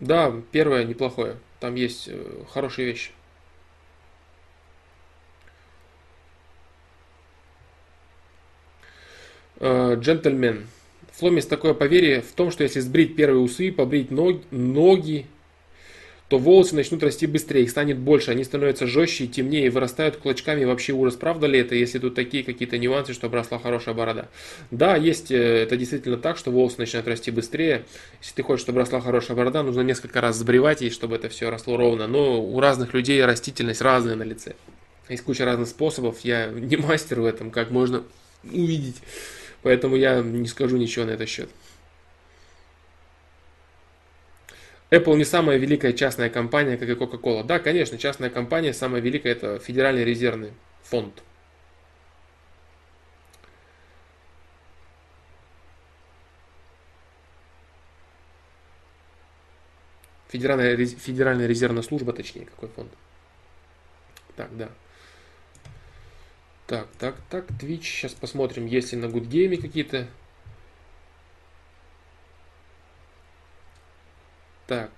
[0.00, 1.36] Да, первое неплохое.
[1.60, 3.10] Там есть э, хорошие вещи.
[9.60, 10.66] Э, джентльмен.
[11.12, 15.26] Фломис такое поверье в том, что если сбрить первые усы, побрить ноги, ноги
[16.30, 20.64] то волосы начнут расти быстрее, их станет больше, они становятся жестче и темнее, вырастают клочками,
[20.64, 21.16] вообще ужас.
[21.16, 24.28] Правда ли это, если тут такие какие-то нюансы, что обросла хорошая борода?
[24.70, 27.84] Да, есть, э, это действительно так, что волосы начинают расти быстрее.
[28.20, 31.50] Если ты хочешь, чтобы росла хорошая борода, нужно несколько раз сбривать ей, чтобы это все
[31.50, 32.06] росло ровно.
[32.06, 34.54] Но у разных людей растительность разная на лице.
[35.08, 38.04] Есть куча разных способов, я не мастер в этом, как можно
[38.44, 38.98] увидеть.
[39.62, 41.50] Поэтому я не скажу ничего на этот счет.
[44.90, 47.44] Apple не самая великая частная компания, как и Coca-Cola.
[47.44, 50.52] Да, конечно, частная компания самая великая это Федеральный резервный
[50.82, 51.22] фонд.
[60.28, 62.92] Федеральная, Федеральная резервная служба, точнее, какой фонд.
[64.36, 64.68] Так, да.
[66.66, 67.82] Так, так, так, Twitch.
[67.82, 70.06] Сейчас посмотрим, есть ли на Good Game какие-то
[74.70, 74.92] Так.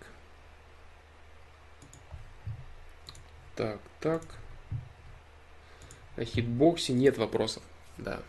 [3.57, 4.23] Так, так.
[6.19, 7.63] О хитбоксе нет вопросов.
[7.97, 8.21] Да.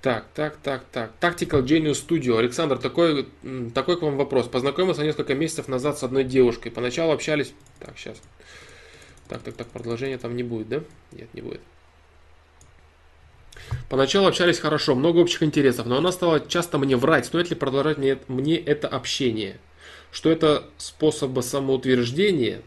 [0.00, 1.12] Так, так, так, так.
[1.20, 2.38] Tactical Genius Studio.
[2.38, 3.28] Александр, такой,
[3.74, 4.48] такой к вам вопрос.
[4.48, 6.70] Познакомился несколько месяцев назад с одной девушкой.
[6.70, 7.52] Поначалу общались...
[7.78, 8.22] Так, сейчас.
[9.28, 10.82] Так, так, так, продолжения там не будет, да?
[11.12, 11.60] Нет, не будет.
[13.88, 17.98] Поначалу общались хорошо, много общих интересов, но она стала часто мне врать, стоит ли продолжать
[17.98, 19.58] мне, мне это общение.
[20.10, 22.62] Что это способ самоутверждения.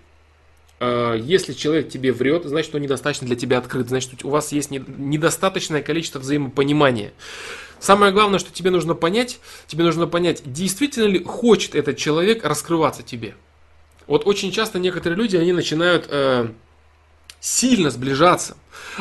[0.79, 4.71] А, если человек тебе врет, значит, он недостаточно для тебя открыт, значит, у вас есть
[4.71, 7.13] недостаточное количество взаимопонимания.
[7.79, 13.03] Самое главное, что тебе нужно понять, тебе нужно понять, действительно ли хочет этот человек раскрываться
[13.03, 13.35] тебе.
[14.07, 16.49] Вот очень часто некоторые люди, они начинают э,
[17.41, 18.55] сильно сближаться.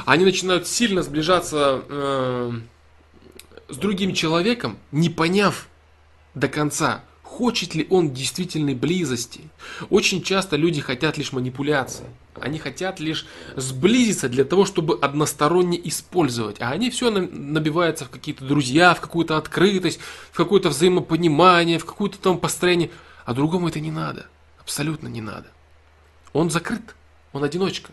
[0.06, 2.52] Они начинают сильно сближаться э,
[3.68, 5.68] с другим человеком, не поняв
[6.34, 9.42] до конца, хочет ли он действительной близости.
[9.90, 12.06] Очень часто люди хотят лишь манипуляции.
[12.40, 16.60] Они хотят лишь сблизиться для того, чтобы односторонне использовать.
[16.60, 20.00] А они все набиваются в какие-то друзья, в какую-то открытость,
[20.32, 22.90] в какое-то взаимопонимание, в какое-то там построение.
[23.26, 24.26] А другому это не надо.
[24.58, 25.48] Абсолютно не надо.
[26.32, 26.94] Он закрыт.
[27.32, 27.92] Он одиночка.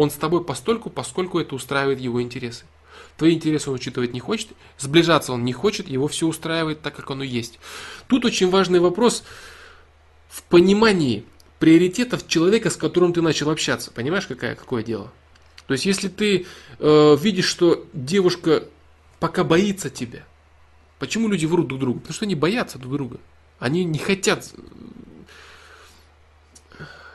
[0.00, 2.64] Он с тобой постольку, поскольку это устраивает его интересы.
[3.18, 4.48] Твои интересы он учитывать не хочет,
[4.78, 7.58] сближаться он не хочет, его все устраивает так, как оно есть.
[8.06, 9.24] Тут очень важный вопрос
[10.30, 11.26] в понимании
[11.58, 13.90] приоритетов человека, с которым ты начал общаться.
[13.90, 15.12] Понимаешь, какая, какое дело?
[15.66, 16.46] То есть, если ты
[16.78, 18.64] э, видишь, что девушка
[19.18, 20.24] пока боится тебя,
[20.98, 22.00] почему люди врут друг другу?
[22.00, 23.20] Потому что они боятся друг друга.
[23.58, 24.50] Они не хотят,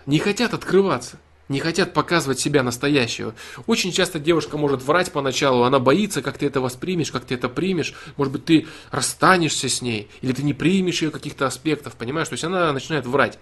[0.06, 3.36] не хотят открываться не хотят показывать себя настоящего.
[3.68, 7.50] Очень часто девушка может врать поначалу, она боится, как ты это воспримешь, как ты это
[7.50, 7.94] примешь.
[8.18, 12.30] Может быть, ты расстанешься с ней, или ты не примешь ее каких-то аспектов, понимаешь?
[12.30, 13.38] То есть она начинает врать.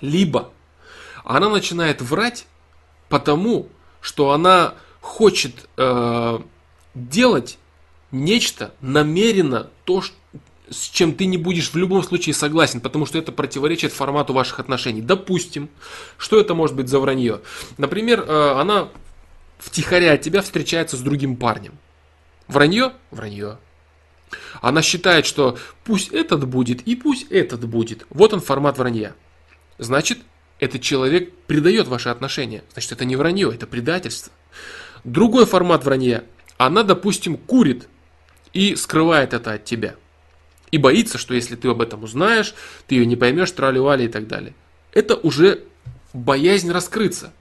[0.00, 0.52] Либо
[1.24, 2.46] она начинает врать
[3.08, 3.68] потому,
[4.00, 6.38] что она хочет э,
[6.94, 7.58] делать
[8.10, 10.02] нечто намеренно то,
[10.74, 14.60] с чем ты не будешь в любом случае согласен, потому что это противоречит формату ваших
[14.60, 15.00] отношений.
[15.00, 15.70] Допустим,
[16.18, 17.40] что это может быть за вранье?
[17.78, 18.88] Например, э, она
[19.58, 21.78] втихаря от тебя встречается с другим парнем.
[22.48, 22.92] Вранье?
[23.10, 23.58] Вранье.
[24.60, 28.06] Она считает, что пусть этот будет и пусть этот будет.
[28.10, 29.14] Вот он формат вранья.
[29.78, 30.18] Значит,
[30.58, 32.64] этот человек предает ваши отношения.
[32.72, 34.32] Значит, это не вранье, это предательство.
[35.04, 36.24] Другой формат вранья.
[36.56, 37.88] Она, допустим, курит
[38.52, 39.96] и скрывает это от тебя
[40.74, 42.52] и боится, что если ты об этом узнаешь,
[42.88, 44.54] ты ее не поймешь, трали и так далее.
[44.92, 45.60] Это уже
[46.12, 47.32] боязнь раскрыться.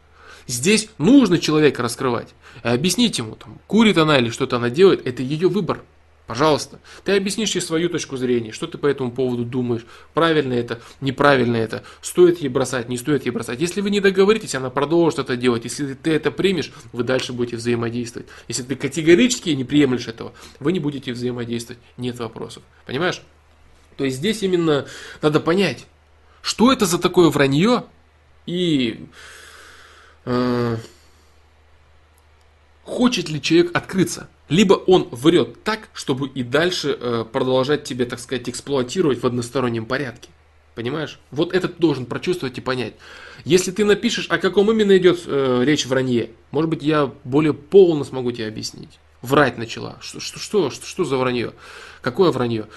[0.46, 2.28] Здесь нужно человека раскрывать.
[2.62, 5.82] Объяснить ему, там, курит она или что-то она делает, это ее выбор.
[6.26, 10.82] Пожалуйста, ты объяснишь ей свою точку зрения, что ты по этому поводу думаешь, правильно это,
[11.02, 13.60] неправильно это, стоит ей бросать, не стоит ей бросать.
[13.60, 15.66] Если вы не договоритесь, она продолжит это делать.
[15.66, 18.30] Если ты это примешь, вы дальше будете взаимодействовать.
[18.48, 22.64] Если ты категорически не приемлешь этого, вы не будете взаимодействовать, нет вопросов.
[22.86, 23.22] Понимаешь?
[23.98, 24.86] То есть здесь именно
[25.22, 25.86] надо понять,
[26.42, 27.84] что это за такое вранье
[28.46, 29.08] и
[30.24, 30.78] э,
[32.84, 34.30] хочет ли человек открыться.
[34.50, 39.86] Либо он врет так, чтобы и дальше э, продолжать тебе, так сказать, эксплуатировать в одностороннем
[39.86, 40.30] порядке.
[40.76, 41.20] Понимаешь?
[41.32, 42.94] Вот это ты должен прочувствовать и понять.
[43.46, 48.04] Если ты напишешь, о каком именно идет э, речь вранье, может быть, я более полно
[48.04, 49.00] смогу тебе объяснить.
[49.22, 49.98] Врать начала.
[50.02, 51.54] Что, что, что, что, что за вранье?
[52.02, 52.68] Какое вранье?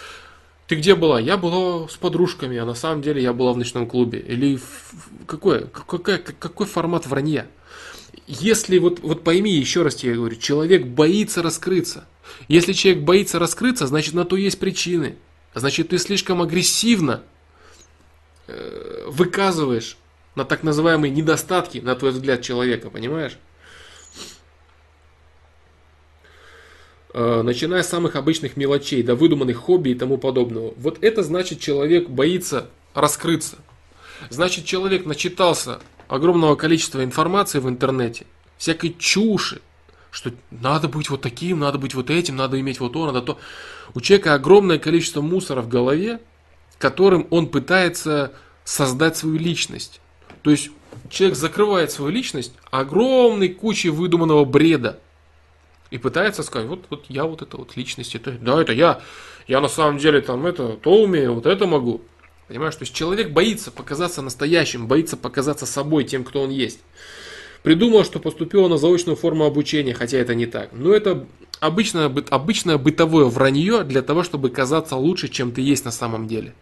[0.68, 1.18] Ты где была?
[1.20, 4.18] Я была с подружками, а на самом деле я была в ночном клубе.
[4.20, 7.46] Или в, какой, какой, какой формат вранья?
[8.26, 12.06] Если вот, вот пойми, еще раз тебе говорю, человек боится раскрыться.
[12.48, 15.16] Если человек боится раскрыться, значит на то есть причины.
[15.54, 17.22] Значит, ты слишком агрессивно
[18.48, 19.96] э, выказываешь
[20.34, 23.38] на так называемые недостатки, на твой взгляд, человека, понимаешь?
[27.14, 30.74] Э, начиная с самых обычных мелочей, до выдуманных хобби и тому подобного.
[30.76, 33.56] Вот это значит, человек боится раскрыться.
[34.28, 38.26] Значит, человек начитался огромного количества информации в интернете,
[38.56, 39.60] всякой чуши,
[40.10, 43.38] что надо быть вот таким, надо быть вот этим, надо иметь вот то, надо то.
[43.94, 46.20] У человека огромное количество мусора в голове,
[46.78, 48.32] которым он пытается
[48.64, 50.00] создать свою личность.
[50.42, 50.70] То есть
[51.10, 54.98] человек закрывает свою личность огромной кучей выдуманного бреда
[55.90, 59.00] и пытается сказать, вот, вот я вот это вот личность, это, да, это я,
[59.46, 62.02] я на самом деле там это, то умею, вот это могу.
[62.48, 66.80] Понимаешь, то есть человек боится показаться настоящим, боится показаться собой, тем, кто он есть.
[67.62, 70.70] Придумал, что поступил на заочную форму обучения, хотя это не так.
[70.72, 71.26] Но это
[71.58, 76.54] обычное, обычное бытовое вранье для того, чтобы казаться лучше, чем ты есть на самом деле.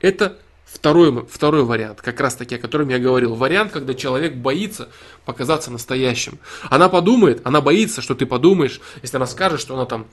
[0.00, 3.36] Это второй, второй вариант, как раз таки, о котором я говорил.
[3.36, 4.88] Вариант, когда человек боится
[5.24, 6.40] показаться настоящим.
[6.68, 10.06] Она подумает, она боится, что ты подумаешь, если она скажет, что она там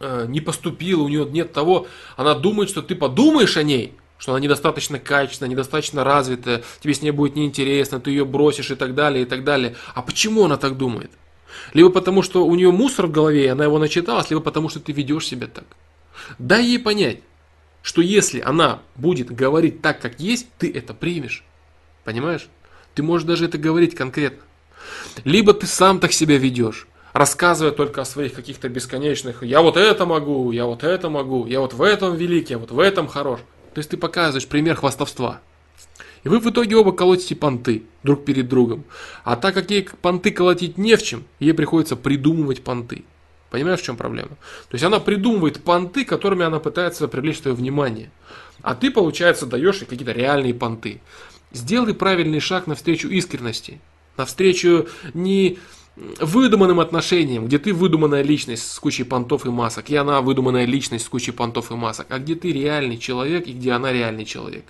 [0.00, 1.86] э, не поступила, у нее нет того,
[2.16, 7.02] она думает, что ты подумаешь о ней, что она недостаточно качественная, недостаточно развитая, тебе с
[7.02, 9.76] ней будет неинтересно, ты ее бросишь и так далее, и так далее.
[9.94, 11.10] А почему она так думает?
[11.72, 14.80] Либо потому, что у нее мусор в голове, и она его начиталась, либо потому, что
[14.80, 15.64] ты ведешь себя так.
[16.38, 17.18] Дай ей понять,
[17.82, 21.44] что если она будет говорить так, как есть, ты это примешь.
[22.04, 22.48] Понимаешь?
[22.94, 24.42] Ты можешь даже это говорить конкретно.
[25.24, 30.06] Либо ты сам так себя ведешь, рассказывая только о своих каких-то бесконечных «я вот это
[30.06, 33.40] могу, я вот это могу, я вот в этом великий, я вот в этом хорош».
[33.76, 35.42] То есть ты показываешь пример хвастовства.
[36.24, 38.84] И вы в итоге оба колотите понты друг перед другом.
[39.22, 43.04] А так как ей понты колотить не в чем, ей приходится придумывать понты.
[43.50, 44.30] Понимаешь, в чем проблема?
[44.30, 48.10] То есть она придумывает понты, которыми она пытается привлечь твое внимание.
[48.62, 51.02] А ты, получается, даешь ей какие-то реальные понты.
[51.52, 53.82] Сделай правильный шаг навстречу искренности.
[54.16, 55.58] Навстречу не
[55.96, 61.06] выдуманным отношениям, где ты выдуманная личность с кучей понтов и масок, и она выдуманная личность
[61.06, 64.66] с кучей понтов и масок, а где ты реальный человек и где она реальный человек.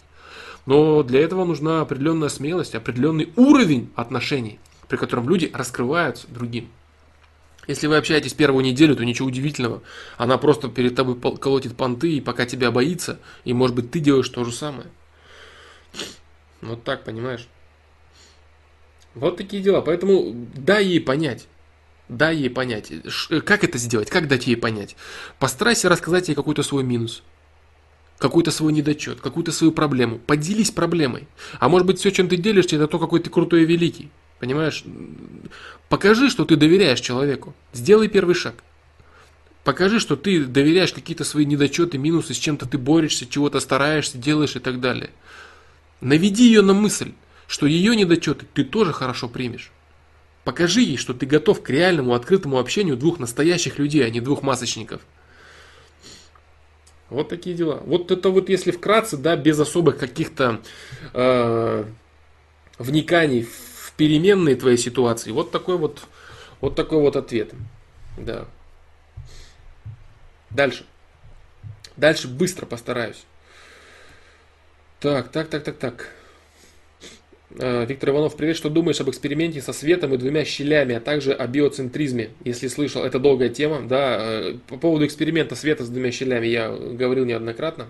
[0.66, 6.68] Но для этого нужна определенная смелость, определенный уровень отношений, при котором люди раскрываются другим.
[7.66, 9.82] Если вы общаетесь первую неделю, то ничего удивительного.
[10.18, 14.28] Она просто перед тобой колотит понты, и пока тебя боится, и может быть ты делаешь
[14.28, 14.86] то же самое.
[16.60, 17.48] Вот так, понимаешь?
[19.16, 19.80] Вот такие дела.
[19.80, 21.48] Поэтому дай ей понять.
[22.08, 22.92] Дай ей понять.
[23.30, 24.10] Э, как это сделать?
[24.10, 24.94] Как дать ей понять?
[25.38, 27.22] Постарайся рассказать ей какой-то свой минус.
[28.18, 30.18] Какой-то свой недочет, какую-то свою проблему.
[30.18, 31.26] Поделись проблемой.
[31.58, 34.10] А может быть, все, чем ты делишься, это то, какой ты крутой и великий.
[34.38, 34.84] Понимаешь?
[35.88, 37.54] Покажи, что ты доверяешь человеку.
[37.72, 38.54] Сделай первый шаг.
[39.64, 44.56] Покажи, что ты доверяешь какие-то свои недочеты, минусы, с чем-то ты борешься, чего-то стараешься, делаешь
[44.56, 45.10] и так далее.
[46.00, 47.12] Наведи ее на мысль
[47.46, 49.72] что ее недочеты ты тоже хорошо примешь.
[50.44, 54.42] Покажи ей, что ты готов к реальному открытому общению двух настоящих людей, а не двух
[54.42, 55.02] масочников.
[57.10, 57.80] Вот такие дела.
[57.84, 60.60] Вот это вот если вкратце, да, без особых каких-то
[61.14, 61.84] э,
[62.78, 65.30] вниканий в переменные твоей ситуации.
[65.30, 66.02] Вот такой вот,
[66.60, 67.52] вот такой вот ответ.
[68.16, 68.46] Да.
[70.50, 70.84] Дальше.
[71.96, 73.24] Дальше быстро постараюсь.
[75.00, 76.10] Так, так, так, так, так.
[77.58, 81.32] Э, Виктор Иванов, привет, что думаешь об эксперименте со светом и двумя щелями, а также
[81.32, 86.10] о биоцентризме, если слышал, это долгая тема, да, э, по поводу эксперимента света с двумя
[86.10, 87.88] щелями я говорил неоднократно.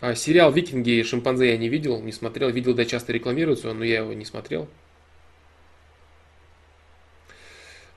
[0.00, 3.84] А сериал «Викинги» и «Шимпанзе» я не видел, не смотрел, видел, да, часто рекламируется, но
[3.84, 4.68] я его не смотрел.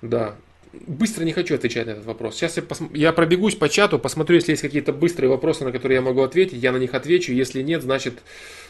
[0.02, 0.36] Да,
[0.74, 2.36] быстро не хочу отвечать на этот вопрос.
[2.36, 2.80] Сейчас я, пос...
[2.94, 6.62] я пробегусь по чату, посмотрю, если есть какие-то быстрые вопросы, на которые я могу ответить,
[6.62, 7.34] я на них отвечу.
[7.34, 8.22] Если нет, значит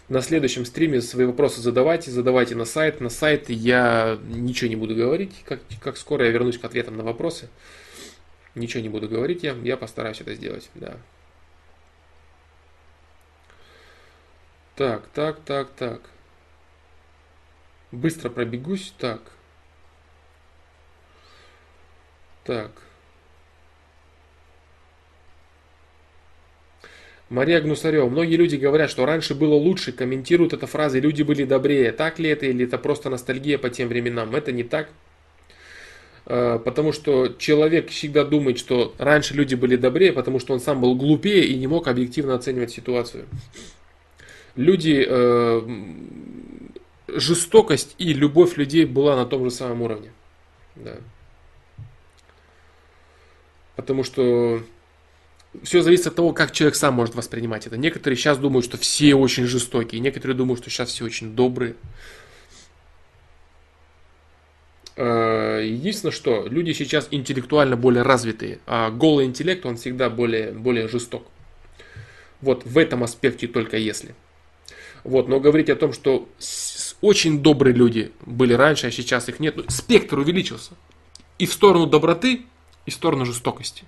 [0.09, 2.99] на следующем стриме свои вопросы задавайте, задавайте на сайт.
[2.99, 7.03] На сайт я ничего не буду говорить, как, как скоро я вернусь к ответам на
[7.03, 7.49] вопросы.
[8.55, 10.97] Ничего не буду говорить я, я постараюсь это сделать, да.
[14.75, 16.01] Так, так, так, так.
[17.91, 19.21] Быстро пробегусь, так.
[22.43, 22.71] Так.
[27.32, 28.10] Мария Гнусарева.
[28.10, 31.93] Многие люди говорят, что раньше было лучше, комментируют это фразой «люди были добрее».
[31.93, 34.35] Так ли это или это просто ностальгия по тем временам?
[34.35, 34.90] Это не так.
[36.26, 40.82] Э, потому что человек всегда думает, что раньше люди были добрее, потому что он сам
[40.82, 43.26] был глупее и не мог объективно оценивать ситуацию.
[44.58, 45.61] Люди, э,
[47.08, 50.11] жестокость и любовь людей была на том же самом уровне.
[50.76, 50.98] Да.
[53.77, 54.61] Потому что
[55.63, 57.77] все зависит от того, как человек сам может воспринимать это.
[57.77, 61.75] Некоторые сейчас думают, что все очень жестокие, некоторые думают, что сейчас все очень добрые.
[64.95, 70.88] Э, единственное, что люди сейчас интеллектуально более развитые, а голый интеллект, он всегда более, более
[70.88, 71.25] жесток.
[72.39, 74.15] Вот в этом аспекте только если.
[75.03, 76.30] Вот, но говорить о том, что
[77.01, 80.73] очень добрые люди были раньше, а сейчас их нет, спектр увеличился.
[81.39, 82.43] И в сторону доброты,
[82.85, 83.83] и в сторону жестокости.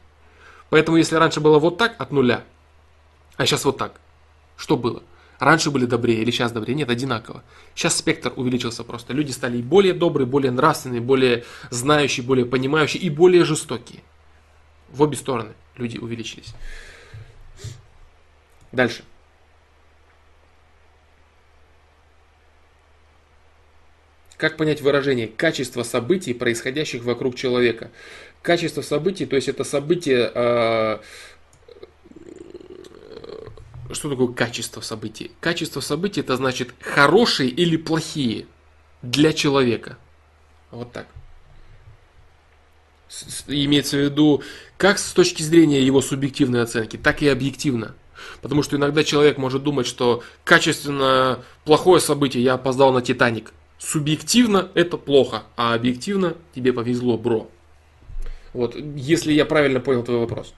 [0.69, 2.43] Поэтому если раньше было вот так, от нуля,
[3.38, 4.00] а сейчас вот так,
[4.58, 5.03] что было?
[5.40, 6.75] Раньше были добрее или сейчас добрее?
[6.75, 7.43] Нет, одинаково.
[7.75, 9.14] Сейчас спектр увеличился просто.
[9.14, 14.01] Люди стали более добрые, более нравственные, более знающие, более понимающие и более жестокие.
[14.90, 16.53] В обе стороны люди увеличились.
[18.72, 19.03] Дальше.
[24.38, 27.92] Как понять выражение качество событий, происходящих вокруг человека?
[28.44, 30.30] Качество событий, то есть это событие...
[30.36, 31.00] Э,
[33.90, 35.32] что такое качество событий?
[35.40, 38.46] Качество событий это значит хорошие или плохие
[39.02, 39.98] для человека.
[40.72, 41.08] Вот так.
[43.48, 44.44] Имеется в виду
[44.76, 47.96] как с точки зрения его субъективной оценки, так и объективно.
[48.42, 53.54] Потому что иногда человек может думать, что качественно плохое событие, я опоздал на Титаник.
[53.80, 57.50] Субъективно это плохо, а объективно тебе повезло, бро.
[58.54, 60.54] Вот, если я правильно понял твой вопрос.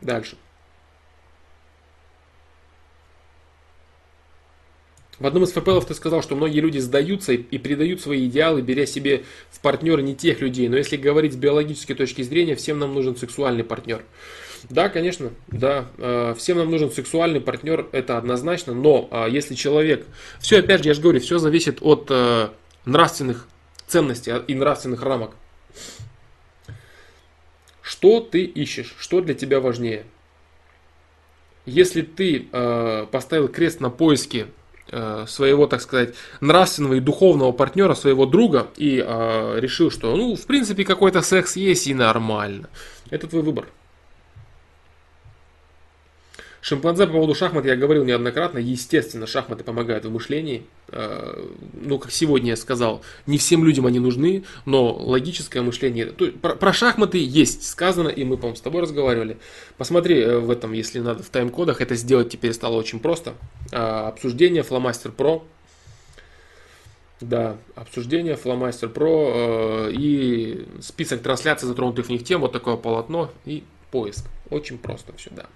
[0.00, 0.36] Дальше.
[5.20, 8.86] В одном из ФПЛов ты сказал, что многие люди сдаются и, предают свои идеалы, беря
[8.86, 9.22] себе
[9.52, 10.68] в партнеры не тех людей.
[10.68, 14.04] Но если говорить с биологической точки зрения, всем нам нужен сексуальный партнер.
[14.70, 15.86] Да, конечно, да.
[15.98, 18.74] Э, всем нам нужен сексуальный партнер, это однозначно.
[18.74, 20.06] Но а, если человек...
[20.40, 22.48] Все, опять же, я же говорю, все зависит от э,
[22.84, 23.48] нравственных
[23.86, 25.32] ценностей и нравственных рамок.
[27.82, 28.94] Что ты ищешь?
[28.98, 30.04] Что для тебя важнее?
[31.66, 34.46] Если ты э, поставил крест на поиске
[34.90, 40.36] э, своего, так сказать, нравственного и духовного партнера, своего друга, и э, решил, что, ну,
[40.36, 42.68] в принципе, какой-то секс есть и нормально,
[43.10, 43.66] это твой выбор.
[46.62, 48.58] Шимпанзе по поводу шахмат я говорил неоднократно.
[48.58, 50.62] Естественно, шахматы помогают в мышлении.
[50.90, 56.06] Э, ну, как сегодня я сказал, не всем людям они нужны, но логическое мышление...
[56.06, 59.38] Про, про шахматы есть сказано, и мы, по-моему, с тобой разговаривали.
[59.76, 61.80] Посмотри э, в этом, если надо, в тайм-кодах.
[61.80, 63.34] Это сделать теперь стало очень просто.
[63.72, 65.42] Э, обсуждение Flamaster Pro.
[67.20, 73.64] Да, обсуждение Flamaster Pro и список трансляций затронутых в них тем, вот такое полотно и
[73.90, 74.26] поиск.
[74.48, 75.46] Очень просто все, да.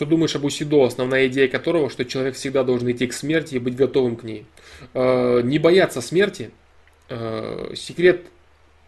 [0.00, 3.58] Что думаешь об Усидо, основная идея которого, что человек всегда должен идти к смерти и
[3.58, 4.46] быть готовым к ней?
[4.94, 6.52] Э, не бояться смерти.
[7.10, 8.24] Э, секрет,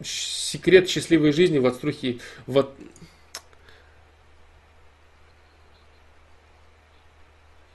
[0.03, 2.17] секрет счастливой жизни в отструхе...
[2.47, 2.67] В,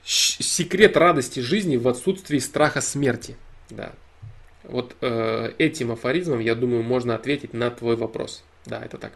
[0.02, 3.36] секрет радости жизни в отсутствии страха смерти.
[3.70, 3.92] Да.
[4.64, 8.42] Вот э, этим афоризмом, я думаю, можно ответить на твой вопрос.
[8.66, 9.12] Да, это так.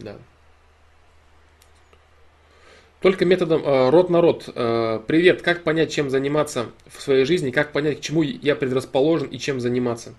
[0.00, 0.16] Да.
[3.00, 4.48] Только методом э, рот на рот.
[4.54, 9.28] Э, привет, как понять, чем заниматься в своей жизни, как понять, к чему я предрасположен
[9.28, 10.14] и чем заниматься.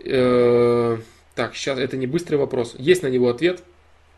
[0.00, 0.98] Э,
[1.34, 2.74] так, сейчас это не быстрый вопрос.
[2.78, 3.62] Есть на него ответ.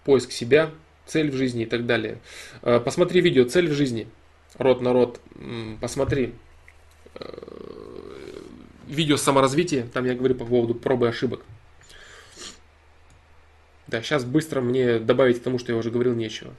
[0.05, 0.71] Поиск себя,
[1.07, 2.19] цель в жизни и так далее.
[2.63, 4.09] Посмотри видео «Цель в жизни».
[4.57, 5.21] Рот на рот.
[5.79, 6.33] Посмотри.
[8.87, 9.87] Видео саморазвития.
[9.93, 11.43] Там я говорю по поводу пробы ошибок.
[13.91, 16.55] Да, сейчас быстро мне добавить к тому, что я уже говорил, нечего.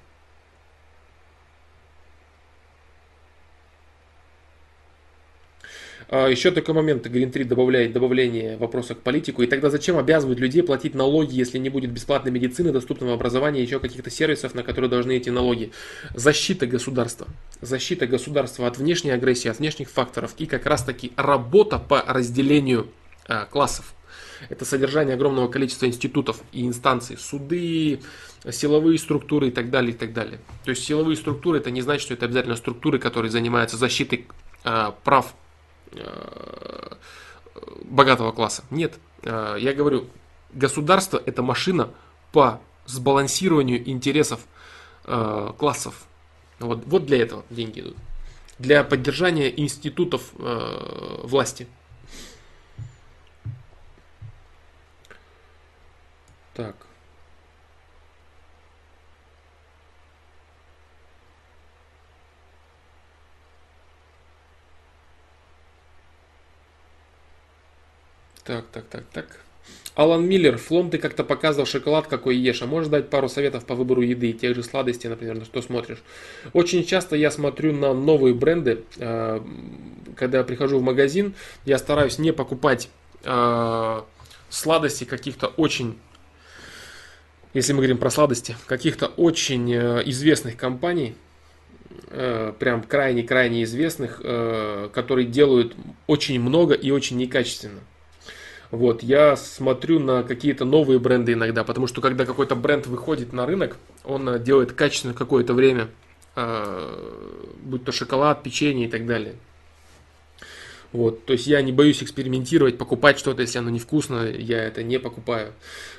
[6.09, 9.43] А, еще такой момент, Green 3 добавляет добавление вопроса к политику.
[9.43, 13.79] И тогда зачем обязывать людей платить налоги, если не будет бесплатной медицины, доступного образования, еще
[13.79, 15.71] каких-то сервисов, на которые должны идти налоги?
[16.13, 17.27] Защита государства.
[17.61, 20.35] Защита государства от внешней агрессии, от внешних факторов.
[20.37, 22.89] И как раз таки работа по разделению
[23.25, 23.93] а, классов.
[24.49, 28.01] Это содержание огромного количества институтов и инстанций, суды,
[28.49, 30.39] силовые структуры и так далее, и так далее.
[30.63, 34.27] То есть силовые структуры это не значит, что это обязательно структуры, которые занимаются защитой
[34.63, 35.33] э, прав
[35.91, 36.95] э,
[37.83, 38.63] богатого класса.
[38.71, 40.07] Нет, э, я говорю,
[40.53, 41.89] государство это машина
[42.31, 44.41] по сбалансированию интересов
[45.05, 46.05] э, классов.
[46.59, 47.95] Вот, вот для этого деньги идут.
[48.59, 51.67] Для поддержания институтов э, власти.
[56.53, 56.75] Так.
[68.43, 69.39] Так, так, так, так.
[69.95, 72.61] Алан Миллер, Флом, ты как-то показывал шоколад, какой ешь.
[72.61, 76.01] А можешь дать пару советов по выбору еды, тех же сладостей, например, на что смотришь?
[76.53, 78.83] Очень часто я смотрю на новые бренды.
[78.97, 79.41] Э,
[80.15, 81.33] когда я прихожу в магазин,
[81.65, 82.89] я стараюсь не покупать
[83.23, 84.01] э,
[84.49, 85.97] сладости каких-то очень
[87.53, 91.15] если мы говорим про сладости, каких-то очень э, известных компаний,
[92.59, 94.21] прям крайне-крайне известных,
[94.93, 95.75] которые делают
[96.07, 97.79] очень много и очень некачественно.
[98.71, 103.45] Вот, я смотрю на какие-то новые бренды иногда, потому что когда какой-то бренд выходит на
[103.45, 105.89] рынок, он э, делает качественно какое-то время,
[106.37, 109.35] э, будь то шоколад, печенье и так далее.
[110.91, 114.99] Вот, то есть я не боюсь экспериментировать, покупать что-то, если оно невкусно, я это не
[114.99, 115.53] покупаю.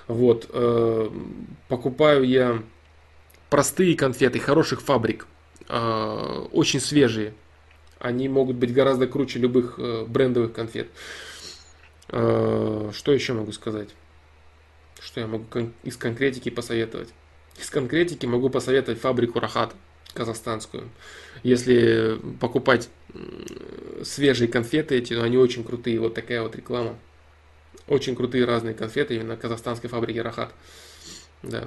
[0.07, 1.11] Вот, э,
[1.69, 2.63] покупаю я
[3.49, 5.27] простые конфеты хороших фабрик,
[5.69, 7.33] э, очень свежие.
[7.99, 10.89] Они могут быть гораздо круче любых э, брендовых конфет.
[12.09, 13.89] Э, что еще могу сказать?
[15.01, 15.47] Что я могу
[15.85, 17.09] из конкретики посоветовать?
[17.59, 19.75] Из конкретики могу посоветовать фабрику Рахат
[20.15, 20.89] казахстанскую.
[21.43, 22.89] Если покупать
[24.03, 26.01] свежие конфеты эти, то они очень крутые.
[26.01, 26.97] Вот такая вот реклама.
[27.89, 30.53] Очень крутые разные конфеты именно казахстанской фабрики Рахат.
[31.43, 31.67] Да.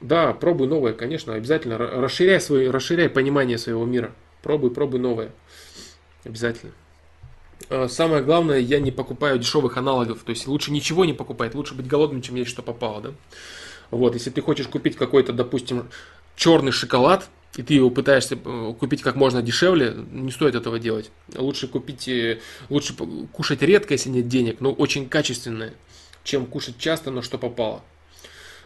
[0.00, 1.78] Да, пробуй новое, конечно, обязательно.
[1.78, 4.12] Расширяй, свой, расширяй понимание своего мира.
[4.42, 5.30] Пробуй, пробуй новое.
[6.24, 6.72] Обязательно.
[7.70, 10.22] А, самое главное, я не покупаю дешевых аналогов.
[10.24, 11.54] То есть лучше ничего не покупать.
[11.54, 13.00] Лучше быть голодным, чем есть что попало.
[13.00, 13.12] Да?
[13.90, 15.88] Вот, если ты хочешь купить какой-то, допустим,
[16.36, 21.10] черный шоколад, и ты его пытаешься э, купить как можно дешевле, не стоит этого делать.
[21.34, 22.94] Лучше купить, э, лучше
[23.32, 25.74] кушать редко, если нет денег, но очень качественное,
[26.24, 27.82] чем кушать часто, но что попало.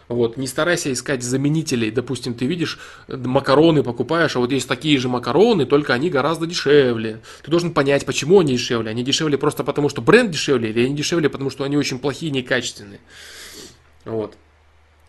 [0.09, 1.91] Вот, не старайся искать заменителей.
[1.91, 6.47] Допустим, ты видишь, э, макароны покупаешь, а вот есть такие же макароны, только они гораздо
[6.47, 7.21] дешевле.
[7.43, 8.91] Ты должен понять, почему они дешевле.
[8.91, 12.33] Они дешевле просто потому, что бренд дешевле, или они дешевле, потому что они очень плохие,
[12.33, 13.01] некачественные.
[14.07, 14.35] Вот.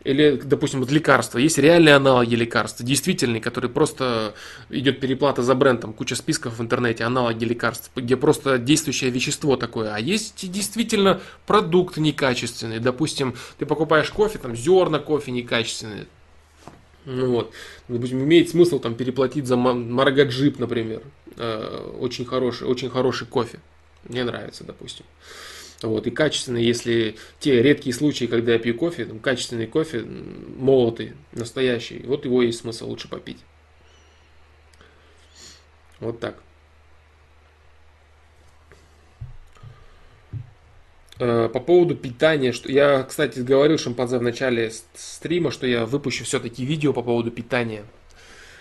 [0.06, 1.40] Или, допустим, вот лекарства.
[1.40, 4.34] Есть реальные аналоги лекарств, действительные, которые просто
[4.69, 9.58] идет переплата за бренд, там куча списков в интернете, аналоги лекарств, где просто действующее вещество
[9.58, 9.94] такое.
[9.94, 12.80] А есть действительно продукт некачественный.
[12.80, 16.08] Допустим, ты покупаешь кофе, там зерна кофе некачественные.
[17.06, 17.53] Ну вот,
[17.88, 21.02] допустим, имеет смысл там переплатить за Марагаджип, например.
[21.38, 23.60] Э, очень хороший, очень хороший кофе.
[24.08, 25.06] Мне нравится, допустим.
[25.82, 31.14] Вот, и качественный, если те редкие случаи, когда я пью кофе, там, качественный кофе, молотый,
[31.32, 33.38] настоящий, вот его есть смысл лучше попить.
[36.01, 36.41] Вот так.
[41.19, 46.24] Э, по поводу питания, что я, кстати, говорил шимпанзе в начале стрима, что я выпущу
[46.24, 47.85] все-таки видео по поводу питания.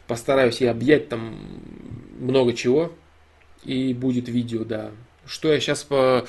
[0.06, 1.38] Постараюсь я объять там
[2.18, 2.92] много чего.
[3.64, 4.92] И будет видео, да.
[5.26, 6.26] Что я сейчас по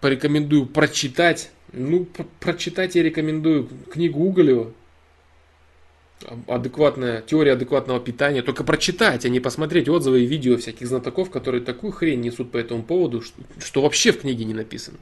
[0.00, 1.50] порекомендую прочитать.
[1.72, 2.06] Ну,
[2.40, 4.72] прочитать я рекомендую книгу Уголева.
[6.46, 8.42] Адекватная, теория адекватного питания.
[8.42, 12.58] Только прочитать, а не посмотреть отзывы и видео всяких знатоков, которые такую хрень несут по
[12.58, 14.98] этому поводу, что, что вообще в книге не написано.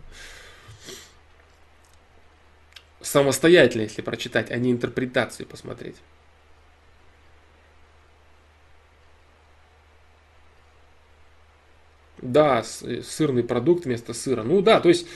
[3.00, 5.97] Самостоятельно, если прочитать, а не интерпретацию посмотреть.
[12.22, 14.42] Да, э, сырный продукт вместо сыра.
[14.42, 15.06] Ну да, то есть,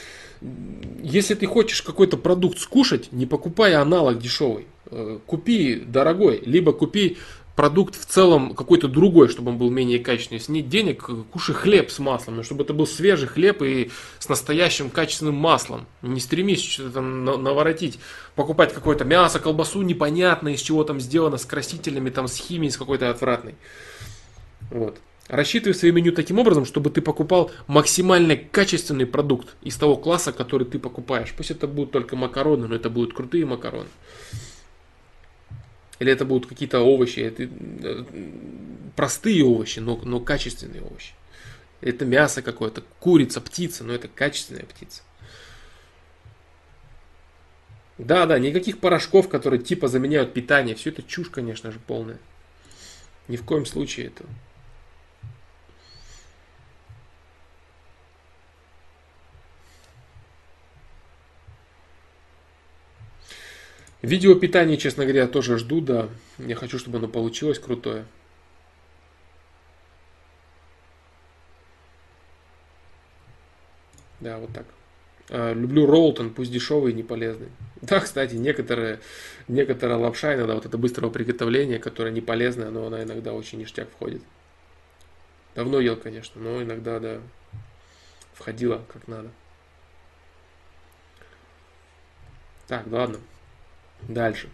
[1.01, 4.67] если ты хочешь какой-то продукт скушать, не покупай аналог дешевый.
[4.91, 7.17] Э, купи дорогой, либо купи
[7.55, 10.39] продукт в целом какой-то другой, чтобы он был менее качественный.
[10.39, 14.27] Если нет денег, кушай хлеб с маслом, но чтобы это был свежий хлеб и с
[14.27, 15.85] настоящим качественным маслом.
[16.01, 17.99] Не стремись что-то там наворотить,
[18.35, 22.77] покупать какое-то мясо, колбасу непонятно, из чего там сделано, с красителями, там, с химией, с
[22.77, 23.55] какой-то отвратной.
[24.71, 24.97] Вот.
[25.29, 30.67] Рассчитывай свое меню таким образом, чтобы ты покупал максимально качественный продукт из того класса, который
[30.67, 31.33] ты покупаешь.
[31.35, 33.87] Пусть это будут только макароны, но это будут крутые макароны.
[35.99, 38.03] Или это будут какие-то овощи, это э,
[38.97, 41.13] простые овощи, но, но качественные овощи.
[41.79, 45.03] Это мясо какое-то, курица, птица, но это качественная птица.
[47.97, 50.75] Да, да, никаких порошков, которые типа заменяют питание.
[50.75, 52.19] Все это чушь, конечно же, полная.
[53.29, 54.25] Ни в коем случае это
[64.03, 66.09] Видео питание, честно говоря, тоже жду, да.
[66.37, 68.05] Я хочу, чтобы оно получилось крутое.
[74.19, 74.65] Да, вот так.
[75.29, 77.47] А, люблю Ролтон, пусть дешевый и не полезный.
[77.81, 79.01] Да, кстати, некоторые,
[79.49, 83.89] некоторая лапша иногда вот это быстрого приготовления, которое не полезное, но она иногда очень ништяк
[83.89, 84.21] входит.
[85.53, 87.19] Давно ел, конечно, но иногда, да,
[88.33, 89.31] входила как надо.
[92.67, 93.19] Так, ладно.
[94.07, 94.49] Дальше.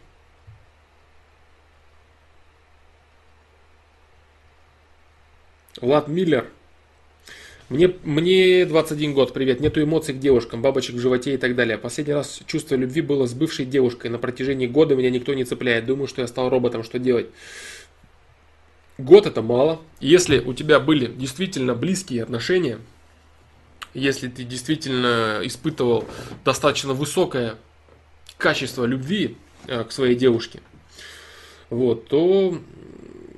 [5.81, 6.47] Влад Миллер.
[7.69, 9.59] Мне, мне 21 год, привет.
[9.59, 11.77] Нету эмоций к девушкам, бабочек в животе и так далее.
[11.77, 14.09] Последний раз чувство любви было с бывшей девушкой.
[14.09, 15.85] На протяжении года меня никто не цепляет.
[15.85, 16.83] Думаю, что я стал роботом.
[16.83, 17.27] Что делать?
[18.97, 19.79] Год это мало.
[19.99, 22.79] Если у тебя были действительно близкие отношения,
[23.93, 26.05] если ты действительно испытывал
[26.43, 27.55] достаточно высокое
[28.39, 29.37] качество любви
[29.67, 30.61] э, к своей девушке,
[31.69, 32.57] вот, то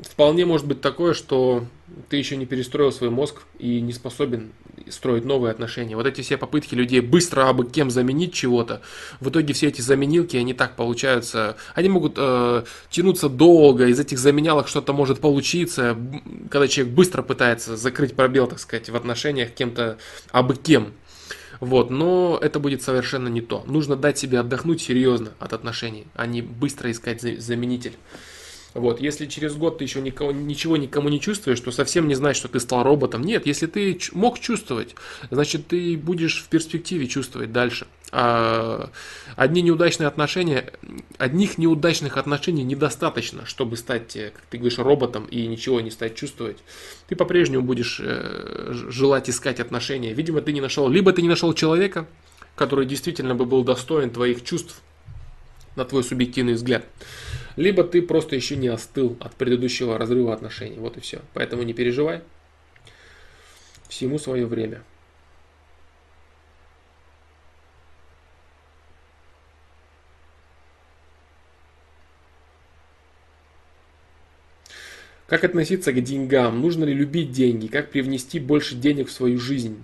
[0.03, 1.65] вполне может быть такое, что
[2.07, 4.53] ты еще не перестроил свой мозг и не способен
[4.89, 5.95] строить новые отношения.
[5.95, 8.81] Вот эти все попытки людей быстро абы кем заменить чего-то,
[9.19, 14.19] в итоге все эти заменилки, они так получаются, они могут э, тянуться долго, из этих
[14.19, 15.97] заменялок что-то может получиться,
[16.49, 19.97] когда человек быстро пытается закрыть пробел, так сказать, в отношениях кем-то
[20.31, 20.93] абы кем.
[21.61, 23.63] Вот, но это будет совершенно не то.
[23.67, 27.93] Нужно дать себе отдохнуть серьезно от отношений, а не быстро искать заменитель.
[28.73, 32.39] Вот, если через год ты еще никого, ничего никому не чувствуешь, то совсем не значит,
[32.39, 33.21] что ты стал роботом.
[33.21, 34.95] Нет, если ты мог чувствовать,
[35.29, 37.85] значит ты будешь в перспективе чувствовать дальше.
[38.13, 38.89] А
[39.37, 40.73] одни неудачные отношения,
[41.17, 46.15] одних неудачных отношений недостаточно, чтобы стать, э, как ты говоришь, роботом и ничего не стать
[46.15, 46.57] чувствовать.
[47.07, 50.13] Ты по-прежнему будешь э, желать искать отношения.
[50.13, 52.05] Видимо, ты не нашел, либо ты не нашел человека,
[52.55, 54.81] который действительно бы был достоин твоих чувств,
[55.75, 56.85] на твой субъективный взгляд.
[57.55, 60.77] Либо ты просто еще не остыл от предыдущего разрыва отношений.
[60.77, 61.21] Вот и все.
[61.33, 62.21] Поэтому не переживай.
[63.87, 64.83] Всему свое время.
[75.31, 76.59] Как относиться к деньгам?
[76.59, 77.67] Нужно ли любить деньги?
[77.67, 79.81] Как привнести больше денег в свою жизнь?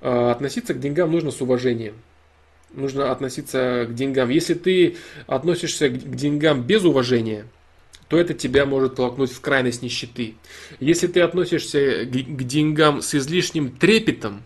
[0.00, 1.94] А, относиться к деньгам нужно с уважением.
[2.72, 4.28] Нужно относиться к деньгам.
[4.28, 4.96] Если ты
[5.28, 7.46] относишься к деньгам без уважения,
[8.08, 10.34] то это тебя может толкнуть в крайность нищеты.
[10.80, 14.42] Если ты относишься к деньгам с излишним трепетом,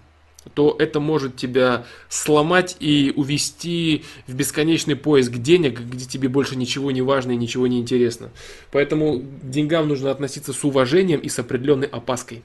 [0.55, 6.91] то это может тебя сломать и увести в бесконечный поиск денег, где тебе больше ничего
[6.91, 8.31] не важно и ничего не интересно.
[8.73, 12.43] Поэтому к деньгам нужно относиться с уважением и с определенной опаской.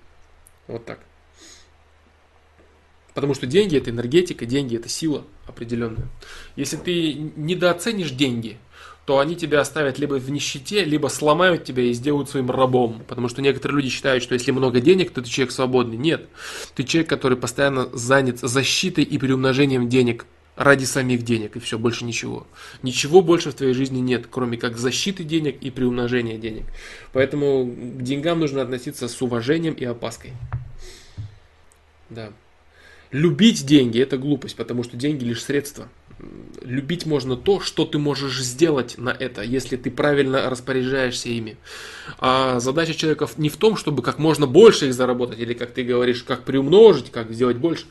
[0.68, 1.00] Вот так.
[3.14, 6.10] Потому что деньги это энергетика, деньги это сила определенная.
[6.58, 8.58] Если ты недооценишь деньги,
[9.06, 13.04] то они тебя оставят либо в нищете, либо сломают тебя и сделают своим рабом.
[13.08, 15.96] Потому что некоторые люди считают, что если много денег, то ты человек свободный.
[15.96, 16.28] Нет.
[16.74, 20.26] Ты человек, который постоянно занят защитой и приумножением денег
[20.56, 22.48] ради самих денег, и все, больше ничего.
[22.82, 26.64] Ничего больше в твоей жизни нет, кроме как защиты денег и приумножения денег.
[27.14, 30.32] Поэтому к деньгам нужно относиться с уважением и опаской.
[32.10, 32.32] Да.
[33.12, 35.90] Любить деньги– это глупость, потому что деньги лишь средства
[36.62, 41.58] любить можно то, что ты можешь сделать на это, если ты правильно распоряжаешься ими.
[42.20, 45.84] А задача человека не в том, чтобы как можно больше их заработать, или как ты
[45.84, 47.86] говоришь, как приумножить, как сделать больше.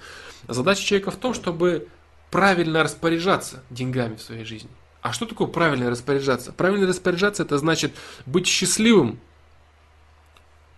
[0.48, 1.88] Задача человека в том, чтобы
[2.30, 4.70] правильно распоряжаться деньгами в своей жизни.
[5.02, 6.52] А что такое правильно распоряжаться?
[6.52, 7.92] Правильно распоряжаться это значит
[8.24, 9.20] быть счастливым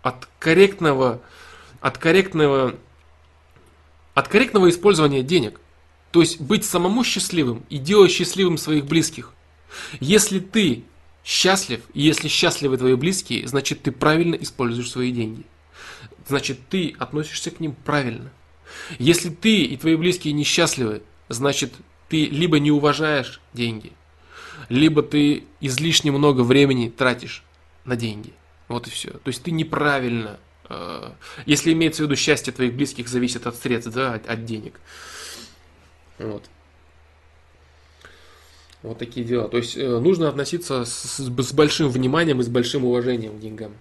[0.03, 1.21] от корректного,
[1.81, 2.75] от корректного,
[4.15, 5.61] от корректного использования денег.
[6.17, 9.35] То есть быть самому счастливым и делать счастливым своих близких.
[10.01, 10.85] Если ты
[11.23, 15.45] счастлив, и если счастливы твои близкие, значит ты правильно используешь свои деньги.
[16.27, 18.33] Значит ты относишься к ним правильно.
[18.99, 21.75] Если ты и твои близкие несчастливы, значит
[22.09, 23.93] ты либо не уважаешь деньги,
[24.71, 27.45] либо ты излишне много времени тратишь
[27.85, 28.33] на деньги.
[28.69, 29.11] Вот и все.
[29.11, 31.11] То есть ты неправильно, э,
[31.45, 34.81] если имеется в виду счастье твоих близких зависит от средств, да, от, от денег.
[36.19, 36.45] Вот.
[38.83, 39.49] Вот такие дела.
[39.49, 43.73] То есть э, нужно относиться с, с большим вниманием и с большим уважением к деньгам.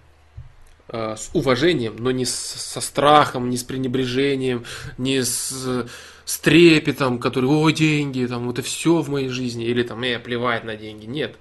[0.88, 4.64] Э, с уважением, но не с, со страхом, не с пренебрежением,
[4.98, 5.86] не с,
[6.24, 10.64] с трепетом, который, о, деньги, там, это все в моей жизни, или там, я плевать
[10.64, 11.06] на деньги.
[11.06, 11.36] Нет.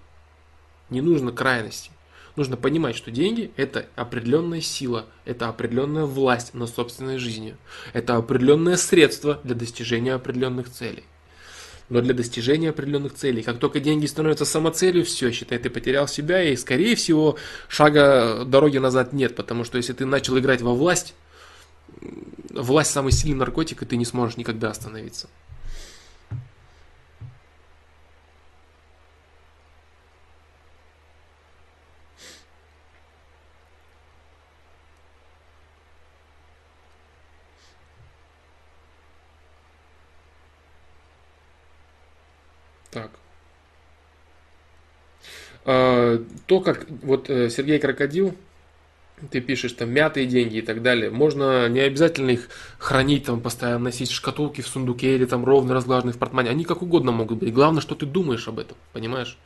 [0.90, 1.92] Не нужно крайности.
[2.36, 7.58] Нужно понимать, что деньги– это определенная сила, это определенная власть над собственной жизнью,
[7.94, 11.06] это определенное средство для достижения определенных целей.
[11.88, 16.44] Но для достижения определенных целей, как только деньги становятся самоцелью, все, считай, ты потерял себя,
[16.44, 17.38] и, скорее всего,
[17.70, 21.14] шага дороги назад нет, потому что если ты начал играть во власть,
[22.50, 25.30] власть самый сильный наркотик, и ты не сможешь никогда остановиться.
[42.96, 43.12] Так.
[45.66, 48.36] А, то, как вот э, Сергей Крокодил,
[49.32, 53.86] ты пишешь там мятые деньги и так далее, можно не обязательно их хранить, там постоянно
[53.86, 56.50] носить в шкатулке, в сундуке или там ровно разглаженные в портмане.
[56.50, 57.54] Они как угодно могут быть.
[57.54, 59.38] Главное, что ты думаешь об этом, понимаешь?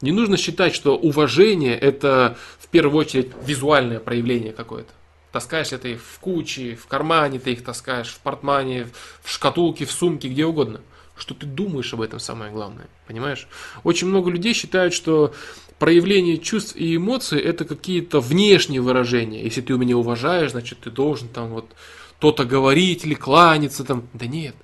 [0.00, 4.92] Не нужно считать, что уважение это в первую очередь визуальное проявление какое-то.
[5.30, 8.86] Таскаешь это в куче, в кармане ты их таскаешь, в портмане,
[9.22, 10.80] в шкатулке, в сумке, где угодно
[11.20, 13.48] что ты думаешь об этом самое главное, понимаешь?
[13.82, 15.34] Очень много людей считают, что
[15.78, 19.42] проявление чувств и эмоций это какие-то внешние выражения.
[19.42, 21.70] Если ты у меня уважаешь, значит ты должен там вот
[22.18, 24.08] то-то говорить или кланяться там.
[24.12, 24.54] Да нет.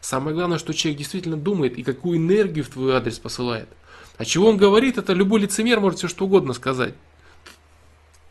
[0.00, 3.68] Самое главное, что человек действительно думает и какую энергию в твой адрес посылает.
[4.18, 6.94] А чего он говорит, это любой лицемер может все что угодно сказать.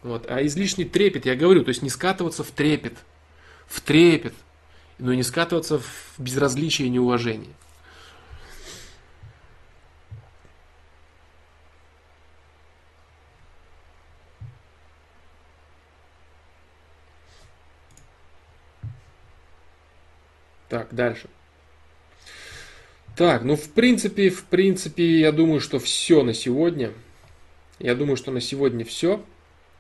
[0.04, 0.26] Вот.
[0.30, 2.94] А излишний трепет, я говорю, то есть не скатываться в трепет.
[3.68, 4.34] В трепет
[4.98, 7.54] но не скатываться в безразличие и неуважение.
[20.70, 21.30] Так, дальше.
[23.16, 26.92] Так, ну в принципе, в принципе, я думаю, что все на сегодня.
[27.80, 29.24] Я думаю, что на сегодня все.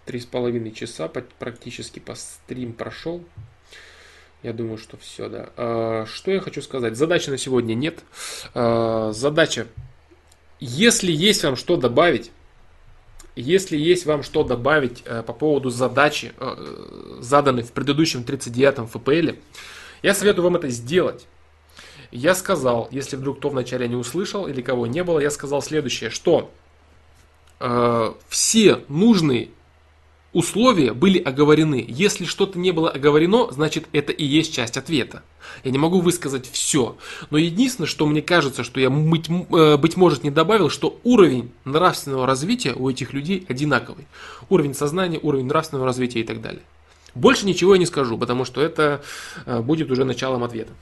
[0.05, 3.23] Три с половиной часа практически по стрим прошел.
[4.43, 5.49] Я думаю, что все, да.
[5.57, 6.95] А, что я хочу сказать?
[6.95, 7.99] Задачи на сегодня нет.
[8.53, 9.67] А, задача.
[10.59, 12.31] Если есть вам что добавить,
[13.35, 19.37] если есть вам что добавить э, по поводу задачи, э, заданной в предыдущем 39-м ФПЛ,
[20.05, 21.25] я советую вам это сделать.
[22.11, 26.11] Я сказал, если вдруг кто вначале не услышал или кого не было, я сказал следующее,
[26.11, 26.51] что
[27.59, 29.49] э, все нужные
[30.31, 31.83] условия были оговорены.
[31.87, 35.23] Если что-то не было оговорено, значит это и есть часть ответа.
[35.63, 36.97] Я не могу высказать все.
[37.31, 41.51] Но единственное, что мне кажется, что я, быть, э, быть может, не добавил, что уровень
[41.63, 44.05] нравственного развития у этих людей одинаковый.
[44.49, 46.61] Уровень сознания, уровень нравственного развития и так далее.
[47.15, 49.01] Больше ничего я не скажу, потому что это
[49.45, 50.73] э, будет уже началом ответа.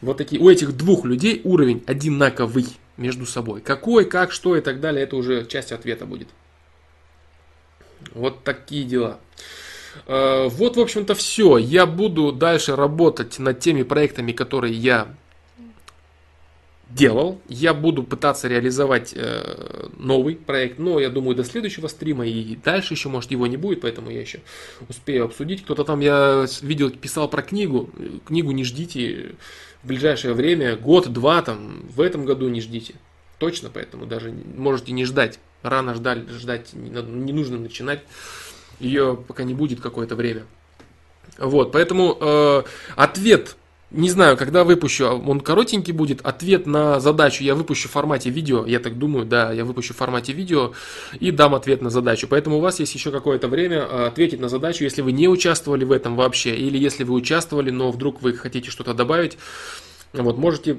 [0.00, 3.60] Вот такие, у этих двух людей уровень одинаковый между собой.
[3.60, 6.28] Какой, как, что и так далее, это уже часть ответа будет.
[8.14, 9.18] Вот такие дела.
[10.06, 11.58] Э, вот, в общем-то, все.
[11.58, 15.08] Я буду дальше работать над теми проектами, которые я
[16.88, 17.40] делал.
[17.48, 22.94] Я буду пытаться реализовать э, новый проект, но я думаю до следующего стрима и дальше
[22.94, 24.40] еще, может, его не будет, поэтому я еще
[24.88, 25.64] успею обсудить.
[25.64, 27.90] Кто-то там, я видел, писал про книгу.
[28.26, 29.34] Книгу не ждите
[29.82, 32.94] в ближайшее время, год-два, там, в этом году не ждите.
[33.38, 38.00] Точно, поэтому даже можете не ждать рано ждать, ждать не нужно начинать.
[38.78, 40.44] Ее пока не будет какое-то время.
[41.38, 42.62] Вот, поэтому э,
[42.94, 43.56] ответ,
[43.92, 46.20] не знаю, когда выпущу, он коротенький будет.
[46.22, 49.96] Ответ на задачу я выпущу в формате видео, я так думаю, да, я выпущу в
[49.96, 50.72] формате видео
[51.20, 52.26] и дам ответ на задачу.
[52.28, 55.84] Поэтому у вас есть еще какое-то время э, ответить на задачу, если вы не участвовали
[55.84, 59.38] в этом вообще, или если вы участвовали, но вдруг вы хотите что-то добавить.
[60.12, 60.76] Вот, можете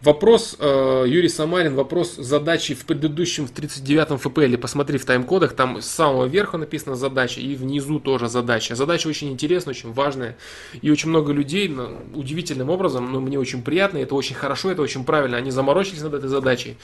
[0.00, 4.56] Вопрос, э, Юрий Самарин, вопрос задачи в предыдущем, в 39-м ФПЛ.
[4.56, 8.76] Посмотри в тайм-кодах, там с самого верха написано задача и внизу тоже задача.
[8.76, 10.36] Задача очень интересная, очень важная.
[10.82, 14.82] И очень много людей ну, удивительным образом, ну, мне очень приятно, это очень хорошо, это
[14.82, 15.36] очень правильно.
[15.36, 16.76] Они заморочились над этой задачей.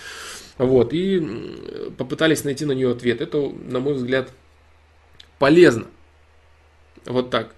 [0.59, 3.20] Вот, и попытались найти на нее ответ.
[3.20, 4.33] Это, на мой взгляд,
[5.39, 5.86] полезно.
[7.07, 7.55] Вот так.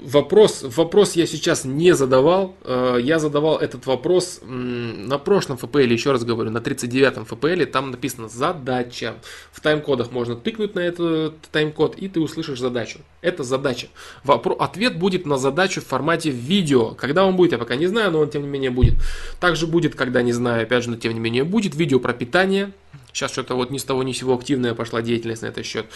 [0.00, 2.54] Вопрос, вопрос я сейчас не задавал.
[2.62, 7.70] А, я задавал этот вопрос на прошлом ФПЛ, еще раз говорю, на 39-м ФПЛ.
[7.72, 9.16] Там написано задача.
[9.50, 13.00] В тайм-кодах можно тыкнуть на этот тайм-код, и ты услышишь задачу.
[13.22, 13.88] Это задача.
[14.24, 16.94] Вопро- ответ будет на задачу в формате видео.
[16.94, 18.94] Когда он будет, я пока не знаю, но он тем не менее будет.
[19.40, 22.70] Также будет, когда не знаю, опять же, но тем не менее будет видео про питание.
[23.12, 25.86] Сейчас что-то вот ни с того ни с сего активная пошла деятельность на этот счет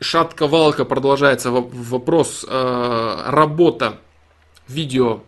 [0.00, 3.98] шатко-валко продолжается вопрос э, работа
[4.68, 5.20] видео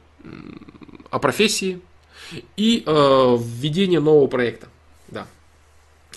[1.10, 1.80] о профессии
[2.56, 4.68] и э, введение нового проекта.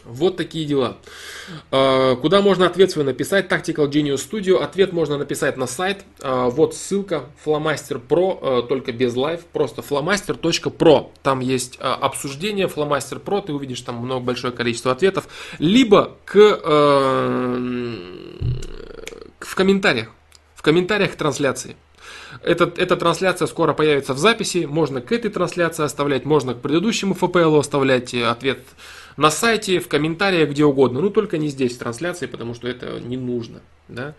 [0.06, 0.98] Вот такие дела.
[1.72, 3.48] А, куда можно ответ свой написать?
[3.50, 4.62] Tactical Genius Studio.
[4.62, 6.04] Ответ можно написать на сайт.
[6.22, 7.24] А, вот ссылка.
[7.46, 9.46] Flamaster Pro, а, только без live.
[9.54, 11.12] Просто flamaster.pro.
[11.22, 13.42] Там есть обсуждение Flamaster Pro.
[13.46, 15.28] Ты увидишь там много большое количество ответов.
[15.60, 16.36] Либо к,
[19.40, 20.10] в комментариях.
[20.56, 21.78] В комментариях трансляции.
[22.42, 24.66] Этот, эта трансляция скоро появится в записи.
[24.66, 28.60] Можно к этой трансляции оставлять, можно к предыдущему FPL оставлять ответ
[29.18, 31.02] на сайте, в комментариях, где угодно.
[31.02, 33.62] Ну, только не здесь в трансляции, потому что это не нужно.
[33.88, 34.16] Да?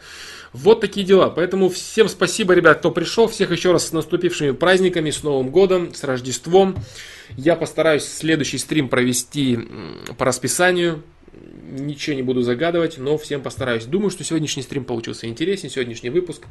[0.52, 1.30] Вот такие дела.
[1.30, 3.26] Поэтому всем спасибо, ребят, кто пришел.
[3.28, 6.76] Всех еще раз с наступившими праздниками, с Новым годом, с Рождеством.
[7.36, 9.58] Я постараюсь следующий стрим провести
[10.18, 11.02] по расписанию
[11.70, 13.84] ничего не буду загадывать, но всем постараюсь.
[13.84, 16.42] Думаю, что сегодняшний стрим получился интереснее, сегодняшний выпуск.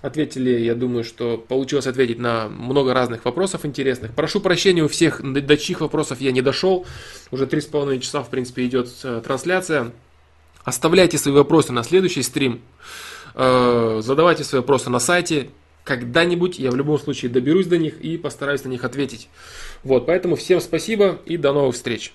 [0.00, 4.14] Ответили, я думаю, что получилось ответить на много разных вопросов интересных.
[4.14, 6.86] Прошу прощения у всех, до чьих вопросов я не дошел.
[7.30, 9.92] Уже 3,5 часа, в принципе, идет э, трансляция.
[10.64, 12.60] Оставляйте свои вопросы на следующий стрим.
[13.34, 15.50] Э, задавайте свои вопросы на сайте.
[15.84, 19.28] Когда-нибудь я в любом случае доберусь до них и постараюсь на них ответить.
[19.82, 22.14] Вот, поэтому всем спасибо и до новых встреч.